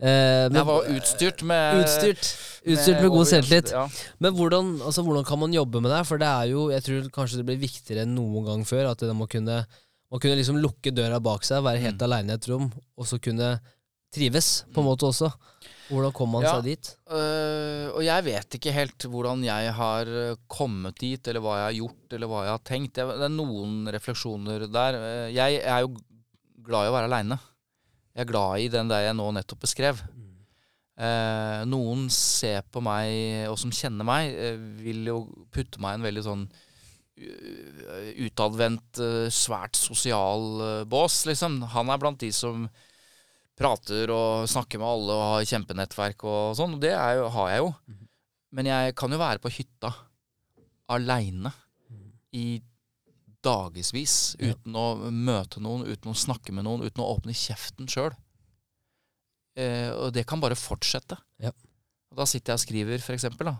Eh, 0.00 0.46
men- 0.48 0.56
jeg 0.62 0.68
var 0.70 0.88
utstyrt 0.96 1.42
med 1.52 1.82
Utstyrt. 1.82 2.30
Utstyrt 2.64 3.02
med 3.02 3.10
god 3.10 3.18
over- 3.20 3.28
selvtillit. 3.34 3.74
Ja. 3.76 3.84
Men 4.24 4.32
hvordan, 4.40 4.72
altså, 4.88 5.04
hvordan 5.04 5.28
kan 5.28 5.38
man 5.44 5.52
jobbe 5.52 5.82
med 5.84 5.92
det? 5.92 6.00
For 6.08 6.16
det 6.22 6.30
er 6.32 6.48
jo, 6.54 6.70
jeg 6.72 6.82
tror 6.88 7.10
kanskje 7.20 7.42
det 7.42 7.46
blir 7.52 7.60
viktigere 7.68 8.06
enn 8.08 8.16
noen 8.16 8.48
gang 8.48 8.64
før. 8.64 8.88
At 8.94 9.04
det 9.04 9.12
må 9.20 9.28
kunne, 9.28 9.66
man 10.10 10.20
kunne 10.22 10.36
liksom 10.38 10.60
lukke 10.62 10.92
døra 10.94 11.18
bak 11.20 11.42
seg, 11.44 11.64
være 11.66 11.80
helt 11.82 11.98
Mm. 11.98 12.04
aleine 12.06 12.30
i 12.30 12.38
et 12.38 12.48
rom, 12.48 12.70
og 12.96 13.04
så 13.06 13.18
kunne 13.22 13.60
trives, 14.14 14.64
på 14.72 14.80
en 14.80 14.86
måte 14.86 15.06
også. 15.08 15.32
Hvordan 15.90 16.12
kom 16.14 16.30
man 16.32 16.42
Ja. 16.42 16.54
seg 16.56 16.64
dit? 16.64 16.96
Øh, 17.10 17.90
og 17.94 18.02
jeg 18.02 18.24
vet 18.24 18.54
ikke 18.58 18.72
helt 18.72 18.98
hvordan 19.06 19.42
jeg 19.44 19.72
har 19.74 20.06
øh, 20.06 20.36
kommet 20.48 20.98
dit, 20.98 21.26
eller 21.28 21.40
hva 21.40 21.56
jeg 21.58 21.66
har 21.66 21.76
gjort, 21.80 22.12
eller 22.12 22.26
hva 22.30 22.42
jeg 22.44 22.50
har 22.54 22.64
tenkt. 22.64 22.96
Jeg, 22.96 23.06
det 23.06 23.26
er 23.28 23.34
noen 23.34 23.86
refleksjoner 23.94 24.66
der. 24.72 24.98
Jeg, 25.30 25.34
Jeg 25.34 25.62
er 25.66 25.80
jo 25.84 25.96
glad 26.62 26.86
i 26.86 26.90
å 26.90 26.96
være 26.96 27.10
aleine. 27.10 27.38
Jeg 28.16 28.24
er 28.26 28.30
glad 28.32 28.58
i 28.64 28.68
den 28.68 28.88
der 28.88 29.04
jeg 29.06 29.14
nå 29.14 29.30
nettopp 29.36 29.60
beskrev. 29.60 30.00
Eh, 30.98 31.64
noen 31.68 32.06
ser 32.10 32.62
på 32.72 32.80
meg, 32.80 33.46
og 33.50 33.58
som 33.60 33.70
kjenner 33.74 34.06
meg, 34.06 34.32
vil 34.80 35.04
jo 35.10 35.18
putte 35.52 35.78
meg 35.82 35.92
i 35.92 35.98
en 36.00 36.06
veldig 36.06 36.24
sånn 36.24 36.46
utadvendt, 37.16 39.00
uh, 39.00 39.28
svært 39.32 39.78
sosial 39.78 40.60
uh, 40.60 40.84
bås, 40.88 41.22
liksom. 41.28 41.62
Han 41.72 41.92
er 41.92 42.02
blant 42.02 42.20
de 42.20 42.32
som 42.34 42.66
prater 43.56 44.10
og 44.12 44.48
snakker 44.50 44.80
med 44.82 44.88
alle 44.88 45.14
og 45.16 45.24
har 45.30 45.48
kjempenettverk 45.48 46.26
og 46.28 46.56
sånn. 46.58 46.76
Det 46.82 46.92
jo, 46.92 47.30
har 47.32 47.52
jeg 47.52 47.62
jo. 47.64 47.70
Men 48.56 48.68
jeg 48.68 48.96
kan 49.00 49.12
jo 49.12 49.20
være 49.20 49.40
på 49.42 49.52
hytta 49.52 49.92
aleine 50.92 51.52
i 52.36 52.60
dagevis 53.46 54.36
uten 54.40 54.76
å 54.76 54.86
møte 55.08 55.62
noen, 55.62 55.86
uten 55.86 56.12
å 56.12 56.18
snakke 56.18 56.54
med 56.54 56.66
noen, 56.66 56.84
uten 56.84 57.02
å 57.02 57.08
åpne 57.14 57.36
kjeften 57.36 57.88
sjøl. 57.90 58.12
Eh, 59.56 59.90
og 59.94 60.12
det 60.12 60.26
kan 60.28 60.42
bare 60.42 60.58
fortsette. 60.58 61.16
Ja. 61.42 61.52
Og 62.12 62.20
da 62.20 62.26
sitter 62.28 62.52
jeg 62.52 62.60
og 62.60 62.64
skriver, 62.64 63.02
for 63.04 63.16
eksempel. 63.16 63.50
Da. 63.50 63.56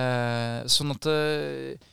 Eh, 0.00 0.68
sånn 0.70 0.94
at 0.94 1.08
eh, 1.12 1.88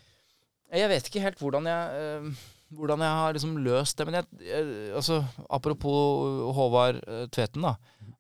Jeg 0.75 0.91
vet 0.91 1.09
ikke 1.09 1.23
helt 1.23 1.41
hvordan 1.41 1.69
jeg, 1.69 2.01
eh, 2.01 2.45
hvordan 2.75 3.03
jeg 3.05 3.19
har 3.19 3.37
liksom 3.37 3.57
løst 3.65 3.97
det. 3.97 4.07
Men 4.09 4.19
jeg, 4.19 4.41
jeg, 4.47 4.71
altså, 4.99 5.21
apropos 5.49 6.53
Håvard 6.57 7.01
eh, 7.03 7.25
Tveten, 7.33 7.67
da. 7.67 7.75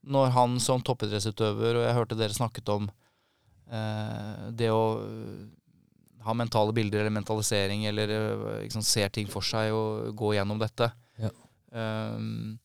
Når 0.05 0.33
han 0.35 0.59
som 0.61 0.83
toppidrettsutøver, 0.85 1.79
og 1.79 1.87
jeg 1.87 1.97
hørte 1.97 2.17
dere 2.19 2.37
snakket 2.37 2.69
om 2.73 2.89
eh, 3.69 4.49
det 4.55 4.69
å 4.73 4.83
ha 6.25 6.33
mentale 6.33 6.73
bilder 6.73 7.03
eller 7.03 7.13
mentalisering 7.13 7.83
eller 7.85 8.11
liksom, 8.63 8.81
ser 8.81 9.11
ting 9.13 9.27
for 9.29 9.45
seg 9.45 9.73
og 9.77 10.13
gå 10.17 10.33
gjennom 10.33 10.57
dette. 10.61 10.89
Ja. 11.21 11.29
Um, 11.69 12.55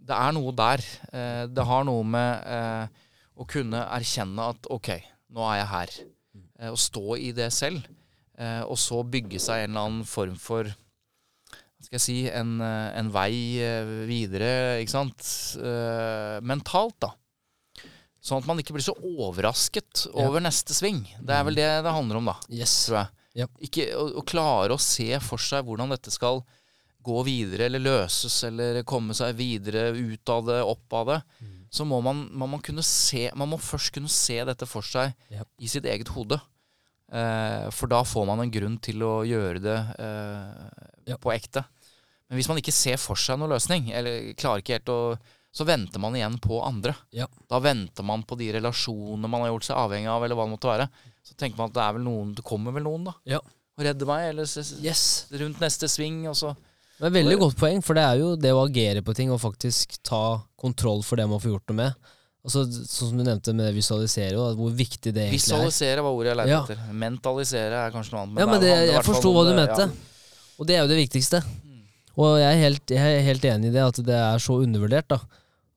det 0.00 0.16
er 0.16 0.34
noe 0.34 0.52
der. 0.56 0.82
Eh, 1.12 1.44
det 1.50 1.66
har 1.66 1.86
noe 1.86 2.04
med 2.06 2.48
eh, 2.48 3.08
å 3.40 3.46
kunne 3.48 3.84
erkjenne 3.94 4.50
at 4.54 4.68
OK, 4.72 4.92
nå 5.34 5.46
er 5.52 5.60
jeg 5.60 5.70
her. 5.74 5.96
Eh, 6.60 6.70
å 6.72 6.78
stå 6.78 7.18
i 7.20 7.30
det 7.36 7.50
selv. 7.54 7.84
Eh, 8.40 8.62
og 8.64 8.78
så 8.80 9.02
bygge 9.04 9.40
seg 9.42 9.64
en 9.66 9.74
eller 9.74 9.88
annen 9.88 10.08
form 10.08 10.36
for 10.40 10.70
hva 10.70 11.86
skal 11.86 11.96
jeg 11.96 12.04
si, 12.04 12.18
en, 12.28 12.58
eh, 12.64 12.90
en 13.00 13.08
vei 13.12 13.32
eh, 13.64 13.94
videre, 14.08 14.80
ikke 14.82 14.92
sant. 14.92 15.30
mentalt, 16.44 16.96
da. 17.00 17.14
Sånn 18.20 18.42
at 18.42 18.48
man 18.48 18.60
ikke 18.60 18.74
blir 18.76 18.84
så 18.84 18.92
overrasket 19.00 20.06
over 20.12 20.44
neste 20.44 20.76
sving. 20.76 21.00
Det 21.24 21.32
er 21.32 21.46
vel 21.48 21.56
det 21.56 21.68
det 21.86 21.94
handler 21.96 22.20
om, 22.20 22.28
da. 22.28 22.36
Yes. 22.52 22.74
Tror 22.84 22.98
jeg. 23.00 23.12
Ja. 23.40 23.46
Ikke 23.64 23.86
å, 23.96 24.08
å 24.20 24.24
klare 24.26 24.76
å 24.76 24.82
se 24.82 25.08
for 25.24 25.40
seg 25.40 25.64
hvordan 25.64 25.94
dette 25.94 26.12
skal 26.12 26.42
gå 27.00 27.22
videre 27.24 27.70
eller 27.70 27.80
løses 27.80 28.34
eller 28.44 28.82
komme 28.88 29.16
seg 29.16 29.38
videre 29.38 29.88
ut 29.96 30.32
av 30.32 30.44
det, 30.50 30.58
opp 30.68 30.96
av 30.98 31.06
det, 31.08 31.18
mm. 31.40 31.54
så 31.72 31.86
må 31.88 32.02
man, 32.04 32.26
man, 32.36 32.52
må 32.52 32.58
kunne 32.60 32.84
se 32.84 33.30
Man 33.32 33.48
må 33.54 33.60
først 33.62 33.94
kunne 33.96 34.10
se 34.12 34.36
dette 34.44 34.68
for 34.68 34.84
seg 34.84 35.14
yep. 35.32 35.48
i 35.56 35.70
sitt 35.70 35.88
eget 35.88 36.12
hode. 36.12 36.36
Eh, 37.10 37.66
for 37.74 37.90
da 37.90 38.04
får 38.06 38.28
man 38.28 38.44
en 38.44 38.54
grunn 38.54 38.78
til 38.82 39.02
å 39.02 39.20
gjøre 39.26 39.62
det 39.64 39.76
eh, 39.98 41.10
yep. 41.10 41.20
på 41.22 41.34
ekte. 41.34 41.64
Men 42.30 42.38
hvis 42.38 42.48
man 42.50 42.60
ikke 42.60 42.74
ser 42.74 43.00
for 43.02 43.18
seg 43.18 43.40
noen 43.40 43.56
løsning, 43.56 43.90
eller 43.96 44.32
klarer 44.38 44.62
ikke 44.62 44.78
helt 44.78 44.94
å 44.94 45.00
så 45.50 45.64
venter 45.66 45.98
man 45.98 46.14
igjen 46.14 46.36
på 46.38 46.60
andre. 46.62 46.94
Ja. 47.10 47.26
Da 47.50 47.58
venter 47.58 48.06
man 48.06 48.22
på 48.22 48.36
de 48.38 48.52
relasjonene 48.54 49.26
man 49.26 49.42
har 49.42 49.50
gjort 49.50 49.66
seg 49.66 49.80
avhengig 49.82 50.10
av, 50.12 50.22
eller 50.24 50.38
hva 50.38 50.46
det 50.46 50.52
måtte 50.52 50.70
være. 50.70 50.86
Så 51.26 51.34
tenker 51.34 51.58
man 51.58 51.72
at 51.72 51.74
det 51.74 51.82
er 51.82 51.96
vel 51.96 52.04
noen, 52.06 52.34
det 52.38 52.44
kommer 52.46 52.76
vel 52.76 52.86
noen, 52.86 53.08
da. 53.10 53.16
Ja. 53.32 53.40
Og 53.74 53.82
redder 53.82 54.06
meg, 54.06 54.28
eller 54.30 54.46
yes. 54.84 55.02
rundt 55.40 55.62
neste 55.62 55.90
sving, 55.90 56.22
og 56.30 56.38
så 56.38 56.54
det 57.00 57.08
er 57.08 57.14
Veldig 57.14 57.36
godt 57.40 57.56
poeng, 57.56 57.78
for 57.80 57.96
det 57.96 58.02
er 58.04 58.18
jo 58.20 58.32
det 58.36 58.50
å 58.52 58.60
agere 58.66 59.00
på 59.00 59.14
ting 59.16 59.30
og 59.32 59.40
faktisk 59.40 59.94
ta 60.04 60.42
kontroll 60.60 61.00
for 61.00 61.16
det 61.16 61.24
man 61.30 61.40
får 61.40 61.54
gjort 61.54 61.72
noe 61.72 61.78
med. 61.78 62.10
Altså, 62.40 62.62
sånn 62.64 63.10
som 63.10 63.18
du 63.20 63.24
nevnte 63.26 63.52
med 63.52 63.74
visualisere, 63.76 64.36
og 64.40 64.60
hvor 64.60 64.70
viktig 64.72 65.12
det 65.12 65.26
egentlig 65.26 65.42
er. 65.42 65.42
Visualisere 65.44 66.04
var 66.06 66.14
ordet 66.16 66.30
jeg 66.30 66.38
lette 66.40 66.54
ja. 66.54 66.60
etter. 66.64 66.94
Mentalisere 67.02 67.82
er 67.84 67.92
kanskje 67.92 68.14
noe 68.14 68.22
annet. 68.24 68.40
ja, 68.40 68.46
men 68.48 68.62
det, 68.62 68.70
jeg 68.88 69.02
forsto 69.04 69.34
hva 69.34 69.42
du 69.44 69.52
mente. 69.58 69.90
Ja. 69.90 70.54
Og 70.60 70.68
det 70.68 70.76
er 70.76 70.82
jo 70.84 70.92
det 70.92 71.02
viktigste. 71.02 71.42
Og 72.20 72.40
jeg 72.40 72.48
er, 72.48 72.58
helt, 72.64 72.92
jeg 72.92 73.18
er, 73.18 73.22
helt, 73.24 73.44
enig 73.48 73.70
i 73.70 73.74
det, 73.76 73.84
at 73.84 74.00
det 74.04 74.16
er 74.16 74.42
så 74.42 74.58
undervurdert. 74.60 75.08
da. 75.12 75.20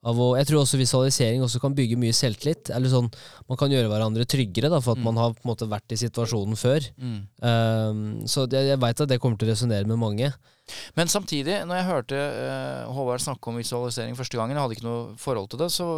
Å, 0.04 0.12
jeg 0.36 0.48
tror 0.50 0.60
også 0.60 0.76
visualisering 0.76 1.44
også 1.44 1.60
kan 1.62 1.76
bygge 1.76 1.96
mye 2.00 2.16
selvtillit. 2.16 2.72
Eller 2.74 2.92
sånn, 2.92 3.08
Man 3.48 3.60
kan 3.60 3.72
gjøre 3.72 3.88
hverandre 3.92 4.26
tryggere 4.28 4.72
da, 4.72 4.80
for 4.84 4.96
at 4.96 5.00
mm. 5.00 5.06
man 5.08 5.20
har 5.20 5.36
på 5.36 5.44
en 5.44 5.52
måte 5.52 5.68
vært 5.70 5.94
i 5.94 6.00
situasjonen 6.00 6.58
før. 6.60 6.88
Mm. 7.00 7.20
Um, 7.40 8.02
så 8.28 8.44
jeg, 8.48 8.72
jeg 8.72 8.82
veit 8.82 9.04
at 9.04 9.14
det 9.14 9.20
kommer 9.22 9.40
til 9.40 9.48
å 9.48 9.54
resonnere 9.54 9.88
med 9.88 10.00
mange. 10.00 10.32
Men 10.96 11.12
samtidig, 11.12 11.60
når 11.68 11.80
jeg 11.80 11.88
hørte 11.90 12.20
uh, 12.20 12.92
Håvard 12.96 13.24
snakke 13.24 13.50
om 13.50 13.60
visualisering 13.60 14.16
første 14.16 14.40
gangen, 14.40 14.56
jeg 14.56 14.64
hadde 14.64 14.78
ikke 14.78 14.88
noe 14.88 15.02
forhold 15.20 15.48
til 15.52 15.64
det, 15.64 15.70
så, 15.72 15.88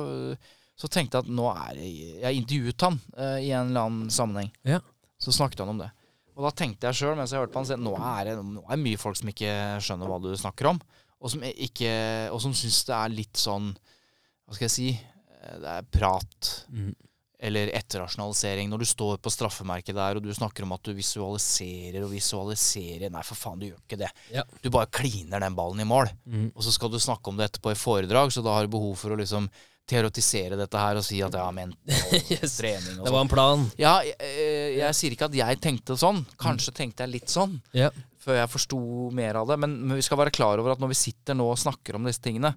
så 0.77 0.91
tenkte 0.93 1.19
jeg 1.19 1.27
at 1.27 1.33
nå 1.33 1.47
er 1.53 1.79
jeg, 1.81 2.17
jeg 2.21 2.41
intervjuet 2.43 2.85
han 2.85 2.99
uh, 3.17 3.39
i 3.41 3.49
en 3.51 3.71
eller 3.71 3.89
annen 3.89 4.13
sammenheng. 4.13 4.51
Ja. 4.69 4.83
Så 5.21 5.33
snakket 5.33 5.65
han 5.65 5.73
om 5.73 5.81
det. 5.81 5.89
Og 6.37 6.45
da 6.45 6.53
tenkte 6.53 6.91
jeg 6.91 6.99
sjøl, 6.99 7.15
mens 7.17 7.33
jeg 7.33 7.41
hørte 7.41 7.55
på 7.55 7.63
han, 7.63 7.71
at 7.73 7.81
nå 7.81 7.95
er 7.97 8.29
det 8.29 8.37
nå 8.45 8.63
er 8.69 8.83
mye 8.83 9.01
folk 9.01 9.17
som 9.17 9.33
ikke 9.33 9.53
skjønner 9.85 10.11
hva 10.11 10.21
du 10.21 10.31
snakker 10.37 10.69
om, 10.75 10.81
og 11.17 11.33
som, 11.33 11.45
ikke, 11.49 11.93
og 12.29 12.43
som 12.45 12.53
syns 12.55 12.83
det 12.85 12.93
er 12.93 13.15
litt 13.15 13.41
sånn 13.41 13.71
Hva 13.73 14.55
skal 14.55 14.67
jeg 14.67 14.75
si? 14.75 14.91
Eh, 14.93 15.55
det 15.63 15.71
er 15.79 15.87
prat. 15.89 16.51
Mm 16.69 16.93
eller 17.39 17.71
etterrasjonalisering. 17.77 18.71
Når 18.71 18.83
du 18.83 18.89
står 18.89 19.19
på 19.23 19.33
straffemerket 19.33 19.97
der 19.97 20.19
og 20.19 20.25
du 20.25 20.33
snakker 20.35 20.65
om 20.65 20.75
at 20.77 20.85
du 20.87 20.95
visualiserer 20.97 22.01
og 22.05 22.13
visualiserer 22.15 23.13
Nei, 23.13 23.25
for 23.27 23.39
faen, 23.39 23.61
du 23.61 23.69
gjør 23.69 23.81
ikke 23.83 24.01
det. 24.01 24.11
Ja. 24.33 24.45
Du 24.63 24.71
bare 24.73 24.91
kliner 24.91 25.43
den 25.43 25.57
ballen 25.59 25.83
i 25.83 25.89
mål. 25.89 26.11
Mm. 26.25 26.49
Og 26.55 26.65
så 26.65 26.73
skal 26.75 26.93
du 26.93 26.99
snakke 27.03 27.31
om 27.31 27.39
det 27.39 27.51
etterpå 27.51 27.75
i 27.75 27.79
foredrag, 27.79 28.33
så 28.33 28.45
da 28.45 28.57
har 28.57 28.67
du 28.67 28.73
behov 28.73 28.97
for 29.01 29.13
å 29.13 29.21
liksom 29.21 29.51
teoretisere 29.87 30.59
dette 30.59 30.81
her 30.81 30.99
og 30.99 31.05
si 31.07 31.21
at 31.23 31.37
ja, 31.39 31.47
men 31.55 31.73
yes. 32.33 32.57
trening 32.59 32.99
og 32.99 33.07
Det 33.07 33.15
var 33.15 33.23
en 33.23 33.31
plan. 33.31 33.65
Ja, 33.79 33.95
jeg, 34.05 34.17
jeg, 34.19 34.47
eh, 34.51 34.71
jeg, 34.81 34.99
sier 34.99 35.15
ikke 35.15 35.29
at 35.31 35.39
jeg 35.39 35.61
tenkte 35.63 35.99
sånn. 36.01 36.25
Kanskje 36.41 36.75
mm. 36.75 36.79
tenkte 36.81 37.07
jeg 37.07 37.15
litt 37.15 37.33
sånn. 37.33 37.59
yeah. 37.77 37.95
Før 38.27 38.41
jeg 38.41 38.51
forsto 38.51 38.81
mer 39.15 39.39
av 39.39 39.53
det. 39.53 39.59
Men, 39.63 39.79
men, 39.85 39.95
vi 40.01 40.07
skal 40.07 40.19
være 40.19 40.35
klar 40.35 40.59
over 40.59 40.75
at 40.75 40.83
når 40.83 40.91
vi 40.91 40.99
sitter 40.99 41.39
nå 41.39 41.47
og 41.53 41.61
snakker 41.63 41.99
om 41.99 42.09
disse 42.09 42.25
tingene, 42.25 42.57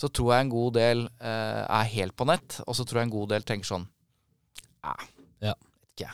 så 0.00 0.08
tror 0.08 0.32
jeg 0.32 0.46
en 0.46 0.54
god 0.54 0.76
del 0.78 1.04
eh, 1.20 1.62
er 1.66 1.92
helt 1.92 2.16
på 2.16 2.24
nett, 2.28 2.62
og 2.64 2.76
så 2.76 2.88
tror 2.88 3.02
jeg 3.02 3.10
en 3.10 3.16
god 3.18 3.34
del 3.34 3.44
tenker 3.44 3.68
sånn 3.68 3.84
ja. 4.80 4.94
ja. 5.44 5.52
Vet 5.52 5.92
ikke. 5.92 6.12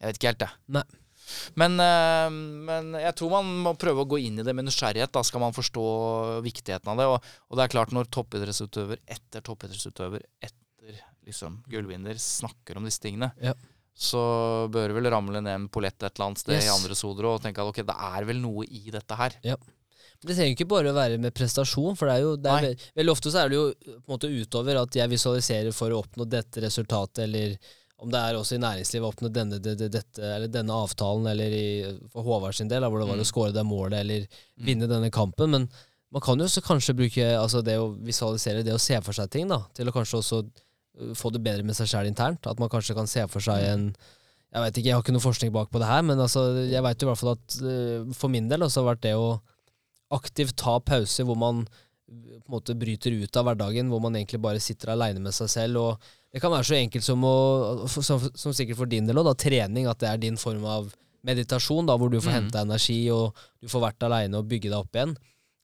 Jeg 0.00 0.08
vet 0.08 0.18
ikke 0.18 0.30
helt, 0.30 0.44
det. 0.46 0.52
Nei. 0.78 0.84
Men, 1.58 1.76
øh, 1.80 2.38
men, 2.68 2.92
jeg 3.00 3.14
tror 3.18 3.34
man 3.36 3.50
må 3.66 3.74
prøve 3.80 4.04
å 4.04 4.08
gå 4.08 4.20
inn 4.22 4.40
i 4.40 4.46
det 4.46 4.54
med 4.56 4.68
nysgjerrighet. 4.68 5.12
Da 5.14 5.22
skal 5.26 5.42
man 5.44 5.56
forstå 5.56 5.84
viktigheten 6.44 6.92
av 6.92 7.00
det. 7.00 7.08
Og, 7.10 7.34
og 7.50 7.58
det 7.58 7.66
er 7.66 7.74
klart, 7.76 7.94
når 7.96 8.10
toppidrettsutøver 8.12 9.02
etter 9.06 9.44
toppidrettsutøver 9.44 10.24
etter 10.40 11.02
liksom, 11.26 11.60
gullvinner 11.70 12.18
snakker 12.18 12.78
om 12.78 12.88
disse 12.88 13.02
tingene, 13.02 13.30
ja. 13.42 13.54
så 13.94 14.22
bør 14.72 14.90
det 14.90 14.98
vel 14.98 15.12
ramle 15.14 15.42
ned 15.42 15.54
en 15.54 15.68
pollett 15.72 16.00
et 16.00 16.10
eller 16.10 16.30
annet 16.30 16.42
sted 16.42 16.58
yes. 16.58 16.66
i 16.66 16.74
andre 16.74 16.98
soder 16.98 17.30
og 17.30 17.44
tenke 17.44 17.62
at 17.62 17.70
ok, 17.70 17.84
det 17.86 17.96
er 18.12 18.28
vel 18.28 18.42
noe 18.42 18.66
i 18.66 18.84
dette 18.94 19.18
her. 19.18 19.38
Ja. 19.46 19.58
Det 20.22 20.36
trenger 20.36 20.54
ikke 20.54 20.70
bare 20.70 20.92
å 20.92 20.94
være 20.94 21.18
med 21.18 21.34
prestasjon, 21.34 21.96
for 21.98 22.06
det 22.06 22.14
er 22.14 22.22
jo 22.22 22.34
det 22.38 22.50
er, 22.54 22.82
veldig 22.94 23.10
ofte 23.10 23.30
så 23.34 23.40
er 23.40 23.50
det 23.50 23.56
jo 23.58 23.64
på 23.74 24.04
en 24.04 24.12
måte 24.12 24.30
utover 24.30 24.78
at 24.78 24.98
jeg 25.00 25.10
visualiserer 25.10 25.74
for 25.74 25.90
å 25.90 25.98
oppnå 26.04 26.26
dette 26.30 26.62
resultatet, 26.62 27.24
eller 27.24 27.56
om 28.02 28.10
det 28.10 28.18
er 28.18 28.36
også 28.36 28.56
i 28.56 28.62
næringslivet 28.62 29.06
å 29.06 29.12
oppnå 29.12 29.30
denne, 29.30 29.58
denne 29.62 30.74
avtalen, 30.74 31.28
eller 31.30 31.54
i, 31.54 31.66
for 32.10 32.26
Håvard 32.26 32.56
sin 32.58 32.70
del, 32.70 32.82
hvor 32.88 32.98
det 32.98 33.06
var 33.06 33.20
mm. 33.20 33.22
å 33.22 33.28
skåre 33.28 33.54
det 33.54 33.62
målet, 33.66 34.00
eller 34.00 34.24
mm. 34.26 34.64
vinne 34.66 34.88
denne 34.90 35.10
kampen. 35.14 35.54
Men 35.54 35.68
man 36.12 36.24
kan 36.24 36.40
jo 36.40 36.48
også 36.48 36.64
kanskje 36.66 36.96
bruke 36.98 37.28
altså 37.38 37.62
det 37.64 37.78
å 37.78 37.92
visualisere, 38.02 38.64
det 38.66 38.74
å 38.74 38.82
se 38.82 38.98
for 39.06 39.16
seg 39.16 39.30
ting, 39.32 39.46
da, 39.52 39.60
til 39.76 39.88
å 39.88 39.94
kanskje 39.94 40.18
også 40.18 40.40
uh, 40.42 41.12
få 41.18 41.30
det 41.34 41.44
bedre 41.46 41.66
med 41.68 41.78
seg 41.78 41.92
sjøl 41.92 42.10
internt. 42.10 42.50
At 42.50 42.58
man 42.62 42.72
kanskje 42.72 42.98
kan 42.98 43.10
se 43.10 43.24
for 43.30 43.44
seg 43.44 43.68
en 43.70 43.92
Jeg 44.52 44.60
vet 44.60 44.76
ikke, 44.76 44.88
jeg 44.90 44.96
har 44.98 45.00
ikke 45.00 45.12
noe 45.14 45.24
forskning 45.24 45.52
bak 45.54 45.70
på 45.72 45.80
det 45.80 45.86
her, 45.88 46.02
men 46.04 46.18
altså, 46.20 46.42
jeg 46.68 46.84
veit 46.84 47.02
i 47.02 47.06
hvert 47.08 47.20
fall 47.22 47.30
at 47.38 47.54
uh, 47.62 48.10
for 48.18 48.28
min 48.34 48.50
del 48.50 48.66
også 48.66 48.82
har 48.82 48.90
vært 48.90 49.06
det 49.06 49.14
å 49.16 49.38
aktivt 50.12 50.58
ta 50.60 50.74
pauser 50.84 51.24
hvor 51.24 51.38
man 51.40 51.62
på 52.12 52.50
en 52.50 52.54
måte 52.54 52.76
bryter 52.78 53.14
ut 53.16 53.38
av 53.40 53.48
hverdagen, 53.48 53.88
hvor 53.92 54.02
man 54.04 54.16
egentlig 54.18 54.42
bare 54.44 54.62
sitter 54.62 54.94
aleine 54.94 55.22
med 55.22 55.34
seg 55.36 55.50
selv. 55.52 55.80
og 55.80 56.12
det 56.32 56.40
kan 56.40 56.52
være 56.52 56.64
så 56.64 56.78
enkelt 56.78 57.04
som 57.04 57.24
å, 57.28 57.36
som, 57.92 58.22
som 58.32 58.54
sikkert 58.56 58.78
for 58.80 58.88
din 58.88 59.08
del 59.08 59.20
òg, 59.20 59.34
trening, 59.36 59.88
at 59.90 60.00
det 60.00 60.08
er 60.08 60.22
din 60.22 60.38
form 60.40 60.64
av 60.64 60.88
meditasjon, 61.26 61.86
da, 61.86 61.98
hvor 62.00 62.10
du 62.10 62.18
får 62.18 62.32
mm. 62.32 62.38
hente 62.38 62.62
energi, 62.64 63.02
og 63.14 63.36
du 63.60 63.68
får 63.70 63.84
vært 63.84 64.08
aleine 64.08 64.40
og 64.40 64.48
bygge 64.48 64.70
deg 64.72 64.78
opp 64.80 64.96
igjen. 64.96 65.14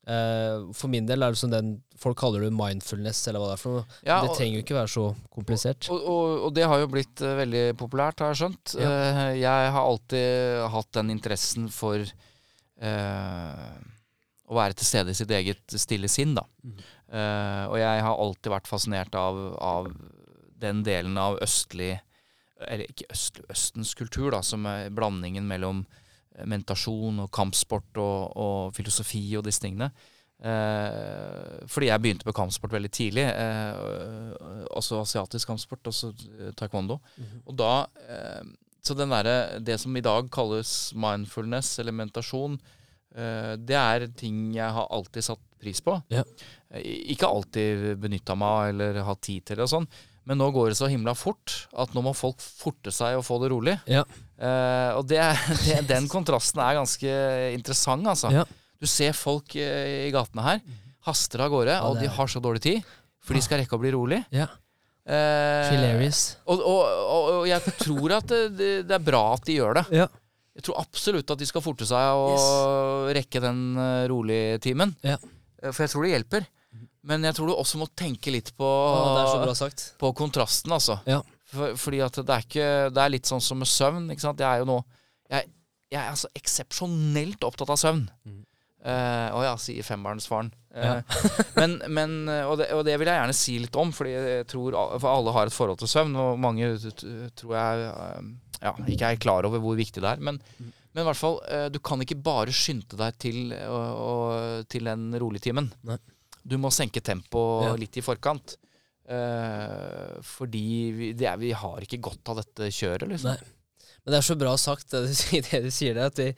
Uh, 0.09 0.71
for 0.73 0.89
min 0.89 1.05
del 1.09 1.21
er 1.21 1.35
det 1.35 1.41
som 1.41 1.51
den 1.53 1.75
folk 2.01 2.17
kaller 2.21 2.45
det 2.45 2.53
mindfulness, 2.57 3.27
eller 3.29 3.43
hva 3.43 3.51
det 3.51 3.57
er 3.57 3.63
for 3.63 3.79
noe. 3.79 3.99
Ja, 4.07 4.21
det 4.25 4.37
trenger 4.39 4.57
jo 4.57 4.65
ikke 4.65 4.79
være 4.79 4.93
så 4.93 5.05
komplisert. 5.35 5.89
Og, 5.93 6.07
og, 6.13 6.47
og 6.47 6.55
det 6.57 6.69
har 6.71 6.81
jo 6.81 6.93
blitt 6.93 7.25
uh, 7.25 7.35
veldig 7.43 7.65
populært, 7.81 8.23
har 8.25 8.33
jeg 8.33 8.43
skjønt. 8.45 8.77
Ja. 8.79 8.93
Uh, 8.93 9.35
jeg 9.41 9.75
har 9.77 9.83
alltid 9.83 10.65
hatt 10.77 10.91
den 11.01 11.13
interessen 11.17 11.69
for 11.73 12.05
å 14.49 14.57
være 14.57 14.79
til 14.79 14.89
stede 14.89 15.13
i 15.13 15.19
sitt 15.19 15.33
eget 15.35 15.77
stille 15.77 16.09
sinn, 16.09 16.33
da. 16.39 16.47
Mm. 16.65 16.79
og 17.69 17.77
jeg 17.81 18.01
har 18.05 18.21
alltid 18.21 18.53
vært 18.53 18.69
fascinert 18.69 19.15
av, 19.17 19.37
av 19.65 19.87
den 20.61 20.83
delen 20.87 21.19
av 21.19 21.39
østlig 21.45 21.97
Eller 22.59 22.91
ikke 22.91 23.09
østlig, 23.15 23.47
Østens 23.55 23.95
kultur, 23.95 24.33
da, 24.35 24.43
som 24.43 24.67
er 24.67 24.91
blandingen 24.91 25.47
mellom 25.47 25.85
eh, 26.35 26.47
mentasjon 26.49 27.21
og 27.23 27.31
kampsport 27.35 28.01
og, 28.03 28.33
og 28.35 28.73
filosofi 28.75 29.23
og 29.39 29.47
disse 29.47 29.63
tingene. 29.63 29.93
Uh, 30.39 31.67
fordi 31.67 31.89
jeg 31.89 31.99
begynte 32.03 32.27
på 32.27 32.35
kampsport 32.35 32.75
veldig 32.77 32.91
tidlig. 32.95 33.25
uh, 33.27 34.67
altså 34.71 35.01
asiatisk 35.03 35.51
kampsport, 35.51 35.87
altså 35.91 36.13
eh, 36.15 36.53
taekwondo. 36.55 37.01
Mhm. 37.19 37.43
Og 37.47 37.59
da 37.59 37.73
Så 38.83 38.95
den 38.95 39.11
der, 39.11 39.59
Det 39.61 39.81
som 39.81 39.97
i 39.97 40.01
dag 40.01 40.31
kalles 40.31 40.95
mindfulness 40.95 41.79
eller 41.79 41.93
mentasjon, 41.93 42.61
det 43.19 43.77
er 43.77 44.05
ting 44.17 44.53
jeg 44.55 44.75
har 44.77 44.87
alltid 44.95 45.27
satt 45.27 45.43
pris 45.59 45.81
på. 45.81 45.97
Ja. 46.13 46.23
Eh, 46.71 46.85
Ikke 47.15 47.29
alltid 47.29 47.99
benytta 48.01 48.37
meg 48.39 48.49
av 48.49 48.69
eller 48.73 49.03
hatt 49.07 49.23
tid 49.27 49.45
til 49.47 49.59
det 49.59 49.67
og 49.67 49.73
sånn. 49.73 49.89
Men 50.29 50.41
nå 50.43 50.51
går 50.53 50.71
det 50.71 50.77
så 50.77 50.91
himla 50.93 51.15
fort 51.17 51.55
at 51.81 51.95
nå 51.97 52.03
må 52.05 52.13
folk 52.17 52.43
forte 52.45 52.93
seg 52.93 53.17
og 53.17 53.25
få 53.25 53.39
det 53.43 53.49
rolig. 53.55 53.79
Ja. 53.89 54.05
Uh, 54.39 54.99
og 54.99 55.07
det, 55.09 55.23
det, 55.65 55.81
den 55.89 56.09
kontrasten 56.11 56.61
er 56.61 56.77
ganske 56.77 57.15
interessant, 57.57 58.05
altså. 58.07 58.31
Ja. 58.35 58.45
Du 58.79 58.87
ser 58.87 59.17
folk 59.17 59.57
uh, 59.57 60.05
i 60.05 60.13
gatene 60.15 60.45
her 60.45 60.61
haster 61.09 61.41
av 61.41 61.55
gårde, 61.55 61.79
og 61.89 61.97
de 62.03 62.11
har 62.13 62.29
så 62.29 62.43
dårlig 62.45 62.61
tid. 62.67 62.97
For 63.25 63.37
de 63.37 63.41
skal 63.45 63.63
rekke 63.63 63.77
å 63.77 63.81
bli 63.81 63.93
rolig. 63.95 64.21
Ja. 64.35 64.51
Uh, 65.09 66.05
og, 66.45 66.61
og, 66.61 66.83
og, 66.85 67.29
og 67.39 67.45
jeg 67.49 67.73
tror 67.81 68.19
at 68.19 68.29
det, 68.29 68.43
det, 68.59 68.73
det 68.91 68.97
er 68.99 69.07
bra 69.07 69.23
at 69.33 69.49
de 69.49 69.57
gjør 69.57 69.81
det. 69.81 69.87
Ja. 70.03 70.11
Jeg 70.59 70.67
tror 70.67 70.81
absolutt 70.83 71.31
at 71.31 71.39
de 71.39 71.47
skal 71.47 71.63
forte 71.63 71.87
seg 71.87 72.19
og 72.19 73.11
rekke 73.15 73.43
den 73.45 73.61
uh, 73.79 74.05
rolige 74.11 74.59
timen. 74.65 74.91
Ja. 75.07 75.15
Eh, 75.63 75.71
For 75.71 75.85
jeg 75.85 75.93
tror 75.93 76.07
det 76.07 76.15
hjelper. 76.17 76.49
Men 77.09 77.25
jeg 77.25 77.37
tror 77.39 77.49
du 77.49 77.55
også 77.55 77.79
må 77.81 77.87
tenke 77.97 78.33
litt 78.35 78.51
på, 78.59 78.67
ja, 78.67 79.55
på 80.03 80.11
kontrasten, 80.19 80.75
altså. 80.75 80.99
Ja. 81.09 81.21
For, 81.49 81.79
fordi 81.81 82.03
at 82.05 82.19
det 82.19 82.35
er 82.35 82.43
ikke 82.45 82.65
Det 82.93 83.01
er 83.01 83.13
litt 83.15 83.31
sånn 83.31 83.41
som 83.41 83.57
med 83.63 83.71
søvn. 83.71 84.11
Jeg 84.13 84.35
er 84.45 84.59
jo 84.61 84.67
nå 84.69 84.75
Jeg, 85.33 85.47
jeg 85.95 86.01
er 86.03 86.11
altså 86.11 86.29
eksepsjonelt 86.37 87.47
opptatt 87.49 87.73
av 87.73 87.81
søvn. 87.81 88.03
Mhm. 88.27 88.43
Eh, 88.89 89.29
og 89.37 89.43
ja, 89.45 89.53
sier 89.61 89.85
fembarnsfaren. 89.85 90.49
Uh, 90.73 90.79
Ja. 90.79 90.93
men, 91.61 91.73
men 91.91 92.13
og, 92.47 92.55
det, 92.61 92.69
og 92.77 92.85
det 92.87 92.95
vil 93.01 93.09
jeg 93.11 93.19
gjerne 93.19 93.35
si 93.37 93.57
litt 93.61 93.77
om, 93.81 93.91
fordi 93.93 94.13
jeg 94.15 94.45
tror 94.49 94.77
for 95.01 95.09
alle 95.11 95.33
har 95.35 95.51
et 95.51 95.57
forhold 95.57 95.81
til 95.81 95.91
søvn. 95.91 96.15
Og 96.23 96.39
mange 96.41 96.69
tror 97.37 97.55
jeg 97.57 97.89
eh, 97.89 98.29
ja, 98.63 98.73
ikke 98.95 99.11
er 99.13 99.21
klar 99.23 99.49
over 99.49 99.61
hvor 99.65 99.77
viktig 99.79 100.01
det 100.05 100.13
er. 100.17 100.23
Men, 100.31 100.39
Mm. 100.59 100.71
men 100.95 101.03
i 101.03 101.07
hvert 101.11 101.19
fall, 101.21 101.37
du 101.71 101.79
kan 101.85 102.01
ikke 102.03 102.17
bare 102.25 102.51
skynde 102.55 102.97
deg 102.99 103.19
til, 103.23 103.53
å, 103.69 103.81
å- 104.07 104.63
til 104.73 104.89
den 104.89 105.11
roligtimen. 105.21 105.69
Du 106.49 106.57
må 106.59 106.71
senke 106.73 107.03
tempoet 107.05 107.69
Ja. 107.69 107.75
litt 107.79 107.99
i 108.01 108.03
forkant. 108.07 108.57
Uh, 109.09 110.19
fordi 110.37 110.65
vi, 110.97 111.07
det 111.17 111.29
er, 111.31 111.39
vi 111.41 111.53
har 111.57 111.85
ikke 111.85 112.01
godt 112.05 112.29
av 112.33 112.41
dette 112.43 112.69
kjøret, 112.75 113.09
liksom. 113.11 113.35
Nei. 113.35 113.55
Men 114.05 114.15
det 114.15 114.19
er 114.21 114.27
så 114.29 114.37
bra 114.41 114.53
sagt, 114.61 114.91
det 114.95 115.05
du, 115.09 115.41
det 115.51 115.61
du 115.67 115.71
sier 115.75 115.97
der. 115.99 116.11
At 116.13 116.21
vi, 116.21 116.29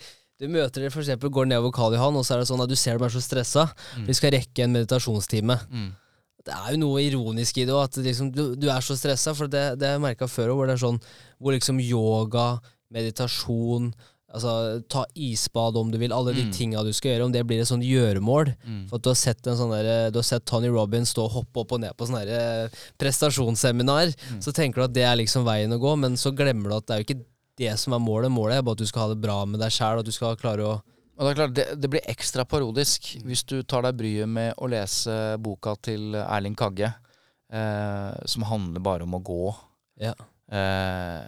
du 0.41 0.47
møter 0.49 0.80
dere 0.86 0.91
eksempel, 1.05 1.30
går 1.30 1.47
ned 1.51 1.59
over 1.61 1.70
Karl 1.76 1.93
Johan, 1.95 2.16
og 2.16 2.24
så 2.24 2.34
er 2.34 2.38
det 2.43 2.49
sånn 2.49 2.62
at 2.64 2.68
du 2.72 2.76
ser 2.80 2.97
dem 2.99 3.05
er 3.07 3.12
så 3.12 3.20
stressa. 3.20 3.66
Mm. 3.99 4.07
Vi 4.09 4.14
skal 4.16 4.32
rekke 4.32 4.64
en 4.64 4.72
meditasjonstime. 4.72 5.59
Mm. 5.70 5.91
Det 6.49 6.55
er 6.57 6.70
jo 6.72 6.78
noe 6.80 7.03
ironisk 7.05 7.59
i 7.61 7.66
det 7.68 7.74
òg, 7.76 7.84
at 7.91 7.97
liksom, 8.01 8.30
du, 8.32 8.55
du 8.57 8.70
er 8.72 8.80
så 8.80 8.97
stressa. 8.97 9.34
For 9.36 9.47
det, 9.53 9.76
det 9.78 9.86
har 9.91 9.99
jeg 9.99 10.07
merka 10.07 10.26
før 10.26 10.55
òg, 10.55 10.57
hvor 10.62 10.66
det 10.70 10.78
er 10.78 10.84
sånn 10.86 11.01
hvor 11.38 11.53
liksom 11.53 11.78
yoga, 11.84 12.55
meditasjon 12.91 13.93
Altså, 14.30 14.78
ta 14.86 15.01
isbad 15.18 15.74
om 15.74 15.88
du 15.91 15.97
vil, 15.99 16.12
alle 16.14 16.30
de 16.36 16.45
Mm. 16.45 16.53
tinga 16.55 16.84
du 16.86 16.93
skal 16.95 17.11
gjøre, 17.16 17.24
om 17.26 17.32
det 17.34 17.41
blir 17.49 17.59
et 17.64 17.66
sånn 17.66 17.82
gjøremål. 17.82 18.53
Mm. 18.62 18.84
For 18.88 18.95
at 19.01 19.03
du 19.03 19.09
har 19.11 19.16
sett 19.18 19.45
en 19.51 19.57
sånn 19.59 19.72
der, 19.74 20.12
du 20.14 20.18
har 20.20 20.22
sett 20.28 20.45
Tony 20.47 20.68
Robbins 20.70 21.11
stå 21.11 21.24
og 21.24 21.32
hoppe 21.34 21.59
opp 21.64 21.72
og 21.74 21.80
ned 21.82 21.97
på 21.99 22.07
sånne 22.07 22.20
der, 22.28 22.38
eh, 22.38 22.68
prestasjonsseminar, 22.97 24.14
Mm. 24.14 24.38
så 24.41 24.53
tenker 24.55 24.74
du 24.76 24.82
at 24.84 24.93
det 24.93 25.03
er 25.03 25.16
liksom 25.16 25.43
veien 25.45 25.72
å 25.74 25.80
gå, 25.80 25.99
men 25.99 26.12
så 26.14 26.30
glemmer 26.30 26.70
du 26.70 26.76
at 26.76 26.86
det 26.86 26.95
er 26.95 27.03
jo 27.03 27.07
ikke 27.09 27.24
det 27.61 27.75
som 27.81 27.95
er 27.97 28.03
målet. 28.03 28.33
Målet 28.33 28.59
er 28.59 28.65
bare 28.65 28.79
at 28.79 28.83
du 28.83 28.89
skal 28.89 29.07
ha 29.07 29.13
det 29.13 29.21
bra 29.23 29.43
med 29.49 29.61
deg 29.63 29.75
sjæl, 29.75 29.99
og 29.99 30.05
at 30.05 30.09
du 30.09 30.17
skal 30.17 30.41
klare 30.41 30.67
å 30.67 30.73
Og 30.81 31.27
det 31.27 31.31
er 31.31 31.37
klart, 31.37 31.55
det, 31.59 31.67
det 31.77 31.91
blir 31.93 32.09
ekstra 32.09 32.47
parodisk 32.49 33.13
hvis 33.29 33.45
du 33.45 33.59
tar 33.63 33.85
deg 33.85 33.99
bryet 33.99 34.31
med 34.31 34.55
å 34.57 34.71
lese 34.73 35.17
boka 35.45 35.75
til 35.85 36.15
Erling 36.17 36.57
Kagge, 36.57 36.95
eh, 37.53 38.15
som 38.25 38.47
handler 38.49 38.81
bare 38.81 39.05
om 39.05 39.19
å 39.19 39.21
gå. 39.21 39.43
Ja. 40.01 40.15
Eh, 40.49 41.21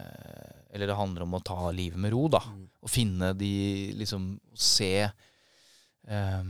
eller 0.73 0.89
det 0.89 0.97
handler 0.97 1.27
om 1.27 1.37
å 1.37 1.43
ta 1.45 1.69
livet 1.77 2.01
med 2.01 2.15
ro, 2.15 2.25
da. 2.33 2.41
Mm. 2.41 2.65
Og 2.83 2.91
finne 2.91 3.31
de 3.39 3.53
liksom 4.01 4.33
Se 4.59 4.91
eh, 5.05 6.43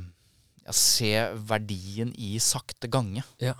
ja, 0.62 0.72
Se 0.72 1.12
verdien 1.50 2.14
i 2.14 2.36
sakte 2.40 2.88
gange. 2.92 3.24
Ja. 3.42 3.56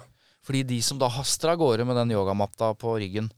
Fordi 0.47 0.63
de 0.67 0.79
som 0.83 0.99
da 0.99 1.11
haster 1.13 1.53
av 1.53 1.61
gårde 1.61 1.87
med 1.87 1.99
den 1.99 2.15
yogamatta 2.15 2.73
på 2.79 2.97
ryggen, 3.03 3.29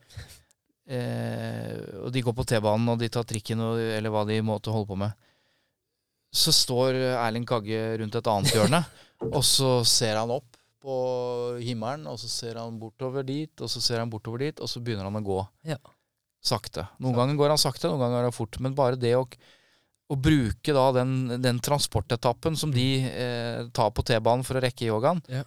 eh, 0.87 2.01
og 2.05 2.11
de 2.15 2.23
går 2.25 2.35
på 2.37 2.45
T-banen 2.49 2.89
og 2.93 2.99
de 3.01 3.09
tar 3.13 3.25
trikken 3.29 3.61
og, 3.65 3.79
eller 3.81 4.13
hva 4.13 4.25
de 4.29 4.41
måtte 4.45 4.73
holde 4.75 4.89
på 4.91 4.99
med, 5.01 5.15
så 6.35 6.51
står 6.55 6.97
Erling 7.15 7.47
Kagge 7.47 7.81
rundt 8.01 8.17
et 8.19 8.27
annet 8.31 8.55
hjørne, 8.57 8.81
og 9.37 9.43
så 9.47 9.77
ser 9.87 10.17
han 10.19 10.33
opp 10.35 10.57
på 10.85 10.95
himmelen, 11.65 12.03
og 12.11 12.19
så 12.21 12.29
ser 12.29 12.59
han 12.61 12.75
bortover 12.81 13.25
dit, 13.25 13.53
og 13.63 13.71
så 13.73 13.81
ser 13.81 14.03
han 14.03 14.11
bortover 14.13 14.43
dit, 14.49 14.59
og 14.61 14.69
så 14.69 14.83
begynner 14.85 15.07
han 15.09 15.17
å 15.21 15.25
gå 15.25 15.39
Ja. 15.71 15.79
sakte. 16.45 16.85
Noen 17.01 17.17
ganger 17.17 17.39
går 17.41 17.55
han 17.55 17.61
sakte, 17.63 17.89
noen 17.89 18.03
ganger 18.03 18.19
går 18.19 18.27
han 18.29 18.37
fort, 18.37 18.59
men 18.61 18.75
bare 18.77 18.99
det 19.01 19.15
å, 19.17 19.23
å 20.13 20.19
bruke 20.21 20.75
da 20.77 20.83
den, 20.99 21.15
den 21.41 21.63
transportetappen 21.65 22.59
som 22.61 22.75
de 22.75 22.85
eh, 23.09 23.63
tar 23.73 23.95
på 23.97 24.05
T-banen 24.05 24.45
for 24.45 24.61
å 24.61 24.65
rekke 24.67 24.91
yogaen, 24.91 25.23
Ja. 25.33 25.47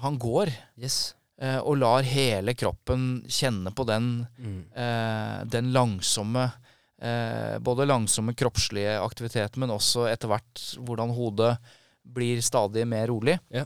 han 0.00 0.16
går 0.18 0.54
Yes. 0.80 1.12
Eh, 1.40 1.58
og 1.60 1.78
lar 1.80 2.02
hele 2.06 2.54
kroppen 2.54 3.22
kjenne 3.28 3.72
på 3.74 3.86
den 3.88 4.26
Mm. 4.38 4.60
eh, 4.74 5.44
den 5.50 5.72
langsomme 5.72 6.52
eh, 7.00 7.58
Både 7.58 7.86
langsomme 7.86 8.34
kroppslige 8.34 8.98
aktivitet, 9.02 9.56
men 9.56 9.70
også 9.74 10.06
etter 10.10 10.28
hvert 10.30 10.62
hvordan 10.86 11.10
hodet 11.14 11.56
blir 12.04 12.40
stadig 12.44 12.86
mer 12.86 13.06
rolig. 13.08 13.38
Ja. 13.50 13.64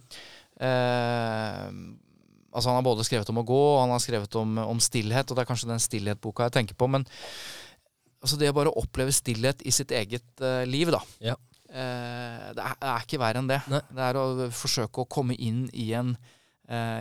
Eh, 0.59 1.69
altså 2.53 2.69
Han 2.71 2.79
har 2.81 2.87
både 2.87 3.05
skrevet 3.07 3.29
om 3.33 3.41
å 3.43 3.47
gå, 3.47 3.59
og 3.75 3.81
han 3.85 3.93
har 3.95 4.03
skrevet 4.03 4.35
om, 4.41 4.59
om 4.59 4.81
stillhet, 4.83 5.29
og 5.31 5.37
det 5.37 5.45
er 5.45 5.51
kanskje 5.51 5.71
den 5.71 5.83
stillhet-boka 5.83 6.49
jeg 6.49 6.57
tenker 6.59 6.79
på. 6.79 6.89
Men 6.91 7.05
altså 8.23 8.39
det 8.41 8.51
å 8.51 8.57
bare 8.57 8.73
oppleve 8.79 9.15
stillhet 9.15 9.63
i 9.67 9.75
sitt 9.75 9.93
eget 9.95 10.43
eh, 10.43 10.65
liv, 10.67 10.91
da. 10.95 11.03
Ja. 11.23 11.37
Eh, 11.69 12.49
det, 12.57 12.65
er, 12.65 12.75
er 12.81 13.05
ikke 13.05 13.21
verre 13.23 13.43
enn 13.43 13.51
det. 13.51 13.61
Nei. 13.71 13.83
Det 13.95 14.07
er 14.09 14.19
å 14.19 14.27
forsøke 14.57 15.05
å 15.05 15.11
komme 15.11 15.37
inn 15.37 15.67
i 15.77 15.91
en, 15.99 16.15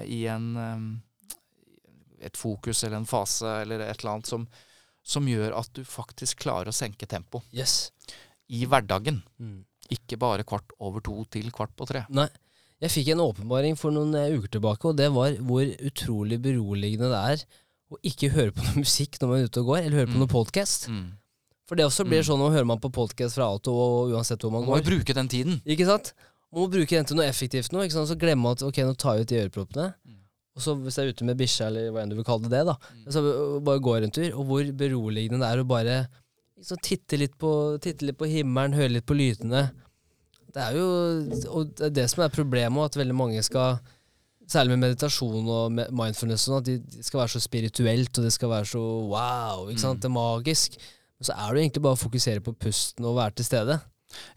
i 0.08 0.26
en 0.32 0.48
eh, 0.58 2.26
et 2.28 2.38
fokus 2.38 2.84
eller 2.84 2.98
en 2.98 3.06
fase 3.06 3.46
eller 3.62 3.80
et 3.86 4.00
eller 4.00 4.14
annet 4.16 4.26
som, 4.30 4.48
som 5.06 5.28
gjør 5.30 5.54
at 5.60 5.70
du 5.78 5.84
faktisk 5.86 6.40
klarer 6.46 6.72
å 6.72 6.76
senke 6.76 7.06
tempo 7.08 7.44
Yes. 7.54 7.92
i 8.50 8.64
hverdagen. 8.66 9.22
Mm. 9.40 9.66
Ikke 9.94 10.18
bare 10.20 10.44
kvart 10.48 10.72
over 10.80 11.00
to 11.06 11.24
til 11.32 11.52
kvart 11.52 11.76
på 11.78 11.86
tre. 11.88 12.06
Nei. 12.10 12.28
Jeg 12.82 12.92
fikk 12.94 13.08
en 13.14 13.22
åpenbaring 13.24 13.78
for 13.78 13.92
noen 13.94 14.14
eh, 14.18 14.34
uker 14.38 14.50
tilbake, 14.58 14.86
og 14.92 14.98
det 14.98 15.08
var 15.14 15.38
hvor 15.42 15.64
utrolig 15.88 16.38
beroligende 16.42 17.08
det 17.14 17.22
er 17.32 17.46
å 17.94 17.98
ikke 18.04 18.30
høre 18.34 18.52
på 18.54 18.66
noe 18.66 18.82
musikk 18.84 19.18
når 19.22 19.30
man 19.32 19.40
er 19.40 19.48
ute 19.48 19.62
og 19.64 19.70
går, 19.72 19.80
eller 19.86 19.98
høre 20.02 20.10
på 20.12 20.18
Mm. 20.18 20.24
noe 20.26 20.34
podcast. 20.34 20.90
Mm. 20.90 21.06
For 21.68 21.76
det 21.76 21.86
også 21.86 22.06
blir 22.08 22.22
Mm. 22.24 22.28
sånn, 22.32 22.40
nå 22.40 22.50
hører 22.54 22.66
man 22.70 22.80
på 22.80 22.92
podcast 22.94 23.36
fra 23.38 23.46
auto 23.52 23.72
og 23.78 24.12
uansett 24.16 24.40
hvor 24.42 24.52
man 24.52 24.62
Man 24.66 24.70
må 24.74 24.78
jo 24.82 24.90
bruke 24.90 25.14
den 25.14 25.28
tiden. 25.28 25.62
Ikke 25.66 25.86
sant? 25.86 26.14
Må 26.58 26.68
bruke 26.74 26.98
den 26.98 27.06
til 27.08 27.20
noe 27.20 27.28
effektivt 27.30 27.74
nå, 27.76 27.84
ikke 27.86 27.94
sant? 28.00 28.10
så 28.10 28.18
glemmer 28.20 28.56
at 28.58 28.64
ok, 28.66 28.80
nå 28.88 28.94
tar 28.98 29.18
jeg 29.20 29.28
ut 29.28 29.32
de 29.32 29.42
øreproppene. 29.44 29.88
Mm. 30.08 30.14
Og 30.58 30.64
så 30.66 30.74
hvis 30.82 30.96
jeg 30.98 31.06
er 31.06 31.14
ute 31.14 31.26
med 31.28 31.38
bikkja, 31.38 31.68
eller 31.70 31.92
hva 31.94 32.02
enn 32.02 32.10
du 32.14 32.16
vil 32.18 32.26
kalle 32.26 32.50
det, 32.50 32.64
da, 32.66 32.74
Mm. 32.90 33.04
så 33.14 33.22
bare 33.68 33.84
går 33.86 34.08
en 34.08 34.16
tur. 34.16 34.30
Og 34.34 34.48
hvor 34.50 34.72
beroligende 34.80 35.42
det 35.44 35.50
er 35.52 35.62
å 35.62 35.68
bare 35.70 35.98
liksom, 36.58 36.80
titte, 36.82 37.20
litt 37.22 37.36
på, 37.38 37.52
titte 37.84 38.08
litt 38.10 38.18
på 38.18 38.30
himmelen, 38.32 38.74
høre 38.74 38.96
litt 38.96 39.06
på 39.06 39.18
lydene. 39.18 39.68
Det 40.56 40.64
er 40.64 40.80
jo 40.80 40.88
og 41.54 41.76
det 41.78 41.86
er 41.92 41.94
det 42.00 42.08
som 42.10 42.24
er 42.26 42.34
problemet, 42.34 42.90
at 42.90 42.98
veldig 42.98 43.16
mange 43.16 43.44
skal 43.46 43.78
Særlig 44.48 44.78
med 44.78 44.86
meditasjon 44.86 45.44
og 45.52 45.74
med 45.76 45.90
mindfulness, 45.92 46.46
sånn, 46.48 46.62
at 46.62 46.68
de 46.70 47.04
skal 47.04 47.20
være 47.20 47.34
så 47.34 47.42
spirituelt, 47.44 48.16
og 48.16 48.24
det 48.24 48.30
skal 48.32 48.48
være 48.48 48.70
så 48.70 48.80
wow, 49.12 49.66
ikke 49.68 49.82
sant? 49.82 49.98
Mm. 49.98 50.04
det 50.06 50.08
er 50.08 50.14
magisk. 50.16 50.78
Men 51.20 51.28
så 51.28 51.34
er 51.36 51.50
det 51.52 51.64
egentlig 51.66 51.82
bare 51.84 51.98
å 51.98 52.00
fokusere 52.00 52.44
på 52.46 52.54
pusten 52.56 53.10
og 53.10 53.18
være 53.18 53.36
til 53.36 53.48
stede. 53.50 53.76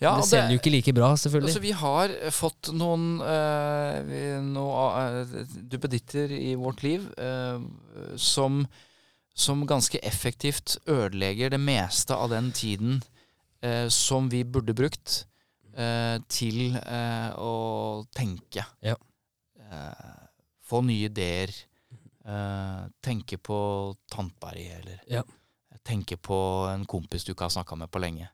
Ja, 0.00 0.16
det 0.18 0.26
selger 0.26 0.54
jo 0.54 0.58
ikke 0.58 0.72
like 0.72 0.92
bra, 0.96 1.12
selvfølgelig. 1.16 1.50
Altså, 1.52 1.62
vi 1.62 1.72
har 1.78 2.12
eh, 2.16 2.32
fått 2.34 2.70
noen 2.74 3.20
eh, 3.22 3.98
noen 4.02 4.48
noe, 4.56 4.84
eh, 5.22 5.56
duppeditter 5.70 6.32
i 6.34 6.54
vårt 6.58 6.82
liv 6.82 7.04
eh, 7.20 7.60
som, 8.18 8.64
som 9.34 9.62
ganske 9.70 10.00
effektivt 10.02 10.78
ødelegger 10.90 11.54
det 11.54 11.60
meste 11.62 12.16
av 12.16 12.32
den 12.34 12.50
tiden 12.52 13.00
som 13.92 14.30
vi 14.32 14.38
burde 14.48 14.72
brukt 14.72 15.26
til 16.32 16.78
å 16.80 17.50
tenke. 18.16 18.62
Ja. 18.80 18.94
Få 20.64 20.80
nye 20.80 21.10
ideer. 21.10 21.52
tenke 23.04 23.36
på 23.36 23.58
Tantberg, 24.08 24.64
eller 24.78 25.02
Ja. 25.12 25.22
tenke 25.84 26.16
på 26.16 26.38
en 26.72 26.86
kompis 26.86 27.24
du 27.24 27.34
ikke 27.34 27.44
har 27.50 27.52
snakka 27.52 27.76
med 27.76 27.90
på 27.92 28.00
lenge. 28.00 28.30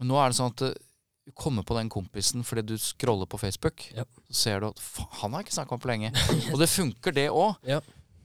Men 0.00 0.08
nå 0.10 0.18
er 0.20 0.32
det 0.32 0.38
sånn 0.40 0.52
at 0.54 0.62
eh, 0.66 0.74
du 1.28 1.32
kommer 1.36 1.62
på 1.68 1.76
den 1.76 1.90
kompisen 1.92 2.42
fordi 2.46 2.64
du 2.72 2.76
scroller 2.80 3.28
på 3.30 3.38
Facebook. 3.38 3.84
Ja. 3.94 4.06
Så 4.30 4.38
ser 4.42 4.60
du 4.64 4.70
at 4.72 4.80
han 5.20 5.34
har 5.36 5.44
ikke 5.44 5.54
snakka 5.58 5.76
om 5.76 5.82
på 5.82 5.90
lenge. 5.92 6.10
Og 6.50 6.58
det 6.62 6.70
funker, 6.72 7.14
det 7.14 7.28
òg. 7.30 7.58
Ja. 7.68 7.80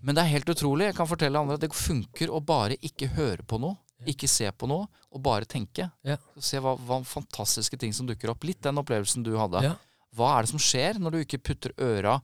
Men 0.05 0.15
det 0.17 0.23
er 0.23 0.31
helt 0.35 0.49
utrolig. 0.53 0.87
Jeg 0.91 0.95
kan 0.97 1.09
fortelle 1.09 1.39
andre 1.41 1.57
at 1.59 1.63
det 1.65 1.71
funker 1.75 2.31
å 2.33 2.39
bare 2.45 2.77
ikke 2.85 3.11
høre 3.17 3.43
på 3.45 3.59
noe. 3.61 3.77
Ikke 4.05 4.27
se 4.29 4.45
på 4.53 4.67
noe, 4.69 4.85
og 5.15 5.21
bare 5.25 5.47
tenke. 5.49 5.87
Ja. 6.05 6.17
Se 6.43 6.59
hva, 6.61 6.75
hva 6.77 6.99
fantastiske 7.07 7.77
ting 7.81 7.93
som 7.95 8.05
dukker 8.05 8.29
opp. 8.33 8.43
Litt 8.45 8.59
den 8.61 8.77
opplevelsen 8.77 9.23
du 9.25 9.31
hadde. 9.39 9.71
Hva 10.15 10.33
er 10.35 10.45
det 10.45 10.51
som 10.51 10.61
skjer 10.61 10.99
når 11.01 11.15
du 11.15 11.17
ikke 11.23 11.39
putter 11.47 11.73
øra 11.81 12.19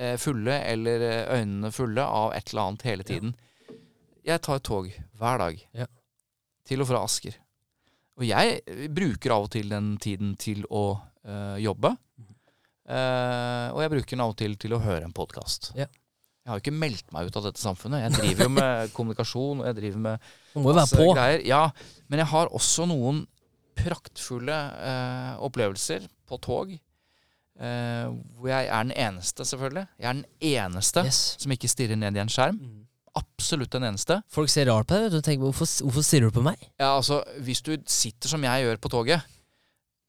eh, 0.00 0.16
fulle 0.18 0.56
eller 0.72 1.04
eh, 1.06 1.30
øynene 1.38 1.70
fulle 1.76 2.02
av 2.02 2.34
et 2.34 2.50
eller 2.50 2.66
annet 2.72 2.86
hele 2.88 3.06
tiden. 3.06 3.36
Jeg 4.26 4.42
tar 4.44 4.58
tog 4.66 4.90
hver 5.20 5.38
dag 5.44 5.62
Ja. 5.76 5.86
til 6.66 6.82
og 6.82 6.90
fra 6.90 7.04
Asker. 7.06 7.36
Og 8.20 8.26
jeg 8.28 8.60
eh, 8.68 8.84
bruker 8.92 9.32
av 9.34 9.46
og 9.46 9.52
til 9.54 9.70
den 9.72 9.94
tiden 10.02 10.34
til 10.40 10.66
å 10.68 10.84
eh, 11.24 11.56
jobbe. 11.64 11.94
Uh, 12.90 13.70
og 13.70 13.84
jeg 13.84 13.90
bruker 13.92 14.16
den 14.16 14.22
av 14.24 14.32
og 14.32 14.38
til 14.40 14.56
til 14.58 14.72
å 14.74 14.80
høre 14.82 15.06
en 15.06 15.14
podkast. 15.14 15.68
Ja. 15.78 15.86
Jeg 15.86 16.50
har 16.50 16.58
jo 16.58 16.62
ikke 16.64 16.74
meldt 16.74 17.12
meg 17.14 17.28
ut 17.28 17.36
av 17.38 17.44
dette 17.46 17.62
samfunnet. 17.62 18.02
Jeg 18.02 18.16
driver 18.16 18.48
jo 18.48 18.52
med 18.56 18.90
kommunikasjon, 18.96 19.60
og 19.62 19.68
jeg 19.68 19.76
driver 19.76 20.02
med 20.08 20.30
Man 20.56 20.64
må 20.64 20.72
jo 20.72 20.78
være 20.80 20.98
på. 20.98 21.06
Greier. 21.14 21.44
Ja, 21.46 21.60
men 22.10 22.22
jeg 22.24 22.30
har 22.32 22.50
også 22.56 22.88
noen 22.90 23.22
praktfulle 23.78 24.56
uh, 24.74 25.36
opplevelser 25.46 26.08
på 26.28 26.40
tog. 26.42 26.74
Uh, 27.60 28.10
hvor 28.40 28.50
jeg 28.50 28.66
er 28.72 28.88
den 28.88 28.96
eneste, 28.96 29.46
selvfølgelig. 29.46 29.86
Jeg 30.00 30.10
er 30.10 30.18
den 30.18 30.26
eneste 30.50 31.06
Yes. 31.06 31.22
som 31.44 31.54
ikke 31.54 31.70
stirrer 31.70 32.00
ned 32.00 32.18
i 32.18 32.24
en 32.24 32.32
skjerm. 32.32 32.58
Mm. 32.58 32.79
Absolutt 33.18 33.70
den 33.74 33.82
eneste. 33.88 34.20
Folk 34.30 34.48
ser 34.52 34.66
rart 34.70 34.86
på 34.86 34.94
deg 34.94 35.08
vet 35.08 35.12
du, 35.12 35.20
tenker 35.26 35.42
hvorfor, 35.48 35.66
hvorfor 35.82 36.04
stirrer 36.06 36.30
du 36.30 36.36
på 36.38 36.44
meg? 36.46 36.56
Ja, 36.78 36.92
altså, 36.96 37.24
Hvis 37.42 37.62
du 37.66 37.76
sitter 37.90 38.28
som 38.28 38.42
jeg 38.46 38.64
gjør 38.64 38.76
på 38.78 38.90
toget, 38.92 39.22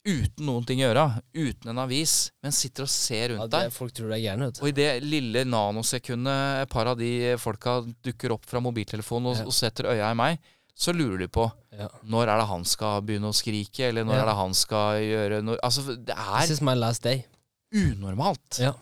uten 0.06 0.46
noen 0.48 0.66
ting 0.66 0.80
å 0.82 0.88
gjøre, 0.90 1.06
uten 1.38 1.70
en 1.74 1.82
avis, 1.84 2.32
men 2.42 2.52
sitter 2.52 2.84
og 2.88 2.90
ser 2.90 3.22
Ja, 3.30 3.36
rundt 3.36 3.52
det, 3.54 3.60
deg 3.68 3.74
folk 3.74 3.94
tror 3.94 4.10
du 4.10 4.14
er 4.16 4.22
gæren. 4.24 4.48
Og 4.62 4.68
i 4.70 4.72
det 4.78 5.04
lille 5.04 5.44
nanosekundet 5.46 6.62
et 6.64 6.70
par 6.74 6.88
av 6.90 6.98
de 6.98 7.36
folka 7.42 7.80
dukker 8.06 8.34
opp 8.34 8.46
fra 8.50 8.60
mobiltelefonen 8.62 9.30
og, 9.32 9.38
Ja. 9.38 9.46
og 9.46 9.54
setter 9.54 9.90
øya 9.94 10.10
i 10.12 10.18
meg, 10.18 10.40
så 10.76 10.94
lurer 10.94 11.20
de 11.20 11.28
på 11.28 11.52
Ja. 11.72 11.88
når 12.04 12.28
er 12.30 12.38
det 12.42 12.48
han 12.48 12.64
skal 12.66 13.02
begynne 13.02 13.30
å 13.30 13.34
skrike, 13.38 13.90
eller 13.90 14.04
når 14.04 14.16
Ja. 14.16 14.22
er 14.22 14.26
det 14.26 14.36
han 14.36 14.54
skal 14.54 14.94
gjøre 15.02 15.44
noe 15.44 15.58
Altså, 15.64 15.86
det 15.96 16.06
This 16.16 16.50
er 16.50 16.54
is 16.54 16.62
my 16.62 16.74
last 16.74 17.02
day. 17.04 17.26
unormalt. 17.74 18.60
Ja. 18.60 18.74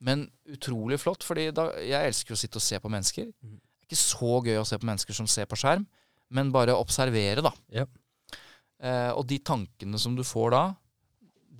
Men 0.00 0.26
utrolig 0.48 0.96
flott, 1.02 1.24
fordi 1.26 1.48
jeg 1.50 2.10
elsker 2.10 2.36
å 2.36 2.40
sitte 2.40 2.56
og 2.60 2.64
se 2.64 2.78
på 2.80 2.90
mennesker. 2.92 3.26
Mhm. 3.44 3.56
Det 3.60 3.84
er 3.84 3.96
ikke 3.96 4.00
så 4.06 4.36
gøy 4.46 4.58
å 4.60 4.66
se 4.68 4.78
på 4.78 4.86
mennesker 4.86 5.16
som 5.16 5.26
ser 5.26 5.48
på 5.50 5.58
skjerm, 5.58 5.82
men 6.30 6.52
bare 6.54 6.76
observere, 6.78 7.42
da. 7.42 7.50
Yep. 7.74 7.88
Eh, 8.86 9.10
og 9.18 9.26
de 9.26 9.40
tankene 9.42 9.98
som 9.98 10.14
du 10.16 10.22
får 10.24 10.52
da, 10.54 10.62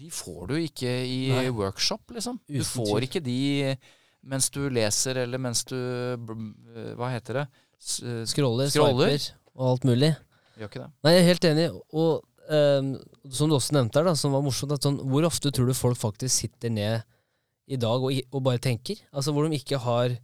de 0.01 0.09
får 0.14 0.47
du 0.49 0.55
ikke 0.62 0.88
i 1.05 1.18
Nei. 1.34 1.49
workshop, 1.53 2.14
liksom. 2.14 2.38
Du 2.49 2.62
får 2.64 3.09
ikke 3.09 3.20
de 3.24 3.74
mens 4.22 4.49
du 4.53 4.62
leser, 4.72 5.18
eller 5.24 5.41
mens 5.41 5.64
du 5.68 5.74
eh, 5.76 6.95
Hva 6.97 7.11
heter 7.12 7.41
det? 7.41 7.47
S 7.80 7.99
eh, 8.05 8.22
Scroller, 8.28 8.70
Scroller. 8.72 9.16
swiper 9.16 9.36
og 9.61 9.66
alt 9.74 9.84
mulig. 9.88 10.11
gjør 10.57 10.70
ikke 10.70 10.82
det? 10.84 10.91
Nei, 11.05 11.12
jeg 11.16 11.20
er 11.24 11.28
helt 11.32 11.47
enig. 11.51 11.66
Og 11.93 12.53
ehm, 12.53 12.91
som 13.32 13.51
du 13.51 13.57
også 13.59 13.74
nevnte 13.76 13.99
her, 14.01 14.07
da, 14.09 14.14
som 14.16 14.32
var 14.36 14.45
morsomt, 14.45 14.72
at 14.76 14.86
sånn, 14.86 15.01
hvor 15.11 15.26
ofte 15.28 15.51
tror 15.53 15.66
du 15.68 15.74
folk 15.76 15.99
faktisk 15.99 16.45
sitter 16.47 16.70
ned 16.72 17.03
i 17.71 17.79
dag 17.81 18.03
og, 18.03 18.12
og 18.35 18.43
bare 18.47 18.59
tenker? 18.62 18.99
Altså 19.14 19.33
hvor 19.35 19.47
de 19.47 19.59
ikke 19.61 19.79
har 19.85 20.16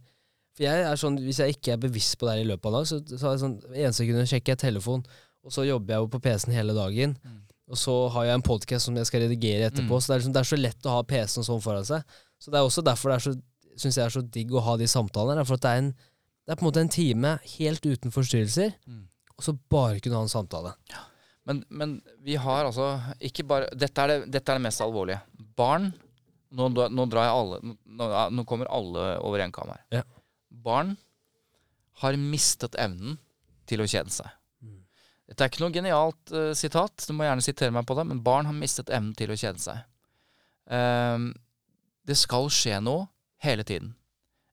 For 0.57 0.65
jeg 0.65 0.83
er 0.89 0.97
sånn, 0.99 1.17
Hvis 1.21 1.37
jeg 1.39 1.53
ikke 1.55 1.75
er 1.75 1.81
bevisst 1.83 2.17
på 2.19 2.25
det 2.27 2.33
her 2.35 2.43
i 2.43 2.47
løpet 2.49 2.65
av 2.65 2.73
en 2.73 2.77
dag, 2.81 2.87
så, 2.89 2.97
så 3.13 3.29
er 3.29 3.35
det 3.37 3.43
sånn 3.43 3.57
en 3.87 3.93
sekund 3.95 4.29
sjekker 4.31 4.55
jeg 4.55 4.61
telefon, 4.65 5.03
og 5.45 5.53
så 5.53 5.63
jobber 5.67 5.93
jeg 5.93 6.01
jo 6.03 6.09
på 6.15 6.19
PC-en 6.25 6.55
hele 6.57 6.73
dagen. 6.75 7.13
Mm. 7.23 7.35
Og 7.71 7.77
så 7.79 7.93
har 8.15 8.25
jeg 8.25 8.39
en 8.39 8.43
podkast 8.47 8.87
som 8.89 8.97
jeg 8.97 9.07
skal 9.09 9.21
redigere 9.25 9.67
etterpå. 9.69 9.95
Mm. 9.99 10.01
Så 10.01 10.09
det 10.09 10.15
er, 10.15 10.21
liksom, 10.23 10.33
det 10.35 10.41
er 10.41 10.49
så 10.49 10.59
lett 10.59 10.87
å 10.89 10.95
ha 10.95 11.03
PC-en 11.07 11.45
sånn 11.47 11.61
foran 11.63 11.85
seg. 11.87 12.15
Så 12.41 12.51
det 12.51 12.57
er 12.59 12.67
også 12.67 12.83
derfor 12.87 13.11
det 13.13 13.17
er 13.19 13.25
så, 13.27 13.33
synes 13.77 13.99
jeg 13.99 14.05
er 14.07 14.15
så 14.17 14.23
digg 14.37 14.51
å 14.57 14.63
ha 14.65 14.73
de 14.81 14.87
samtalene. 14.89 15.45
For 15.47 15.61
det 15.61 15.69
er, 15.71 15.83
en, 15.83 15.91
det 16.47 16.55
er 16.55 16.59
på 16.59 16.65
en 16.65 16.69
måte 16.71 16.83
en 16.83 16.91
time 16.97 17.35
helt 17.57 17.85
uten 17.85 18.15
forstyrrelser, 18.15 18.73
Mm. 18.89 19.05
og 19.37 19.45
så 19.45 19.53
bare 19.69 20.01
kunne 20.01 20.17
ha 20.17 20.25
en 20.25 20.31
samtale. 20.33 20.73
Men, 21.47 21.61
men 21.69 21.95
vi 22.25 22.35
har 22.41 22.65
altså 22.65 22.89
ikke 23.23 23.45
bare 23.47 23.69
dette 23.77 24.03
er, 24.03 24.07
det, 24.15 24.31
dette 24.39 24.51
er 24.51 24.57
det 24.59 24.65
mest 24.65 24.81
alvorlige. 24.83 25.21
Barn 25.59 25.91
Nå, 26.55 26.69
nå 26.71 27.05
alle 27.19 27.59
Nå, 27.63 28.07
nå 28.31 28.45
kommer 28.47 28.69
alle 28.71 29.17
over 29.25 29.43
en 29.43 29.51
kam 29.51 29.71
her. 29.73 29.83
Ja. 29.99 30.03
Barn 30.49 30.95
har 32.03 32.17
mistet 32.21 32.77
evnen 32.79 33.17
til 33.67 33.81
å 33.83 33.87
kjede 33.89 34.13
seg. 34.13 34.29
Mm. 34.63 34.79
Dette 35.27 35.43
er 35.43 35.51
ikke 35.51 35.63
noe 35.65 35.75
genialt 35.75 36.33
uh, 36.33 36.53
sitat, 36.55 37.03
du 37.07 37.13
må 37.17 37.25
gjerne 37.27 37.43
sitere 37.43 37.73
meg 37.75 37.87
på 37.89 37.97
det, 37.97 38.05
men 38.07 38.21
barn 38.23 38.47
har 38.47 38.55
mistet 38.55 38.91
evnen 38.93 39.15
til 39.17 39.33
å 39.33 39.37
kjede 39.39 39.59
seg. 39.63 39.81
Um, 40.71 41.31
det 42.07 42.15
skal 42.19 42.47
skje 42.53 42.79
noe 42.83 43.07
hele 43.43 43.65
tiden. 43.67 43.95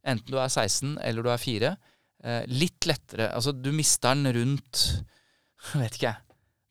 Enten 0.05 0.33
du 0.35 0.39
er 0.41 0.51
16 0.51 0.97
eller 0.99 1.25
du 1.25 1.31
er 1.33 1.41
4. 1.43 1.75
Uh, 2.25 2.43
litt 2.49 2.87
lettere 2.89 3.27
Altså, 3.37 3.53
du 3.53 3.69
mister 3.77 4.17
den 4.17 4.33
rundt 4.33 4.85
vet 5.83 5.99
ikke, 5.99 6.11
jeg. 6.11 6.21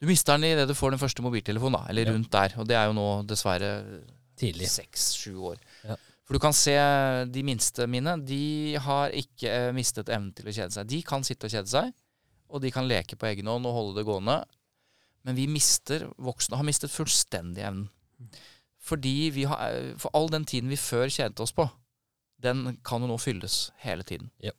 Du 0.03 0.09
mister 0.09 0.35
den 0.35 0.49
idet 0.51 0.67
du 0.67 0.75
får 0.75 0.91
den 0.95 0.99
første 1.01 1.23
mobiltelefonen, 1.23 1.77
da. 1.79 1.89
Eller 1.93 2.09
Ja. 2.09 2.13
rundt 2.15 2.31
der. 2.33 2.57
Og 2.59 2.67
det 2.67 2.75
er 2.75 2.89
jo 2.89 2.95
nå 2.97 3.07
dessverre 3.29 3.69
Tidlig. 4.39 4.69
seks-sju 4.71 5.35
år. 5.53 5.61
Ja. 5.87 5.97
For 6.23 6.37
du 6.37 6.39
kan 6.39 6.55
se 6.55 6.73
de 7.29 7.43
minste 7.45 7.87
mine, 7.91 8.15
de 8.23 8.75
har 8.81 9.13
ikke 9.13 9.51
eh, 9.51 9.71
mistet 9.75 10.09
evnen 10.09 10.31
til 10.35 10.47
å 10.47 10.55
kjede 10.55 10.71
seg. 10.75 10.89
De 10.89 11.01
kan 11.05 11.25
sitte 11.27 11.49
og 11.49 11.53
kjede 11.53 11.71
seg, 11.71 11.91
og 12.49 12.63
de 12.63 12.71
kan 12.71 12.87
leke 12.87 13.17
på 13.19 13.27
egen 13.31 13.49
hånd 13.51 13.67
og 13.67 13.75
holde 13.75 13.99
det 13.99 14.07
gående. 14.07 14.39
Men 15.27 15.37
vi 15.37 15.49
mister, 15.51 16.07
voksne 16.21 16.59
har 16.59 16.67
mistet 16.67 16.91
fullstendig 16.93 17.63
evnen. 17.67 17.89
Fordi 18.83 19.29
vi 19.35 19.45
har, 19.47 19.59
eh, 19.71 19.93
for 19.99 20.11
all 20.15 20.29
den 20.31 20.45
tiden 20.47 20.71
vi 20.71 20.79
før 20.79 21.07
kjedet 21.11 21.39
oss 21.43 21.55
på, 21.55 21.67
den 22.43 22.77
kan 22.83 23.03
jo 23.03 23.07
nå 23.07 23.19
fylles 23.19 23.71
hele 23.83 24.03
tiden. 24.03 24.31
Ja. 24.43 24.51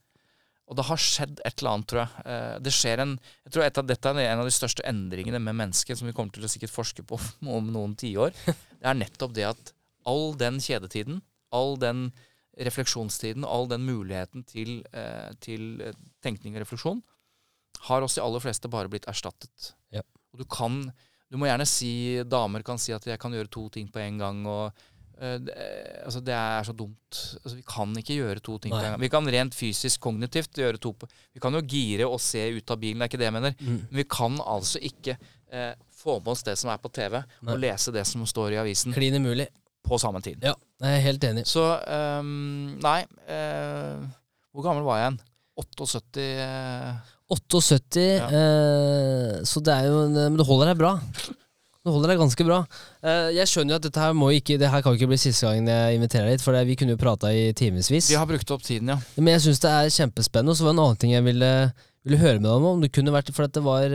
Og 0.65 0.79
det 0.79 0.87
har 0.89 1.01
skjedd 1.01 1.41
et 1.45 1.61
eller 1.61 1.75
annet, 1.75 1.87
tror 1.91 2.01
jeg. 2.01 2.25
Eh, 2.25 2.59
Det 2.65 2.73
skjer 2.73 3.03
en 3.05 3.15
Jeg 3.45 3.53
tror 3.53 3.65
et 3.65 3.79
av, 3.79 3.87
dette 3.87 4.13
er 4.15 4.31
en 4.33 4.43
av 4.43 4.49
de 4.49 4.55
største 4.55 4.85
endringene 4.89 5.41
med 5.43 5.59
mennesket 5.61 5.99
som 5.99 6.09
vi 6.09 6.15
kommer 6.17 6.33
til 6.33 6.47
å 6.47 6.49
sikkert 6.49 6.73
forske 6.73 7.05
på 7.05 7.19
om 7.47 7.73
noen 7.73 7.97
tiår. 8.01 8.33
Det 8.81 8.89
er 8.89 8.97
nettopp 9.01 9.33
det 9.37 9.45
at 9.49 9.73
all 10.05 10.35
den 10.37 10.59
kjedetiden, 10.61 11.23
all 11.53 11.79
den 11.81 12.11
refleksjonstiden, 12.61 13.45
all 13.49 13.67
den 13.71 13.85
muligheten 13.87 14.45
til, 14.47 14.83
eh, 14.93 15.33
til 15.41 15.81
eh, 15.83 15.97
tenkning 16.23 16.57
og 16.57 16.65
refleksjon, 16.65 17.01
har 17.89 18.05
oss 18.05 18.17
de 18.17 18.23
aller 18.23 18.41
fleste 18.45 18.69
bare 18.71 18.89
blitt 18.93 19.09
erstattet. 19.11 19.73
Ja. 19.93 20.05
Og 20.33 20.45
du 20.45 20.45
kan 20.45 20.93
Du 21.33 21.39
må 21.41 21.49
gjerne 21.49 21.65
si 21.67 22.23
Damer 22.31 22.63
kan 22.63 22.79
si 22.79 22.93
at 22.95 23.03
jeg 23.09 23.19
kan 23.19 23.33
gjøre 23.33 23.51
to 23.51 23.65
ting 23.73 23.89
på 23.91 23.99
en 23.99 24.19
gang. 24.21 24.47
og 24.47 24.73
det, 25.15 25.55
altså 26.05 26.21
det 26.27 26.35
er 26.35 26.67
så 26.67 26.73
dumt. 26.77 27.19
Altså 27.45 27.55
vi 27.55 27.63
kan 27.69 27.93
ikke 28.01 28.17
gjøre 28.19 28.43
to 28.45 28.59
ting 28.59 28.75
på 28.75 28.81
en 28.81 28.91
gang. 28.95 29.01
Vi 29.01 29.11
kan 29.13 29.31
rent 29.37 29.55
fysisk, 29.57 30.01
kognitivt 30.03 30.59
gjøre 30.59 30.81
to 30.83 30.91
på 30.99 31.09
Vi 31.33 31.43
kan 31.43 31.55
jo 31.55 31.63
gire 31.63 32.09
og 32.11 32.19
se 32.23 32.43
ut 32.57 32.71
av 32.75 32.81
bilen, 32.83 32.99
det 32.99 33.07
er 33.07 33.13
ikke 33.13 33.21
det 33.23 33.29
jeg 33.29 33.37
mener. 33.37 33.55
Mm. 33.61 33.77
Men 33.91 34.01
vi 34.01 34.07
kan 34.17 34.41
altså 34.43 34.83
ikke 34.83 35.15
eh, 35.55 35.73
få 36.05 36.19
med 36.21 36.33
oss 36.35 36.43
det 36.47 36.57
som 36.61 36.73
er 36.75 36.81
på 36.83 36.91
TV, 36.93 37.21
Nei. 37.41 37.55
og 37.55 37.63
lese 37.63 37.95
det 37.95 38.05
som 38.11 38.25
står 38.29 38.57
i 38.57 38.61
avisen, 38.65 38.93
Klin 38.97 39.17
umulig. 39.17 39.47
på 39.85 39.99
samme 40.01 40.21
tid. 40.25 40.43
Ja, 40.45 40.55
jeg 40.83 40.99
er 40.99 41.07
helt 41.07 41.25
enig. 41.31 41.47
Så 41.49 41.63
um, 42.19 42.75
Nei. 42.83 43.01
Uh, 43.29 44.05
hvor 44.55 44.67
gammel 44.67 44.85
var 44.87 45.01
jeg 45.01 45.07
igjen? 45.09 45.23
78 45.61 46.25
uh, 46.43 47.13
78, 47.35 48.05
Ja. 48.19 48.27
uh, 48.29 49.39
så 49.47 49.63
det 49.65 49.75
er 49.79 49.89
jo 49.89 50.05
en, 50.09 50.19
Men 50.19 50.37
du 50.41 50.45
holder 50.45 50.73
deg 50.73 50.81
bra. 50.83 50.97
Det 51.85 51.93
holder 51.93 52.15
deg 52.15 52.21
ganske 52.23 52.45
bra. 52.49 52.59
Eh, 53.05 53.31
jeg 53.37 53.51
skjønner 53.51 53.75
jo 53.75 53.77
at 53.77 53.87
dette 53.87 54.01
her 54.01 54.15
må 54.17 54.31
ikke 54.33 54.57
Det 54.61 54.71
her 54.73 54.81
kan 54.85 54.95
ikke 54.97 55.11
bli 55.11 55.19
siste 55.21 55.45
gangen 55.45 55.69
jeg 55.69 55.99
inviterer 55.99 56.31
deg 56.31 56.39
hit, 56.39 56.45
for 56.45 56.57
vi 56.65 56.77
kunne 56.81 56.95
jo 56.95 57.01
prata 57.01 57.29
i 57.29 57.51
timevis. 57.53 58.09
Vi 58.09 58.17
har 58.17 58.29
brukt 58.29 58.53
opp 58.57 58.65
tiden, 58.65 58.95
ja. 58.95 58.97
Men 59.19 59.35
jeg 59.37 59.45
syns 59.45 59.61
det 59.61 59.73
er 59.73 59.91
kjempespennende. 59.93 60.55
Og 60.55 60.57
så 60.57 60.65
var 60.65 60.73
det 60.73 60.79
en 60.79 60.85
annen 60.87 61.03
ting 61.03 61.13
jeg 61.13 61.27
ville, 61.27 61.51
ville 62.09 62.21
høre 62.23 62.41
med 62.41 62.49
deg 62.49 62.57
om. 62.57 62.69
om 62.71 62.81
det 62.87 62.91
kunne 62.97 63.13
vært, 63.13 63.35
for 63.37 63.53
det 63.53 63.65
var 63.67 63.93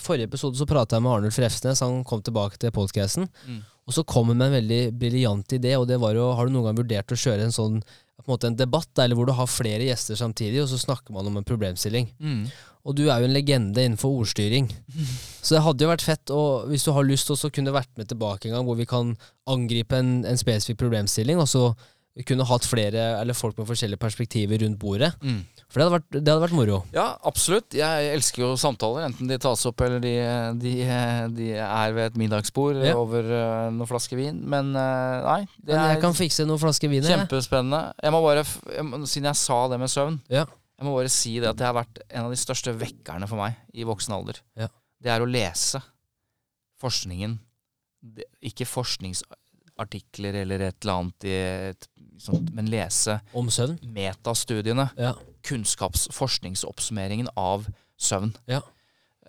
Forrige 0.00 0.30
episode 0.30 0.56
så 0.56 0.68
prata 0.70 0.96
jeg 0.96 1.04
med 1.04 1.12
Arnulf 1.18 1.40
Refsnes. 1.44 1.84
Han 1.84 2.00
kom 2.08 2.24
tilbake 2.24 2.56
til 2.62 2.72
podcasten. 2.72 3.28
Mm. 3.44 3.60
Og 3.86 3.94
så 3.94 4.06
kom 4.08 4.32
han 4.32 4.40
med 4.40 4.48
en 4.48 4.56
veldig 4.56 4.80
briljant 4.96 5.52
idé, 5.52 5.76
og 5.76 5.84
det 5.90 6.00
var 6.00 6.16
jo 6.16 6.32
Har 6.32 6.48
du 6.48 6.56
noen 6.56 6.70
gang 6.70 6.80
vurdert 6.80 7.12
å 7.12 7.20
kjøre 7.26 7.44
en 7.44 7.54
sånn 7.54 7.82
på 8.16 8.32
en 8.32 8.32
måte 8.32 8.48
en 8.48 8.56
debatt, 8.56 8.90
eller 8.98 9.14
hvor 9.14 9.28
du 9.28 9.34
har 9.36 9.46
flere 9.46 9.84
gjester 9.84 10.16
samtidig, 10.18 10.62
og 10.62 10.70
så 10.72 10.80
snakker 10.80 11.12
man 11.14 11.28
om 11.28 11.36
en 11.36 11.46
problemstilling? 11.46 12.08
Mm. 12.18 12.46
Og 12.86 12.94
du 12.94 13.08
er 13.10 13.18
jo 13.22 13.26
en 13.26 13.34
legende 13.34 13.82
innenfor 13.82 14.12
ordstyring. 14.22 14.68
Så 15.46 15.56
det 15.56 15.64
hadde 15.66 15.82
jo 15.84 15.90
vært 15.90 16.06
fett 16.06 16.30
og 16.34 16.68
hvis 16.70 16.86
du 16.86 16.92
har 16.94 17.06
lyst 17.06 17.26
til 17.28 17.34
å 17.36 17.50
kunne 17.54 17.74
vært 17.74 17.90
med 17.98 18.08
tilbake 18.10 18.46
en 18.48 18.54
gang, 18.56 18.64
hvor 18.68 18.78
vi 18.78 18.86
kan 18.86 19.12
angripe 19.50 19.98
en, 19.98 20.20
en 20.26 20.38
spesifikk 20.38 20.78
problemstilling, 20.84 21.38
og 21.42 21.50
så 21.50 21.68
kunne 22.24 22.46
hatt 22.48 22.64
flere 22.64 23.02
eller 23.20 23.36
folk 23.36 23.58
med 23.60 23.66
forskjellige 23.68 24.00
perspektiver 24.00 24.62
rundt 24.62 24.78
bordet. 24.80 25.10
Mm. 25.20 25.42
For 25.68 25.76
det 25.76 25.84
hadde 25.84 25.96
vært, 25.98 26.06
det 26.16 26.30
hadde 26.32 26.44
vært 26.46 26.56
moro. 26.56 26.78
Ja, 26.94 27.04
absolutt. 27.28 27.74
Jeg 27.76 28.06
elsker 28.14 28.40
jo 28.46 28.48
samtaler, 28.56 29.04
enten 29.10 29.28
de 29.28 29.36
tas 29.42 29.66
opp 29.68 29.82
eller 29.84 30.00
de, 30.00 30.14
de, 30.62 30.72
de 31.36 31.48
er 31.60 31.92
ved 31.98 32.06
et 32.12 32.16
middagsbord 32.22 32.80
Ja. 32.86 32.94
over 32.96 33.20
eh, 33.28 33.66
noen 33.74 33.90
flasker 33.90 34.16
vin. 34.16 34.38
Men 34.48 34.70
eh, 34.72 35.26
nei, 35.26 35.40
det 35.60 35.74
Men 35.76 35.90
jeg 35.92 36.00
kan 36.06 36.16
fikse 36.16 36.46
noen 36.48 36.62
flasker 36.62 36.88
vin. 36.94 37.04
kjempespennende. 37.04 37.82
Jeg 38.00 38.14
må 38.16 38.22
bare, 38.24 38.46
Siden 39.04 39.28
jeg 39.34 39.42
sa 39.42 39.60
det 39.74 39.82
med 39.84 39.92
søvn, 39.92 40.16
Ja. 40.32 40.46
Jeg 40.76 40.84
må 40.86 40.92
bare 40.96 41.10
si 41.12 41.38
det 41.40 41.48
at 41.48 41.56
det 41.56 41.64
har 41.66 41.76
vært 41.78 42.02
en 42.10 42.26
av 42.26 42.32
de 42.34 42.38
største 42.40 42.74
vekkerne 42.76 43.28
for 43.30 43.40
meg 43.40 43.56
i 43.72 43.86
voksen 43.88 44.12
alder. 44.16 44.42
Ja. 44.58 44.68
Det 45.00 45.12
er 45.12 45.24
å 45.24 45.28
lese 45.28 45.80
forskningen. 46.82 47.38
Det, 48.16 48.26
ikke 48.44 48.66
forskningsartikler 48.68 50.36
eller 50.42 50.66
et 50.68 50.76
eller 50.84 50.98
annet 51.00 51.26
i 51.26 51.32
et, 51.72 51.88
sånt, 52.20 52.52
men 52.56 52.68
lese 52.72 53.18
Om 53.36 53.48
søvn. 53.52 53.78
metastudiene. 53.96 54.90
Ja. 55.00 55.14
kunnskapsforskningsoppsummeringen 55.46 57.28
av 57.36 57.66
søvn. 57.96 58.34
Ja. 58.50 58.60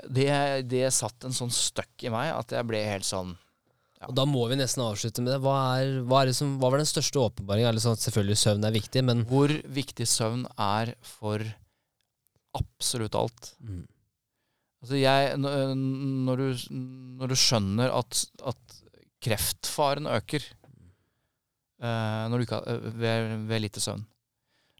Det, 0.08 0.28
det 0.70 0.88
satt 0.94 1.26
en 1.26 1.34
sånn 1.36 1.52
støkk 1.54 2.06
i 2.06 2.12
meg 2.14 2.32
at 2.36 2.52
jeg 2.54 2.68
ble 2.70 2.84
helt 2.86 3.08
sånn 3.08 3.36
Og 4.06 4.14
Da 4.14 4.28
må 4.30 4.44
vi 4.50 4.60
nesten 4.60 4.84
avslutte 4.86 5.24
med 5.26 5.34
det. 5.34 5.40
Hva, 5.42 5.56
er, 5.80 6.02
hva, 6.06 6.22
er 6.22 6.30
det 6.30 6.38
som, 6.38 6.58
hva 6.62 6.70
var 6.70 6.82
den 6.82 6.90
største 6.90 7.22
åpenbaringen? 7.22 7.80
Sånn 7.82 7.98
selvfølgelig 7.98 8.38
søvn 8.44 8.68
er 8.68 8.76
viktig, 8.76 9.02
men 9.08 9.24
Hvor 9.30 9.50
viktig 9.74 10.06
søvn 10.10 10.46
er 10.54 10.94
for 11.18 11.42
absolutt 12.58 13.18
alt. 13.18 13.54
mm. 13.62 13.86
Altså 14.78 15.00
jeg, 15.02 15.40
når, 15.42 16.38
du, 16.38 16.76
når 17.18 17.32
du 17.32 17.36
skjønner 17.42 17.90
at, 17.98 18.20
at 18.46 18.76
kreftfaren 19.26 20.06
øker 20.06 20.44
uh, 21.82 22.30
har, 22.30 22.44
eh, 22.46 22.86
ved, 23.02 23.34
ved 23.50 23.64
lite 23.66 23.82
søvn, 23.82 24.06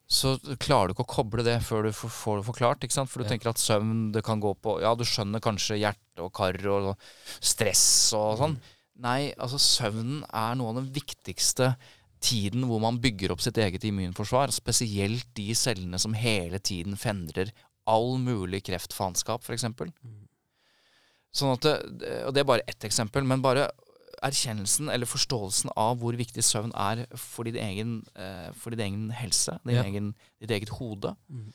så 0.08 0.36
klarer 0.62 0.88
du 0.88 0.94
ikke 0.94 1.04
å 1.04 1.16
koble 1.18 1.44
det 1.44 1.58
før 1.66 1.90
du 1.90 1.92
får, 1.98 2.14
får 2.14 2.38
det 2.40 2.48
forklart. 2.48 2.86
ikke 2.86 2.96
sant? 2.96 3.10
For 3.12 3.20
du 3.20 3.26
Ja. 3.26 3.34
tenker 3.34 3.50
at 3.52 3.60
søvn 3.60 4.12
det 4.16 4.24
kan 4.24 4.40
gå 4.40 4.54
på 4.56 4.78
Ja, 4.86 4.94
du 4.96 5.04
skjønner 5.04 5.44
kanskje 5.44 5.82
hjerte 5.82 6.24
og 6.24 6.32
kar 6.38 6.56
og 6.72 6.94
stress 7.42 8.14
og 8.16 8.38
sånn. 8.40 8.56
Nei, 9.04 9.32
altså 9.38 9.60
søvnen 9.62 10.24
er 10.34 10.56
noe 10.58 10.72
av 10.72 10.80
den 10.80 10.90
viktigste 10.96 11.76
tiden 12.24 12.64
hvor 12.66 12.82
man 12.82 12.98
bygger 13.02 13.32
opp 13.36 13.44
sitt 13.46 13.60
eget 13.62 13.84
immunforsvar. 13.86 14.50
Spesielt 14.56 15.28
de 15.38 15.52
cellene 15.58 16.00
som 16.02 16.16
hele 16.18 16.58
tiden 16.60 16.98
fendrer 16.98 17.52
all 17.88 18.18
mulig 18.20 18.64
kreftfaenskap, 18.68 19.46
f.eks. 19.46 19.68
Sånn 21.38 21.54
at 21.54 21.62
det, 21.68 21.76
og 22.26 22.34
det 22.34 22.42
er 22.42 22.50
bare 22.50 22.66
ett 22.68 22.88
eksempel, 22.88 23.24
men 23.28 23.44
bare 23.46 23.68
erkjennelsen 24.26 24.90
eller 24.90 25.06
forståelsen 25.06 25.70
av 25.78 26.00
hvor 26.02 26.16
viktig 26.18 26.42
søvn 26.42 26.72
er 26.74 27.04
for 27.22 27.46
din 27.46 27.60
egen, 27.62 27.92
eh, 28.18 28.50
for 28.58 28.74
din 28.74 28.82
egen 28.88 29.04
helse, 29.14 29.60
din 29.64 29.76
Ja. 29.78 29.84
egen, 29.86 30.16
ditt 30.42 30.50
eget 30.50 30.70
hode. 30.80 31.16
Mhm. 31.30 31.54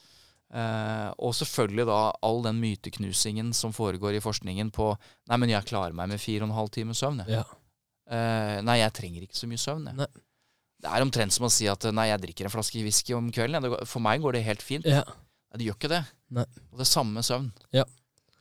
Eh, 0.52 1.08
og 1.24 1.32
selvfølgelig 1.38 1.86
da 1.88 2.00
all 2.28 2.42
den 2.44 2.58
myteknusingen 2.60 3.54
som 3.56 3.72
foregår 3.72 4.18
i 4.18 4.20
forskningen 4.20 4.68
på 4.74 4.90
Nei, 5.30 5.38
men 5.40 5.52
jeg 5.54 5.64
klarer 5.70 5.96
meg 5.96 6.10
med 6.12 6.20
fire 6.20 6.44
og 6.44 6.50
en 6.50 6.58
halv 6.58 6.72
time 6.74 6.96
søvn. 6.96 7.22
Jeg. 7.24 7.40
ja. 7.40 7.46
Eh, 8.12 8.58
nei, 8.66 8.82
jeg 8.82 8.94
trenger 8.98 9.24
ikke 9.24 9.38
så 9.38 9.48
mye 9.48 9.62
søvn. 9.62 9.88
Jeg. 9.88 10.00
Nei. 10.02 10.10
Det 10.82 10.90
er 10.90 11.04
omtrent 11.04 11.32
som 11.32 11.46
å 11.46 11.52
si 11.52 11.68
at 11.70 11.86
nei, 11.94 12.08
jeg 12.10 12.24
drikker 12.24 12.48
en 12.48 12.52
flaske 12.52 12.82
whisky 12.82 13.14
om 13.16 13.30
kvelden. 13.32 13.68
For 13.86 14.02
meg 14.02 14.24
går 14.24 14.36
det 14.36 14.46
helt 14.48 14.64
fint. 14.64 14.88
ja. 14.88 15.04
Nei, 15.52 15.60
det 15.60 15.66
gjør 15.68 15.76
ikke 15.76 15.92
det. 15.92 16.04
Nei. 16.32 16.46
Og 16.72 16.80
det 16.80 16.88
samme 16.88 17.18
med 17.18 17.26
søvn. 17.28 17.50
Ja. 17.76 17.84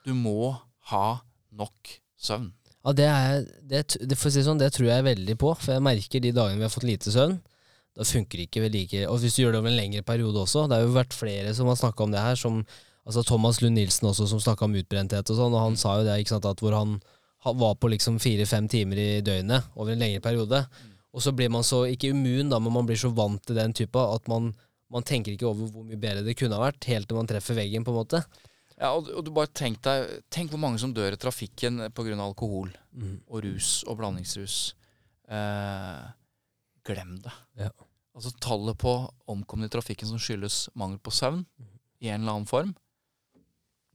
Du 0.08 0.14
må 0.16 0.54
ha 0.92 1.06
nok 1.52 1.96
søvn. 2.16 2.54
Ja, 2.82 2.94
det, 2.98 3.06
er, 3.06 3.44
det, 3.68 3.82
det, 4.00 4.18
si 4.18 4.42
sånn, 4.42 4.62
det 4.62 4.72
tror 4.74 4.88
jeg 4.90 5.06
veldig 5.06 5.36
på. 5.42 5.52
For 5.60 5.76
jeg 5.76 5.84
merker 5.86 6.24
de 6.24 6.32
dagene 6.34 6.62
vi 6.62 6.66
har 6.66 6.74
fått 6.74 6.88
lite 6.88 7.14
søvn, 7.14 7.36
da 7.98 8.06
funker 8.08 8.40
det 8.40 8.48
ikke 8.48 8.70
like 8.72 9.00
Og 9.10 9.20
hvis 9.20 9.36
du 9.36 9.42
gjør 9.42 9.56
det 9.56 9.60
over 9.60 9.72
en 9.72 9.76
lengre 9.76 10.04
periode 10.08 10.40
også 10.40 10.64
Det 10.70 10.78
har 10.78 10.86
jo 10.86 10.94
vært 10.96 11.16
flere 11.16 11.52
som 11.58 11.68
har 11.68 11.76
snakka 11.76 12.06
om 12.06 12.14
det 12.14 12.22
her, 12.24 12.38
som 12.40 12.62
altså 13.04 13.24
Thomas 13.28 13.62
Lund 13.62 13.76
Nilsen 13.76 14.08
også, 14.08 14.28
som 14.30 14.40
snakka 14.40 14.68
om 14.68 14.78
utbrenthet 14.80 15.28
og 15.34 15.38
sånn, 15.38 15.58
og 15.58 15.66
han 15.66 15.76
sa 15.80 15.98
jo 16.00 16.06
det, 16.08 16.20
ikke 16.22 16.36
sant, 16.36 16.48
at 16.48 16.62
hvor 16.62 16.76
han 16.78 17.00
var 17.58 17.76
på 17.82 17.90
liksom 17.90 18.20
fire-fem 18.22 18.68
timer 18.70 19.02
i 19.02 19.10
døgnet 19.26 19.72
over 19.74 19.92
en 19.92 20.04
lengre 20.04 20.22
periode. 20.22 20.60
Og 21.12 21.24
så 21.26 21.34
blir 21.36 21.50
man 21.52 21.66
så, 21.66 21.82
ikke 21.90 22.12
immun, 22.14 22.52
da, 22.52 22.60
men 22.62 22.76
man 22.76 22.86
blir 22.88 23.00
så 23.02 23.10
vant 23.10 23.42
til 23.44 23.58
den 23.58 23.74
typa 23.74 24.06
at 24.14 24.30
man, 24.32 24.52
man 24.94 25.08
tenker 25.08 25.34
ikke 25.34 25.50
over 25.50 25.74
hvor 25.74 25.88
mye 25.88 26.00
bedre 26.00 26.24
det 26.28 26.38
kunne 26.40 26.56
ha 26.60 26.68
vært, 26.70 26.86
helt 26.92 27.10
til 27.10 27.18
man 27.18 27.30
treffer 27.32 27.58
veggen, 27.58 27.84
på 27.88 27.92
en 27.92 28.00
måte. 28.04 28.22
Ja, 28.78 28.94
og, 28.94 29.10
og 29.10 29.26
du 29.26 29.34
bare 29.34 29.52
tenk 29.54 29.82
deg 29.86 30.08
Tenk 30.34 30.54
hvor 30.54 30.62
mange 30.62 30.80
som 30.82 30.94
dør 30.96 31.14
i 31.14 31.20
trafikken 31.20 31.84
pga. 31.94 32.16
alkohol 32.18 32.72
og 33.28 33.44
rus 33.44 33.84
og 33.86 34.00
blandingsrus. 34.00 34.76
Eh, 35.30 36.06
glem 36.88 37.18
det. 37.24 37.34
Ja. 37.60 37.70
Altså 38.16 38.32
tallet 38.44 38.78
på 38.82 38.94
omkomne 39.32 39.66
i 39.70 39.72
trafikken 39.72 40.08
som 40.10 40.20
skyldes 40.20 40.66
mangel 40.76 41.00
på 41.00 41.14
søvn 41.16 41.46
i 42.02 42.10
en 42.12 42.22
eller 42.24 42.34
annen 42.40 42.50
form, 42.50 42.74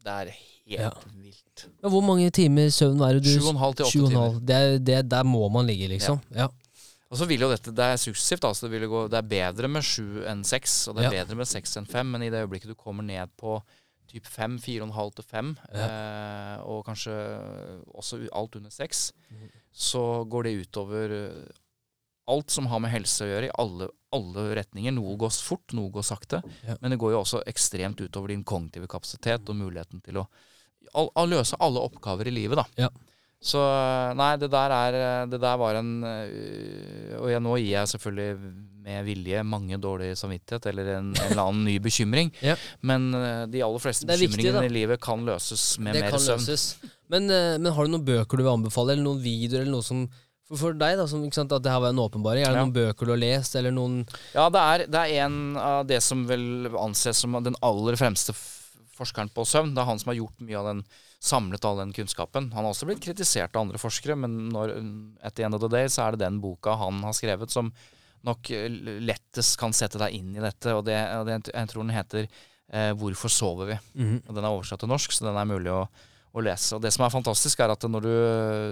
det 0.07 0.13
er 0.13 0.31
helt 0.31 0.81
Ja. 0.81 0.91
vilt. 1.15 1.67
Ja, 1.83 1.89
hvor 1.89 2.03
mange 2.03 2.31
timer 2.31 2.71
søvn 2.71 3.01
er 3.03 3.15
det 3.15 3.25
du 3.25 3.33
Sju 3.35 3.47
og 3.49 3.55
en 3.55 3.61
halv 3.63 3.75
til 3.75 3.87
åtte 3.87 3.93
Sju 3.93 4.05
og 4.05 4.07
en 4.07 4.15
timer. 4.15 4.41
Det 4.47 4.85
det, 4.87 5.11
der 5.11 5.23
må 5.25 5.49
man 5.53 5.67
ligge, 5.67 5.89
liksom. 5.89 6.21
Ja. 6.35 6.47
Og 7.11 7.19
så 7.19 7.27
vil 7.27 7.41
jo 7.41 7.51
dette, 7.51 7.71
Det 7.71 7.85
er 7.85 7.97
suksessivt. 7.97 8.45
Altså 8.45 8.69
det, 8.69 8.89
gå, 8.89 9.09
det 9.09 9.19
er 9.19 9.23
bedre 9.53 9.69
med 9.69 9.83
7 9.83 10.25
enn 10.27 10.43
6, 10.45 10.89
og 10.89 10.97
det 10.97 11.05
er 11.05 11.13
Ja. 11.13 11.25
bedre 11.25 11.37
med 11.37 11.47
6 11.47 11.77
enn 11.77 11.87
5, 11.87 12.07
Men 12.07 12.23
i 12.23 12.31
det 12.31 12.43
øyeblikket 12.47 12.69
du 12.69 12.75
kommer 12.75 13.03
ned 13.03 13.29
på 13.37 13.63
typ 14.09 14.25
fem, 14.27 14.59
fire 14.59 14.83
og 14.83 14.89
en 14.89 14.95
halv 14.95 15.13
til 15.13 15.25
fem, 15.25 15.57
eh, 15.75 16.57
og 16.63 16.85
kanskje 16.87 17.13
også 17.95 18.29
alt 18.33 18.57
under 18.57 18.71
6, 18.71 19.13
mm. 19.31 19.51
så 19.73 20.25
går 20.29 20.43
det 20.45 20.67
utover 20.67 21.11
eh, 21.11 21.49
alt 22.31 22.51
som 22.51 22.69
har 22.71 22.83
med 22.83 22.93
helse 22.93 23.25
å 23.25 23.31
gjøre, 23.31 23.49
i 23.49 23.57
alle, 23.63 23.89
alle 24.17 24.47
retninger. 24.59 24.95
Noe 24.97 25.17
går 25.21 25.35
fort, 25.35 25.75
noe 25.77 25.93
går 25.95 26.07
sakte. 26.07 26.43
Ja. 26.67 26.77
Men 26.81 26.95
det 26.95 27.01
går 27.03 27.15
jo 27.15 27.23
også 27.23 27.43
ekstremt 27.47 28.01
utover 28.03 28.35
din 28.35 28.45
kognitive 28.47 28.89
kapasitet 28.91 29.49
og 29.49 29.59
muligheten 29.59 30.03
til 30.05 30.23
å, 30.23 30.27
å, 30.93 31.07
å 31.07 31.27
løse 31.29 31.59
alle 31.63 31.85
oppgaver 31.87 32.31
i 32.31 32.35
livet, 32.35 32.59
da. 32.63 32.87
Ja. 32.87 32.91
Så 33.47 33.61
nei, 34.17 34.31
det 34.41 34.49
der 34.49 34.73
er 34.73 35.27
Det 35.29 35.39
der 35.39 35.59
var 35.61 35.77
en 35.77 35.91
øh, 36.09 37.19
Og 37.21 37.29
jeg, 37.29 37.43
nå 37.45 37.59
gir 37.61 37.75
jeg 37.75 37.91
selvfølgelig 37.93 38.55
med 38.87 39.03
vilje 39.03 39.43
mange 39.43 39.77
dårlig 39.83 40.13
samvittighet 40.17 40.69
eller 40.71 40.89
en, 40.95 41.09
en 41.11 41.31
eller 41.33 41.43
annen 41.43 41.65
ny 41.67 41.75
bekymring. 41.89 42.29
Ja. 42.39 42.55
Men 42.87 43.09
øh, 43.19 43.43
de 43.51 43.65
aller 43.67 43.83
fleste 43.83 44.07
er 44.07 44.15
viktig, 44.15 44.37
bekymringene 44.37 44.69
i 44.69 44.75
livet 44.77 45.03
kan 45.03 45.25
løses 45.27 45.65
med 45.83 45.99
det 45.99 46.05
mer 46.05 46.15
søvn. 46.23 46.47
Men, 47.11 47.27
eh, 47.27 47.57
men 47.59 47.75
har 47.75 47.83
du 47.83 47.91
noen 47.97 48.07
bøker 48.07 48.39
du 48.39 48.45
vil 48.45 48.53
anbefale, 48.53 48.95
eller 48.95 49.03
noen 49.09 49.19
videoer, 49.25 49.65
eller 49.65 49.75
noe 49.75 49.87
som 49.87 50.05
For, 50.47 50.57
for 50.61 50.77
deg, 50.79 50.97
da, 51.01 51.07
som 51.11 51.25
sant, 51.35 51.53
at 51.53 51.63
det 51.65 51.73
her 51.73 51.81
var 51.83 51.91
en 51.91 52.03
åpenbaring, 52.03 52.45
er 52.47 52.53
det 52.55 52.61
Ja. 52.61 52.65
noen 52.65 52.75
bøker 52.77 53.07
du 53.09 53.13
har 53.13 53.19
lest, 53.23 53.57
eller 53.59 53.75
noen 53.75 54.05
Ja, 54.35 54.49
det 54.51 54.61
er, 54.63 54.87
det 54.87 55.01
er 55.03 55.25
en 55.27 55.57
av 55.59 55.87
det 55.87 55.99
som 56.03 56.23
vel 56.29 56.69
anses 56.79 57.19
som 57.19 57.35
den 57.43 57.57
aller 57.63 57.97
fremste 57.99 58.35
forskeren 58.97 59.29
på 59.35 59.45
søvn. 59.45 59.75
Det 59.75 59.83
er 59.83 59.91
han 59.91 59.99
som 59.99 60.13
har 60.13 60.21
gjort 60.21 60.41
mye 60.41 60.57
av 60.61 60.69
den 60.71 60.85
samlet 61.21 61.65
all 61.65 61.79
den 61.81 61.93
kunnskapen. 61.93 62.53
Han 62.55 62.65
har 62.65 62.73
også 62.73 62.87
blitt 62.89 63.03
kritisert 63.03 63.57
av 63.57 63.67
andre 63.67 63.81
forskere, 63.83 64.17
men 64.17 64.49
når, 64.53 64.73
at 65.27 65.35
the 65.35 65.45
end 65.45 65.55
of 65.57 65.61
the 65.65 65.69
day 65.73 65.89
så 65.91 66.07
er 66.07 66.17
det 66.17 66.23
den 66.25 66.41
boka 66.41 66.77
han 66.79 67.03
har 67.03 67.13
skrevet 67.17 67.51
som 67.51 67.73
nok 68.27 68.51
eh, 68.55 68.69
lettest 69.03 69.59
kan 69.61 69.75
sette 69.77 69.99
deg 69.99 70.15
inn 70.15 70.35
i 70.37 70.43
dette. 70.43 70.73
Og 70.75 70.85
det, 70.87 70.97
og 71.19 71.27
det 71.29 71.41
jeg 71.53 71.69
tror 71.73 71.83
den 71.85 71.95
heter 71.97 72.27
eh, 72.27 72.93
'Hvorfor 72.95 73.31
sover 73.31 73.67
vi?' 73.73 73.81
Og 74.29 74.35
Den 74.35 74.45
er 74.45 74.51
oversatt 74.51 74.81
til 74.81 74.89
norsk, 74.89 75.11
så 75.13 75.27
den 75.27 75.37
er 75.37 75.45
mulig 75.47 75.71
å, 75.73 75.89
å 76.37 76.45
lese. 76.45 76.77
Og 76.77 76.83
Det 76.85 76.93
som 76.95 77.07
er 77.07 77.13
fantastisk, 77.15 77.61
er 77.65 77.73
at 77.73 77.87
når 77.89 78.05
du 78.05 78.15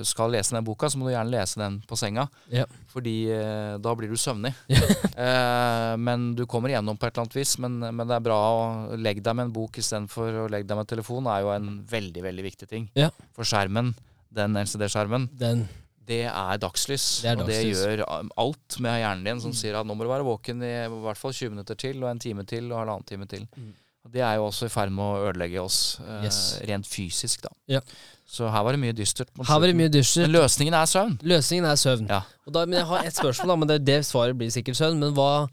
skal 0.08 0.32
lese 0.34 0.54
den 0.56 0.64
boka, 0.66 0.90
så 0.92 1.00
må 1.00 1.08
du 1.08 1.14
gjerne 1.14 1.32
lese 1.32 1.60
den 1.60 1.78
på 1.88 1.96
senga. 1.98 2.26
Ja. 2.52 2.66
Fordi 2.92 3.14
eh, 3.32 3.76
da 3.82 3.94
blir 3.96 4.12
du 4.12 4.18
søvnig. 4.20 4.52
eh, 4.70 5.94
men 6.00 6.32
du 6.38 6.44
kommer 6.50 6.72
igjennom 6.72 6.98
på 7.00 7.08
et 7.08 7.14
eller 7.14 7.26
annet 7.26 7.38
vis. 7.38 7.54
Men, 7.62 7.78
men 7.80 8.04
det 8.10 8.18
er 8.18 8.26
bra 8.26 8.40
å 8.40 8.98
legge 9.00 9.24
deg 9.24 9.38
med 9.38 9.48
en 9.48 9.54
bok 9.56 9.80
istedenfor 9.80 10.44
å 10.44 10.48
legge 10.52 10.68
deg 10.68 10.80
med 10.80 10.90
telefon. 10.90 11.30
er 11.30 11.46
jo 11.46 11.54
en 11.54 11.70
veldig, 11.90 12.26
veldig 12.28 12.44
viktig 12.50 12.68
ting. 12.70 12.90
Ja. 12.98 13.08
For 13.36 13.48
skjermen, 13.48 13.94
den 14.34 14.60
LCD-skjermen, 14.60 15.30
Den 15.40 15.66
det 16.04 16.26
er 16.28 16.58
dagslys. 16.60 17.22
Det 17.24 17.30
er 17.30 17.38
Og 17.40 17.46
det 17.48 17.62
gjør 17.64 18.02
um, 18.04 18.28
alt 18.42 18.76
med 18.84 18.98
hjernen 19.00 19.24
din 19.24 19.38
som 19.40 19.54
Mm. 19.54 19.56
sier 19.56 19.78
at 19.78 19.86
nå 19.88 19.94
må 19.96 20.04
du 20.04 20.10
være 20.10 20.26
våken 20.26 20.60
i 20.60 20.72
i 20.84 21.00
hvert 21.06 21.16
fall 21.16 21.32
20 21.32 21.54
minutter 21.54 21.78
til, 21.80 22.02
og 22.04 22.10
en 22.10 22.20
time 22.20 22.44
til, 22.44 22.68
og 22.72 22.82
halvannen 22.82 23.06
time 23.08 23.26
til. 23.30 23.46
Mm. 23.56 23.70
Det 24.12 24.20
er 24.20 24.34
jo 24.36 24.44
også 24.50 24.66
i 24.68 24.72
ferd 24.72 24.92
med 24.92 25.04
å 25.04 25.28
ødelegge 25.30 25.62
oss 25.62 25.98
eh, 26.04 26.24
Yes. 26.26 26.40
rent 26.68 26.86
fysisk, 26.86 27.42
da. 27.46 27.52
Ja. 27.78 27.80
Så 28.28 28.48
her 28.50 28.64
var 28.64 28.72
det 28.76 28.80
mye 28.82 28.94
dystert. 28.96 29.30
Her 29.36 29.60
var 29.60 29.68
det 29.70 29.76
mye 29.78 29.90
dystert. 29.92 30.26
Men 30.28 30.34
løsningen 30.36 30.74
er 30.76 30.88
søvn. 30.90 31.14
Løsningen 31.22 31.66
er 31.68 31.76
søvn. 31.80 32.08
Ja. 32.10 32.22
Da, 32.48 32.64
men 32.66 32.78
jeg 32.78 32.88
har 32.88 33.04
ett 33.08 33.16
spørsmål, 33.16 33.52
da, 33.52 33.56
men 33.62 33.68
det, 33.70 33.78
det 33.84 33.98
svaret 34.08 34.36
blir 34.38 34.50
sikkert 34.52 34.76
søvn. 34.80 35.00
Men 35.00 35.14
hva 35.16 35.46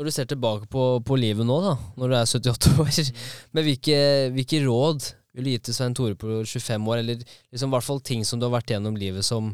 Når 0.00 0.06
du 0.06 0.10
ser 0.14 0.24
tilbake 0.30 0.68
på, 0.70 0.82
på 1.04 1.16
livet 1.18 1.44
nå, 1.44 1.56
da, 1.64 1.72
når 1.98 2.08
du 2.12 2.14
er 2.16 2.28
78 2.30 2.70
år, 2.80 2.90
med 3.58 3.66
hvilke, 3.66 3.96
hvilke 4.36 4.60
råd 4.64 5.08
vil 5.34 5.44
du 5.44 5.50
gi 5.50 5.58
til 5.66 5.74
Svein 5.76 5.94
Tore 5.98 6.14
på 6.18 6.38
25 6.46 6.86
år, 6.88 7.02
eller 7.02 7.18
liksom 7.52 7.68
i 7.68 7.74
hvert 7.74 7.86
fall 7.86 8.00
ting 8.00 8.22
som 8.24 8.40
du 8.40 8.46
har 8.46 8.54
vært 8.54 8.70
gjennom 8.72 8.96
livet 8.98 9.26
som 9.26 9.50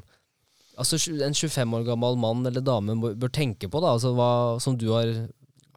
Altså 0.77 0.99
en 1.25 1.33
25 1.33 1.73
år 1.73 1.85
gammel 1.87 2.19
mann 2.21 2.45
eller 2.45 2.61
dame 2.61 2.93
bør 3.01 3.31
tenke 3.33 3.65
på, 3.73 3.81
da, 3.81 3.95
altså 3.97 4.11
hva 4.13 4.29
som 4.61 4.75
du 4.77 4.91
har, 4.93 5.09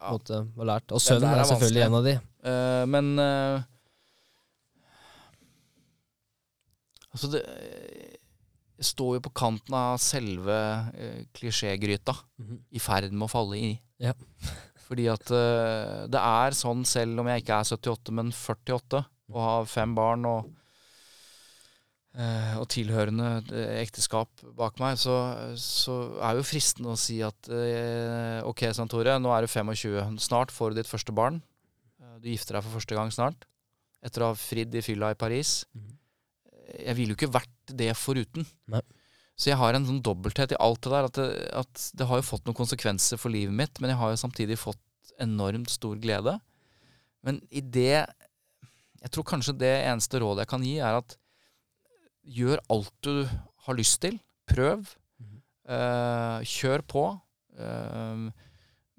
Ja. 0.00 0.14
måte, 0.16 0.40
har 0.56 0.70
lært. 0.72 0.94
Og 0.96 1.02
søvn 1.04 1.26
er 1.28 1.42
er 1.42 1.48
selvfølgelig 1.50 1.84
en 1.86 1.98
av 1.98 2.08
de. 2.08 2.16
Uh, 2.40 2.84
men 2.88 3.12
uh, 3.20 3.68
Altså, 7.10 7.26
det 7.32 7.40
jeg 8.80 8.88
står 8.94 9.18
jo 9.18 9.24
på 9.26 9.32
kanten 9.36 9.74
av 9.76 9.98
selve 10.00 10.56
uh, 10.56 11.20
klisjégryta. 11.36 12.14
i 12.72 12.80
ferd 12.80 13.12
med 13.12 13.26
å 13.26 13.28
falle 13.28 13.58
i. 13.58 13.70
Ja. 14.00 14.14
Fordi 14.86 15.04
at 15.12 15.28
uh, 15.28 16.06
det 16.08 16.20
er 16.20 16.56
sånn, 16.56 16.86
selv 16.88 17.20
om 17.20 17.28
jeg 17.28 17.44
ikke 17.44 17.58
er 17.60 17.68
78, 17.76 18.14
men 18.16 18.32
48, 18.32 19.02
og 19.30 19.42
har 19.44 19.68
fem 19.68 19.92
barn 19.94 20.24
og, 20.26 20.48
eh, 20.48 20.59
og 22.60 22.68
tilhørende 22.72 23.28
eh, 23.56 23.78
ekteskap 23.80 24.42
bak 24.58 24.80
meg, 24.82 24.98
så, 25.00 25.14
så 25.58 25.96
er 26.20 26.36
jo 26.38 26.46
fristende 26.46 26.92
å 26.92 26.98
si 27.00 27.20
at 27.24 27.48
eh, 27.48 28.40
ok, 28.46 28.66
Santore, 28.76 29.14
Tore, 29.14 29.20
nå 29.22 29.32
er 29.34 29.46
du 29.46 29.50
25. 29.50 30.20
Snart 30.20 30.52
får 30.54 30.72
du 30.74 30.80
ditt 30.80 30.90
første 30.90 31.14
barn. 31.16 31.40
Eh, 32.00 32.18
Du 32.20 32.28
gifter 32.28 32.58
deg 32.58 32.66
for 32.66 32.76
første 32.80 32.98
gang 32.98 33.12
snart. 33.14 33.46
Etter 34.04 34.24
å 34.24 34.32
ha 34.32 34.38
fridd 34.38 34.74
i 34.76 34.84
fylla 34.84 35.12
i 35.14 35.18
Paris. 35.18 35.62
Mhm. 35.76 35.96
Jeg 36.70 36.94
ville 36.94 37.14
jo 37.14 37.18
ikke 37.18 37.34
vært 37.34 37.72
det 37.80 37.90
foruten. 37.98 38.44
Nei. 38.70 38.82
Så 39.40 39.48
jeg 39.48 39.58
har 39.58 39.74
en 39.74 39.86
sånn 39.88 40.02
dobbelthet 40.04 40.52
i 40.52 40.60
alt 40.60 40.84
det 40.84 40.92
der. 40.92 41.08
At 41.08 41.16
det, 41.18 41.28
at 41.62 41.84
det 41.96 42.06
har 42.06 42.20
jo 42.20 42.28
fått 42.28 42.44
noen 42.46 42.58
konsekvenser 42.60 43.18
for 43.18 43.32
livet 43.32 43.56
mitt, 43.56 43.80
men 43.80 43.90
jeg 43.90 43.98
har 43.98 44.12
jo 44.12 44.20
samtidig 44.20 44.58
fått 44.60 45.14
enormt 45.20 45.72
stor 45.72 45.96
glede. 46.00 46.36
Men 47.24 47.40
i 47.50 47.60
det 47.60 48.06
Jeg 49.00 49.10
tror 49.14 49.24
kanskje 49.24 49.56
det 49.56 49.72
eneste 49.88 50.18
rådet 50.20 50.44
jeg 50.44 50.50
kan 50.52 50.64
gi, 50.64 50.74
er 50.84 50.98
at 50.98 51.14
gjør 52.26 52.60
alt 52.72 52.92
du 53.06 53.24
har 53.66 53.78
lyst 53.78 54.00
til. 54.04 54.18
Prøv. 54.50 54.84
Uh, 55.70 56.42
kjør 56.42 56.82
på. 56.88 57.04
Uh, 57.54 58.30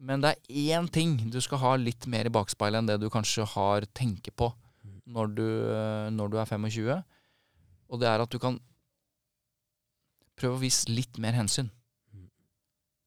men 0.01 0.23
det 0.23 0.33
er 0.33 0.79
én 0.79 0.87
ting 0.89 1.17
du 1.31 1.39
skal 1.43 1.61
ha 1.61 1.75
litt 1.77 2.07
mer 2.09 2.29
i 2.29 2.33
bakspeilet 2.33 2.81
enn 2.81 2.89
det 2.89 2.99
du 3.01 3.09
kanskje 3.11 3.45
har 3.53 3.85
tenkt 3.97 4.31
på 4.37 4.49
når 5.11 5.33
du, 5.35 5.47
uh, 5.67 6.07
når 6.13 6.31
du 6.31 6.39
er 6.41 6.49
25. 6.49 7.01
Og 7.91 7.99
det 7.99 8.07
er 8.07 8.23
at 8.23 8.31
du 8.31 8.39
kan 8.41 8.57
prøve 10.39 10.57
å 10.57 10.63
vise 10.63 10.89
litt 10.89 11.19
mer 11.21 11.35
hensyn 11.37 11.69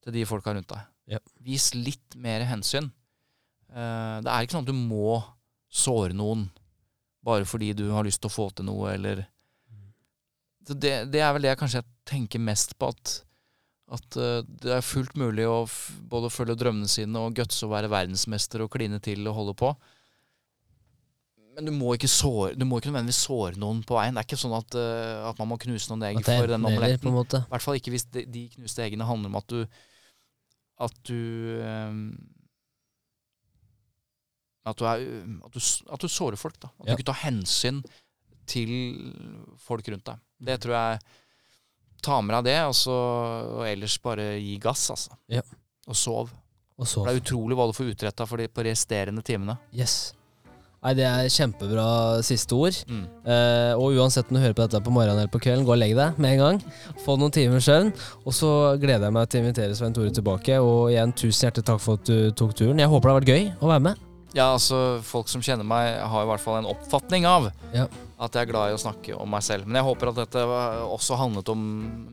til 0.05 0.15
de 0.15 0.27
folka 0.29 0.53
rundt 0.53 0.69
deg. 0.71 0.91
Yep. 1.15 1.33
Vis 1.47 1.71
litt 1.77 2.17
mer 2.21 2.45
hensyn. 2.49 2.91
Eh, 3.73 4.17
det 4.25 4.31
er 4.31 4.45
ikke 4.45 4.57
sånn 4.57 4.67
at 4.67 4.71
du 4.71 4.77
må 4.77 5.19
såre 5.75 6.15
noen 6.17 6.47
bare 7.25 7.47
fordi 7.49 7.73
du 7.77 7.89
har 7.95 8.07
lyst 8.07 8.21
til 8.23 8.31
å 8.31 8.35
få 8.35 8.51
til 8.53 8.69
noe, 8.69 8.93
eller 8.93 9.25
Så 10.65 10.75
det, 10.81 10.95
det 11.13 11.21
er 11.21 11.33
vel 11.37 11.45
det 11.45 11.51
jeg 11.53 11.61
kanskje 11.61 11.83
tenker 12.09 12.41
mest 12.41 12.73
på, 12.81 12.89
at, 12.95 13.15
at 13.93 14.17
eh, 14.21 14.39
det 14.65 14.71
er 14.79 14.85
fullt 14.85 15.17
mulig 15.21 15.45
å 15.49 15.59
både 16.09 16.31
følge 16.33 16.57
drømmene 16.61 16.89
sine 16.89 17.21
og 17.21 17.35
gutse 17.37 17.67
å 17.67 17.73
være 17.73 17.91
verdensmester 17.93 18.65
og 18.65 18.71
kline 18.73 19.01
til 19.05 19.27
og 19.29 19.37
holde 19.37 19.55
på. 19.61 19.75
Men 21.55 21.69
du 21.69 21.75
må 21.77 21.93
ikke, 21.95 22.09
såre, 22.11 22.55
du 22.59 22.65
må 22.67 22.81
ikke 22.81 22.91
nødvendigvis 22.91 23.21
såre 23.29 23.61
noen 23.61 23.85
på 23.87 23.95
veien. 23.95 24.17
Det 24.17 24.25
er 24.25 24.27
ikke 24.27 24.41
sånn 24.41 24.57
at, 24.57 24.75
eh, 24.81 25.27
at 25.29 25.39
man 25.39 25.53
må 25.53 25.59
knuse 25.63 25.93
noen 25.93 26.03
egg 26.09 26.17
for 26.27 26.49
den 26.51 26.65
omeletten. 26.73 27.13
I 27.45 27.53
hvert 27.53 27.63
fall 27.69 27.79
ikke 27.79 27.93
hvis 27.95 28.09
de, 28.17 28.25
de 28.27 28.47
knuste 28.57 28.83
eggene 28.83 29.07
handler 29.07 29.31
om 29.31 29.37
at 29.39 29.53
du 29.53 29.61
At 30.83 30.97
du 31.07 31.15
um, 31.63 32.01
at 34.67 34.81
du, 34.81 34.87
er, 34.89 35.05
at, 35.45 35.53
du, 35.55 35.61
at 35.93 36.01
du 36.01 36.09
sårer 36.09 36.41
folk. 36.41 36.57
da 36.59 36.71
At 36.81 36.87
Ja. 36.89 36.95
du 36.97 36.99
ikke 37.03 37.13
tar 37.13 37.21
hensyn 37.21 37.83
til 38.49 38.73
folk 39.61 39.87
rundt 39.93 40.07
deg. 40.09 40.19
Det 40.45 40.61
tror 40.63 40.77
jeg 40.79 41.05
Ta 42.05 42.19
med 42.21 42.35
deg 42.37 42.51
det, 42.51 42.59
og, 42.69 42.75
så, 42.77 42.95
og 43.61 43.63
ellers 43.65 43.95
bare 44.05 44.35
gi 44.37 44.59
gass, 44.61 44.83
altså. 44.93 45.15
Ja. 45.33 45.41
Og 45.89 45.97
sov. 45.97 46.35
Og 46.77 46.85
sov. 46.85 47.07
For 47.07 47.09
det 47.09 47.15
er 47.15 47.23
utrolig 47.23 47.57
hva 47.57 47.65
du 47.71 47.73
får 47.73 47.95
utretta 47.95 48.27
for 48.29 48.43
de 48.43 48.51
på 48.53 48.67
resterende 48.67 49.25
timene. 49.25 49.57
Yes. 49.73 50.13
Nei, 50.85 50.93
det 50.99 51.05
er 51.09 51.31
kjempebra 51.33 51.87
siste 52.27 52.57
ord. 52.61 52.77
Mm. 52.91 53.05
Eh, 53.25 53.73
og 53.81 53.97
uansett 53.97 54.29
om 54.29 54.37
du 54.37 54.43
hører 54.43 54.57
på 54.57 54.67
dette 54.67 54.83
på 54.85 54.93
morgenen 54.93 55.23
eller 55.23 55.33
på 55.33 55.41
kvelden, 55.41 55.65
gå 55.65 55.73
og 55.73 55.81
legg 55.81 55.95
deg 55.97 56.19
med 56.21 56.35
en 56.35 56.43
gang. 56.43 56.59
Få 57.07 57.17
noen 57.17 57.33
timer 57.33 57.65
søvn. 57.65 57.95
Og 58.27 58.37
så 58.37 58.51
gleder 58.83 59.09
jeg 59.09 59.17
meg 59.17 59.31
til 59.31 59.41
å 59.41 59.47
invitere 59.47 59.79
Svein 59.79 59.97
Tore 59.97 60.13
tilbake. 60.13 60.61
Og 60.61 60.91
igjen, 60.93 61.17
tusen 61.17 61.49
hjertelig 61.49 61.71
takk 61.71 61.81
for 61.81 61.97
at 61.97 62.11
du 62.11 62.35
tok 62.37 62.53
turen. 62.59 62.85
Jeg 62.85 62.93
håper 62.93 63.09
det 63.09 63.15
har 63.15 63.23
vært 63.23 63.33
gøy 63.33 63.49
å 63.65 63.73
være 63.73 63.87
med. 63.89 64.11
Ja, 64.35 64.49
altså 64.57 65.01
Folk 65.07 65.29
som 65.31 65.43
kjenner 65.45 65.67
meg, 65.67 65.93
har 66.11 66.25
i 66.25 66.29
hvert 66.33 66.43
fall 66.43 66.59
en 66.59 66.67
oppfatning 66.71 67.27
av 67.29 67.51
Ja. 67.73 67.87
at 68.19 68.33
jeg 68.35 68.43
er 68.49 68.51
glad 68.53 68.71
i 68.73 68.75
å 68.75 68.81
snakke 68.83 69.15
om 69.19 69.31
meg 69.31 69.43
selv. 69.47 69.67
Men 69.67 69.77
jeg 69.81 69.85
håper 69.89 70.11
at 70.11 70.21
dette 70.25 70.43
også 70.89 71.17
handlet 71.21 71.49
om 71.53 71.63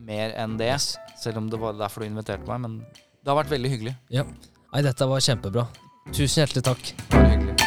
mer 0.06 0.34
enn 0.38 0.56
det. 0.60 0.74
Selv 1.20 1.38
om 1.38 1.50
det 1.50 1.58
var 1.58 1.72
derfor 1.78 2.02
du 2.02 2.06
inviterte 2.10 2.46
meg. 2.46 2.60
Men 2.60 2.78
det 3.22 3.26
har 3.30 3.38
vært 3.42 3.50
veldig 3.54 3.70
hyggelig. 3.70 3.96
Ja. 4.10 4.24
Nei, 4.72 4.82
dette 4.82 5.06
var 5.08 5.20
kjempebra. 5.20 5.66
Tusen 6.12 6.42
hjertelig 6.46 6.64
takk. 6.64 6.94
Det 7.10 7.18
var 7.18 7.30
hyggelig. 7.30 7.61